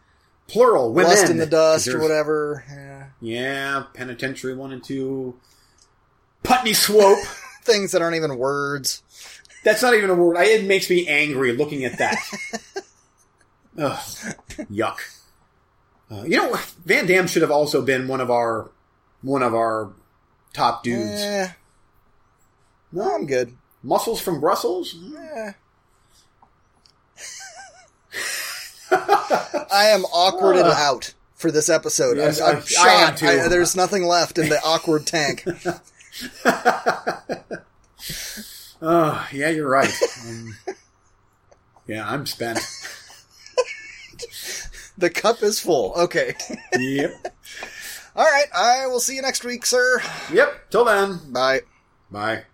plural 0.48 0.92
women. 0.92 1.10
lust 1.12 1.30
in 1.30 1.38
the 1.38 1.46
dust 1.46 1.88
or 1.88 2.00
whatever. 2.00 2.64
Yeah. 2.68 3.06
Yeah, 3.22 3.84
Penitentiary 3.94 4.54
one 4.54 4.72
and 4.72 4.82
two. 4.82 5.36
Putney 6.42 6.72
Swope. 6.74 7.18
Things 7.62 7.92
that 7.92 8.00
aren't 8.02 8.16
even 8.16 8.36
words. 8.38 9.02
That's 9.64 9.82
not 9.82 9.94
even 9.94 10.08
a 10.10 10.14
word. 10.14 10.36
I, 10.38 10.44
it 10.44 10.64
makes 10.64 10.88
me 10.90 11.06
angry 11.06 11.52
looking 11.52 11.84
at 11.84 11.98
that. 11.98 12.16
Ugh, 13.78 13.98
yuck. 14.70 14.98
Uh, 16.10 16.22
you 16.24 16.36
know, 16.36 16.56
Van 16.84 17.06
Damme 17.06 17.26
should 17.28 17.42
have 17.42 17.50
also 17.52 17.82
been 17.82 18.08
one 18.08 18.20
of 18.20 18.30
our 18.30 18.70
one 19.22 19.42
of 19.42 19.54
our 19.54 19.92
top 20.52 20.82
dudes. 20.82 21.20
Eh, 21.20 21.48
no, 22.92 23.14
I'm 23.14 23.26
good. 23.26 23.56
Muscles 23.82 24.20
from 24.20 24.40
Brussels. 24.40 24.96
Eh. 25.16 25.52
I 28.92 29.86
am 29.90 30.04
awkwarded 30.06 30.64
Uh. 30.66 30.74
out 30.76 31.14
for 31.36 31.50
this 31.52 31.68
episode. 31.68 32.16
Yes, 32.16 32.40
I'm, 32.40 32.56
I'm 32.56 32.62
I 32.62 32.64
shot. 32.64 33.16
too. 33.18 33.26
I- 33.28 33.48
there's 33.48 33.76
nothing 33.76 34.04
left 34.04 34.36
in 34.38 34.48
the 34.48 34.60
awkward 34.64 35.06
tank. 35.06 35.44
Oh, 38.82 39.28
yeah, 39.32 39.48
you're 39.50 39.68
right. 39.68 39.92
Um, 40.26 40.56
yeah, 41.86 42.10
I'm 42.10 42.26
spent. 42.26 42.58
The 45.00 45.08
cup 45.08 45.42
is 45.42 45.58
full. 45.58 45.94
Okay. 45.96 46.34
yep. 46.78 47.10
All 48.14 48.26
right. 48.26 48.44
I 48.54 48.86
will 48.86 49.00
see 49.00 49.16
you 49.16 49.22
next 49.22 49.44
week, 49.44 49.64
sir. 49.64 50.02
Yep. 50.30 50.68
Till 50.68 50.84
then. 50.84 51.20
Bye. 51.32 51.60
Bye. 52.10 52.44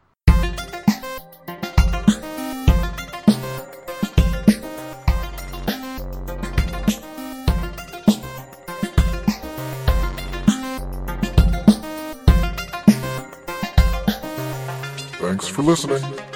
Thanks 15.19 15.49
for 15.49 15.63
listening. 15.63 16.36